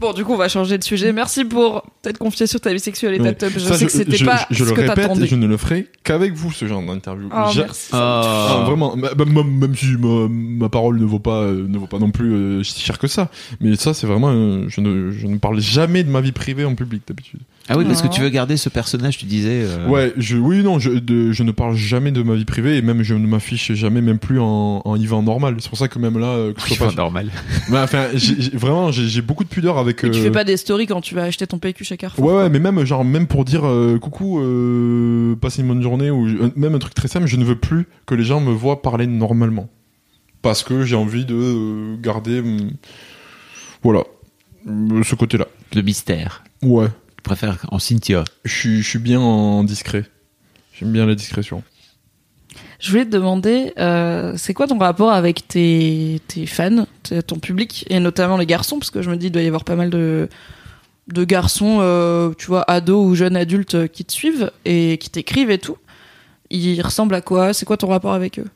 bon, 0.00 0.12
du 0.12 0.24
coup, 0.24 0.32
on 0.32 0.36
va 0.36 0.48
changer 0.48 0.76
de 0.78 0.84
sujet. 0.84 1.12
Merci 1.12 1.44
pour 1.44 1.82
t'être 2.02 2.18
confié 2.18 2.46
sur 2.46 2.60
ta 2.60 2.72
vie 2.72 2.80
sexuelle 2.80 3.14
et 3.14 3.18
ta 3.18 3.32
tub. 3.32 3.52
Je 3.54 3.60
Ça, 3.60 3.78
sais 3.78 3.86
que 3.86 3.92
c'était 3.92 4.22
pas 4.24 4.46
je 4.50 4.64
ce 4.64 4.68
le 4.68 4.74
que 4.74 4.80
répète, 4.82 4.96
t'attendais. 4.96 5.26
je 5.26 5.34
ne 5.36 5.46
le 5.46 5.56
ferai 5.56 5.88
qu'avec 6.02 6.34
vous, 6.34 6.52
ce 6.52 6.66
genre 6.66 6.82
d'interview. 6.82 7.28
Oh, 7.32 7.50
merci. 7.56 7.88
Ah, 7.92 8.58
Ah, 8.60 8.64
vraiment, 8.66 8.96
même, 8.96 9.58
même 9.58 9.74
si 9.74 9.86
ma, 9.98 10.28
ma 10.28 10.68
parole 10.68 10.98
ne 11.00 11.04
vaut 11.06 11.18
pas, 11.18 11.42
euh, 11.42 11.66
ne 11.66 11.78
vaut 11.78 11.86
pas 11.86 11.98
non 11.98 12.10
plus 12.10 12.32
euh, 12.34 12.62
si 12.62 12.80
cher 12.80 12.98
que 12.98 13.06
ça. 13.06 13.30
Mais 13.60 13.76
ça, 13.76 13.94
c'est 13.94 14.06
vraiment, 14.06 14.30
euh, 14.30 14.66
je 14.68 14.80
ne, 14.80 15.10
je 15.10 15.26
ne 15.26 15.38
parle 15.38 15.60
jamais 15.60 16.04
de 16.04 16.10
ma 16.10 16.20
vie 16.20 16.32
privée 16.32 16.64
en 16.64 16.74
public 16.74 17.02
d'habitude. 17.06 17.40
Ah 17.66 17.78
oui, 17.78 17.84
parce 17.86 18.02
que 18.02 18.08
tu 18.08 18.20
veux 18.20 18.28
garder 18.28 18.58
ce 18.58 18.68
personnage, 18.68 19.16
tu 19.16 19.24
disais. 19.24 19.62
euh, 19.64 19.88
Ouais, 19.88 20.12
je, 20.18 20.36
oui, 20.36 20.62
non, 20.62 20.78
je, 20.78 20.90
de- 20.90 21.32
je 21.32 21.42
ne 21.42 21.50
parle 21.50 21.74
jamais 21.74 22.12
de 22.12 22.22
ma 22.22 22.34
vie 22.34 22.44
privée 22.44 22.76
et 22.76 22.82
même 22.82 23.02
je 23.02 23.14
ne 23.14 23.26
m'affiche 23.26 23.72
jamais, 23.72 24.02
même 24.02 24.18
plus 24.18 24.38
en, 24.38 24.82
en 24.84 24.96
Yvan 24.96 25.22
normal. 25.22 25.56
C'est 25.60 25.70
pour 25.70 25.78
ça 25.78 25.88
que 25.88 25.98
même 25.98 26.18
là, 26.18 26.26
euh, 26.26 26.52
que 26.52 26.60
soit 26.68 26.76
enfin, 26.86 26.94
pas- 26.94 27.02
normal. 27.02 27.30
Enfin, 27.72 28.08
vraiment, 28.52 28.92
j'ai 28.92 29.22
beaucoup 29.22 29.44
de 29.44 29.48
pudeur 29.48 29.78
avec. 29.78 30.04
Et 30.04 30.10
tu 30.10 30.18
euh, 30.20 30.22
fais 30.24 30.30
pas 30.30 30.44
des 30.44 30.58
stories 30.58 30.86
quand 30.86 31.00
tu 31.00 31.14
vas 31.14 31.22
acheter 31.22 31.46
ton 31.46 31.58
PQ 31.58 31.84
chez 31.84 31.96
Carrefour. 31.96 32.24
Ouais, 32.26 32.34
ouais, 32.34 32.50
mais 32.50 32.58
même 32.58 32.84
genre 32.84 33.02
même 33.04 33.26
pour 33.26 33.46
dire 33.46 33.64
euh, 33.64 33.98
coucou, 33.98 34.40
euh, 34.40 35.34
passez 35.36 35.62
une 35.62 35.68
bonne 35.68 35.82
journée 35.82 36.10
ou 36.10 36.26
euh, 36.26 36.50
même 36.56 36.74
un 36.74 36.78
truc 36.78 36.92
très 36.94 37.08
simple, 37.08 37.26
je 37.26 37.36
ne 37.36 37.44
veux 37.44 37.56
plus 37.56 37.86
que 38.04 38.14
les 38.14 38.24
gens 38.24 38.40
me 38.40 38.52
voient 38.52 38.82
parler 38.82 39.06
normalement 39.06 39.68
parce 40.42 40.62
que 40.62 40.84
j'ai 40.84 40.96
envie 40.96 41.24
de 41.24 41.34
euh, 41.34 41.96
garder, 41.98 42.40
hum, 42.40 42.72
voilà, 43.82 44.02
euh, 44.68 45.02
ce 45.02 45.14
côté-là. 45.14 45.46
Le 45.74 45.80
mystère. 45.80 46.44
Ouais, 46.62 46.88
Je 47.24 47.30
préfère 47.30 47.64
en 47.70 47.78
Cynthia. 47.78 48.22
je 48.44 48.54
suis, 48.54 48.82
je 48.82 48.86
suis 48.86 48.98
bien 48.98 49.18
en 49.18 49.64
discret. 49.64 50.04
J'aime 50.74 50.92
bien 50.92 51.06
la 51.06 51.14
discrétion. 51.14 51.62
Je 52.78 52.90
voulais 52.90 53.06
te 53.06 53.10
demander, 53.10 53.72
euh, 53.78 54.34
c'est 54.36 54.52
quoi 54.52 54.66
ton 54.66 54.76
rapport 54.76 55.10
avec 55.10 55.48
tes, 55.48 56.20
tes 56.28 56.44
fans, 56.44 56.84
ton 57.26 57.38
public, 57.38 57.86
et 57.88 57.98
notamment 57.98 58.36
les 58.36 58.44
garçons, 58.44 58.78
parce 58.78 58.90
que 58.90 59.00
je 59.00 59.08
me 59.08 59.16
dis, 59.16 59.28
il 59.28 59.32
doit 59.32 59.40
y 59.40 59.46
avoir 59.46 59.64
pas 59.64 59.74
mal 59.74 59.88
de, 59.88 60.28
de 61.08 61.24
garçons, 61.24 61.78
euh, 61.80 62.34
tu 62.36 62.44
vois, 62.44 62.70
ados 62.70 63.06
ou 63.06 63.14
jeunes 63.14 63.36
adultes 63.36 63.74
euh, 63.74 63.86
qui 63.86 64.04
te 64.04 64.12
suivent 64.12 64.52
et 64.66 64.98
qui 64.98 65.08
t'écrivent 65.08 65.50
et 65.50 65.56
tout. 65.58 65.78
Ils 66.50 66.82
ressemblent 66.82 67.14
à 67.14 67.22
quoi? 67.22 67.54
C'est 67.54 67.64
quoi 67.64 67.78
ton 67.78 67.88
rapport 67.88 68.12
avec 68.12 68.38
eux? 68.38 68.48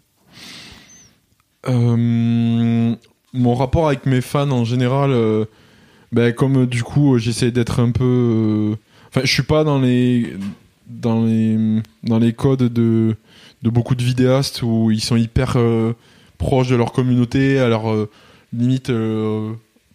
Euh, 1.68 2.94
mon 3.32 3.54
rapport 3.54 3.86
avec 3.86 4.04
mes 4.04 4.20
fans 4.20 4.50
en 4.50 4.66
général, 4.66 5.12
euh, 5.12 5.46
ben, 6.12 6.32
comme 6.32 6.62
euh, 6.62 6.66
du 6.66 6.82
coup 6.82 7.14
euh, 7.14 7.18
j'essaie 7.18 7.50
d'être 7.50 7.80
un 7.80 7.90
peu, 7.90 8.04
euh, 8.04 8.76
enfin 9.08 9.20
je 9.24 9.32
suis 9.32 9.42
pas 9.42 9.64
dans 9.64 9.78
les 9.78 10.34
dans 10.88 11.24
les 11.24 11.56
dans 12.02 12.18
les 12.18 12.32
codes 12.32 12.72
de 12.72 13.14
de 13.62 13.70
beaucoup 13.70 13.94
de 13.94 14.02
vidéastes 14.02 14.62
où 14.62 14.90
ils 14.90 15.02
sont 15.02 15.16
hyper 15.16 15.54
euh, 15.56 15.92
proches 16.38 16.68
de 16.68 16.76
leur 16.76 16.92
communauté, 16.92 17.58
alors 17.58 17.90
euh, 17.90 18.08
limite 18.52 18.90
euh, 18.90 19.52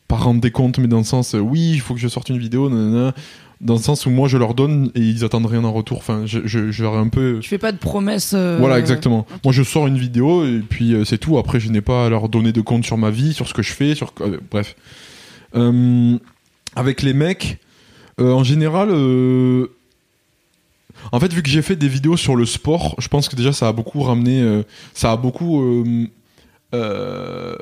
pas 0.08 0.18
rendre 0.18 0.42
des 0.42 0.52
comptes, 0.52 0.78
mais 0.78 0.88
dans 0.88 1.00
le 1.00 1.04
sens 1.04 1.36
oui 1.40 1.72
il 1.74 1.80
faut 1.80 1.94
que 1.94 2.00
je 2.00 2.08
sorte 2.08 2.30
une 2.30 2.38
vidéo, 2.38 2.70
nanana, 2.70 3.16
dans 3.62 3.76
le 3.76 3.80
sens 3.80 4.06
où 4.06 4.12
moi 4.12 4.28
je 4.28 4.38
leur 4.38 4.54
donne 4.54 4.92
et 4.94 5.00
ils 5.00 5.24
attendent 5.24 5.46
rien 5.48 5.64
en 5.64 5.72
retour. 5.74 5.98
Enfin 5.98 6.24
je 6.26 6.42
je, 6.46 6.72
je 6.72 6.84
leur 6.84 6.94
ai 6.94 6.98
un 6.98 7.08
peu 7.08 7.40
Tu 7.42 7.50
fais 7.50 7.58
pas 7.58 7.72
de 7.72 7.78
promesses 7.78 8.36
voilà, 8.36 8.78
exactement. 8.78 9.26
Moi, 9.44 9.54
je 9.54 9.64
sors 9.64 9.88
une 9.88 9.98
vidéo 9.98 10.46
et 10.46 10.60
puis 10.60 10.96
c'est 11.06 11.18
tout. 11.18 11.38
Après, 11.38 11.60
je 11.60 11.72
n'ai 11.72 11.82
pas 11.82 12.06
à 12.06 12.10
leur 12.10 12.30
donner 12.30 12.52
de 12.52 12.62
compte 12.62 12.86
sur 12.86 12.98
ma 12.98 13.10
vie, 13.10 13.34
sur 13.34 13.48
ce 13.48 13.54
que 13.54 13.64
je 13.64 13.72
fais, 13.72 13.96
sur 13.96 14.14
bref. 14.52 14.76
Euh, 15.56 16.18
avec 16.76 17.02
les 17.02 17.14
mecs, 17.14 17.60
euh, 18.20 18.32
en 18.32 18.44
général, 18.44 18.90
euh, 18.92 19.68
en 21.12 21.20
fait, 21.20 21.34
vu 21.34 21.44
que 21.44 21.50
j'ai 21.50 21.62
fait 21.62 21.76
des 21.76 21.88
vidéos 21.88 22.18
sur 22.18 22.36
le 22.36 22.46
sport, 22.46 22.96
je 23.00 23.08
pense 23.08 23.28
que 23.28 23.36
déjà 23.36 23.52
ça 23.52 23.68
a 23.68 23.74
beaucoup 23.74 24.02
ramené, 24.02 24.42
euh, 24.42 24.64
ça 24.94 25.12
a 25.12 25.18
beaucoup, 25.18 25.62
euh, 25.62 26.08
euh, 26.74 27.56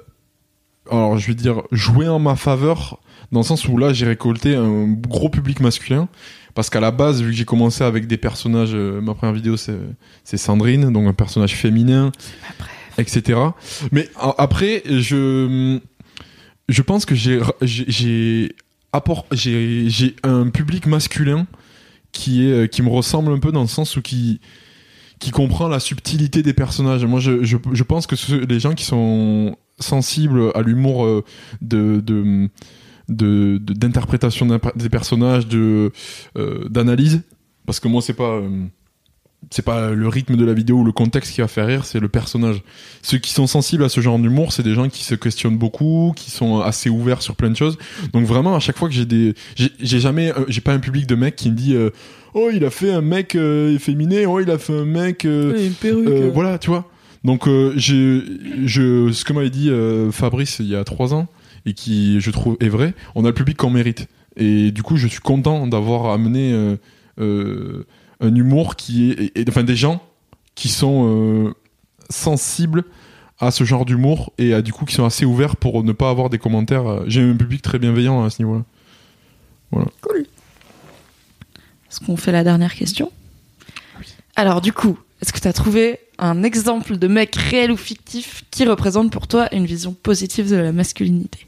alors 0.89 1.17
je 1.17 1.27
vais 1.27 1.33
dire 1.33 1.63
joué 1.71 2.07
en 2.07 2.19
ma 2.19 2.35
faveur 2.35 2.99
dans 3.31 3.39
le 3.39 3.45
sens 3.45 3.67
où 3.67 3.77
là 3.77 3.93
j'ai 3.93 4.05
récolté 4.05 4.55
un 4.55 4.87
gros 4.87 5.29
public 5.29 5.59
masculin. 5.59 6.07
Parce 6.53 6.69
qu'à 6.69 6.81
la 6.81 6.91
base, 6.91 7.21
vu 7.21 7.31
que 7.31 7.37
j'ai 7.37 7.45
commencé 7.45 7.81
avec 7.81 8.07
des 8.07 8.17
personnages, 8.17 8.75
ma 8.75 9.13
première 9.13 9.33
vidéo 9.33 9.55
c'est 9.55 10.37
Sandrine, 10.37 10.91
donc 10.91 11.07
un 11.07 11.13
personnage 11.13 11.55
féminin, 11.55 12.11
etc. 12.97 13.39
Mais 13.93 14.09
après, 14.37 14.83
je 14.85 15.79
je 16.71 16.81
pense 16.81 17.05
que 17.05 17.15
j'ai 17.15 17.39
j'ai- 17.61 18.55
j'ai 19.89 20.15
un 20.23 20.49
public 20.49 20.85
masculin 20.85 21.47
qui 22.11 22.45
est 22.47 22.71
qui 22.71 22.81
me 22.81 22.89
ressemble 22.89 23.31
un 23.31 23.39
peu 23.39 23.51
dans 23.51 23.61
le 23.61 23.67
sens 23.67 23.95
où 23.97 24.01
qui 24.01 24.39
qui 25.19 25.29
comprend 25.31 25.67
la 25.67 25.79
subtilité 25.79 26.41
des 26.41 26.53
personnages. 26.53 27.05
Moi, 27.05 27.19
je, 27.19 27.43
je, 27.43 27.55
pense 27.83 28.07
que 28.07 28.15
ceux- 28.15 28.43
les 28.43 28.59
gens 28.59 28.73
qui 28.73 28.85
sont 28.85 29.55
sensibles 29.79 30.51
à 30.55 30.61
l'humour 30.63 31.05
euh, 31.05 31.23
de, 31.61 32.01
de, 32.03 32.49
de, 33.07 33.59
de- 33.61 33.73
d'interprétation 33.73 34.47
d'un- 34.47 34.59
des 34.75 34.89
personnages, 34.89 35.45
de, 35.47 35.91
euh, 36.37 36.67
d'analyse, 36.69 37.21
parce 37.67 37.79
que 37.79 37.87
moi, 37.87 38.01
c'est 38.01 38.15
pas, 38.15 38.37
euh, 38.39 38.65
c'est 39.49 39.65
pas 39.65 39.91
le 39.91 40.07
rythme 40.07 40.37
de 40.37 40.45
la 40.45 40.53
vidéo 40.53 40.77
ou 40.77 40.83
le 40.83 40.91
contexte 40.91 41.33
qui 41.33 41.41
va 41.41 41.47
faire 41.47 41.65
rire, 41.65 41.83
c'est 41.85 41.99
le 41.99 42.07
personnage. 42.07 42.61
Ceux 43.01 43.17
qui 43.17 43.33
sont 43.33 43.47
sensibles 43.47 43.83
à 43.83 43.89
ce 43.89 43.99
genre 43.99 44.19
d'humour, 44.19 44.53
c'est 44.53 44.63
des 44.63 44.75
gens 44.75 44.87
qui 44.87 45.03
se 45.03 45.15
questionnent 45.15 45.57
beaucoup, 45.57 46.13
qui 46.15 46.29
sont 46.29 46.59
assez 46.59 46.89
ouverts 46.89 47.21
sur 47.21 47.35
plein 47.35 47.49
de 47.49 47.57
choses. 47.57 47.77
Donc 48.13 48.25
vraiment, 48.25 48.55
à 48.55 48.59
chaque 48.59 48.77
fois 48.77 48.87
que 48.87 48.93
j'ai 48.93 49.05
des, 49.05 49.33
j'ai, 49.55 49.99
jamais, 49.99 50.31
euh, 50.31 50.45
j'ai 50.47 50.61
pas 50.61 50.73
un 50.73 50.79
public 50.79 51.07
de 51.07 51.15
mecs 51.15 51.35
qui 51.35 51.49
me 51.49 51.55
dit, 51.55 51.75
euh, 51.75 51.89
oh 52.35 52.49
il 52.53 52.63
a 52.63 52.69
fait 52.69 52.91
un 52.91 53.01
mec 53.01 53.35
euh, 53.35 53.75
efféminé, 53.75 54.25
oh 54.27 54.39
il 54.39 54.51
a 54.51 54.59
fait 54.59 54.77
un 54.77 54.85
mec, 54.85 55.25
euh, 55.25 55.65
une 55.65 55.73
perruque. 55.73 56.33
voilà, 56.33 56.59
tu 56.59 56.69
vois. 56.69 56.89
Donc 57.23 57.47
j'ai, 57.75 58.23
je, 58.65 59.11
ce 59.11 59.25
que 59.25 59.33
m'avait 59.33 59.51
dit 59.51 59.69
Fabrice 60.11 60.57
il 60.59 60.67
y 60.67 60.75
a 60.75 60.83
trois 60.83 61.13
ans 61.13 61.27
et 61.67 61.73
qui, 61.73 62.19
je 62.19 62.31
trouve, 62.31 62.57
est 62.59 62.69
vrai, 62.69 62.95
on 63.13 63.25
a 63.25 63.27
le 63.27 63.33
public 63.33 63.57
qu'on 63.57 63.69
mérite. 63.69 64.07
Et 64.37 64.71
du 64.71 64.81
coup, 64.81 64.97
je 64.97 65.07
suis 65.07 65.19
content 65.19 65.67
d'avoir 65.67 66.11
amené 66.11 66.77
un 68.21 68.33
humour 68.35 68.75
qui 68.75 69.11
est, 69.11 69.19
et- 69.35 69.41
et- 69.41 69.45
enfin 69.49 69.63
des 69.63 69.75
gens 69.75 70.01
qui 70.55 70.69
sont 70.69 71.05
euh, 71.07 71.53
sensibles 72.09 72.83
à 73.39 73.49
ce 73.51 73.63
genre 73.63 73.85
d'humour 73.85 74.31
et 74.37 74.53
à, 74.53 74.61
du 74.61 74.71
coup 74.71 74.85
qui 74.85 74.93
sont 74.93 75.05
assez 75.05 75.25
ouverts 75.25 75.55
pour 75.55 75.83
ne 75.83 75.91
pas 75.91 76.09
avoir 76.09 76.29
des 76.29 76.37
commentaires. 76.37 76.85
euh, 76.87 77.03
J'ai 77.07 77.21
un 77.21 77.35
public 77.35 77.61
très 77.61 77.79
bienveillant 77.79 78.23
à 78.23 78.29
ce 78.29 78.41
niveau-là. 78.41 78.63
Est-ce 81.89 81.99
qu'on 81.99 82.17
fait 82.17 82.31
la 82.31 82.43
dernière 82.43 82.73
question? 82.75 83.11
Alors 84.35 84.61
du 84.61 84.71
coup, 84.73 84.97
est-ce 85.21 85.33
que 85.33 85.39
tu 85.39 85.47
as 85.47 85.53
trouvé 85.53 85.99
un 86.19 86.43
exemple 86.43 86.97
de 86.97 87.07
mec 87.07 87.35
réel 87.35 87.71
ou 87.71 87.77
fictif 87.77 88.43
qui 88.51 88.65
représente 88.65 89.11
pour 89.11 89.27
toi 89.27 89.53
une 89.53 89.65
vision 89.65 89.93
positive 89.93 90.49
de 90.49 90.55
la 90.57 90.71
masculinité? 90.71 91.47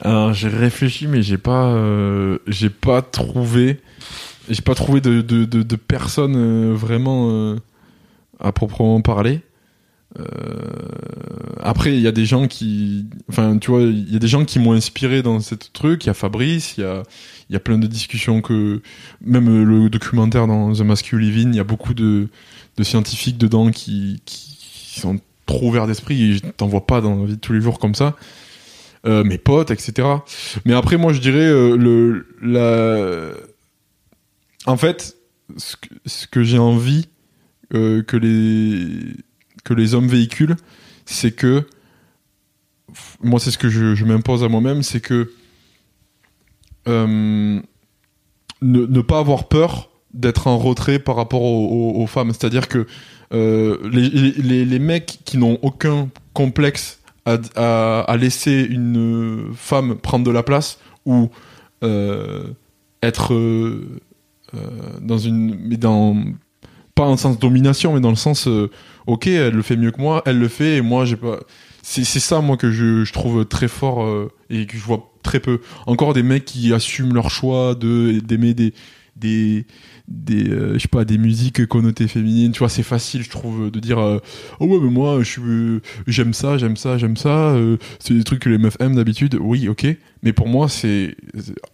Alors 0.00 0.32
j'ai 0.32 0.48
réfléchi, 0.48 1.06
mais 1.06 1.22
j'ai 1.22 1.38
pas, 1.38 1.66
euh, 1.68 2.38
j'ai 2.46 2.70
pas 2.70 3.00
trouvé, 3.02 3.80
j'ai 4.48 4.62
pas 4.62 4.74
trouvé 4.74 5.00
de 5.00 5.20
de, 5.20 5.44
de, 5.44 5.62
de 5.62 5.76
personnes 5.76 6.36
euh, 6.36 6.72
vraiment 6.74 7.28
euh, 7.30 7.56
à 8.40 8.52
proprement 8.52 9.00
parler. 9.00 9.40
Euh, 10.18 10.24
après, 11.60 11.94
il 11.94 12.00
y 12.00 12.06
a 12.06 12.12
des 12.12 12.24
gens 12.24 12.46
qui, 12.46 13.06
enfin, 13.28 13.58
tu 13.58 13.70
vois, 13.70 13.82
il 13.82 14.10
y 14.10 14.16
a 14.16 14.18
des 14.18 14.28
gens 14.28 14.44
qui 14.44 14.58
m'ont 14.58 14.72
inspiré 14.72 15.20
dans 15.22 15.40
ce 15.40 15.54
truc. 15.54 16.04
Il 16.04 16.06
y 16.06 16.10
a 16.10 16.14
Fabrice, 16.14 16.78
il 16.78 16.82
y 16.82 16.84
a, 16.84 17.02
il 17.50 17.52
y 17.52 17.56
a 17.56 17.60
plein 17.60 17.76
de 17.76 17.86
discussions 17.86 18.40
que, 18.40 18.80
même 19.20 19.64
le 19.64 19.90
documentaire 19.90 20.46
dans 20.46 20.72
The 20.72 20.80
Masculine, 20.80 21.52
il 21.52 21.56
y 21.56 21.60
a 21.60 21.64
beaucoup 21.64 21.92
de, 21.92 22.28
de 22.78 22.82
scientifiques 22.82 23.36
dedans 23.36 23.70
qui, 23.70 24.22
qui, 24.24 25.00
sont 25.00 25.20
trop 25.44 25.68
ouverts 25.68 25.86
d'esprit 25.86 26.22
et 26.22 26.32
je 26.34 26.40
t'en 26.56 26.66
vois 26.66 26.86
pas 26.86 27.02
dans 27.02 27.16
la 27.16 27.26
vie 27.26 27.36
de 27.36 27.40
tous 27.40 27.52
les 27.52 27.60
jours 27.60 27.78
comme 27.78 27.94
ça. 27.94 28.16
Mes 29.04 29.38
potes, 29.38 29.70
etc. 29.70 30.08
Mais 30.64 30.72
après, 30.72 30.96
moi, 30.96 31.12
je 31.12 31.20
dirais 31.20 31.46
le 31.48 32.26
la. 32.42 33.34
En 34.66 34.76
fait, 34.76 35.16
ce 35.56 36.26
que, 36.26 36.42
j'ai 36.42 36.58
envie 36.58 37.08
euh, 37.74 38.02
que 38.02 38.16
les 38.16 39.14
que 39.64 39.74
les 39.74 39.94
hommes 39.94 40.08
véhiculent, 40.08 40.56
c'est 41.06 41.32
que 41.32 41.66
moi, 43.20 43.40
c'est 43.40 43.50
ce 43.50 43.58
que 43.58 43.68
je, 43.68 44.04
m'impose 44.04 44.44
à 44.44 44.48
moi-même, 44.48 44.82
c'est 44.82 45.00
que 45.00 45.32
euh, 46.88 47.60
ne, 48.62 49.00
pas 49.00 49.18
avoir 49.18 49.48
peur 49.48 49.90
d'être 50.14 50.46
en 50.46 50.56
retrait 50.58 50.98
par 50.98 51.16
rapport 51.16 51.42
aux, 51.42 52.06
femmes. 52.06 52.30
C'est-à-dire 52.30 52.68
que 52.68 52.86
euh, 53.32 53.78
les, 53.90 54.64
les, 54.64 54.78
mecs 54.78 55.18
qui 55.24 55.36
n'ont 55.36 55.58
aucun 55.62 56.08
complexe 56.32 57.00
à, 57.24 58.16
laisser 58.18 58.66
une 58.70 59.52
femme 59.54 59.96
prendre 59.96 60.24
de 60.24 60.30
la 60.30 60.44
place 60.44 60.78
ou 61.04 61.28
être 63.02 63.34
dans 65.00 65.18
une 65.18 65.56
mais 65.68 65.76
dans 65.76 66.16
pas 66.94 67.04
en 67.04 67.16
sens 67.16 67.38
domination 67.38 67.92
mais 67.94 68.00
dans 68.00 68.10
le 68.10 68.16
sens 68.16 68.48
euh, 68.48 68.70
ok 69.06 69.26
elle 69.26 69.54
le 69.54 69.62
fait 69.62 69.76
mieux 69.76 69.90
que 69.90 70.00
moi 70.00 70.22
elle 70.24 70.38
le 70.38 70.48
fait 70.48 70.76
et 70.76 70.80
moi 70.80 71.04
j'ai 71.04 71.16
pas 71.16 71.40
c'est 71.82 72.04
c'est 72.04 72.20
ça 72.20 72.40
moi 72.40 72.56
que 72.56 72.70
je, 72.70 73.04
je 73.04 73.12
trouve 73.12 73.44
très 73.44 73.68
fort 73.68 74.02
euh, 74.02 74.32
et 74.50 74.66
que 74.66 74.76
je 74.76 74.82
vois 74.82 75.12
très 75.26 75.40
peu. 75.40 75.60
Encore 75.86 76.14
des 76.14 76.22
mecs 76.22 76.44
qui 76.44 76.72
assument 76.72 77.12
leur 77.12 77.30
choix 77.30 77.74
de 77.74 78.20
d'aimer 78.20 78.54
des 78.54 78.72
des 79.16 79.66
des 80.08 80.48
euh, 80.50 80.74
je 80.74 80.78
sais 80.78 80.88
pas 80.88 81.04
des 81.04 81.18
musiques 81.18 81.66
connotées 81.66 82.08
féminines. 82.08 82.52
Tu 82.52 82.58
vois 82.60 82.68
c'est 82.68 82.82
facile 82.82 83.22
je 83.22 83.30
trouve 83.30 83.70
de 83.70 83.80
dire 83.80 83.98
euh, 83.98 84.18
oh 84.60 84.66
ouais 84.66 84.78
mais 84.80 84.90
moi 84.90 85.22
je 85.22 85.40
euh, 85.40 85.80
j'aime 86.06 86.34
ça 86.34 86.58
j'aime 86.58 86.76
ça 86.76 86.98
j'aime 86.98 87.16
ça 87.16 87.50
euh, 87.54 87.78
c'est 87.98 88.14
des 88.14 88.24
trucs 88.24 88.40
que 88.40 88.48
les 88.48 88.58
meufs 88.58 88.76
aiment 88.80 88.94
d'habitude. 88.94 89.38
Oui 89.40 89.68
ok. 89.68 89.86
Mais 90.22 90.32
pour 90.32 90.48
moi 90.48 90.68
c'est 90.68 91.16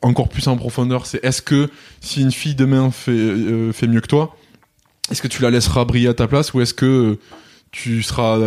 encore 0.03 0.29
plus 0.29 0.47
en 0.47 0.57
profondeur. 0.57 1.07
C'est 1.07 1.25
est-ce 1.25 1.43
que 1.43 1.69
si 2.01 2.23
une 2.23 2.33
fille 2.33 2.55
demain 2.55 2.91
fait 2.91 3.73
fait 3.73 3.87
mieux 3.87 4.01
que 4.01 4.09
toi 4.09 4.37
est-ce 5.11 5.21
que 5.21 5.29
tu 5.29 5.43
la 5.43 5.51
laisseras 5.51 5.85
briller 5.85 6.09
à 6.09 6.15
ta 6.15 6.29
place 6.29 6.55
ou 6.55 6.61
est-ce 6.61 6.75
que 6.75 7.19
tu 7.73 8.03
seras 8.03 8.39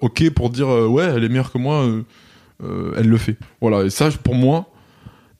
ok 0.00 0.30
pour 0.30 0.50
dire 0.50 0.68
ouais 0.68 1.04
elle 1.04 1.24
est 1.24 1.28
meilleure 1.28 1.52
que 1.52 1.58
moi 1.58 1.86
elle 2.60 3.08
le 3.08 3.16
fait? 3.18 3.36
Voilà. 3.60 3.84
Et 3.84 3.90
ça 3.90 4.08
pour 4.10 4.34
moi 4.34 4.72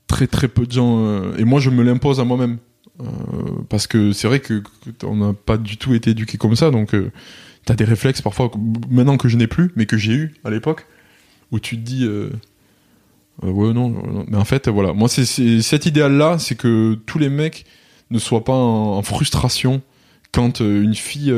très 0.07 0.27
très 0.27 0.49
peu 0.49 0.67
de 0.67 0.73
gens 0.73 1.33
et 1.35 1.45
moi 1.45 1.61
je 1.61 1.71
me 1.71 1.83
l'impose 1.83 2.21
à 2.21 2.25
moi-même 2.25 2.59
Euh, 3.01 3.05
parce 3.69 3.87
que 3.87 4.13
c'est 4.13 4.27
vrai 4.27 4.41
que, 4.41 4.63
on 5.05 5.17
n'a 5.17 5.33
pas 5.33 5.57
du 5.57 5.77
tout 5.77 5.95
été 5.95 6.11
éduqué 6.11 6.37
comme 6.37 6.57
ça 6.57 6.73
donc 6.73 6.95
euh, 6.95 7.13
t'as 7.65 7.75
des 7.75 7.85
réflexes 7.85 8.23
parfois 8.23 8.51
maintenant 8.91 9.19
que 9.19 9.29
je 9.29 9.37
n'ai 9.37 9.47
plus 9.47 9.73
mais 9.77 9.87
que 9.87 9.97
j'ai 9.97 10.15
eu 10.15 10.35
à 10.43 10.51
l'époque 10.51 10.87
où 11.53 11.61
tu 11.61 11.77
te 11.77 11.83
dis 11.83 12.05
euh, 12.05 12.31
euh, 13.45 13.51
ouais 13.51 13.73
non, 13.73 13.91
non. 13.91 14.25
mais 14.27 14.39
en 14.39 14.45
fait 14.45 14.69
voilà 14.69 14.93
moi 14.93 15.09
c'est 15.09 15.27
cet 15.61 15.87
idéal 15.87 16.13
là 16.13 16.39
c'est 16.39 16.55
que 16.55 16.95
tous 17.07 17.19
les 17.19 17.29
mecs 17.29 17.67
ne 18.11 18.19
soient 18.19 18.45
pas 18.45 18.55
en, 18.55 19.03
frustration 19.03 19.83
quand 20.33 20.61
euh, 20.61 20.83
une 20.83 20.95
fille 20.95 21.35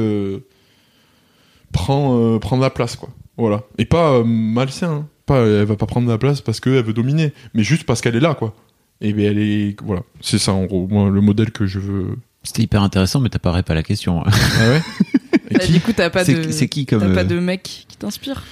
prend 1.73 2.39
prend 2.39 2.57
de 2.57 2.63
la 2.63 2.71
place 2.71 2.97
quoi 2.97 3.11
voilà 3.37 3.65
et 3.79 3.85
pas 3.85 4.23
malsain 4.25 4.93
hein. 4.93 5.09
pas 5.27 5.41
elle 5.41 5.65
va 5.65 5.77
pas 5.77 5.87
prendre 5.87 6.07
de 6.07 6.13
la 6.13 6.19
place 6.19 6.41
parce 6.41 6.61
qu'elle 6.61 6.85
veut 6.85 6.93
dominer 6.93 7.33
mais 7.55 7.65
juste 7.65 7.85
parce 7.85 8.01
qu'elle 8.01 8.17
est 8.17 8.21
là 8.21 8.35
quoi 8.35 8.55
et 9.01 9.13
ben 9.13 9.25
elle 9.27 9.39
est 9.39 9.77
voilà 9.83 10.03
c'est 10.21 10.39
ça 10.39 10.53
en 10.53 10.65
gros. 10.65 10.87
Moi 10.89 11.11
le 11.11 11.21
modèle 11.21 11.51
que 11.53 11.67
je 11.67 11.79
veux. 11.79 12.17
C'était 12.43 12.63
hyper 12.63 12.83
intéressant, 12.83 13.21
mais 13.21 13.29
t'as 13.29 13.39
pas 13.39 13.53
à 13.55 13.75
la 13.75 13.83
question. 13.83 14.23
ah 14.27 14.31
ouais? 14.71 14.83
Et 15.51 15.55
Bah, 15.55 15.61
qui 15.65 15.73
Du 15.73 15.81
coup, 15.81 15.93
t'as 15.93 16.11
pas 16.11 16.25
C'est 16.25 16.35
de 16.35 16.51
c'est 16.53 16.69
qui 16.69 16.87
comme. 16.87 17.01
t'as 17.01 17.13
pas 17.13 17.21
euh, 17.21 17.25
de 17.25 17.39
mec 17.39 17.63
qui 17.89 17.97
t'inspire? 17.99 18.45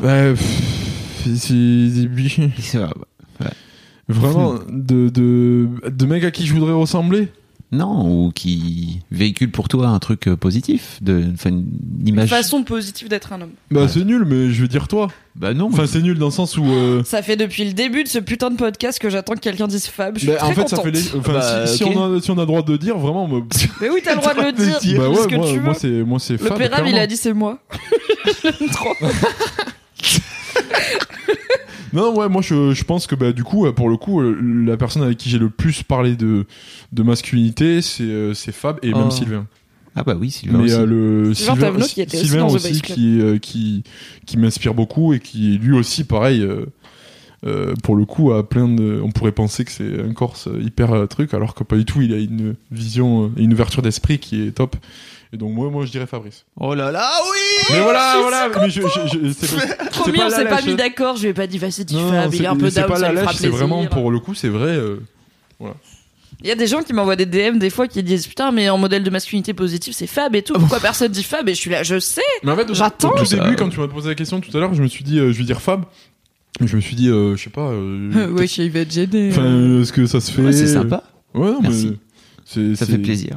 Bah, 0.00 0.34
c'est 0.36 1.36
c'est- 1.36 2.08
c'est- 2.60 2.78
vraiment 4.08 4.54
de, 4.70 5.08
de 5.10 5.68
de 5.88 6.06
mecs 6.06 6.24
à 6.24 6.30
qui 6.30 6.46
je 6.46 6.54
voudrais 6.54 6.72
ressembler? 6.72 7.28
Non, 7.70 8.08
ou 8.08 8.32
qui 8.34 9.00
véhicule 9.10 9.50
pour 9.50 9.68
toi 9.68 9.88
un 9.88 9.98
truc 9.98 10.26
euh, 10.26 10.36
positif, 10.36 10.96
de, 11.02 11.20
une 11.44 11.66
Une 12.00 12.08
image. 12.08 12.30
façon 12.30 12.62
positive 12.64 13.08
d'être 13.10 13.34
un 13.34 13.42
homme. 13.42 13.50
bah 13.70 13.82
Ouais. 13.82 13.88
c'est 13.88 14.04
nul 14.06 14.24
mais 14.24 14.50
je 14.50 14.62
veux 14.62 14.68
dire 14.68 14.88
toi 14.88 15.08
Bah 15.36 15.52
non. 15.52 15.66
enfin 15.66 15.86
c'est 15.86 16.00
nul 16.00 16.18
dans 16.18 16.26
le 16.28 16.32
sens 16.32 16.56
où 16.56 16.64
euh, 16.64 17.02
Ça 17.04 17.20
fait 17.20 17.36
depuis 17.36 17.66
le 17.66 17.74
début 17.74 18.04
de 18.04 18.08
ce 18.08 18.18
putain 18.20 18.48
de 18.48 18.56
podcast 18.56 18.98
que 18.98 19.10
j'attends 19.10 19.34
que 19.34 19.40
quelqu'un 19.40 19.66
dise 19.68 19.86
Fab. 19.86 20.14
Je 20.14 20.20
suis 20.20 20.28
bah, 20.28 20.36
très 20.36 20.46
en 20.48 20.54
fait 20.54 20.68
ça 20.68 20.78
fait 20.82 20.90
les... 20.90 21.14
enfin, 21.16 21.32
Bah, 21.34 21.66
si, 21.66 21.84
on 21.84 22.14
a 22.16 22.20
si 22.22 22.30
on 22.30 22.38
a 22.38 22.46
droit 22.46 22.62
de 22.62 22.72
le 22.72 22.78
dire 22.78 22.96
vraiment 22.96 23.28
me... 23.28 23.40
Mais 23.82 23.90
oui, 23.90 24.00
t'as 24.02 24.14
le 24.14 24.20
droit 24.20 24.32
de 24.32 24.40
le 24.40 24.52
dire. 24.52 24.72
bah 24.72 24.78
Dis 24.80 24.96
ouais 24.96 25.14
ce 25.22 25.28
que 25.28 25.34
moi, 25.36 25.46
tu 25.46 25.54
veux. 25.56 25.60
moi 25.60 25.74
c'est 25.74 25.88
moi 26.04 26.18
c'est 26.18 26.32
Le 26.40 26.48
Fab, 26.48 26.56
pérave, 26.56 26.86
il 26.88 26.96
a 26.96 27.06
dit 27.06 27.18
c'est 27.18 27.34
moi. 27.34 27.58
Je 28.24 28.48
l'aime 28.48 28.70
trop. 28.72 28.94
Non, 31.92 32.16
ouais, 32.16 32.28
moi 32.28 32.42
je, 32.42 32.72
je 32.74 32.84
pense 32.84 33.06
que 33.06 33.14
bah, 33.14 33.32
du 33.32 33.44
coup, 33.44 33.66
euh, 33.66 33.72
pour 33.72 33.88
le 33.88 33.96
coup, 33.96 34.20
euh, 34.20 34.38
la 34.66 34.76
personne 34.76 35.02
avec 35.02 35.16
qui 35.18 35.28
j'ai 35.30 35.38
le 35.38 35.50
plus 35.50 35.82
parlé 35.82 36.16
de, 36.16 36.44
de 36.92 37.02
masculinité, 37.02 37.82
c'est 37.82 38.02
euh, 38.04 38.34
c'est 38.34 38.52
Fab 38.52 38.78
et 38.82 38.92
Oh. 38.94 38.98
même 38.98 39.10
Sylvain. 39.10 39.46
Ah 39.96 40.04
bah 40.04 40.16
oui, 40.18 40.30
Sylvain 40.30 40.58
Mais 40.58 40.64
aussi. 40.64 40.74
euh, 40.74 40.86
le 40.86 41.34
Sylvain 41.34 41.56
Tavenot 41.56 41.86
qui 41.86 42.00
était 42.02 42.16
aussi 42.18 42.26
Sylvain 42.28 42.44
aussi 42.46 42.80
qui, 42.82 43.20
euh, 43.20 43.38
qui, 43.38 43.82
qui 44.26 44.36
m'inspire 44.36 44.74
beaucoup 44.74 45.12
et 45.12 45.18
qui 45.18 45.58
lui 45.58 45.72
aussi, 45.76 46.04
pareil, 46.04 46.46
euh, 47.44 47.74
pour 47.82 47.96
le 47.96 48.04
coup, 48.04 48.32
a 48.32 48.48
plein 48.48 48.68
de. 48.68 49.00
On 49.02 49.10
pourrait 49.10 49.32
penser 49.32 49.64
que 49.64 49.72
c'est 49.72 50.00
un 50.02 50.12
Corse 50.12 50.48
hyper 50.60 51.08
truc, 51.08 51.34
alors 51.34 51.54
que 51.54 51.64
pas 51.64 51.76
du 51.76 51.84
tout. 51.84 52.00
Il 52.02 52.12
a 52.12 52.18
une 52.18 52.54
vision 52.70 53.32
et 53.36 53.42
une 53.42 53.52
ouverture 53.52 53.82
d'esprit 53.82 54.18
qui 54.18 54.42
est 54.42 54.52
top. 54.52 54.76
Et 55.32 55.36
donc 55.36 55.52
moi, 55.52 55.68
moi, 55.70 55.84
je 55.84 55.90
dirais 55.90 56.06
Fabrice. 56.06 56.46
Oh 56.58 56.74
là 56.74 56.90
là, 56.90 57.10
oui 57.30 57.66
Mais 57.70 57.82
voilà, 57.82 58.16
voilà. 58.22 58.48
Mais 58.60 58.70
je, 58.70 58.80
je, 58.80 58.86
je- 59.18 59.32
c'est 59.32 59.54
pas- 59.76 59.84
Trop 59.90 60.04
c'est 60.06 60.12
mignon, 60.12 60.24
on 60.26 60.30
s'est 60.30 60.44
pas 60.46 60.62
mis 60.62 60.74
d'accord. 60.74 61.16
Je 61.16 61.22
lui 61.22 61.28
ai 61.28 61.34
pas 61.34 61.46
dit 61.46 61.58
vas-y, 61.58 61.84
dis 61.84 61.96
Non, 61.96 62.10
Fab. 62.10 62.32
Il 62.32 62.38
c'est- 62.38 62.44
est 62.44 62.46
un 62.46 62.56
peu 62.56 62.70
c'est 62.70 62.80
down, 62.80 62.88
pas 62.88 62.96
ça 62.96 63.12
la 63.12 63.32
c'est 63.34 63.48
vraiment 63.48 63.84
pour 63.86 64.10
le 64.10 64.20
coup, 64.20 64.34
c'est 64.34 64.48
vrai. 64.48 64.70
euh, 64.70 65.00
Il 66.40 66.46
y 66.46 66.50
a 66.50 66.54
des 66.54 66.66
gens 66.66 66.82
qui 66.82 66.92
m'envoient 66.92 67.16
des 67.16 67.26
DM 67.26 67.58
des 67.58 67.68
fois 67.68 67.88
qui 67.88 68.02
disent 68.02 68.26
putain, 68.26 68.52
mais 68.52 68.70
en 68.70 68.78
modèle 68.78 69.02
de 69.02 69.10
masculinité 69.10 69.52
positive, 69.54 69.92
c'est 69.92 70.06
Fab 70.06 70.34
et 70.34 70.42
tout. 70.42 70.54
Pourquoi 70.54 70.78
personne 70.80 71.10
dit 71.12 71.22
Fab? 71.24 71.46
Et 71.48 71.54
je 71.54 71.58
suis 71.60 71.70
là, 71.70 71.82
je 71.82 71.98
sais. 71.98 72.22
Mais 72.44 72.52
en 72.52 72.56
fait, 72.56 72.70
au- 72.70 72.74
J'attends. 72.74 73.12
Au 73.12 73.18
tout 73.18 73.26
début, 73.26 73.56
quand 73.56 73.68
tu 73.68 73.80
m'as 73.80 73.88
posé 73.88 74.08
la 74.08 74.14
question 74.14 74.40
tout 74.40 74.56
à 74.56 74.60
l'heure, 74.60 74.72
je 74.72 74.82
me 74.82 74.88
suis 74.88 75.04
dit, 75.04 75.18
euh, 75.18 75.32
je 75.32 75.38
vais 75.38 75.44
dire 75.44 75.60
Fab. 75.60 75.84
Je 76.64 76.74
me 76.74 76.80
suis 76.80 76.96
dit, 76.96 77.08
euh, 77.08 77.36
je 77.36 77.42
sais 77.44 77.50
pas. 77.50 77.68
euh, 77.68 78.30
Ouais, 78.32 78.46
il 78.46 78.70
va 78.70 78.80
être 78.80 78.92
gêné. 78.92 79.28
Enfin, 79.30 79.42
euh, 79.44 79.82
est-ce 79.82 79.92
que 79.92 80.06
ça 80.06 80.20
se 80.20 80.30
fait 80.32 80.42
Ouais, 80.42 80.52
c'est 80.52 80.66
sympa. 80.68 81.02
Ouais, 81.34 81.50
non, 81.50 81.60
Merci. 81.60 81.88
mais 81.90 81.96
c'est- 82.46 82.74
Ça 82.76 82.86
c'est- 82.86 82.92
fait 82.92 82.98
plaisir. 82.98 83.36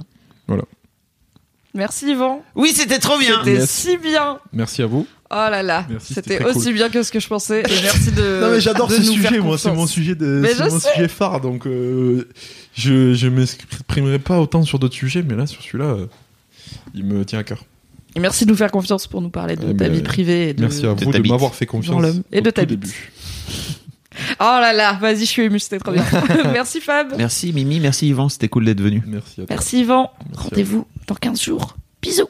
Merci 1.74 2.12
Yvan. 2.12 2.44
Oui, 2.56 2.72
c'était 2.76 3.00
trop 3.00 3.18
bien. 3.18 3.40
C'était 3.44 3.60
Yes. 3.60 3.70
si 3.70 3.98
bien. 3.98 4.40
Merci 4.54 4.82
à 4.82 4.88
vous. 4.88 5.08
Oh 5.34 5.36
là 5.36 5.64
là, 5.64 5.86
c'était 6.02 6.44
aussi 6.44 6.66
cool. 6.66 6.74
bien 6.74 6.90
que 6.90 7.02
ce 7.04 7.12
que 7.12 7.22
je 7.22 7.28
pensais. 7.30 7.62
Et 7.62 7.82
merci 7.84 8.12
de. 8.12 8.42
non 8.42 8.52
mais 8.52 8.60
j'adore 8.60 8.92
ce 8.92 8.98
nous 8.98 9.04
sujet, 9.14 9.30
faire 9.30 9.44
moi, 9.44 9.58
c'est 9.58 9.70
confiance. 9.70 9.78
mon 9.78 9.88
sujet 9.88 10.14
de, 10.16 10.26
Mais 10.26 10.50
c'est 10.50 10.58
je 10.66 10.70
mon 10.70 10.80
sais. 10.80 10.92
sujet 10.94 11.08
phare, 11.08 11.40
donc 11.40 11.66
euh, 11.68 12.28
je 12.74 13.14
je 13.14 13.28
m'exprimerai 13.30 14.20
pas 14.20 14.40
autant 14.42 14.64
sur 14.64 14.78
d'autres 14.78 14.96
sujets, 14.96 15.24
mais 15.24 15.36
là 15.36 15.48
sur 15.48 15.62
celui-là, 15.62 15.86
euh, 15.86 16.08
il 16.94 17.06
me 17.06 17.24
tient 17.24 17.40
à 17.40 17.44
cœur. 17.46 17.64
Et 18.18 18.20
merci 18.20 18.46
de 18.46 18.52
nous 18.52 18.58
faire 18.58 18.72
confiance 18.72 19.08
pour 19.08 19.22
nous 19.22 19.30
parler 19.30 19.56
de 19.56 19.62
Eh 19.64 19.68
ta 19.68 19.74
ben, 19.86 19.92
vie 19.94 20.02
privée 20.02 20.50
et 20.50 20.54
de. 20.54 20.60
Merci 20.64 20.86
à 20.86 20.92
vous 20.92 21.10
de 21.14 21.28
m'avoir 21.30 21.56
fait 21.56 21.66
confiance. 21.66 22.02
l'homme. 22.02 22.24
Et 22.34 22.42
de 22.42 22.50
ta 22.50 22.66
début. 22.66 23.14
Oh 24.40 24.44
là 24.44 24.74
là, 24.74 24.94
vas-y, 24.94 25.20
je 25.20 25.26
suis 25.26 25.42
émue, 25.44 25.60
c'était 25.60 25.80
trop 25.80 25.92
bien. 25.92 26.04
merci 26.54 26.82
Fab. 26.82 27.14
Merci 27.18 27.54
Mimi, 27.54 27.80
merci 27.80 28.10
Yvan, 28.10 28.30
c'était 28.30 28.50
cool 28.50 28.66
d'être 28.66 28.82
venu. 28.82 29.04
Merci 29.06 29.42
à 29.42 29.46
toi. 29.46 29.46
Merci 29.50 29.80
Yvan. 29.82 30.12
Rendez-vous 30.34 30.88
dans 31.08 31.16
15 31.16 31.42
jours. 31.42 31.76
Bisous. 32.02 32.30